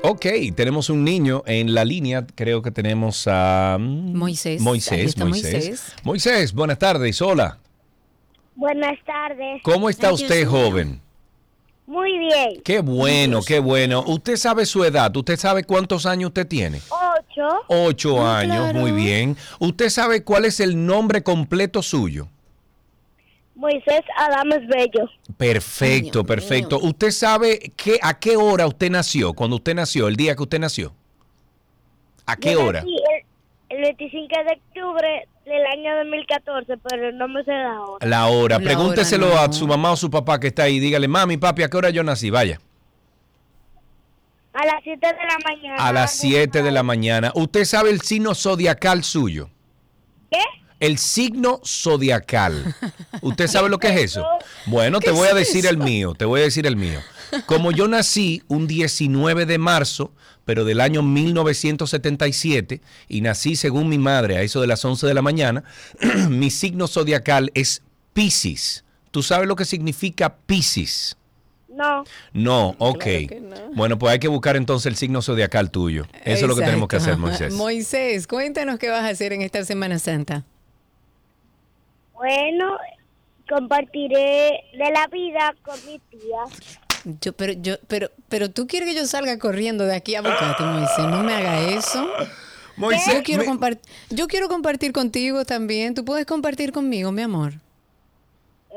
Ok, 0.04 0.28
tenemos 0.56 0.92
un 0.92 1.04
niño 1.04 1.42
en 1.48 1.74
la 1.74 1.84
línea. 1.84 2.28
Creo 2.36 2.62
que 2.62 2.70
tenemos 2.70 3.28
a 3.28 3.78
mm, 3.80 4.16
Moisés. 4.16 4.62
Moisés, 4.62 5.06
está 5.06 5.26
Moisés. 5.26 5.54
Moisés. 5.54 5.96
Moisés, 6.04 6.54
buenas 6.54 6.78
tardes. 6.78 7.20
Hola. 7.20 7.58
Buenas 8.54 9.04
tardes. 9.06 9.60
¿Cómo 9.64 9.90
está 9.90 10.14
usted, 10.14 10.46
joven? 10.46 11.02
Bien. 12.26 12.62
Qué 12.64 12.80
bueno, 12.80 13.42
qué 13.46 13.60
bueno. 13.60 14.04
Usted 14.08 14.36
sabe 14.38 14.66
su 14.66 14.84
edad. 14.84 15.16
¿Usted 15.16 15.38
sabe 15.38 15.64
cuántos 15.64 16.06
años 16.06 16.30
usted 16.30 16.48
tiene? 16.48 16.80
Ocho. 16.90 17.62
Ocho. 17.68 18.26
Ah, 18.26 18.40
años, 18.40 18.72
claro. 18.72 18.80
muy 18.80 18.92
bien. 18.92 19.38
¿Usted 19.60 19.90
sabe 19.90 20.24
cuál 20.24 20.46
es 20.46 20.60
el 20.60 20.86
nombre 20.86 21.24
completo 21.24 21.82
suyo? 21.82 22.28
Moisés 23.56 24.02
Adames 24.18 24.68
Bello. 24.68 25.10
Perfecto, 25.38 26.26
perfecto. 26.26 26.80
¿Usted 26.80 27.12
sabe 27.12 27.72
qué, 27.78 27.98
a 28.02 28.20
qué 28.20 28.36
hora 28.36 28.68
usted 28.68 28.90
nació? 28.92 29.34
Cuando 29.34 29.56
usted 29.58 29.76
nació, 29.76 30.08
el 30.08 30.16
día 30.16 30.36
que 30.36 30.44
usted 30.44 30.60
nació. 30.60 30.94
¿A 32.26 32.36
qué 32.36 32.54
Yo 32.54 32.66
hora? 32.66 32.82
nací 32.82 32.96
El, 33.70 33.78
el 33.78 33.82
25 33.98 34.28
de 34.28 34.54
octubre 34.54 35.28
del 35.46 35.66
año 35.66 35.96
2014, 35.98 36.78
pero 36.90 37.12
no 37.14 37.28
me 37.28 37.44
sé 37.44 37.52
la 37.52 37.82
hora. 37.82 38.06
La 38.08 38.28
hora. 38.28 38.60
La 38.60 38.64
Pregúnteselo 38.64 39.28
hora 39.28 39.46
a 39.46 39.52
su 39.54 39.68
mamá 39.68 39.92
o 39.92 39.96
su 39.96 40.10
papá 40.10 40.40
que 40.40 40.48
está 40.48 40.64
ahí. 40.64 40.80
Dígale, 40.80 41.08
mami, 41.08 41.38
papi, 41.38 41.64
¿a 41.64 41.70
qué 41.70 41.78
hora 41.78 41.90
yo 41.90 42.04
nací? 42.04 42.30
Vaya. 42.30 42.60
A 44.54 44.66
las 44.66 44.84
7 44.84 45.06
de 45.06 45.14
la 45.14 45.38
mañana. 45.44 45.88
A 45.88 45.94
las 45.94 46.12
7 46.14 46.64
de 46.64 46.72
la 46.72 46.84
mañana. 46.84 47.32
¿Usted 47.36 47.66
sabe 47.66 47.90
el 47.90 48.02
signo 48.02 48.34
zodiacal 48.34 49.04
suyo? 49.04 49.50
¿Qué? 50.32 50.40
El 50.80 50.98
signo 50.98 51.60
zodiacal. 51.66 52.74
¿Usted 53.22 53.48
sabe 53.48 53.70
lo 53.70 53.80
que 53.80 53.88
es 53.88 53.98
eso? 53.98 54.26
Bueno, 54.66 55.00
te 55.00 55.08
¿Qué 55.08 55.12
voy 55.12 55.28
a 55.28 55.32
es 55.32 55.36
decir 55.36 55.66
el 55.66 55.78
mío, 55.78 56.14
te 56.14 56.26
voy 56.26 56.42
a 56.42 56.44
decir 56.44 56.66
el 56.68 56.76
mío. 56.76 57.02
Como 57.46 57.72
yo 57.72 57.88
nací 57.88 58.44
un 58.48 58.68
19 58.68 59.46
de 59.46 59.58
marzo, 59.58 60.12
pero 60.46 60.64
del 60.64 60.80
año 60.80 61.02
1977, 61.02 62.82
y 63.10 63.22
nací 63.22 63.56
según 63.56 63.90
mi 63.90 63.98
madre 63.98 64.38
a 64.38 64.42
eso 64.42 64.62
de 64.62 64.68
las 64.68 64.86
11 64.86 65.08
de 65.08 65.14
la 65.14 65.22
mañana, 65.22 65.64
mi 66.30 66.52
signo 66.52 66.88
zodiacal 66.88 67.52
es 67.54 67.82
Pisces. 68.14 68.86
¿Tú 69.12 69.24
sabes 69.24 69.48
lo 69.48 69.56
que 69.56 69.66
significa 69.66 70.36
Pisces? 70.46 71.18
No. 71.76 72.06
No, 72.32 72.76
ok. 72.80 73.06
Bueno, 73.76 74.00
pues 74.00 74.14
hay 74.14 74.20
que 74.20 74.30
buscar 74.30 74.56
entonces 74.56 74.86
el 74.86 74.96
signo 74.96 75.22
zodiacal 75.22 75.72
tuyo. 75.72 76.06
Eso 76.24 76.46
es 76.46 76.48
lo 76.48 76.56
que 76.56 76.64
tenemos 76.64 76.88
que 76.88 76.96
hacer. 76.96 77.18
Moisés. 77.18 77.54
Moisés, 77.58 78.28
cuéntanos 78.28 78.80
qué 78.80 78.90
vas 78.90 79.04
a 79.04 79.10
hacer 79.10 79.34
en 79.34 79.42
esta 79.42 79.64
Semana 79.66 80.00
Santa. 80.00 80.46
Bueno, 82.14 82.78
compartiré 83.50 84.64
de 84.72 84.92
la 84.92 85.08
vida 85.08 85.54
con 85.64 85.76
mi 85.86 86.00
tía. 86.10 86.40
Yo, 87.22 87.34
pero, 87.34 87.54
yo, 87.54 87.76
pero, 87.88 88.10
pero 88.30 88.50
tú 88.50 88.66
quieres 88.68 88.90
que 88.90 88.96
yo 88.96 89.06
salga 89.06 89.38
corriendo 89.38 89.86
de 89.86 89.96
aquí 89.96 90.16
a 90.16 90.22
Bocate, 90.22 90.64
Moisés. 90.64 91.06
No 91.08 91.24
me 91.24 91.34
haga 91.34 91.70
eso. 91.70 92.08
Moisés, 92.78 93.14
yo 93.14 93.24
quiero, 93.24 93.44
me- 93.54 93.80
yo 94.10 94.28
quiero 94.28 94.48
compartir 94.50 94.92
contigo 94.92 95.46
también. 95.46 95.94
Tú 95.94 96.04
puedes 96.04 96.26
compartir 96.26 96.72
conmigo, 96.72 97.12
mi 97.12 97.22
amor. 97.22 97.54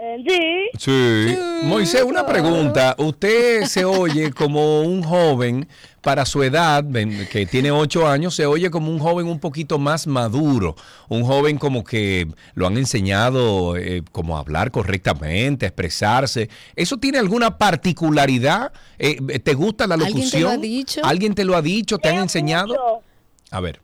Eh, 0.01 0.23
sí. 0.25 0.79
Sí. 0.79 1.39
Moisés, 1.65 2.05
una 2.05 2.25
pregunta. 2.25 2.95
Usted 2.99 3.65
se 3.65 3.85
oye 3.85 4.33
como 4.33 4.83
un 4.83 5.03
joven 5.03 5.67
para 6.03 6.25
su 6.25 6.43
edad, 6.45 6.85
que 7.33 7.47
tiene 7.47 7.73
ocho 7.73 8.07
años, 8.07 8.35
se 8.37 8.47
oye 8.47 8.71
como 8.71 8.93
un 8.93 9.01
joven 9.01 9.27
un 9.27 9.41
poquito 9.41 9.79
más 9.81 10.07
maduro, 10.07 10.77
un 11.09 11.25
joven 11.25 11.59
como 11.59 11.83
que 11.83 12.29
lo 12.55 12.69
han 12.69 12.79
enseñado 12.79 13.77
eh, 13.77 14.05
como 14.13 14.37
a 14.37 14.41
hablar 14.41 14.71
correctamente, 14.71 15.67
a 15.67 15.69
expresarse. 15.71 16.49
¿Eso 16.77 16.97
tiene 16.99 17.19
alguna 17.19 17.59
particularidad? 17.59 18.73
Eh, 19.01 19.17
¿Te 19.41 19.55
gusta 19.55 19.89
la 19.89 19.97
¿Alguien 19.97 20.15
locución? 20.17 20.31
te 20.31 20.41
lo 20.41 20.51
ha 20.51 20.57
dicho? 20.59 21.01
¿Alguien 21.05 21.35
te 21.35 21.45
lo 21.45 21.57
ha 21.57 21.63
dicho? 21.63 21.99
¿Te 21.99 22.09
han 22.09 22.19
enseñado? 22.19 23.03
A 23.51 23.61
ver. 23.61 23.81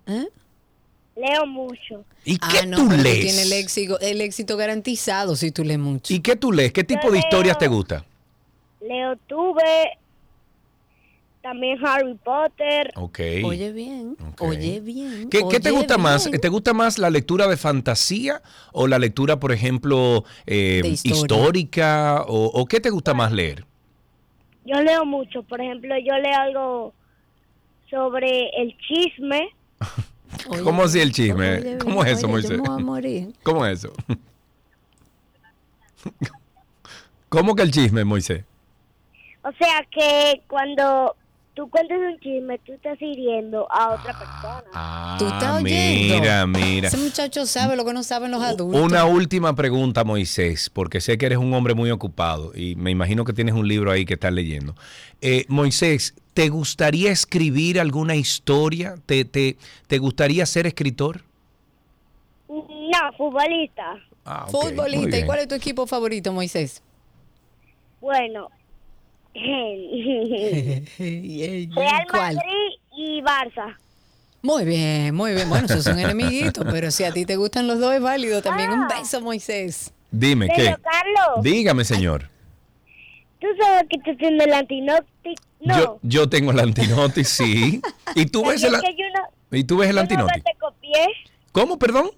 Leo 1.17 1.47
mucho. 1.47 2.05
¿Y 2.25 2.39
Ah, 2.41 2.49
qué 2.51 2.67
no, 2.67 2.77
tú 2.79 2.89
lees? 2.91 3.21
tienes 3.21 3.47
el 3.47 3.53
éxito, 3.53 4.01
el 4.01 4.21
éxito 4.21 4.57
garantizado 4.57 5.37
si 5.37 5.53
tú 5.53 5.63
lees 5.65 5.79
mucho. 5.79 6.13
¿Y 6.13 6.21
qué 6.21 6.35
tú 6.37 6.51
lees? 6.51 6.73
¿Qué 6.73 6.83
tipo 6.85 7.11
de 7.11 7.19
historias 7.19 7.57
te 7.59 7.69
gusta? 7.69 8.05
Leo 8.81 9.17
tuve. 9.29 9.63
También 11.43 11.79
Harry 11.87 12.15
Potter. 12.25 12.91
Ok. 12.97 13.21
Oye 13.45 13.71
bien, 13.73 14.17
oye 14.41 14.81
bien. 14.81 15.29
¿Qué, 15.29 15.43
qué 15.51 15.61
te 15.61 15.69
oye 15.69 15.79
gusta 15.79 15.99
más? 15.99 16.29
bien. 16.31 16.41
¿Te 16.41 16.49
gusta 16.49 16.73
más 16.73 16.99
la 16.99 17.11
lectura 17.11 17.47
de 17.47 17.59
fantasía 17.59 18.41
o 18.73 18.87
la 18.87 18.99
lectura, 18.99 19.39
por 19.39 19.53
ejemplo, 19.53 20.25
eh, 20.47 20.81
histórica? 21.05 22.23
O, 22.27 22.47
o 22.47 22.65
qué 22.65 22.81
te 22.81 22.89
gusta 22.89 23.13
más 23.13 23.31
leer? 23.31 23.67
Yo 24.65 24.81
leo 24.81 25.05
mucho. 25.05 25.43
Por 25.43 25.61
ejemplo, 25.61 25.95
yo 25.99 26.15
leo 26.17 26.39
algo 26.41 26.95
sobre 27.91 28.49
el 28.57 28.75
chisme. 28.79 29.49
¿Cómo 30.63 30.83
así 30.85 31.01
el 31.01 31.13
chisme? 31.13 31.59
Oye, 31.59 31.79
¿Cómo 31.79 32.05
es 32.05 32.13
eso, 32.19 32.27
oye, 32.27 32.33
Moisés? 32.33 32.51
Yo 32.57 32.63
me 32.63 32.69
voy 32.69 32.81
a 32.81 32.85
morir. 32.85 33.33
¿Cómo 33.43 33.67
es 33.67 33.79
eso? 33.85 33.93
¿Cómo 37.29 37.55
que 37.55 37.63
el 37.63 37.71
chisme, 37.71 38.05
Moisés? 38.05 38.45
O 39.43 39.51
sea 39.59 39.85
que 39.91 40.43
cuando 40.49 41.17
tú 41.55 41.69
cuentas 41.69 41.99
un 41.99 42.19
chisme, 42.21 42.59
tú 42.61 42.73
estás 42.73 43.01
hiriendo 43.01 43.67
a 43.71 43.91
otra 43.95 44.19
persona. 44.19 45.17
¿Tú 45.19 45.27
estás 45.27 45.43
Ah, 45.45 45.61
oyendo? 45.63 46.15
mira, 46.21 46.47
mira. 46.47 46.89
Ese 46.89 46.97
muchacho 46.97 47.45
sabe 47.47 47.77
lo 47.77 47.85
que 47.85 47.93
no 47.93 48.03
saben 48.03 48.31
los 48.31 48.43
adultos. 48.43 48.81
Una 48.81 49.05
última 49.05 49.55
pregunta, 49.55 50.05
Moisés, 50.05 50.71
porque 50.71 51.01
sé 51.01 51.19
que 51.19 51.27
eres 51.27 51.39
un 51.39 51.53
hombre 51.55 51.75
muy 51.75 51.91
ocupado 51.91 52.53
y 52.55 52.75
me 52.77 52.91
imagino 52.91 53.25
que 53.25 53.33
tienes 53.33 53.55
un 53.55 53.67
libro 53.69 53.91
ahí 53.91 54.05
que 54.05 54.15
estás 54.15 54.33
leyendo. 54.33 54.75
Eh, 55.21 55.45
Moisés, 55.49 56.15
¿te 56.35 56.49
gustaría 56.49 57.11
escribir 57.11 57.81
alguna 57.81 58.15
historia? 58.17 58.97
¿Te, 59.07 59.25
te, 59.25 59.57
te 59.87 59.99
gustaría 59.99 60.45
ser 60.47 60.67
escritor? 60.67 61.23
No, 62.49 63.13
futbolista. 63.17 63.97
Ah, 64.25 64.47
Futbolista. 64.51 65.19
¿Y 65.19 65.25
cuál 65.25 65.41
es 65.41 65.49
tu 65.49 65.55
equipo 65.55 65.87
favorito, 65.87 66.33
Moisés? 66.33 66.83
Bueno. 68.01 68.49
Real 69.35 70.87
¿Cuál? 72.11 72.37
Madrid 72.37 72.71
y 72.97 73.21
Barça. 73.23 73.77
Muy 74.43 74.65
bien, 74.65 75.15
muy 75.15 75.33
bien. 75.35 75.49
Bueno, 75.49 75.67
esos 75.67 75.85
son 75.85 75.99
enemiguitos, 75.99 76.65
pero 76.71 76.91
si 76.91 77.05
a 77.05 77.13
ti 77.13 77.25
te 77.25 77.37
gustan 77.37 77.67
los 77.67 77.81
dos 77.81 77.95
es 77.95 78.01
válido 78.03 78.43
también. 78.43 78.71
Un 78.71 78.85
Ah. 78.85 78.89
beso, 78.99 79.21
Moisés. 79.21 79.93
Dime, 80.11 80.49
¿qué? 80.49 80.65
Pero, 80.65 80.77
Carlos, 80.83 81.43
Dígame, 81.43 81.85
señor. 81.85 82.29
tú 83.41 83.47
sabes 83.61 83.85
que 83.89 83.99
tú 83.99 84.17
tienes 84.17 84.47
el 84.47 84.53
antinótico. 84.53 85.43
No. 85.65 85.79
Yo, 85.79 85.99
yo 86.03 86.29
tengo 86.29 86.51
el 86.53 86.61
antinotis, 86.61 87.29
sí. 87.37 87.81
¿Y 88.15 88.27
tú 88.27 88.45
ves 88.47 88.63
el, 88.63 88.73
no- 88.73 88.81
¿y 89.53 89.65
tú 89.65 89.79
ves 89.79 89.91
el 89.91 89.99
antinotis? 89.99 90.35
vez 90.37 90.45
te 90.45 90.59
copié 90.61 91.07
¿Cómo, 91.53 91.79
perdón? 91.79 92.11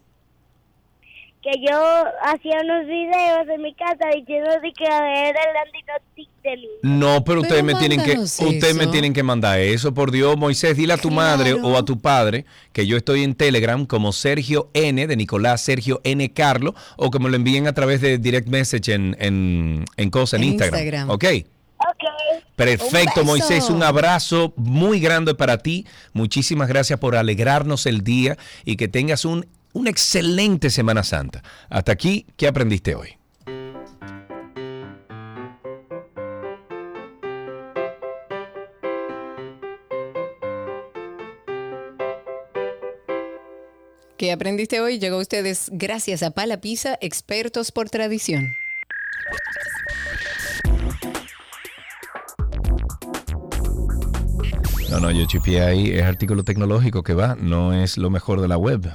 que 1.43 1.53
yo 1.61 1.79
hacía 2.25 2.57
unos 2.65 2.87
videos 2.89 3.49
en 3.55 3.63
mi 3.63 3.73
casa 3.75 4.09
diciendo 4.17 4.51
de 4.61 4.73
que 4.73 4.85
era 4.85 5.29
el 5.31 5.57
antinótico 5.65 6.33
de 6.43 6.57
mí. 6.57 6.69
No, 6.83 7.23
pero 7.23 7.43
ustedes 7.43 7.63
me 7.63 7.77
tienen 7.77 8.03
que 8.03 8.19
ustedes 8.19 8.75
me 8.75 8.83
eso. 8.83 8.91
tienen 8.91 9.13
que 9.13 9.23
mandar 9.23 9.61
eso, 9.61 9.95
por 9.95 10.11
Dios, 10.11 10.37
Moisés, 10.37 10.77
dile 10.77 10.95
a 10.95 10.97
tu 10.97 11.09
madre 11.13 11.53
o 11.55 11.77
a 11.77 11.85
tu 11.85 12.01
padre 12.01 12.47
que 12.73 12.89
yo 12.89 12.97
estoy 12.97 13.23
en 13.23 13.37
Telegram 13.37 13.87
como 13.87 14.13
Sergio 14.13 14.71
N 14.75 15.07
de 15.07 15.17
Nicolás 15.17 15.61
Sergio 15.61 16.01
N 16.03 16.33
Carlo 16.33 16.75
o 16.97 17.13
que 17.13 17.21
me 17.21 17.31
lo 17.31 17.37
envíen 17.37 17.69
a 17.69 17.73
través 17.75 18.01
de 18.01 18.19
direct 18.19 18.49
message 18.49 18.93
en 18.93 19.17
en, 19.21 19.85
en 19.97 20.11
cosa 20.11 20.37
en, 20.39 20.43
En 20.43 20.49
Instagram. 20.49 20.81
Instagram. 20.81 21.11
¿Ok? 21.11 21.25
Perfecto, 22.57 23.21
Un. 23.21 23.27
Moisés, 23.27 23.71
un 23.71 23.83
abrazo 23.83 24.53
muy 24.57 25.01
grande 25.01 25.35
para 25.35 25.59
ti. 25.59 25.87
Muchísimas 26.13 26.69
gracias 26.69 26.99
por 26.99 27.17
alegrarnos 27.17 27.87
el 27.87 28.03
día 28.03 28.37
y 28.65 28.77
que 28.77 28.89
tengas 28.89 29.25
un, 29.25 29.47
una 29.73 29.91
excelente 29.91 30.71
Semana 30.71 31.03
Santa. 31.03 31.43
Hasta 31.69 31.93
aquí, 31.93 32.27
¿qué 32.37 32.49
aprendiste 32.49 32.95
hoy? 32.95 33.17
¿Qué 44.17 44.33
aprendiste 44.33 44.81
hoy? 44.81 44.99
Llegó 44.99 45.17
a 45.17 45.21
ustedes 45.21 45.69
gracias 45.73 46.23
a 46.23 46.31
Pala 46.31 46.59
Pizza, 46.61 46.97
expertos 47.03 47.71
por 47.71 47.91
tradición. 47.91 48.55
No, 54.91 55.01
no, 55.01 55.11
yo 55.11 55.27
ahí, 55.59 55.91
es 55.91 56.03
artículo 56.05 56.45
tecnológico 56.45 57.03
que 57.03 57.15
va, 57.15 57.37
no 57.39 57.73
es 57.73 57.99
lo 57.99 58.09
mejor 58.11 58.41
de 58.41 58.49
la 58.49 58.57
web. 58.57 58.93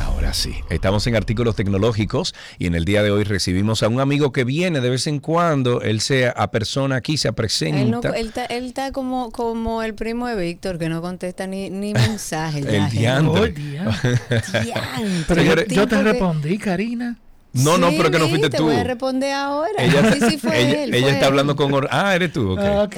Ahora 0.00 0.34
sí, 0.34 0.54
estamos 0.68 1.06
en 1.06 1.16
artículos 1.16 1.54
tecnológicos 1.56 2.34
y 2.58 2.66
en 2.66 2.74
el 2.74 2.84
día 2.84 3.02
de 3.02 3.10
hoy 3.10 3.24
recibimos 3.24 3.82
a 3.82 3.88
un 3.88 4.00
amigo 4.00 4.32
que 4.32 4.44
viene 4.44 4.80
de 4.80 4.90
vez 4.90 5.06
en 5.06 5.20
cuando, 5.20 5.80
él 5.80 6.00
se 6.00 6.28
apersona 6.34 6.96
aquí, 6.96 7.16
se 7.16 7.28
Él, 7.28 7.32
no- 7.32 7.36
presenta. 7.36 8.08
él 8.10 8.26
está, 8.28 8.44
él 8.46 8.64
está 8.66 8.92
como, 8.92 9.30
como 9.30 9.82
el 9.82 9.94
primo 9.94 10.26
de 10.26 10.36
Víctor, 10.36 10.78
que 10.78 10.88
no 10.88 11.00
contesta 11.02 11.46
ni, 11.46 11.70
ni 11.70 11.92
mensajes. 11.94 12.64
El 12.66 12.88
diantre. 12.90 13.54
gente. 13.54 14.62
Diantre, 14.64 15.24
Pero 15.28 15.42
yo, 15.42 15.54
te 15.88 15.96
que- 15.96 16.02
respondí, 16.02 16.58
Karina. 16.58 17.16
No, 17.54 17.76
no, 17.76 17.90
Sí, 17.90 17.96
pero 17.98 18.10
que 18.10 18.18
no 18.18 18.28
fuiste 18.28 18.48
te 18.48 18.56
tú. 18.56 18.64
voy 18.64 18.76
a 18.76 18.84
responder 18.84 19.32
ahora. 19.32 19.70
Ella, 19.78 20.10
sí, 20.14 20.20
sí, 20.30 20.38
fue 20.38 20.58
ella- 20.58 20.84
él. 20.84 20.94
ella 20.94 21.02
fue 21.02 21.10
está 21.12 21.26
él. 21.26 21.30
hablando 21.32 21.54
con... 21.54 21.72
Or- 21.74 21.88
Ah, 21.90 22.14
eres 22.14 22.32
tú, 22.32 22.52
ok. 22.52 22.58
Ah, 22.62 22.82
Ok, 22.84 22.96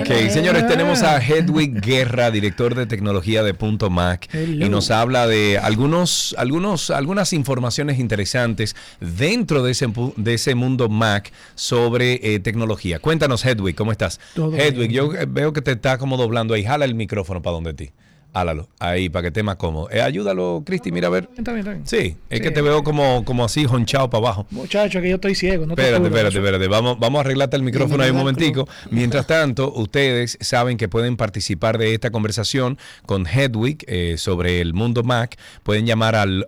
ok. 0.00 0.30
señores, 0.30 0.66
tenemos 0.68 1.02
a 1.02 1.16
Hedwig 1.18 1.80
Guerra, 1.80 2.30
director 2.30 2.74
de 2.74 2.84
tecnología 2.86 3.42
de 3.42 3.54
Punto 3.54 3.88
Mac, 3.88 4.28
y 4.34 4.68
nos 4.68 4.90
habla 4.90 5.26
de 5.26 5.58
algunos, 5.58 6.34
algunos, 6.38 6.90
algunas 6.90 7.32
informaciones 7.32 7.98
interesantes 7.98 8.76
dentro 9.00 9.62
de 9.62 9.72
ese, 9.72 9.88
de 10.16 10.34
ese 10.34 10.54
mundo 10.54 10.88
Mac 10.90 11.32
sobre 11.54 12.34
eh, 12.34 12.40
tecnología. 12.40 12.98
Cuéntanos, 12.98 13.44
Hedwig, 13.46 13.74
¿cómo 13.76 13.92
estás? 13.92 14.20
Todo 14.34 14.54
Hedwig, 14.54 14.90
bien. 14.90 14.92
yo 14.92 15.14
eh, 15.14 15.26
veo 15.26 15.52
que 15.54 15.62
te 15.62 15.72
está 15.72 15.96
como 15.98 16.16
doblando 16.18 16.52
ahí. 16.54 16.64
Jala 16.64 16.84
el 16.84 16.94
micrófono 16.94 17.40
para 17.40 17.54
donde 17.54 17.72
ti. 17.74 17.90
Hálalo, 18.38 18.68
ahí, 18.78 19.08
para 19.08 19.22
que 19.22 19.28
esté 19.28 19.42
más 19.42 19.56
cómodo. 19.56 19.88
Eh, 19.90 20.02
ayúdalo, 20.02 20.62
Cristi, 20.66 20.92
mira 20.92 21.06
a 21.08 21.10
ver. 21.10 21.28
Está 21.38 21.52
bien, 21.52 21.58
está 21.66 21.72
bien. 21.72 21.86
Sí, 21.86 22.16
es 22.28 22.40
que 22.42 22.50
te 22.50 22.60
veo 22.60 22.84
como, 22.84 23.24
como 23.24 23.44
así, 23.44 23.64
honchado 23.64 24.10
para 24.10 24.24
abajo. 24.26 24.46
Muchacho, 24.50 25.00
que 25.00 25.08
yo 25.08 25.14
estoy 25.14 25.34
ciego. 25.34 25.64
No 25.64 25.74
te 25.74 25.80
Espérate, 25.82 26.06
apures, 26.06 26.24
espérate, 26.26 26.36
espérate. 26.38 26.68
Vamos, 26.68 26.98
vamos 26.98 27.18
a 27.18 27.20
arreglarte 27.22 27.56
el 27.56 27.62
micrófono 27.62 28.02
ahí 28.02 28.10
un 28.10 28.16
momentico. 28.18 28.68
Mientras 28.90 29.26
tanto, 29.26 29.72
ustedes 29.72 30.36
saben 30.40 30.76
que 30.76 30.86
pueden 30.88 31.16
participar 31.16 31.78
de 31.78 31.94
esta 31.94 32.10
conversación 32.10 32.78
con 33.06 33.26
Hedwig 33.26 33.84
eh, 33.86 34.16
sobre 34.18 34.60
el 34.60 34.74
mundo 34.74 35.02
Mac. 35.02 35.36
Pueden 35.62 35.86
llamar 35.86 36.14
al 36.14 36.46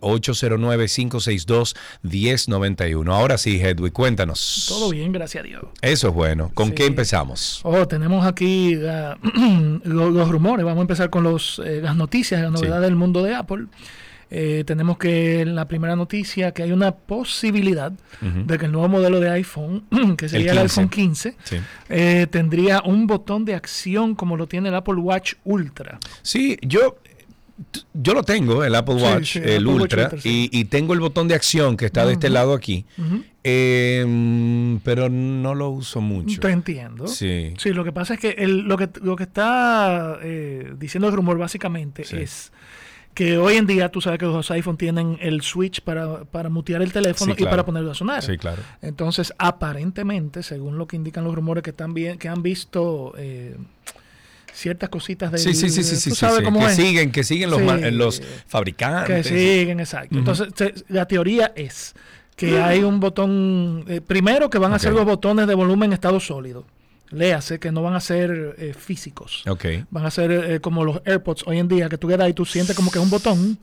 809-562-1091. 2.04 3.12
Ahora 3.12 3.38
sí, 3.38 3.60
Hedwig, 3.60 3.92
cuéntanos. 3.92 4.66
Todo 4.68 4.90
bien, 4.90 5.12
gracias 5.12 5.44
a 5.44 5.46
Dios. 5.46 5.62
Eso 5.82 6.08
es 6.08 6.14
bueno. 6.14 6.50
¿Con 6.54 6.68
Sí. 6.68 6.74
qué 6.74 6.86
empezamos? 6.86 7.60
Oh, 7.64 7.86
tenemos 7.88 8.26
aquí 8.26 8.78
ah, 8.86 9.16
lo- 9.84 10.10
los, 10.10 10.28
rumores. 10.28 10.64
Vamos 10.64 10.78
a 10.78 10.82
empezar 10.82 11.10
con 11.10 11.22
los, 11.24 11.60
eh, 11.64 11.77
las 11.82 11.96
noticias, 11.96 12.40
las 12.40 12.50
novedades 12.52 12.82
del 12.82 12.96
mundo 12.96 13.22
de 13.22 13.34
Apple. 13.34 13.66
Eh, 14.30 14.62
tenemos 14.66 14.98
que 14.98 15.46
la 15.46 15.66
primera 15.68 15.96
noticia 15.96 16.52
que 16.52 16.62
hay 16.62 16.70
una 16.72 16.90
posibilidad 16.92 17.92
de 18.20 18.58
que 18.58 18.66
el 18.66 18.72
nuevo 18.72 18.86
modelo 18.86 19.20
de 19.20 19.30
iPhone, 19.30 19.84
que 20.18 20.28
sería 20.28 20.52
el, 20.52 20.58
15. 20.58 20.80
iPhone 20.80 20.88
15, 20.90 21.36
Sí. 21.44 21.56
eh, 21.88 22.26
tendría 22.30 22.82
un 22.84 23.06
botón 23.06 23.46
de 23.46 23.54
acción 23.54 24.14
como 24.14 24.36
lo 24.36 24.46
tiene 24.46 24.68
el 24.68 24.74
Apple 24.74 24.96
Watch 24.96 25.34
Ultra. 25.44 25.98
Sí, 26.20 26.58
yo, 26.60 26.98
yo 27.92 28.14
lo 28.14 28.22
tengo, 28.22 28.62
el 28.64 28.74
Apple 28.74 28.94
Watch, 28.96 29.32
sí, 29.32 29.38
el 29.40 29.44
el 29.48 29.56
Apple 29.56 29.66
Watch 29.72 29.82
Ultra, 29.82 30.10
sí. 30.20 30.48
y, 30.52 30.60
y 30.60 30.64
tengo 30.66 30.94
el 30.94 31.00
botón 31.00 31.26
de 31.28 31.34
acción 31.34 31.76
que 31.76 31.86
está 31.86 32.06
de 32.06 32.12
este 32.12 32.30
lado 32.30 32.54
aquí, 32.54 32.84
eh, 33.44 34.04
mm, 34.06 34.76
pero 34.84 35.08
no 35.08 35.54
lo 35.54 35.70
uso 35.70 36.00
mucho. 36.00 36.40
Te 36.40 36.50
entiendo. 36.50 37.06
Sí. 37.08 37.54
Sí, 37.58 37.70
lo 37.72 37.82
que 37.84 37.92
pasa 37.92 38.14
es 38.14 38.20
que 38.20 38.30
el- 38.38 38.60
lo, 38.60 38.76
que 38.76 38.88
lo 39.02 39.16
que 39.16 39.24
está 39.24 40.18
eh, 40.22 40.72
diciendo 40.78 41.08
el 41.08 41.14
rumor 41.14 41.38
básicamente 41.38 42.02
es 42.22 42.52
que 43.14 43.36
hoy 43.38 43.56
en 43.56 43.66
día 43.66 43.88
tú 43.90 44.00
sabes 44.00 44.20
que 44.20 44.26
los 44.26 44.48
iPhone 44.52 44.76
tienen 44.76 45.18
el 45.20 45.42
switch 45.42 45.80
para, 45.80 46.24
para 46.24 46.48
mutear 46.50 46.82
el 46.82 46.92
teléfono 46.92 47.34
Sí, 47.34 47.42
y 47.42 47.44
para 47.46 47.64
ponerlo 47.66 47.90
a 47.90 47.94
sonar. 47.94 48.22
Sí, 48.22 48.36
claro. 48.38 48.62
Entonces, 48.80 49.32
aparentemente, 49.38 50.44
según 50.44 50.78
lo 50.78 50.86
que 50.86 50.94
indican 50.94 51.24
los 51.24 51.34
rumores 51.34 51.64
que 51.64 51.70
están 51.70 51.94
bien, 51.94 52.16
que 52.18 52.28
han 52.28 52.42
visto 52.44 53.14
eh, 53.18 53.56
ciertas 54.58 54.88
cositas 54.88 55.30
de 55.32 55.38
Sí, 55.38 55.54
sí, 55.54 55.70
sí, 55.70 55.82
sí, 55.82 55.96
sí, 55.96 56.10
tú 56.10 56.14
sí, 56.16 56.20
sabes 56.20 56.38
sí, 56.38 56.44
cómo 56.44 56.60
que 56.60 56.66
es. 56.66 56.74
siguen, 56.76 57.12
que 57.12 57.24
siguen 57.24 57.50
los, 57.50 57.60
Sí. 57.60 57.90
los 57.92 58.22
fabricantes. 58.46 59.26
Que 59.26 59.38
siguen, 59.38 59.80
exacto. 59.80 60.18
Entonces, 60.18 60.48
se- 60.54 60.74
la 60.88 61.06
teoría 61.06 61.52
es 61.54 61.94
que 62.36 62.60
hay 62.60 62.82
un 62.84 63.00
botón, 63.00 63.84
eh, 63.88 64.00
primero 64.00 64.50
que 64.50 64.58
van 64.58 64.72
a 64.72 64.78
ser 64.78 64.92
los 64.92 65.04
botones 65.04 65.46
de 65.46 65.54
volumen 65.54 65.90
en 65.90 65.94
estado 65.94 66.20
sólido. 66.20 66.64
Léase 67.10 67.58
que 67.58 67.72
no 67.72 67.82
van 67.82 67.94
a 67.94 68.00
ser 68.00 68.54
eh, 68.58 68.74
físicos. 68.74 69.42
Ok. 69.48 69.64
Van 69.90 70.04
a 70.04 70.10
ser 70.10 70.30
eh, 70.30 70.60
como 70.60 70.84
los 70.84 71.00
AirPods 71.06 71.44
hoy 71.46 71.58
en 71.58 71.68
día, 71.68 71.88
que 71.88 71.96
tú 71.98 72.08
quedas 72.08 72.28
y 72.28 72.34
tú 72.34 72.44
sientes 72.44 72.76
como 72.76 72.90
que 72.90 72.98
es 72.98 73.04
un 73.04 73.10
botón. 73.10 73.58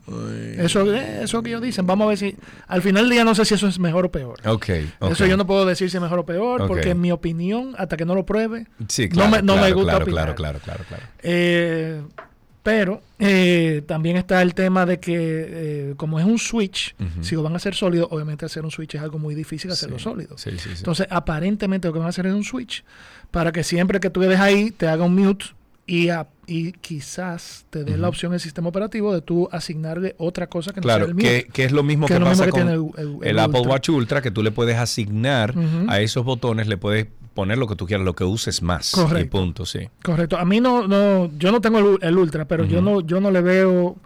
Eso 0.58 0.92
eh, 0.92 1.20
eso 1.22 1.42
que 1.42 1.50
ellos 1.50 1.62
dicen. 1.62 1.86
Vamos 1.86 2.06
a 2.06 2.08
ver 2.08 2.18
si. 2.18 2.36
Al 2.66 2.82
final 2.82 3.04
del 3.04 3.10
día 3.12 3.24
no 3.24 3.34
sé 3.34 3.44
si 3.44 3.54
eso 3.54 3.68
es 3.68 3.78
mejor 3.78 4.06
o 4.06 4.10
peor. 4.10 4.40
Ok, 4.46 4.68
ok. 4.98 5.12
Eso 5.12 5.26
yo 5.26 5.36
no 5.36 5.46
puedo 5.46 5.64
decir 5.64 5.90
si 5.90 5.96
es 5.96 6.02
mejor 6.02 6.18
o 6.18 6.26
peor, 6.26 6.66
porque 6.66 6.90
en 6.90 7.00
mi 7.00 7.12
opinión, 7.12 7.74
hasta 7.78 7.96
que 7.96 8.04
no 8.04 8.14
lo 8.14 8.26
pruebe, 8.26 8.66
Sí, 8.88 9.08
claro, 9.08 9.30
no 9.30 9.36
me, 9.36 9.42
no 9.42 9.54
me 9.54 9.60
claro, 9.60 9.74
gusta 9.76 9.90
claro, 9.92 10.04
opinar. 10.04 10.34
claro, 10.34 10.58
claro, 10.60 10.84
claro, 10.88 11.04
claro. 11.22 12.25
Pero 12.66 13.00
eh, 13.20 13.82
también 13.86 14.16
está 14.16 14.42
el 14.42 14.52
tema 14.52 14.86
de 14.86 14.98
que, 14.98 15.14
eh, 15.16 15.94
como 15.96 16.18
es 16.18 16.26
un 16.26 16.36
switch, 16.36 16.96
si 17.20 17.36
lo 17.36 17.44
van 17.44 17.52
a 17.52 17.56
hacer 17.58 17.76
sólido, 17.76 18.08
obviamente 18.10 18.44
hacer 18.44 18.64
un 18.64 18.72
switch 18.72 18.96
es 18.96 19.00
algo 19.02 19.20
muy 19.20 19.36
difícil 19.36 19.70
hacerlo 19.70 19.98
Sí, 19.98 20.02
sólido. 20.02 20.36
sí, 20.36 20.50
sí, 20.58 20.70
sí. 20.70 20.74
Entonces, 20.78 21.06
aparentemente 21.08 21.86
lo 21.86 21.92
que 21.94 22.00
van 22.00 22.06
a 22.06 22.08
hacer 22.08 22.26
es 22.26 22.34
un 22.34 22.42
switch 22.42 22.82
para 23.30 23.52
que 23.52 23.62
siempre 23.62 24.00
que 24.00 24.10
tú 24.10 24.18
quedes 24.20 24.40
ahí 24.40 24.72
te 24.72 24.88
haga 24.88 25.04
un 25.04 25.14
mute 25.14 25.44
y, 25.86 26.08
a- 26.08 26.26
y 26.48 26.72
quizás 26.72 27.66
te 27.70 27.84
dé 27.84 27.96
la 27.96 28.08
opción 28.08 28.34
el 28.34 28.40
sistema 28.40 28.68
operativo 28.70 29.14
de 29.14 29.20
tú 29.20 29.48
asignarle 29.52 30.16
otra 30.18 30.48
cosa 30.48 30.72
que 30.72 30.80
no 30.80 30.82
Claro, 30.82 31.04
sea 31.04 31.08
el 31.10 31.14
mute. 31.14 31.44
que, 31.44 31.52
que 31.52 31.64
es 31.66 31.70
lo 31.70 31.84
mismo 31.84 32.08
que, 32.08 32.18
lo 32.18 32.24
pasa 32.26 32.46
mismo 32.46 32.58
con 32.58 32.68
el, 32.68 32.90
el- 32.98 33.18
el 33.28 33.38
Apple. 33.38 33.60
Watch 33.60 33.90
Ultra, 33.90 34.20
que 34.22 34.32
tú 34.32 34.42
le 34.42 34.50
puedes 34.50 34.76
asignar 34.76 35.54
a 35.86 36.00
esos 36.00 36.24
botones, 36.24 36.66
le 36.66 36.76
puedes 36.78 37.06
poner 37.36 37.58
lo 37.58 37.68
que 37.68 37.76
tú 37.76 37.86
quieras, 37.86 38.04
lo 38.04 38.14
que 38.14 38.24
uses 38.24 38.62
más. 38.62 38.92
Y 38.92 38.96
Correcto. 38.96 39.30
punto, 39.30 39.64
sí. 39.66 39.88
Correcto. 40.02 40.36
A 40.38 40.44
mí 40.44 40.60
no, 40.60 40.88
no, 40.88 41.30
yo 41.38 41.52
no 41.52 41.60
tengo 41.60 41.78
el, 41.78 41.98
el 42.02 42.18
ultra, 42.18 42.46
pero 42.46 42.64
yo 42.64 42.80
no, 42.80 43.00
yo 43.02 43.20
no 43.20 43.30
le 43.30 43.42
veo, 43.42 43.96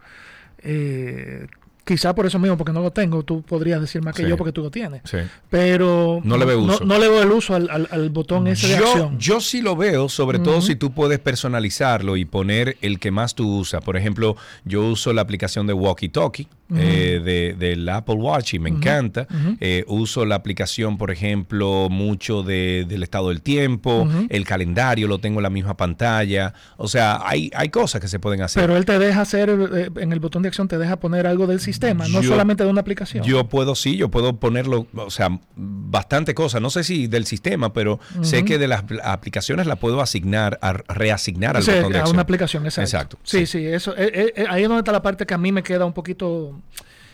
eh, 0.58 1.46
quizá 1.84 2.14
por 2.14 2.26
eso 2.26 2.38
mismo, 2.38 2.56
porque 2.56 2.72
no 2.72 2.80
lo 2.82 2.90
tengo. 2.90 3.22
Tú 3.22 3.42
podrías 3.42 3.80
decir 3.80 4.02
más 4.02 4.14
que 4.14 4.22
Sí. 4.22 4.28
yo 4.28 4.36
porque 4.36 4.52
tú 4.52 4.62
lo 4.62 4.70
tienes. 4.70 5.02
Sí. 5.04 5.18
Pero 5.48 6.20
No 6.24 6.36
le 6.36 6.44
veo 6.44 6.60
uso. 6.60 6.84
No, 6.84 6.98
le 6.98 7.08
veo 7.08 7.22
el 7.22 7.30
uso 7.32 7.54
al, 7.54 7.68
al- 7.70 7.88
al 7.90 8.10
botón 8.10 8.46
ese 8.46 8.68
de 8.68 8.78
Yo, 8.78 8.86
acción. 8.86 9.18
yo 9.18 9.40
sí 9.40 9.60
lo 9.60 9.76
veo, 9.76 10.08
sobre 10.08 10.38
todo 10.38 10.60
si 10.62 10.76
tú 10.76 10.92
puedes 10.92 11.18
personalizarlo 11.18 12.16
y 12.16 12.24
poner 12.24 12.76
el 12.80 12.98
que 12.98 13.10
más 13.10 13.34
tú 13.34 13.58
usas. 13.58 13.82
Por 13.82 13.96
ejemplo, 13.96 14.36
yo 14.64 14.82
uso 14.86 15.12
la 15.12 15.22
aplicación 15.22 15.66
de 15.66 15.72
Walkie 15.72 16.08
Talkie 16.08 16.48
eh, 16.76 17.20
de, 17.24 17.54
del 17.58 17.88
Apple 17.88 18.14
Watch 18.14 18.54
y 18.54 18.58
me 18.60 18.70
encanta. 18.70 19.26
Eh, 19.60 19.84
uso 19.88 20.24
la 20.24 20.36
aplicación, 20.36 20.98
por 20.98 21.10
ejemplo, 21.10 21.88
mucho 21.90 22.42
de- 22.44 22.84
del 22.88 23.02
estado 23.02 23.30
del 23.30 23.42
tiempo, 23.42 24.08
el 24.28 24.44
calendario 24.44 25.08
lo 25.08 25.18
tengo 25.18 25.40
en 25.40 25.42
la 25.44 25.50
misma 25.50 25.76
pantalla. 25.76 26.54
O 26.76 26.86
sea, 26.86 27.20
hay, 27.24 27.50
hay 27.54 27.70
cosas 27.70 28.00
que 28.00 28.06
se 28.08 28.20
pueden 28.20 28.42
hacer. 28.42 28.62
Pero 28.62 28.76
él 28.76 28.84
te 28.84 28.98
deja 28.98 29.20
hacer, 29.22 29.50
eh, 29.50 29.90
en 29.96 30.12
el 30.12 30.20
botón 30.20 30.42
de 30.42 30.48
acción 30.48 30.68
te 30.68 30.78
deja 30.78 30.96
poner 31.00 31.26
algo 31.26 31.46
del 31.48 31.58
sistema, 31.60 31.79
no 31.94 32.06
Yo- 32.06 32.22
solamente 32.22 32.64
de 32.64 32.70
una 32.70 32.80
aplicación. 32.80 33.24
Yo 33.24 33.44
puedo, 33.48 33.74
sí, 33.74 33.96
yo 33.96 34.10
puedo 34.10 34.36
ponerlo, 34.36 34.86
o 34.94 35.10
sea, 35.10 35.28
bastante 35.56 36.34
cosas. 36.34 36.60
No 36.62 36.70
sé 36.70 36.84
si 36.84 37.06
del 37.06 37.26
sistema, 37.26 37.72
pero 37.72 37.98
sé 38.22 38.44
que 38.44 38.58
de 38.58 38.68
las 38.68 38.84
apl- 38.84 39.00
aplicaciones 39.02 39.66
la 39.66 39.76
puedo 39.76 40.00
asignar, 40.00 40.58
a 40.62 40.72
reasignar 40.72 41.56
al 41.56 41.62
Sí, 41.62 41.70
botón 41.72 41.92
de 41.92 41.98
a 41.98 42.00
acción. 42.02 42.16
una 42.16 42.22
aplicación, 42.22 42.64
exacto. 42.64 42.86
Exacto. 42.96 43.18
Sí, 43.24 43.46
sí, 43.46 43.66
eso, 43.66 43.96
eh, 43.96 44.10
eh, 44.14 44.32
eh, 44.36 44.44
ahí 44.48 44.62
es 44.62 44.68
donde 44.68 44.80
está 44.80 44.92
la 44.92 45.02
parte 45.02 45.26
que 45.26 45.34
a 45.34 45.38
mí 45.38 45.52
me 45.52 45.62
queda 45.62 45.84
un 45.84 45.92
poquito... 45.92 46.60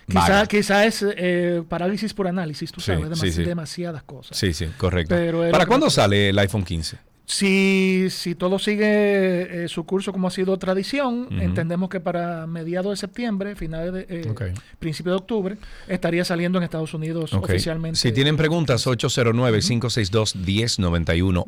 Quizá, 0.09 0.47
quizá 0.47 0.85
es 0.87 1.05
eh, 1.17 1.65
parálisis 1.69 2.15
por 2.15 2.29
análisis, 2.29 2.71
tú 2.71 2.81
Sí, 2.81 2.93
sabes, 2.93 3.19
sí, 3.19 3.27
demasi- 3.27 3.33
sí. 3.33 3.43
demasiadas 3.43 4.03
cosas. 4.05 4.39
Sí, 4.39 4.53
sí, 4.53 4.67
correcto. 4.79 5.15
Pero 5.17 5.51
¿Para 5.51 5.67
cuándo 5.67 5.91
sale 5.91 6.29
el 6.29 6.39
iPhone 6.39 6.63
15? 6.65 6.97
Si, 7.29 8.07
si 8.11 8.37
todo 8.37 8.61
sigue 8.61 9.65
eh, 9.65 9.69
su 9.69 9.85
curso 9.85 10.13
como 10.13 10.29
ha 10.29 10.31
sido 10.31 10.57
tradición, 10.59 11.27
entendemos 11.41 11.89
que 11.91 11.99
para 11.99 12.47
mediados 12.47 12.93
de 12.93 12.97
septiembre, 12.97 13.57
finales 13.57 13.93
de 13.93 14.07
eh, 14.09 14.33
principio 14.79 15.11
de 15.11 15.19
octubre, 15.19 15.57
estaría 15.89 16.25
saliendo 16.25 16.59
en 16.59 16.63
Estados 16.65 16.95
Unidos 16.95 17.35
oficialmente. 17.35 17.99
Si 17.99 18.13
tienen 18.13 18.37
preguntas, 18.37 18.87
809-562-1091. 18.87 21.47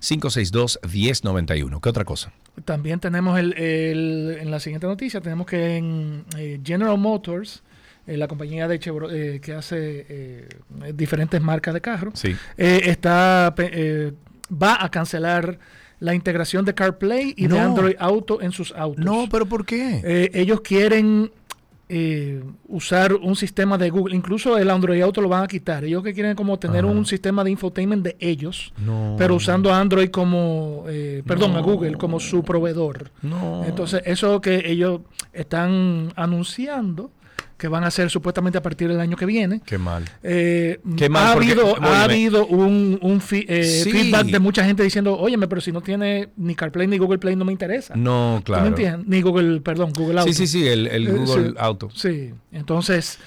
809-562-1091. 0.00 1.80
¿Qué 1.80 1.88
otra 1.88 2.04
cosa? 2.04 2.32
También 2.64 2.98
tenemos 3.00 3.38
el, 3.38 3.54
el- 3.54 4.36
en 4.40 4.50
la 4.50 4.58
siguiente 4.60 4.86
noticia, 4.86 5.20
tenemos 5.22 5.46
que 5.46 5.76
en 5.76 6.24
eh, 6.36 6.60
General 6.62 6.98
Motors, 6.98 7.62
la 8.06 8.26
compañía 8.28 8.66
de 8.68 8.78
Chevro- 8.80 9.10
eh, 9.12 9.40
que 9.40 9.52
hace 9.54 10.06
eh, 10.08 10.48
diferentes 10.94 11.40
marcas 11.40 11.72
de 11.74 11.80
carros, 11.80 12.14
Sí. 12.18 12.34
eh, 12.58 12.80
está 12.86 13.54
eh, 13.58 14.12
va 14.50 14.82
a 14.84 14.90
cancelar 14.90 15.58
la 15.98 16.14
integración 16.14 16.64
de 16.64 16.74
CarPlay 16.74 17.34
y 17.36 17.46
de. 17.46 17.58
Android 17.58 17.94
Auto 17.98 18.40
en 18.40 18.52
sus 18.52 18.72
autos. 18.72 19.04
No, 19.04 19.26
pero 19.30 19.46
¿por 19.46 19.66
qué? 19.66 20.00
Eh, 20.02 20.30
ellos 20.32 20.62
quieren 20.62 21.30
eh, 21.90 22.42
usar 22.68 23.14
un 23.14 23.34
sistema 23.36 23.76
de 23.76 23.90
Google, 23.90 24.14
incluso 24.14 24.56
el 24.56 24.70
Android 24.70 25.02
Auto 25.02 25.20
lo 25.20 25.28
van 25.28 25.42
a 25.44 25.48
quitar. 25.48 25.84
Ellos 25.84 26.02
que 26.04 26.14
quieren 26.14 26.36
como 26.36 26.58
tener 26.58 26.84
Ajá. 26.84 26.94
un 26.94 27.04
sistema 27.04 27.42
de 27.44 27.50
infotainment 27.50 28.02
de 28.04 28.16
ellos, 28.20 28.72
No. 28.78 29.16
pero 29.18 29.34
usando 29.34 29.72
a 29.72 29.80
Android 29.80 30.08
como, 30.10 30.84
eh, 30.88 31.22
perdón, 31.26 31.56
a. 31.56 31.60
Google 31.60 31.96
como 31.96 32.18
su 32.20 32.42
proveedor. 32.44 33.10
No. 33.22 33.64
Entonces, 33.66 34.02
eso 34.06 34.40
que 34.40 34.62
ellos 34.70 35.00
están 35.32 36.12
anunciando 36.16 37.10
que 37.60 37.68
van 37.68 37.84
a 37.84 37.88
hacer 37.88 38.08
supuestamente 38.08 38.56
a 38.56 38.62
partir 38.62 38.88
del 38.88 38.98
año 39.00 39.16
que 39.16 39.26
viene. 39.26 39.60
Qué 39.66 39.76
mal. 39.76 40.04
Eh, 40.22 40.80
Qué 40.96 41.08
mal, 41.10 41.26
ha 41.28 41.32
porque- 41.34 41.52
habido, 41.52 41.82
ha 41.82 42.04
habido 42.04 42.46
un, 42.46 42.98
un 43.02 43.20
fi- 43.20 43.44
eh, 43.46 43.82
Sí. 43.84 43.90
feedback 43.92 44.26
de 44.28 44.38
mucha 44.38 44.64
gente 44.64 44.82
diciendo, 44.82 45.16
óyeme, 45.18 45.46
pero 45.46 45.60
si 45.60 45.70
no 45.70 45.82
tiene 45.82 46.30
ni 46.38 46.54
CarPlay 46.54 46.86
ni 46.86 46.96
Google 46.96 47.18
Play 47.18 47.36
no 47.36 47.44
me 47.44 47.52
interesa. 47.52 47.94
No, 47.96 48.40
¿Tú 48.44 48.52
me 48.52 48.56
claro. 48.56 48.66
entiendes? 48.68 49.06
Ni 49.06 49.20
Google, 49.20 49.60
perdón, 49.60 49.92
Google 49.94 50.20
Auto. 50.20 50.32
Sí, 50.32 50.46
sí, 50.46 50.46
sí, 50.46 50.66
el, 50.66 50.86
el 50.86 51.06
Eh, 51.06 51.12
Google 51.12 51.48
sí, 51.50 51.54
Auto. 51.58 51.90
Sí, 51.94 52.30
entonces 52.50 53.18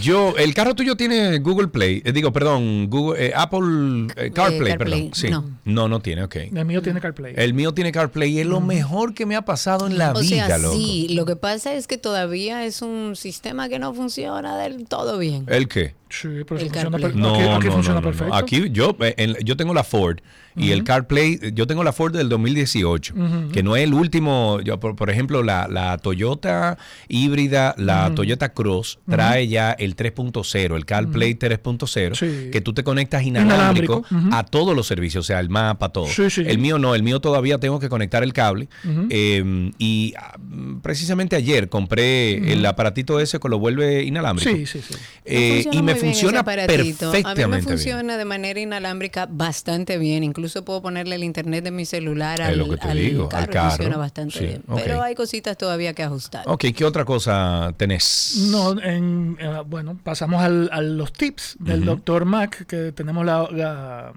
Yo, 0.00 0.34
el 0.36 0.52
carro 0.52 0.74
tuyo 0.74 0.96
tiene 0.96 1.38
Google 1.38 1.68
Play, 1.68 2.02
eh, 2.04 2.12
digo, 2.12 2.32
perdón, 2.32 2.90
Google, 2.90 3.26
eh, 3.26 3.32
Apple 3.34 4.08
eh, 4.16 4.30
CarPlay, 4.32 4.72
CarPlay, 4.72 4.78
perdón. 4.78 5.10
Sí. 5.14 5.30
no. 5.30 5.44
no, 5.64 5.88
no 5.88 6.00
tiene, 6.00 6.24
ok. 6.24 6.36
El 6.36 6.64
mío 6.64 6.82
tiene 6.82 7.00
CarPlay. 7.00 7.34
El 7.36 7.54
mío 7.54 7.72
tiene 7.72 7.92
CarPlay 7.92 8.32
y 8.32 8.40
es 8.40 8.46
lo 8.46 8.60
mejor 8.60 9.14
que 9.14 9.26
me 9.26 9.36
ha 9.36 9.42
pasado 9.42 9.86
en 9.86 9.96
la 9.96 10.12
o 10.12 10.20
vida, 10.20 10.46
sea, 10.46 10.58
loco. 10.58 10.74
sí, 10.76 11.08
lo 11.10 11.24
que 11.24 11.36
pasa 11.36 11.74
es 11.74 11.86
que 11.86 11.98
todavía 11.98 12.64
es 12.64 12.82
un 12.82 13.14
sistema 13.14 13.68
que 13.68 13.78
no 13.78 13.94
funciona 13.94 14.58
del 14.58 14.86
todo 14.86 15.18
bien. 15.18 15.44
¿El 15.48 15.68
qué? 15.68 15.94
Sí, 16.08 16.28
pero 16.46 16.60
El 16.60 16.66
eso 16.66 16.72
funciona, 16.74 16.90
CarPlay. 16.90 17.02
per- 17.12 17.16
No, 17.16 17.34
aquí, 17.34 17.42
aquí 17.42 17.66
no, 17.66 17.72
funciona 17.72 18.00
no, 18.00 18.06
no, 18.06 18.12
no. 18.12 18.16
perfecto. 18.16 18.34
Aquí 18.34 18.70
yo, 18.70 18.96
eh, 19.00 19.14
en- 19.18 19.36
yo 19.44 19.56
tengo 19.56 19.74
la 19.74 19.82
Ford 19.84 20.18
y 20.58 20.70
el. 20.70 20.84
CarPlay, 20.84 21.38
yo 21.52 21.66
tengo 21.66 21.82
la 21.84 21.92
Ford 21.92 22.16
del 22.16 22.28
2018, 22.30 23.12
Ujú. 23.14 23.48
que 23.52 23.62
no 23.62 23.76
es 23.76 23.82
el 23.84 23.92
último, 23.92 24.60
yo, 24.62 24.78
por, 24.80 24.94
por 24.96 25.10
ejemplo, 25.10 25.42
la, 25.42 25.66
la 25.68 25.98
Toyota 25.98 26.78
híbrida, 27.08 27.74
la. 27.76 28.14
Toyota 28.14 28.52
Cross, 28.54 28.98
trae 29.08 29.48
ya 29.48 29.72
el 29.72 29.96
3.0, 29.96 30.76
el 30.76 30.84
CarPlay 30.86 31.34
3.0, 31.34 32.14
Sí. 32.14 32.50
que 32.52 32.60
tú 32.60 32.72
te 32.72 32.84
conectas 32.84 33.24
inalámbrico, 33.24 34.04
a 34.32 34.44
todos 34.44 34.74
los 34.76 34.86
servicios, 34.86 35.24
o 35.24 35.26
sea, 35.26 35.40
el 35.40 35.48
mapa, 35.50 35.88
todo. 35.90 36.06
Sí, 36.06 36.30
sí. 36.30 36.42
El 36.46 36.58
mío 36.58 36.78
no, 36.78 36.94
el 36.94 37.02
mío 37.02 37.20
todavía 37.20 37.58
tengo 37.58 37.80
que 37.80 37.88
conectar 37.88 38.22
el 38.22 38.32
cable. 38.32 38.68
Eh, 39.10 39.72
y 39.78 40.14
ah, 40.18 40.38
precisamente 40.82 41.34
ayer 41.36 41.68
compré 41.68 42.52
el 42.52 42.64
aparatito 42.64 43.18
ese 43.20 43.38
que 43.40 43.48
lo 43.48 43.58
vuelve 43.58 44.04
inalámbrico. 44.04 44.50
Sí, 44.56 44.66
sí, 44.66 44.80
sí. 44.86 44.94
Eh, 45.24 45.64
y 45.72 45.82
me 45.82 45.95
muy 45.96 46.02
bien 46.02 46.12
ese 46.12 46.20
funciona 46.20 46.40
aparatito. 46.40 47.10
perfectamente 47.12 47.42
A 47.42 47.46
mí 47.46 47.50
me 47.52 47.56
bien. 47.58 47.68
funciona 47.68 48.16
de 48.16 48.24
manera 48.24 48.60
inalámbrica 48.60 49.26
bastante 49.30 49.98
bien. 49.98 50.24
Incluso 50.24 50.64
puedo 50.64 50.82
ponerle 50.82 51.16
el 51.16 51.24
internet 51.24 51.64
de 51.64 51.70
mi 51.70 51.84
celular 51.84 52.40
Es 52.40 52.48
al, 52.48 52.58
lo 52.58 52.68
que 52.70 52.76
te 52.76 52.88
al 52.88 52.98
digo, 52.98 53.24
al 53.24 53.28
carro. 53.28 53.50
y 53.50 53.52
carro. 53.54 53.70
Funciona 53.70 53.96
bastante 53.96 54.38
Sí, 54.38 54.46
bien. 54.46 54.62
Pero 54.74 55.02
hay 55.02 55.14
cositas 55.14 55.56
todavía 55.56 55.92
que 55.94 56.02
ajustar. 56.02 56.44
Ok, 56.46 56.64
¿qué 56.74 56.84
otra 56.84 57.04
cosa 57.04 57.72
tenés? 57.76 58.46
No, 58.50 58.80
en, 58.80 59.36
eh, 59.40 59.62
bueno, 59.66 59.98
pasamos 60.02 60.42
al- 60.42 60.68
a 60.72 60.80
los 60.80 61.12
tips 61.12 61.56
del 61.60 61.84
doctor 61.84 62.24
Mac, 62.24 62.66
que 62.66 62.92
tenemos 62.92 63.24
la, 63.26 63.48
la- 63.50 64.12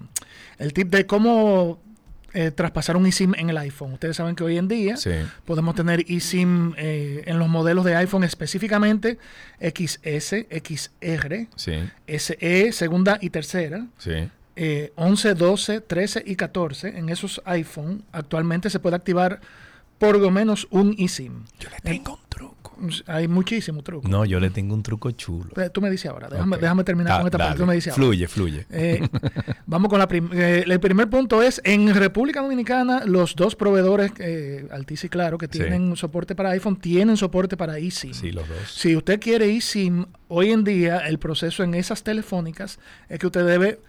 el 0.57 0.73
tip 0.73 0.89
de 0.89 1.05
cómo 1.05 1.79
eh, 2.33 2.51
traspasar 2.51 2.95
un 2.97 3.05
eSIM 3.05 3.33
en 3.35 3.49
el 3.49 3.57
iPhone. 3.57 3.93
Ustedes 3.93 4.15
saben 4.17 4.35
que 4.35 4.43
hoy 4.43 4.57
en 4.57 4.67
día 4.67 4.97
Sí. 4.97 5.11
podemos 5.45 5.75
tener 5.75 6.05
eSIM 6.07 6.73
eh, 6.77 7.23
en 7.25 7.39
los 7.39 7.47
modelos 7.49 7.85
de 7.85 7.95
iPhone 7.95 8.23
específicamente 8.23 9.17
XS, 9.59 10.45
XR, 10.49 11.47
Sí, 11.55 11.73
SE, 12.07 12.71
segunda 12.71 13.17
y 13.21 13.29
tercera. 13.29 13.87
sí. 13.97 14.29
eh, 14.55 14.91
11, 14.95 15.33
12, 15.35 15.81
13 15.81 16.23
y 16.25 16.35
14. 16.35 16.89
En 16.97 17.09
esos 17.09 17.41
iPhone 17.45 18.03
actualmente 18.11 18.69
se 18.69 18.79
puede 18.79 18.95
activar 18.97 19.39
por 19.97 20.17
lo 20.19 20.31
menos 20.31 20.67
un 20.69 20.95
eSIM. 20.97 21.45
Yo 21.59 21.69
le 21.69 21.77
tengo 21.81 22.13
un 22.15 22.19
truco. 22.29 22.55
Hay 23.07 23.27
muchísimos 23.27 23.83
trucos. 23.83 24.09
No, 24.09 24.25
yo 24.25 24.39
le 24.39 24.49
tengo 24.49 24.73
un 24.73 24.83
truco 24.83 25.11
chulo. 25.11 25.49
Eh, 25.61 25.69
Tú 25.69 25.81
me 25.81 25.89
dices 25.89 26.09
ahora, 26.11 26.27
déjame, 26.29 26.57
déjame 26.57 26.83
terminar 26.83 27.13
Da- 27.13 27.17
con 27.19 27.27
esta 27.27 27.37
parte. 27.37 27.49
dale. 27.51 27.59
Tú 27.59 27.65
me 27.67 27.75
dices 27.75 27.91
ahora. 27.93 28.03
Fluye, 28.03 28.27
fluye. 28.27 28.65
Eh, 28.69 29.01
vamos 29.65 29.89
con 29.89 29.99
la 29.99 30.07
prim- 30.07 30.29
eh, 30.33 30.63
el 30.67 30.79
primer 30.79 31.09
punto 31.09 31.41
es 31.43 31.61
en 31.63 31.93
República 31.93 32.41
Dominicana 32.41 33.03
los 33.05 33.35
dos 33.35 33.55
proveedores 33.55 34.11
eh, 34.19 34.67
Altis 34.71 35.03
y 35.03 35.09
Claro 35.09 35.37
que 35.37 35.47
Sí. 35.47 35.59
tienen 35.59 35.95
soporte 35.95 36.35
para 36.35 36.51
iPhone 36.51 36.75
tienen 36.77 37.17
soporte 37.17 37.57
para 37.57 37.77
eSIM. 37.77 38.13
Sí, 38.13 38.31
los 38.31 38.47
dos. 38.47 38.57
Si 38.71 38.95
usted 38.95 39.19
quiere 39.19 39.55
eSIM 39.55 40.05
hoy 40.27 40.51
en 40.51 40.63
día 40.63 40.99
el 40.99 41.19
proceso 41.19 41.63
en 41.63 41.73
esas 41.73 42.03
telefónicas 42.03 42.79
es 43.09 43.19
que 43.19 43.25
usted 43.27 43.45
debe 43.45 43.79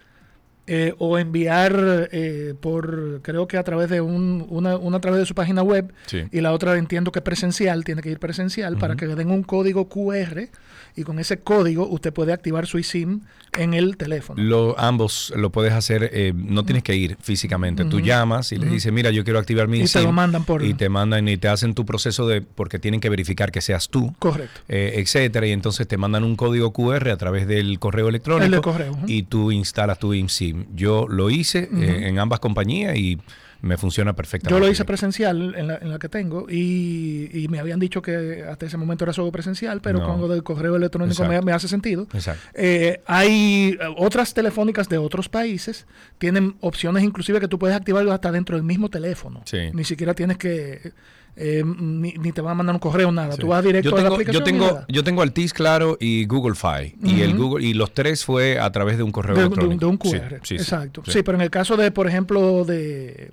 eh, 0.67 0.93
o 0.99 1.17
enviar 1.17 2.09
eh, 2.11 2.53
por 2.59 3.19
creo 3.23 3.47
que 3.47 3.57
a 3.57 3.63
través 3.63 3.89
de 3.89 3.99
un, 4.01 4.45
una, 4.49 4.77
una 4.77 4.97
a 4.97 5.01
través 5.01 5.19
de 5.19 5.25
su 5.25 5.33
página 5.33 5.63
web 5.63 5.91
Sí. 6.05 6.23
y 6.31 6.41
la 6.41 6.53
otra 6.53 6.77
entiendo 6.77 7.11
que 7.11 7.21
presencial 7.21 7.83
tiene 7.83 8.01
que 8.01 8.09
ir 8.11 8.19
presencial 8.19 8.77
para 8.77 8.95
que 8.95 9.07
le 9.07 9.15
den 9.15 9.31
un 9.31 9.43
código 9.43 9.89
QR 9.89 10.47
y 10.95 11.03
con 11.03 11.19
ese 11.19 11.39
código 11.39 11.87
usted 11.87 12.11
puede 12.13 12.33
activar 12.33 12.67
su 12.67 12.77
eSIM 12.77 13.21
en 13.57 13.73
el 13.73 13.97
teléfono. 13.97 14.41
Lo, 14.41 14.79
ambos 14.79 15.33
lo 15.35 15.49
puedes 15.51 15.73
hacer, 15.73 16.09
eh, 16.13 16.31
no 16.35 16.63
tienes 16.63 16.83
que 16.83 16.95
ir 16.95 17.17
físicamente. 17.21 17.83
Tú 17.85 17.97
Ujú. 17.97 18.05
llamas 18.05 18.51
y 18.51 18.57
le 18.57 18.67
dices, 18.67 18.91
mira, 18.93 19.11
yo 19.11 19.23
quiero 19.23 19.39
activar 19.39 19.67
mi 19.67 19.79
Y 19.79 19.81
te 19.81 19.87
SIM", 19.87 20.03
lo 20.03 20.11
mandan 20.13 20.45
por- 20.45 20.63
Y 20.63 20.73
te 20.73 20.87
mandan 20.89 21.27
y 21.27 21.37
te 21.37 21.47
hacen 21.49 21.73
tu 21.73 21.85
proceso 21.85 22.27
de, 22.27 22.41
porque 22.41 22.79
tienen 22.79 22.99
que 23.01 23.09
verificar 23.09 23.51
que 23.51 23.61
seas 23.61 23.89
tú. 23.89 24.13
Correcto. 24.19 24.61
eh, 24.69 24.93
etcétera, 24.97 25.47
y 25.47 25.51
entonces 25.51 25.87
te 25.87 25.97
mandan 25.97 26.23
un 26.23 26.35
código 26.35 26.71
QR 26.71 27.09
a 27.11 27.17
través 27.17 27.47
del 27.47 27.77
correo 27.79 28.07
electrónico 28.09 28.45
El 28.45 28.51
de 28.51 28.61
correo, 28.61 28.97
y 29.07 29.23
tú 29.23 29.51
instalas 29.51 29.99
tu 29.99 30.13
IMSIM. 30.13 30.65
Yo 30.73 31.07
lo 31.09 31.29
hice 31.29 31.69
eh, 31.73 32.07
en 32.07 32.19
ambas 32.19 32.39
compañías 32.39 32.95
y 32.97 33.17
me 33.61 33.77
funciona 33.77 34.13
perfectamente. 34.15 34.53
Yo 34.53 34.59
lo 34.65 34.71
hice 34.71 34.85
presencial 34.85 35.53
en 35.55 35.67
la, 35.67 35.77
en 35.77 35.89
la 35.89 35.99
que 35.99 36.09
tengo 36.09 36.47
y, 36.49 37.29
y 37.31 37.47
me 37.47 37.59
habían 37.59 37.79
dicho 37.79 38.01
que 38.01 38.43
hasta 38.49 38.65
ese 38.65 38.77
momento 38.77 39.05
era 39.05 39.13
solo 39.13 39.31
presencial, 39.31 39.81
pero 39.81 39.99
No. 39.99 40.07
con 40.07 40.19
lo 40.21 40.27
del 40.27 40.43
correo 40.43 40.75
electrónico 40.75 41.23
me, 41.25 41.51
hace 41.53 41.67
sentido. 41.67 42.07
Exacto. 42.13 42.41
Eh, 42.53 43.01
hay 43.05 43.77
eh, 43.79 43.93
otras 43.97 44.33
telefónicas 44.33 44.89
de 44.89 44.97
otros 44.97 45.29
países, 45.29 45.85
tienen 46.17 46.55
opciones 46.61 47.03
inclusive 47.03 47.39
que 47.39 47.47
tú 47.47 47.59
puedes 47.59 47.75
activarlo 47.77 48.11
hasta 48.11 48.31
dentro 48.31 48.55
del 48.55 48.65
mismo 48.65 48.89
teléfono. 48.89 49.41
Sí. 49.45 49.69
Ni 49.73 49.83
siquiera 49.83 50.13
tienes 50.13 50.37
que, 50.37 50.93
eh, 51.35 51.63
ni, 51.65 52.13
ni 52.13 52.31
te 52.31 52.41
van 52.41 52.51
a 52.51 52.55
mandar 52.55 52.75
un 52.75 52.79
correo, 52.79 53.11
nada. 53.11 53.33
Sí. 53.33 53.39
Tú 53.39 53.47
vas 53.47 53.63
directo 53.63 53.89
yo 53.89 53.95
a 53.95 53.99
la 53.99 54.03
tengo, 54.03 54.15
aplicación. 54.15 54.43
yo 54.43 54.43
tengo, 54.43 54.81
yo 54.87 55.03
tengo 55.03 55.21
Altis 55.21 55.53
Claro 55.53 55.97
y 55.99 56.25
Google 56.25 56.55
Fi. 56.55 56.95
Y 57.03 57.21
el. 57.21 57.35
Google, 57.35 57.65
y 57.65 57.73
los 57.73 57.93
tres 57.93 58.25
fue 58.25 58.59
a 58.59 58.71
través 58.71 58.97
de 58.97 59.03
un 59.03 59.11
correo 59.11 59.35
de, 59.35 59.41
electrónico. 59.43 59.79
de 59.79 59.85
un 59.85 59.97
QR. 59.97 60.39
sí, 60.43 60.55
sí, 60.55 60.55
Exacto. 60.55 61.03
sí. 61.05 61.23
Pero 61.23 61.37
en 61.37 61.41
el 61.41 61.49
caso 61.49 61.77
de, 61.77 61.91
por 61.91 62.07
ejemplo, 62.07 62.65
de 62.65 63.31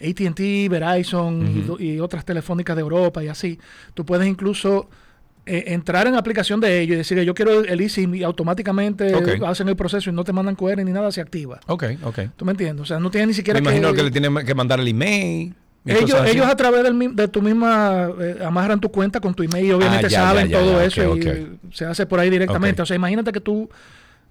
ATT, 0.00 0.70
Verizon 0.70 1.76
y 1.78 1.98
otras 2.00 2.24
telefónicas 2.24 2.76
de 2.76 2.82
Europa 2.82 3.22
y 3.22 3.28
así, 3.28 3.58
tú 3.94 4.04
puedes 4.04 4.26
incluso 4.26 4.88
eh, 5.46 5.64
entrar 5.68 6.06
en 6.06 6.12
la 6.12 6.18
aplicación 6.20 6.60
de 6.60 6.80
ellos 6.80 6.94
y 6.94 6.98
decir, 6.98 7.20
yo 7.22 7.34
quiero 7.34 7.64
el 7.64 7.80
eSIM 7.80 8.14
y 8.14 8.22
automáticamente 8.22 9.14
Ok. 9.14 9.42
hacen 9.46 9.68
el 9.68 9.76
proceso 9.76 10.10
y 10.10 10.12
no 10.12 10.22
te 10.24 10.32
mandan 10.32 10.54
QR 10.54 10.76
ni 10.84 10.92
nada, 10.92 11.10
se 11.10 11.20
activa. 11.20 11.60
Ok, 11.66 11.84
ok. 12.02 12.18
¿Tú 12.36 12.44
me 12.44 12.52
entiendes? 12.52 12.82
O 12.82 12.86
sea, 12.86 13.00
no 13.00 13.10
tienes 13.10 13.28
ni 13.28 13.34
siquiera 13.34 13.60
Me 13.60 13.64
imagino 13.64 13.92
que, 13.92 14.02
le 14.02 14.10
tienen 14.10 14.34
que 14.44 14.54
mandar 14.54 14.80
el 14.80 14.88
email. 14.88 15.54
Ellos, 15.86 16.20
ellos 16.26 16.46
a 16.46 16.56
través 16.56 16.82
del, 16.82 17.16
de 17.16 17.28
tu 17.28 17.40
misma, 17.42 18.08
eh, 18.20 18.38
amarran 18.44 18.80
tu 18.80 18.90
cuenta 18.90 19.20
con 19.20 19.34
tu 19.34 19.42
email 19.42 19.64
y 19.66 19.72
obviamente 19.72 20.06
Ah, 20.06 20.10
ya, 20.10 20.20
saben 20.26 20.48
ya, 20.48 20.58
ya, 20.60 20.64
todo 20.64 20.80
eso 20.82 21.16
y 21.16 21.58
se 21.72 21.84
hace 21.86 22.06
por 22.06 22.20
ahí 22.20 22.28
directamente. 22.30 22.82
O 22.82 22.86
sea, 22.86 22.96
imagínate 22.96 23.32
que 23.32 23.40
tú 23.40 23.70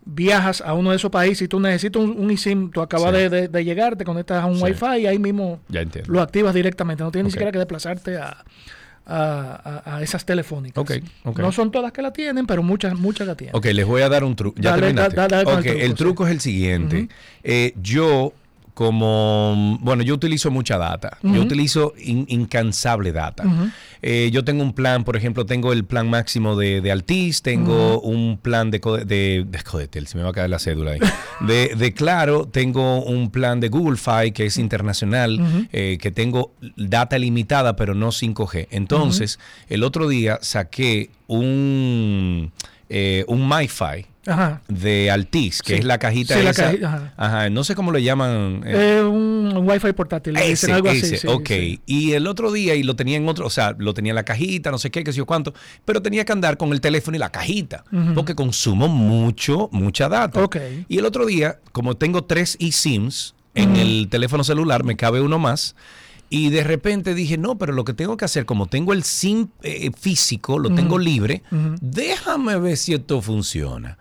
viajas 0.05 0.61
a 0.61 0.73
uno 0.73 0.91
de 0.91 0.95
esos 0.95 1.11
países 1.11 1.43
y 1.43 1.47
tú 1.47 1.59
necesitas 1.59 2.01
un, 2.01 2.11
un 2.17 2.31
eSIM, 2.31 2.71
tú 2.71 2.81
acabas 2.81 3.13
Sí. 3.13 3.17
de, 3.21 3.29
de- 3.29 3.47
de 3.47 3.63
llegar, 3.65 3.95
te 3.95 4.05
conectas 4.05 4.41
a 4.43 4.45
un 4.45 4.57
Sí. 4.57 4.63
Wi-Fi 4.63 5.01
y 5.01 5.07
ahí 5.07 5.19
mismo 5.19 5.59
lo 6.07 6.21
activas 6.21 6.53
directamente. 6.53 7.03
No 7.03 7.11
tienes 7.11 7.25
ni 7.25 7.31
siquiera 7.31 7.51
que 7.51 7.57
desplazarte 7.59 8.17
a, 8.17 8.43
a- 9.05 9.95
a- 9.97 10.01
esas 10.03 10.25
telefónicas. 10.25 10.83
No 11.37 11.51
son 11.51 11.71
todas 11.71 11.91
que 11.91 12.01
la 12.01 12.13
tienen, 12.13 12.45
pero 12.45 12.63
muchas, 12.63 12.95
muchas 12.97 13.27
la 13.27 13.35
tienen. 13.35 13.55
Ok, 13.55 13.65
les 13.65 13.85
voy 13.85 14.01
a 14.03 14.09
dar 14.09 14.23
un 14.23 14.35
truco. 14.35 14.59
¿Ya 14.61 14.71
Dale, 14.71 14.83
terminaste? 14.83 15.15
da- 15.15 15.27
dale 15.27 15.41
el 15.41 15.63
truco, 15.63 15.79
el 15.79 15.87
sí. 15.89 15.93
truco 15.95 16.25
es 16.27 16.31
el 16.31 16.39
siguiente. 16.39 17.09
Eh, 17.43 17.73
yo, 17.81 18.33
como, 18.79 19.77
bueno, 19.81 20.03
yo 20.03 20.13
utilizo 20.15 20.49
mucha 20.51 20.77
data. 20.77 21.17
Yo 21.21 21.41
utilizo 21.41 21.93
in- 22.01 22.25
incansable 22.29 23.11
data. 23.11 23.43
Eh, 24.01 24.29
yo 24.31 24.45
tengo 24.45 24.63
un 24.63 24.71
plan, 24.71 25.03
por 25.03 25.17
ejemplo, 25.17 25.45
tengo 25.45 25.73
el 25.73 25.83
plan 25.83 26.09
máximo 26.09 26.55
de, 26.55 26.79
de 26.79 26.89
Altis, 26.89 27.41
tengo 27.41 27.99
un 27.99 28.37
plan 28.41 28.71
de, 28.71 28.79
de, 29.05 29.45
de 29.45 29.63
Codetel, 29.63 30.07
se 30.07 30.17
me 30.17 30.23
va 30.23 30.29
a 30.29 30.31
caer 30.33 30.49
la 30.49 30.59
cédula 30.59 30.91
ahí. 30.91 30.99
De, 31.45 31.73
de 31.77 31.93
Claro, 31.93 32.45
tengo 32.47 33.01
un 33.03 33.29
plan 33.31 33.59
de 33.59 33.67
Google 33.69 33.97
Fi 33.97 34.31
que 34.33 34.45
es 34.45 34.57
internacional, 34.57 35.39
eh, 35.73 35.97
que 36.01 36.11
tengo 36.11 36.53
data 36.77 37.17
limitada, 37.17 37.75
pero 37.75 37.93
no 37.95 38.09
5G. 38.09 38.67
Entonces, 38.71 39.39
el 39.67 39.83
otro 39.83 40.07
día 40.07 40.39
saqué 40.41 41.09
un, 41.27 42.51
eh, 42.89 43.23
un 43.27 43.47
MiFi 43.49 44.05
Ajá. 44.27 44.61
de 44.67 45.09
Altis, 45.09 45.61
que 45.61 45.73
Sí. 45.73 45.79
es 45.79 45.85
la 45.85 45.97
cajita 45.97 46.37
Sí, 46.37 46.43
la 46.43 46.53
caji- 46.53 46.83
ajá. 46.83 47.13
Ajá, 47.17 47.49
no 47.49 47.63
sé 47.63 47.73
cómo 47.73 47.91
le 47.91 48.03
llaman. 48.03 48.61
eh, 48.65 48.97
Eh, 48.99 49.03
un, 49.03 49.53
un 49.55 49.67
Wi-Fi 49.69 49.93
portátil. 49.93 50.33
le 50.33 50.41
dicen 50.41 50.53
ese, 50.69 50.73
algo 50.73 50.89
así. 50.89 50.97
ese, 50.99 51.17
sí, 51.17 51.27
ok. 51.27 51.49
Y 51.85 52.11
el 52.13 52.27
otro 52.27 52.51
día, 52.51 52.75
y 52.75 52.83
lo 52.83 52.95
tenía 52.95 53.17
en 53.17 53.27
otro, 53.29 53.45
o 53.45 53.49
sea, 53.49 53.75
lo 53.77 53.93
tenía 53.93 54.11
en 54.11 54.15
la 54.15 54.23
cajita, 54.23 54.71
no 54.71 54.77
sé 54.77 54.91
qué, 54.91 55.03
qué 55.03 55.11
sé 55.13 55.17
yo 55.19 55.25
cuánto, 55.25 55.53
pero 55.85 56.01
tenía 56.01 56.25
que 56.25 56.31
andar 56.33 56.57
con 56.57 56.71
el 56.73 56.81
teléfono 56.81 57.15
y 57.15 57.19
la 57.19 57.29
cajita, 57.31 57.83
porque 58.13 58.35
consumo 58.35 58.87
mucho, 58.87 59.69
mucha 59.71 60.09
data. 60.09 60.43
Ok. 60.43 60.57
Y 60.87 60.97
el 60.97 61.05
otro 61.05 61.25
día, 61.25 61.59
como 61.71 61.95
tengo 61.95 62.23
tres 62.25 62.57
eSIMs 62.59 63.35
en 63.55 63.75
el 63.77 64.07
teléfono 64.09 64.43
celular, 64.43 64.83
me 64.83 64.95
cabe 64.95 65.21
uno 65.21 65.39
más. 65.39 65.75
Y 66.29 66.49
de 66.49 66.63
repente 66.63 67.15
dije, 67.15 67.37
no, 67.37 67.57
pero 67.57 67.73
lo 67.73 67.83
que 67.83 67.93
tengo 67.93 68.15
que 68.15 68.25
hacer, 68.25 68.45
como 68.45 68.67
tengo 68.67 68.93
el 68.93 69.03
SIM 69.03 69.47
eh, 69.63 69.89
físico, 69.97 70.59
lo 70.59 70.73
tengo 70.73 70.99
libre, 70.99 71.41
déjame 71.81 72.57
ver 72.59 72.77
si 72.77 72.93
esto 72.93 73.21
funciona. 73.21 73.97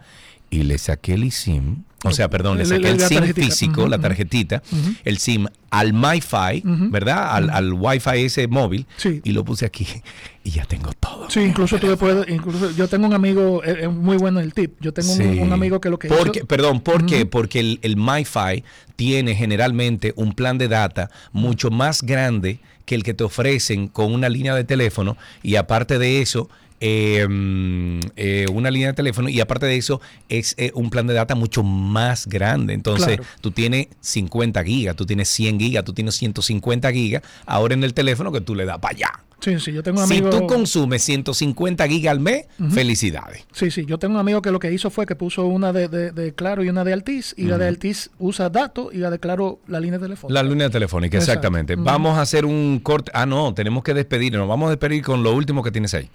Y 0.50 0.62
le 0.64 0.76
saqué 0.78 1.14
el 1.14 1.24
eSIM, 1.24 1.84
o 2.04 2.12
sea, 2.12 2.28
perdón, 2.30 2.58
le 2.58 2.64
saqué 2.64 2.90
el 2.90 3.00
SIM 3.00 3.34
físico, 3.34 3.88
la 3.88 3.98
tarjetita, 3.98 4.62
el 5.04 5.18
SIM 5.18 5.46
al 5.70 5.92
MiFi. 5.92 6.62
¿verdad? 6.90 7.34
Al, 7.34 7.50
al 7.50 7.72
Wi-Fi 7.72 8.24
ese 8.24 8.46
móvil, 8.48 8.86
Sí. 8.96 9.20
y 9.24 9.32
lo 9.32 9.44
puse 9.44 9.66
aquí 9.66 9.86
y 10.44 10.50
ya 10.50 10.64
tengo 10.64 10.92
todo. 10.94 11.28
Sí, 11.28 11.40
incluso 11.40 11.78
tú 11.78 11.96
puedes, 11.98 12.28
incluso 12.28 12.70
yo 12.70 12.86
tengo 12.88 13.06
un 13.06 13.14
amigo, 13.14 13.62
es, 13.64 13.78
es 13.78 13.90
muy 13.90 14.16
bueno 14.16 14.40
el 14.40 14.54
tip. 14.54 14.74
Yo 14.80 14.92
tengo 14.92 15.10
un- 15.12 15.18
Sí. 15.18 15.24
un, 15.40 15.52
amigo 15.52 15.80
que 15.80 15.90
lo 15.90 15.98
que 15.98 16.08
Porque, 16.08 16.38
hizo, 16.40 16.46
perdón, 16.46 16.80
¿por 16.80 17.04
qué? 17.04 17.26
Porque 17.26 17.60
el, 17.60 17.78
el 17.82 17.96
MiFi 17.96 18.62
tiene 18.96 19.34
generalmente 19.34 20.12
un 20.16 20.32
plan 20.34 20.56
de 20.58 20.68
data 20.68 21.10
mucho 21.32 21.70
más 21.70 22.02
grande 22.02 22.60
que 22.84 22.94
el 22.94 23.02
que 23.02 23.12
te 23.12 23.24
ofrecen 23.24 23.88
con 23.88 24.14
una 24.14 24.28
línea 24.28 24.54
de 24.54 24.64
teléfono 24.64 25.16
y 25.42 25.56
aparte 25.56 25.98
de 25.98 26.22
eso 26.22 26.48
eh, 26.80 27.26
mm, 27.28 28.00
eh, 28.16 28.46
una 28.52 28.70
línea 28.70 28.88
de 28.88 28.94
teléfono 28.94 29.28
y 29.28 29.40
aparte 29.40 29.66
de 29.66 29.76
eso 29.76 30.00
es 30.28 30.54
eh, 30.58 30.70
un 30.74 30.90
plan 30.90 31.06
de 31.06 31.14
data 31.14 31.34
mucho 31.34 31.62
más 31.62 32.26
grande. 32.26 32.74
Entonces 32.74 33.16
Claro. 33.16 33.24
tú 33.40 33.50
tienes 33.50 33.88
50 34.00 34.62
gigas, 34.64 34.96
tú 34.96 35.06
tienes 35.06 35.28
100 35.28 35.58
gigas, 35.60 35.84
tú 35.84 35.92
tienes 35.92 36.14
150 36.16 36.92
gigas 36.92 37.22
ahora 37.46 37.74
en 37.74 37.84
el 37.84 37.94
teléfono 37.94 38.30
que 38.32 38.40
tú 38.40 38.54
le 38.54 38.64
das 38.64 38.78
para 38.78 38.94
allá. 38.94 39.10
Sí, 39.40 39.60
sí, 39.60 39.72
yo 39.72 39.84
tengo 39.84 40.00
un 40.02 40.08
Si 40.08 40.20
tú 40.20 40.48
consumes 40.48 41.00
150 41.04 41.86
gigas 41.86 42.10
al 42.10 42.18
mes, 42.18 42.46
felicidades. 42.70 43.46
Sí, 43.52 43.70
sí, 43.70 43.84
yo 43.86 43.96
tengo 43.96 44.14
un 44.14 44.20
amigo 44.20 44.42
que 44.42 44.50
lo 44.50 44.58
que 44.58 44.72
hizo 44.72 44.90
fue 44.90 45.06
que 45.06 45.14
puso 45.14 45.46
una 45.46 45.72
de, 45.72 45.86
de- 45.86 46.10
de 46.10 46.34
Claro 46.34 46.64
y 46.64 46.68
una 46.68 46.82
de 46.82 46.92
Altiz, 46.92 47.34
y 47.36 47.44
la 47.44 47.56
de. 47.56 47.68
Altiz 47.68 48.10
usa 48.18 48.50
datos 48.50 48.92
y 48.92 48.96
la 48.98 49.10
de 49.10 49.20
Claro 49.20 49.60
la 49.68 49.78
línea 49.78 50.00
telefónica. 50.00 50.34
La 50.42 50.48
línea 50.48 50.70
telefónica, 50.70 51.18
exactamente. 51.18 51.76
Vamos 51.76 52.18
a 52.18 52.22
hacer 52.22 52.44
un 52.44 52.80
corte. 52.82 53.12
Ah, 53.14 53.26
no, 53.26 53.54
tenemos 53.54 53.84
que 53.84 53.94
despedirnos. 53.94 54.48
Vamos 54.48 54.66
a 54.68 54.70
despedir 54.70 55.04
con 55.04 55.22
lo 55.22 55.32
último 55.32 55.62
que 55.62 55.70
tienes 55.70 55.94
ahí. 55.94 56.10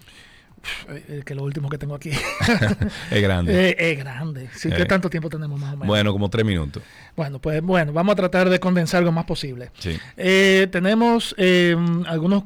Eh, 0.89 1.03
eh, 1.09 1.21
que 1.25 1.35
lo 1.35 1.43
último 1.43 1.69
que 1.69 1.77
tengo 1.77 1.93
aquí. 1.95 2.11
Es 3.11 3.21
grande. 3.21 3.69
Eh, 3.71 3.75
es 3.91 3.97
grande. 3.99 4.49
Sí, 4.55 4.69
Eh. 4.69 4.73
¿Qué 4.77 4.85
tanto 4.85 5.09
tiempo 5.09 5.29
tenemos 5.29 5.59
más 5.59 5.69
o 5.73 5.75
menos? 5.75 5.87
Bueno, 5.87 6.11
como 6.13 6.29
tres 6.29 6.45
minutos. 6.45 6.81
Bueno, 7.15 7.39
pues 7.39 7.61
bueno, 7.61 7.91
vamos 7.93 8.13
a 8.13 8.15
tratar 8.15 8.49
de 8.49 8.59
condensar 8.59 9.03
lo 9.03 9.11
más 9.11 9.25
posible. 9.25 9.71
Sí. 9.79 9.97
Eh, 10.17 10.67
tenemos 10.71 11.35
eh, 11.37 11.75
algunos, 12.07 12.43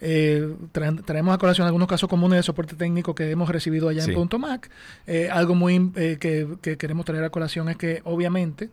eh, 0.00 0.48
tra- 0.72 1.04
traemos 1.04 1.34
a 1.34 1.38
colación 1.38 1.66
algunos 1.66 1.88
casos 1.88 2.08
comunes 2.08 2.38
de 2.38 2.42
soporte 2.42 2.74
técnico 2.74 3.14
que 3.14 3.30
hemos 3.30 3.48
recibido 3.48 3.88
allá 3.88 4.02
Sí. 4.02 4.10
en 4.10 4.16
Punto 4.16 4.38
Mac. 4.38 4.70
Eh, 5.06 5.28
algo 5.30 5.54
muy 5.54 5.90
eh, 5.96 6.16
que, 6.18 6.48
que 6.62 6.76
queremos 6.78 7.04
traer 7.04 7.24
a 7.24 7.30
colación 7.30 7.68
es 7.68 7.76
que 7.76 8.00
obviamente 8.04 8.70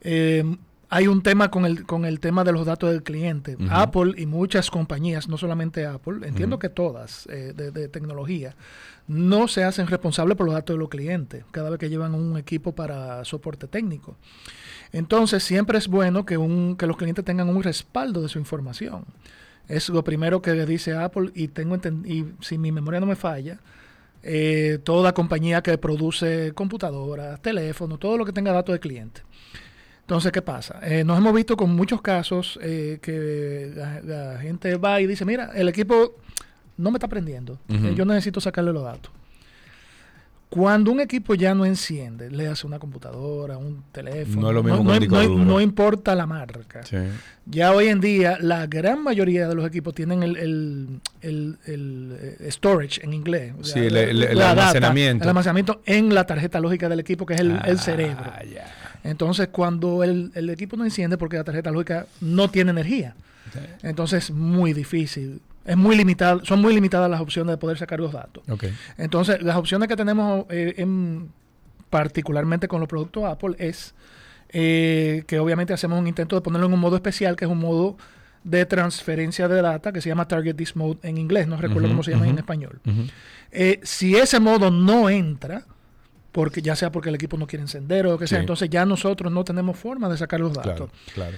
eh, 0.00 0.44
hay 0.92 1.06
un 1.06 1.22
tema 1.22 1.50
con 1.50 1.64
el, 1.64 1.86
con 1.86 2.04
el 2.04 2.20
tema 2.20 2.44
de 2.44 2.52
los 2.52 2.66
datos 2.66 2.90
del 2.90 3.02
cliente. 3.02 3.56
Apple 3.70 4.12
y 4.18 4.26
muchas 4.26 4.70
compañías, 4.70 5.26
no 5.26 5.38
solamente 5.38 5.86
Apple, 5.86 6.26
entiendo 6.28 6.58
que 6.58 6.68
todas 6.68 7.26
eh, 7.30 7.54
de, 7.56 7.70
de 7.70 7.88
tecnología, 7.88 8.54
no 9.08 9.48
se 9.48 9.64
hacen 9.64 9.86
responsables 9.86 10.36
por 10.36 10.44
los 10.44 10.54
datos 10.54 10.74
de 10.74 10.78
los 10.78 10.90
clientes 10.90 11.46
cada 11.50 11.70
vez 11.70 11.78
que 11.78 11.88
llevan 11.88 12.14
un 12.14 12.36
equipo 12.36 12.74
para 12.74 13.24
soporte 13.24 13.68
técnico. 13.68 14.18
Entonces, 14.92 15.42
siempre 15.42 15.78
es 15.78 15.88
bueno 15.88 16.26
que, 16.26 16.36
un, 16.36 16.76
que 16.76 16.86
los 16.86 16.98
clientes 16.98 17.24
tengan 17.24 17.48
un 17.48 17.62
respaldo 17.62 18.20
de 18.20 18.28
su 18.28 18.38
información. 18.38 19.06
Es 19.68 19.88
lo 19.88 20.04
primero 20.04 20.42
que 20.42 20.52
dice 20.66 20.94
Apple 20.94 21.30
y 21.34 21.48
tengo 21.48 21.74
y 22.04 22.26
si 22.40 22.58
mi 22.58 22.70
memoria 22.70 23.00
no 23.00 23.06
me 23.06 23.16
falla, 23.16 23.60
eh, 24.22 24.78
toda 24.84 25.14
compañía 25.14 25.62
que 25.62 25.78
produce 25.78 26.52
computadoras, 26.52 27.40
teléfonos, 27.40 27.98
todo 27.98 28.18
lo 28.18 28.26
que 28.26 28.32
tenga 28.32 28.52
datos 28.52 28.74
de 28.74 28.80
cliente. 28.80 29.22
Entonces, 30.02 30.32
¿qué 30.32 30.42
pasa? 30.42 30.80
Eh, 30.82 31.04
nos 31.04 31.16
hemos 31.18 31.32
visto 31.32 31.56
con 31.56 31.74
muchos 31.74 32.02
casos 32.02 32.58
eh, 32.62 32.98
que 33.00 33.72
la, 33.74 34.00
la 34.02 34.38
gente 34.40 34.76
va 34.76 35.00
y 35.00 35.06
dice, 35.06 35.24
mira, 35.24 35.50
el 35.54 35.68
equipo 35.68 36.16
no 36.76 36.90
me 36.90 36.96
está 36.96 37.08
prendiendo, 37.08 37.58
Ujú. 37.68 37.86
Eh, 37.86 37.94
yo 37.94 38.04
necesito 38.04 38.40
sacarle 38.40 38.72
los 38.72 38.82
datos. 38.84 39.10
Cuando 40.52 40.92
un 40.92 41.00
equipo 41.00 41.34
ya 41.34 41.54
no 41.54 41.64
enciende, 41.64 42.30
le 42.30 42.46
hace 42.46 42.66
una 42.66 42.78
computadora, 42.78 43.56
un 43.56 43.84
teléfono, 43.90 44.42
No 44.42 44.48
es 44.50 44.54
lo 44.54 44.62
mismo 44.62 44.76
que 44.76 44.80
un 44.82 44.86
no- 44.86 45.00
disco 45.00 45.14
no- 45.16 45.22
duro. 45.28 45.44
no 45.46 45.60
importa 45.62 46.14
la 46.14 46.26
marca. 46.26 46.82
Sí. 46.84 46.98
Ya 47.46 47.72
hoy 47.72 47.88
en 47.88 48.00
día, 48.00 48.36
la 48.38 48.66
gran 48.66 49.02
mayoría 49.02 49.48
de 49.48 49.54
los 49.54 49.66
equipos 49.66 49.94
tienen 49.94 50.22
el, 50.22 50.36
el- 50.36 51.00
el- 51.22 51.58
el, 51.64 52.16
eh, 52.40 52.50
storage 52.50 53.02
en 53.02 53.14
inglés. 53.14 53.54
Sí, 53.62 53.78
La- 53.78 53.86
el- 53.86 53.94
la- 53.94 54.00
el- 54.02 54.22
el 54.24 54.38
la 54.38 54.44
data, 54.48 54.60
almacenamiento. 54.68 55.24
el 55.24 55.28
almacenamiento 55.30 55.80
en 55.86 56.14
la 56.14 56.26
tarjeta 56.26 56.60
lógica 56.60 56.86
del 56.90 57.00
equipo, 57.00 57.24
que 57.24 57.32
es 57.32 57.40
el, 57.40 57.58
el 57.64 57.78
cerebro. 57.78 58.30
Entonces, 59.04 59.48
cuando 59.48 60.04
el, 60.04 60.32
el 60.34 60.50
equipo 60.50 60.76
no 60.76 60.84
enciende, 60.84 61.16
porque 61.16 61.36
la 61.38 61.44
tarjeta 61.44 61.70
lógica 61.70 62.06
no 62.20 62.50
tiene 62.50 62.72
energía, 62.72 63.14
entonces 63.82 64.24
es 64.24 64.30
muy 64.32 64.74
difícil. 64.74 65.40
Es 65.64 65.76
muy 65.76 65.96
limitado, 65.96 66.44
son 66.44 66.60
muy 66.60 66.74
limitadas 66.74 67.08
las 67.10 67.20
opciones 67.20 67.52
de 67.52 67.56
poder 67.58 67.78
sacar 67.78 68.00
los 68.00 68.12
datos. 68.12 68.42
Entonces, 68.98 69.42
las 69.42 69.56
opciones 69.56 69.88
que 69.88 69.96
tenemos 69.96 70.46
eh, 70.50 70.74
en- 70.78 71.30
particularmente 71.90 72.68
con 72.68 72.80
los 72.80 72.88
productos 72.88 73.24
Apple 73.24 73.54
es 73.58 73.94
eh, 74.50 75.24
que 75.26 75.38
obviamente 75.38 75.72
hacemos 75.72 75.98
un 75.98 76.06
intento 76.06 76.36
de 76.36 76.42
ponerlo 76.42 76.66
en 76.66 76.72
un 76.74 76.80
modo 76.80 76.96
especial, 76.96 77.36
que 77.36 77.44
es 77.44 77.50
un 77.50 77.58
modo 77.58 77.96
de 78.44 78.66
transferencia 78.66 79.46
de 79.46 79.62
data 79.62 79.92
que 79.92 80.00
se 80.00 80.08
llama 80.08 80.26
Target 80.26 80.56
This 80.56 80.74
Mode 80.74 80.98
en 81.04 81.16
inglés, 81.16 81.46
no 81.46 81.56
recuerdo 81.56 81.88
cómo 81.88 82.02
se 82.02 82.10
llama 82.10 82.26
en 82.28 82.38
español. 82.38 82.80
Eh, 83.52 83.78
si 83.82 84.16
ese 84.16 84.40
modo 84.40 84.70
no 84.70 85.08
entra, 85.08 85.64
porque 86.32 86.60
ya 86.62 86.74
sea 86.74 86.90
porque 86.90 87.10
el 87.10 87.14
equipo 87.14 87.36
no 87.36 87.46
quiere 87.46 87.62
encender 87.62 88.06
o 88.06 88.12
lo 88.12 88.18
que 88.18 88.26
sea, 88.26 88.38
Sí. 88.38 88.42
entonces 88.42 88.68
ya 88.70 88.84
nosotros 88.86 89.30
no 89.30 89.44
tenemos 89.44 89.76
forma 89.78 90.08
de 90.08 90.16
sacar 90.16 90.40
los 90.40 90.54
datos. 90.54 90.90
Claro, 91.14 91.30
claro. 91.30 91.36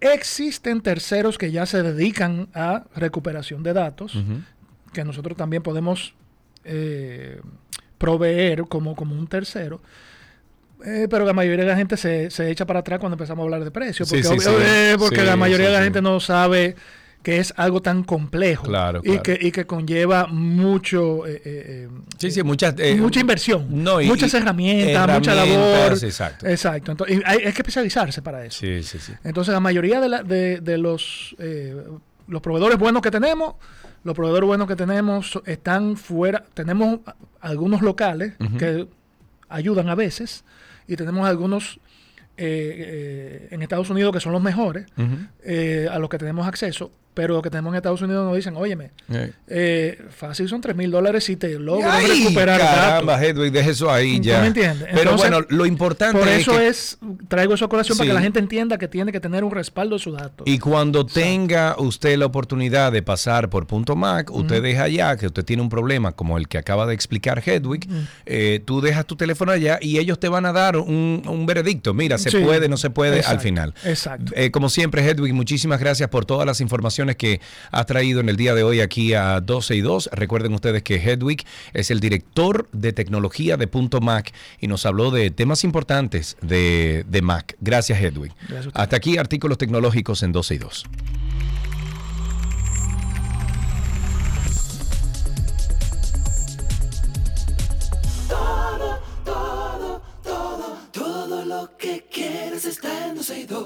Existen 0.00 0.80
terceros 0.80 1.38
que 1.38 1.50
ya 1.50 1.66
se 1.66 1.82
dedican 1.82 2.48
a 2.54 2.84
recuperación 2.94 3.62
de 3.62 3.72
datos, 3.72 4.18
que 4.92 5.04
nosotros 5.04 5.36
también 5.36 5.62
podemos 5.62 6.14
eh, 6.64 7.40
proveer 7.98 8.64
como, 8.68 8.94
como 8.94 9.14
un 9.14 9.26
tercero. 9.26 9.80
Eh, 10.84 11.06
pero 11.08 11.24
la 11.24 11.32
mayoría 11.32 11.64
de 11.64 11.70
la 11.70 11.76
gente 11.76 11.96
se, 11.96 12.30
se 12.30 12.50
echa 12.50 12.66
para 12.66 12.80
atrás 12.80 12.98
cuando 12.98 13.14
empezamos 13.14 13.42
a 13.42 13.44
hablar 13.44 13.64
de 13.64 13.70
precios. 13.70 14.08
Porque, 14.08 14.22
sí, 14.22 14.36
eh, 14.60 14.96
porque 14.98 15.22
la 15.24 15.36
mayoría 15.36 15.68
de 15.68 15.72
la 15.72 15.82
gente 15.82 16.02
no 16.02 16.20
sabe 16.20 16.76
que 17.26 17.38
es 17.40 17.52
algo 17.56 17.82
tan 17.82 18.04
complejo 18.04 18.68
Claro, 18.68 19.00
y, 19.02 19.18
que, 19.18 19.36
y 19.40 19.50
que 19.50 19.66
conlleva 19.66 20.28
mucho 20.28 21.26
eh, 21.26 21.42
eh, 21.44 21.88
Sí, 22.18 22.30
sí, 22.30 22.40
muchas. 22.44 22.76
eh, 22.78 22.94
mucha 22.94 23.18
inversión, 23.18 23.66
no, 23.82 24.00
y- 24.00 24.06
muchas 24.06 24.32
y- 24.32 24.36
herramientas, 24.36 25.08
mucha 25.18 25.32
herramientas, 25.32 25.74
labor. 25.76 26.04
exacto. 26.04 26.46
Exacto. 26.46 26.92
Entonces, 26.92 27.16
y 27.18 27.22
hay, 27.26 27.38
hay 27.38 27.52
que 27.52 27.62
especializarse 27.62 28.22
para 28.22 28.44
eso. 28.44 28.60
Sí, 28.60 28.80
sí, 28.84 29.00
sí. 29.00 29.12
Entonces, 29.24 29.52
la 29.52 29.58
mayoría 29.58 30.00
de, 30.00 30.08
la- 30.08 30.22
de, 30.22 30.60
de 30.60 30.78
los, 30.78 31.34
eh, 31.40 31.74
los 32.28 32.40
proveedores 32.40 32.78
buenos 32.78 33.02
que 33.02 33.10
tenemos, 33.10 33.56
los 34.04 34.14
proveedores 34.14 34.46
buenos 34.46 34.68
que 34.68 34.76
tenemos 34.76 35.36
están 35.46 35.96
fuera. 35.96 36.44
Tenemos 36.54 37.00
algunos 37.40 37.82
locales 37.82 38.34
que 38.56 38.86
ayudan 39.48 39.88
a 39.88 39.96
veces 39.96 40.44
y 40.86 40.94
tenemos 40.94 41.26
algunos 41.28 41.80
eh, 42.36 43.48
eh, 43.48 43.48
en 43.50 43.62
Estados 43.62 43.90
Unidos 43.90 44.12
que 44.12 44.20
son 44.20 44.30
los 44.30 44.42
mejores, 44.42 44.86
eh, 45.42 45.88
a 45.90 45.98
los 45.98 46.08
que 46.08 46.18
tenemos 46.18 46.46
acceso, 46.46 46.92
pero 47.16 47.32
los 47.32 47.42
que 47.42 47.48
tenemos 47.48 47.72
en 47.72 47.76
Estados 47.78 48.02
Unidos 48.02 48.26
nos 48.26 48.36
dicen, 48.36 48.54
óyeme, 48.56 48.90
Eh. 49.10 49.32
eh, 49.48 49.98
fácil 50.14 50.50
son 50.50 50.60
3 50.60 50.76
mil 50.76 50.90
dólares 50.90 51.24
si 51.24 51.34
te 51.36 51.58
logro 51.58 51.90
recuperar 51.90 52.60
caramba, 52.60 53.12
datos. 53.14 53.26
Hedwig, 53.26 53.52
deja 53.52 53.70
eso 53.70 53.90
ahí 53.90 54.18
¿Tú 54.18 54.24
ya. 54.24 54.40
me 54.42 54.48
entiendes? 54.48 54.86
Pero 54.90 55.12
Entonces, 55.12 55.30
bueno, 55.30 55.46
lo 55.48 55.64
importante 55.64 56.18
Por 56.18 56.28
es 56.28 56.40
eso 56.42 56.52
que- 56.58 56.68
es, 56.68 56.98
traigo 57.28 57.54
eso 57.54 57.64
a 57.64 57.68
colación 57.70 57.96
para 57.96 58.08
que 58.08 58.12
la 58.14 58.20
gente 58.20 58.38
entienda 58.38 58.76
que 58.76 58.86
tiene 58.86 59.12
que 59.12 59.20
tener 59.20 59.44
un 59.44 59.50
respaldo 59.50 59.96
de 59.96 60.02
sus 60.02 60.14
datos. 60.14 60.46
Y 60.46 60.58
cuando 60.58 61.06
tenga 61.06 61.74
usted 61.78 62.18
la 62.18 62.26
oportunidad 62.26 62.92
de 62.92 63.00
pasar 63.02 63.48
por 63.48 63.66
Punto 63.66 63.96
Mac, 63.96 64.30
usted 64.30 64.62
deja 64.62 64.82
allá 64.82 65.16
que 65.16 65.26
usted 65.26 65.42
tiene 65.42 65.62
un 65.62 65.70
problema 65.70 66.12
como 66.12 66.36
el 66.36 66.48
que 66.48 66.58
acaba 66.58 66.84
de 66.86 66.92
explicar 66.92 67.42
Hedwig, 67.42 67.88
eh, 68.26 68.60
tú 68.66 68.82
dejas 68.82 69.06
tu 69.06 69.16
teléfono 69.16 69.52
allá 69.52 69.78
y 69.80 69.96
ellos 69.98 70.20
te 70.20 70.28
van 70.28 70.44
a 70.44 70.52
dar 70.52 70.76
un, 70.76 71.22
un 71.26 71.46
veredicto. 71.46 71.94
Mira, 71.94 72.18
se 72.18 72.30
Sí. 72.30 72.38
puede, 72.40 72.68
no 72.68 72.76
se 72.76 72.90
puede 72.90 73.20
al 73.22 73.40
final. 73.40 73.72
Exacto. 73.84 74.32
Eh, 74.36 74.50
como 74.50 74.68
siempre, 74.68 75.02
Hedwig, 75.08 75.32
muchísimas 75.32 75.80
gracias 75.80 76.10
por 76.10 76.26
todas 76.26 76.44
las 76.44 76.60
informaciones 76.60 77.05
que 77.14 77.40
has 77.70 77.86
traído 77.86 78.18
en 78.18 78.28
el 78.28 78.36
día 78.36 78.54
de 78.54 78.64
hoy 78.64 78.80
aquí 78.80 79.14
a 79.14 79.40
12 79.40 79.76
y 79.76 79.80
2. 79.80 80.10
Recuerden 80.12 80.52
ustedes 80.54 80.82
que 80.82 80.96
Hedwig 80.96 81.44
es 81.72 81.92
el 81.92 82.00
director 82.00 82.68
de 82.72 82.92
tecnología 82.92 83.56
de 83.56 83.68
Punto 83.68 84.00
Mac 84.00 84.32
y 84.60 84.66
nos 84.66 84.84
habló 84.86 85.12
de 85.12 85.30
temas 85.30 85.62
importantes 85.62 86.36
de, 86.42 87.04
de 87.08 87.22
Mac. 87.22 87.56
Gracias, 87.60 88.00
Hedwig. 88.00 88.32
Gracias. 88.48 88.74
Hasta 88.74 88.96
aquí 88.96 89.18
artículos 89.18 89.58
tecnológicos 89.58 90.22
en 90.22 90.32
12 90.32 90.54
y 90.54 90.58
2. 90.58 90.84
Todo, 98.28 98.98
todo, 99.24 100.02
todo, 100.22 100.78
todo 100.92 101.44
lo 101.44 101.76
que 101.76 102.06
quieres 102.10 102.64
está 102.64 103.08
en 103.08 103.16
12 103.16 103.40
y 103.40 103.44
2. 103.44 103.65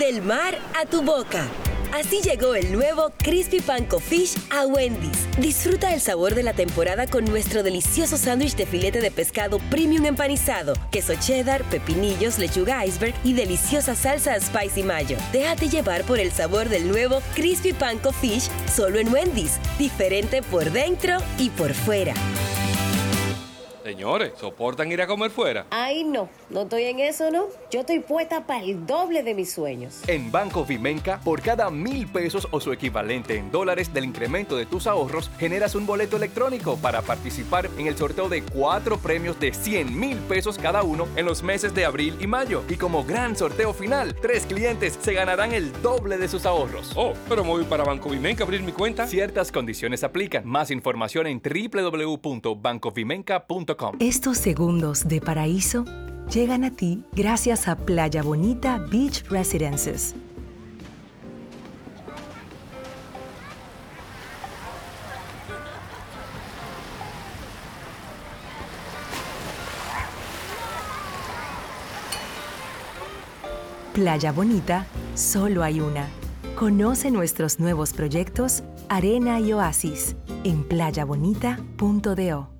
Del 0.00 0.22
mar 0.22 0.58
a 0.80 0.86
tu 0.86 1.02
boca. 1.02 1.46
Así 1.92 2.22
llegó 2.22 2.54
el 2.54 2.72
nuevo 2.72 3.12
Crispy 3.18 3.60
Panko 3.60 4.00
Fish 4.00 4.34
a 4.48 4.64
Wendy's. 4.64 5.28
Disfruta 5.38 5.92
el 5.92 6.00
sabor 6.00 6.34
de 6.34 6.42
la 6.42 6.54
temporada 6.54 7.06
con 7.06 7.26
nuestro 7.26 7.62
delicioso 7.62 8.16
sándwich 8.16 8.56
de 8.56 8.64
filete 8.64 9.02
de 9.02 9.10
pescado 9.10 9.58
premium 9.68 10.06
empanizado, 10.06 10.72
queso 10.90 11.12
cheddar, 11.20 11.64
pepinillos, 11.64 12.38
lechuga 12.38 12.86
iceberg 12.86 13.14
y 13.24 13.34
deliciosa 13.34 13.94
salsa 13.94 14.40
spicy 14.40 14.84
mayo. 14.84 15.18
Déjate 15.32 15.68
llevar 15.68 16.04
por 16.04 16.18
el 16.18 16.32
sabor 16.32 16.70
del 16.70 16.88
nuevo 16.88 17.20
Crispy 17.34 17.74
Panko 17.74 18.12
Fish 18.12 18.48
solo 18.74 18.98
en 19.00 19.12
Wendy's. 19.12 19.58
Diferente 19.78 20.40
por 20.40 20.70
dentro 20.70 21.18
y 21.36 21.50
por 21.50 21.74
fuera. 21.74 22.14
Señores, 23.82 24.34
¿soportan 24.38 24.92
ir 24.92 25.00
a 25.00 25.06
comer 25.06 25.30
fuera? 25.30 25.64
Ay, 25.70 26.04
no, 26.04 26.28
no 26.50 26.62
estoy 26.62 26.84
en 26.84 27.00
eso, 27.00 27.30
¿no? 27.30 27.46
Yo 27.70 27.80
estoy 27.80 28.00
puesta 28.00 28.46
para 28.46 28.62
el 28.62 28.86
doble 28.86 29.22
de 29.22 29.32
mis 29.34 29.50
sueños. 29.52 30.02
En 30.06 30.30
Banco 30.30 30.66
Vimenca, 30.66 31.18
por 31.24 31.40
cada 31.40 31.70
mil 31.70 32.06
pesos 32.06 32.46
o 32.50 32.60
su 32.60 32.72
equivalente 32.72 33.36
en 33.36 33.50
dólares 33.50 33.94
del 33.94 34.04
incremento 34.04 34.54
de 34.56 34.66
tus 34.66 34.86
ahorros, 34.86 35.30
generas 35.38 35.74
un 35.74 35.86
boleto 35.86 36.18
electrónico 36.18 36.76
para 36.76 37.00
participar 37.00 37.70
en 37.78 37.86
el 37.86 37.96
sorteo 37.96 38.28
de 38.28 38.42
cuatro 38.42 38.98
premios 38.98 39.40
de 39.40 39.54
100 39.54 39.98
mil 39.98 40.18
pesos 40.18 40.58
cada 40.58 40.82
uno 40.82 41.08
en 41.16 41.24
los 41.24 41.42
meses 41.42 41.74
de 41.74 41.86
abril 41.86 42.14
y 42.20 42.26
mayo. 42.26 42.62
Y 42.68 42.76
como 42.76 43.02
gran 43.04 43.34
sorteo 43.34 43.72
final, 43.72 44.14
tres 44.20 44.44
clientes 44.44 44.98
se 45.00 45.14
ganarán 45.14 45.54
el 45.54 45.72
doble 45.80 46.18
de 46.18 46.28
sus 46.28 46.44
ahorros. 46.44 46.92
Oh, 46.96 47.14
pero 47.28 47.44
me 47.44 47.50
voy 47.50 47.64
para 47.64 47.84
Banco 47.84 48.10
Vimenca 48.10 48.44
a 48.44 48.46
abrir 48.46 48.62
mi 48.62 48.72
cuenta. 48.72 49.06
Ciertas 49.06 49.50
condiciones 49.50 50.04
aplican. 50.04 50.46
Más 50.46 50.70
información 50.70 51.26
en 51.26 51.40
www.bancovimenca.com. 51.40 53.69
Estos 53.98 54.38
segundos 54.38 55.06
de 55.06 55.20
paraíso 55.20 55.84
llegan 56.32 56.64
a 56.64 56.70
ti 56.70 57.04
gracias 57.12 57.68
a 57.68 57.76
Playa 57.76 58.22
Bonita 58.22 58.78
Beach 58.78 59.24
Residences. 59.28 60.14
Playa 73.92 74.32
Bonita, 74.32 74.86
solo 75.14 75.62
hay 75.62 75.80
una. 75.80 76.08
Conoce 76.56 77.10
nuestros 77.10 77.58
nuevos 77.58 77.92
proyectos 77.92 78.62
Arena 78.88 79.40
y 79.40 79.52
Oasis 79.52 80.16
en 80.44 80.64
playabonita.do. 80.64 82.59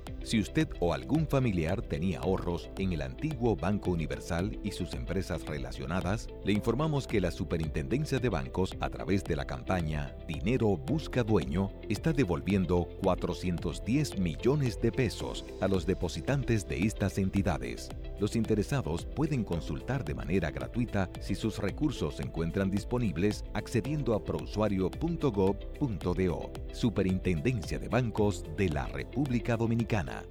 Si 0.23 0.39
usted 0.39 0.67
o 0.79 0.93
algún 0.93 1.27
familiar 1.27 1.81
tenía 1.81 2.19
ahorros 2.19 2.69
en 2.77 2.93
el 2.93 3.01
antiguo 3.01 3.55
Banco 3.55 3.91
Universal 3.91 4.59
y 4.63 4.71
sus 4.71 4.93
empresas 4.93 5.45
relacionadas, 5.45 6.27
le 6.45 6.53
informamos 6.53 7.07
que 7.07 7.19
la 7.21 7.31
Superintendencia 7.31 8.19
de 8.19 8.29
Bancos, 8.29 8.75
a 8.79 8.89
través 8.89 9.23
de 9.23 9.35
la 9.35 9.45
campaña 9.45 10.15
Dinero 10.27 10.77
Busca 10.77 11.23
Dueño, 11.23 11.71
está 11.89 12.13
devolviendo 12.13 12.87
410 13.03 14.19
millones 14.19 14.79
de 14.79 14.91
pesos 14.91 15.45
a 15.59 15.67
los 15.67 15.85
depositantes 15.85 16.67
de 16.67 16.85
estas 16.85 17.17
entidades. 17.17 17.89
Los 18.21 18.35
interesados 18.35 19.07
pueden 19.15 19.43
consultar 19.43 20.05
de 20.05 20.13
manera 20.13 20.51
gratuita 20.51 21.09
si 21.21 21.33
sus 21.33 21.57
recursos 21.57 22.17
se 22.17 22.21
encuentran 22.21 22.69
disponibles 22.69 23.43
accediendo 23.55 24.13
a 24.13 24.23
prousuario.gov.do. 24.23 26.51
Superintendencia 26.71 27.79
de 27.79 27.87
Bancos 27.87 28.45
de 28.55 28.69
la 28.69 28.85
República 28.85 29.57
Dominicana. 29.57 30.21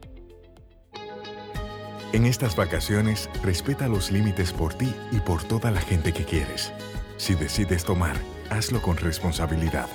En 2.12 2.26
estas 2.26 2.54
vacaciones, 2.54 3.28
respeta 3.42 3.88
los 3.88 4.12
límites 4.12 4.52
por 4.52 4.72
ti 4.74 4.94
y 5.10 5.18
por 5.18 5.42
toda 5.42 5.72
la 5.72 5.80
gente 5.80 6.12
que 6.12 6.24
quieres. 6.24 6.72
Si 7.16 7.34
decides 7.34 7.84
tomar, 7.84 8.14
hazlo 8.50 8.80
con 8.82 8.98
responsabilidad. 8.98 9.88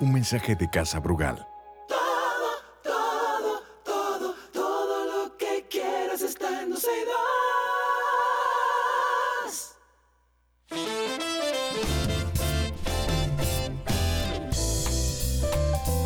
Un 0.00 0.12
mensaje 0.12 0.54
de 0.54 0.68
Casa 0.68 1.00
Brugal. 1.00 1.46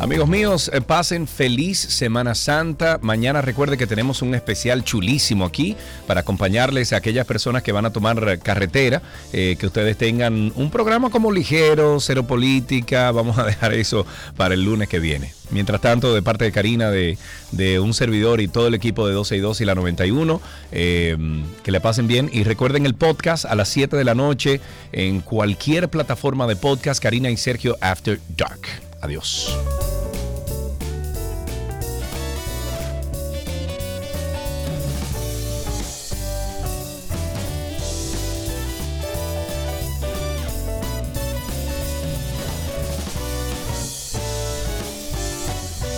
Amigos 0.03 0.27
míos, 0.27 0.69
eh, 0.73 0.81
pasen 0.81 1.29
feliz 1.29 1.79
Semana 1.79 2.35
Santa. 2.35 2.99
Mañana 3.01 3.41
recuerde 3.41 3.77
que 3.77 3.87
tenemos 3.87 4.21
un 4.21 4.35
especial 4.35 4.83
chulísimo 4.83 5.45
aquí 5.45 5.77
para 6.07 6.19
acompañarles 6.19 6.91
a 6.91 6.97
aquellas 6.97 7.25
personas 7.25 7.63
que 7.63 7.71
van 7.71 7.85
a 7.85 7.93
tomar 7.93 8.37
carretera, 8.39 9.01
eh, 9.31 9.55
que 9.57 9.65
ustedes 9.65 9.97
tengan 9.97 10.51
un 10.57 10.71
programa 10.71 11.09
como 11.09 11.31
ligero, 11.31 12.01
cero 12.01 12.27
política. 12.27 13.11
Vamos 13.11 13.37
a 13.37 13.45
dejar 13.45 13.73
eso 13.75 14.05
para 14.35 14.55
el 14.55 14.65
lunes 14.65 14.89
que 14.89 14.99
viene. 14.99 15.33
Mientras 15.51 15.79
tanto, 15.79 16.13
de 16.13 16.21
parte 16.21 16.43
de 16.43 16.51
Karina, 16.51 16.91
de, 16.91 17.17
de 17.53 17.79
un 17.79 17.93
servidor 17.93 18.41
y 18.41 18.49
todo 18.49 18.67
el 18.67 18.73
equipo 18.73 19.07
de 19.07 19.13
12 19.13 19.37
y 19.37 19.39
2 19.39 19.61
y 19.61 19.65
la 19.65 19.73
91, 19.73 20.41
eh, 20.73 21.15
que 21.63 21.71
le 21.71 21.79
pasen 21.79 22.09
bien. 22.09 22.29
Y 22.33 22.43
recuerden 22.43 22.85
el 22.85 22.95
podcast 22.95 23.45
a 23.45 23.55
las 23.55 23.69
7 23.69 23.95
de 23.95 24.03
la 24.03 24.15
noche 24.15 24.59
en 24.91 25.21
cualquier 25.21 25.87
plataforma 25.87 26.45
de 26.45 26.57
podcast, 26.57 27.01
Karina 27.01 27.29
y 27.29 27.37
Sergio 27.37 27.77
After 27.79 28.19
Dark. 28.35 28.82
Adiós. 29.03 29.49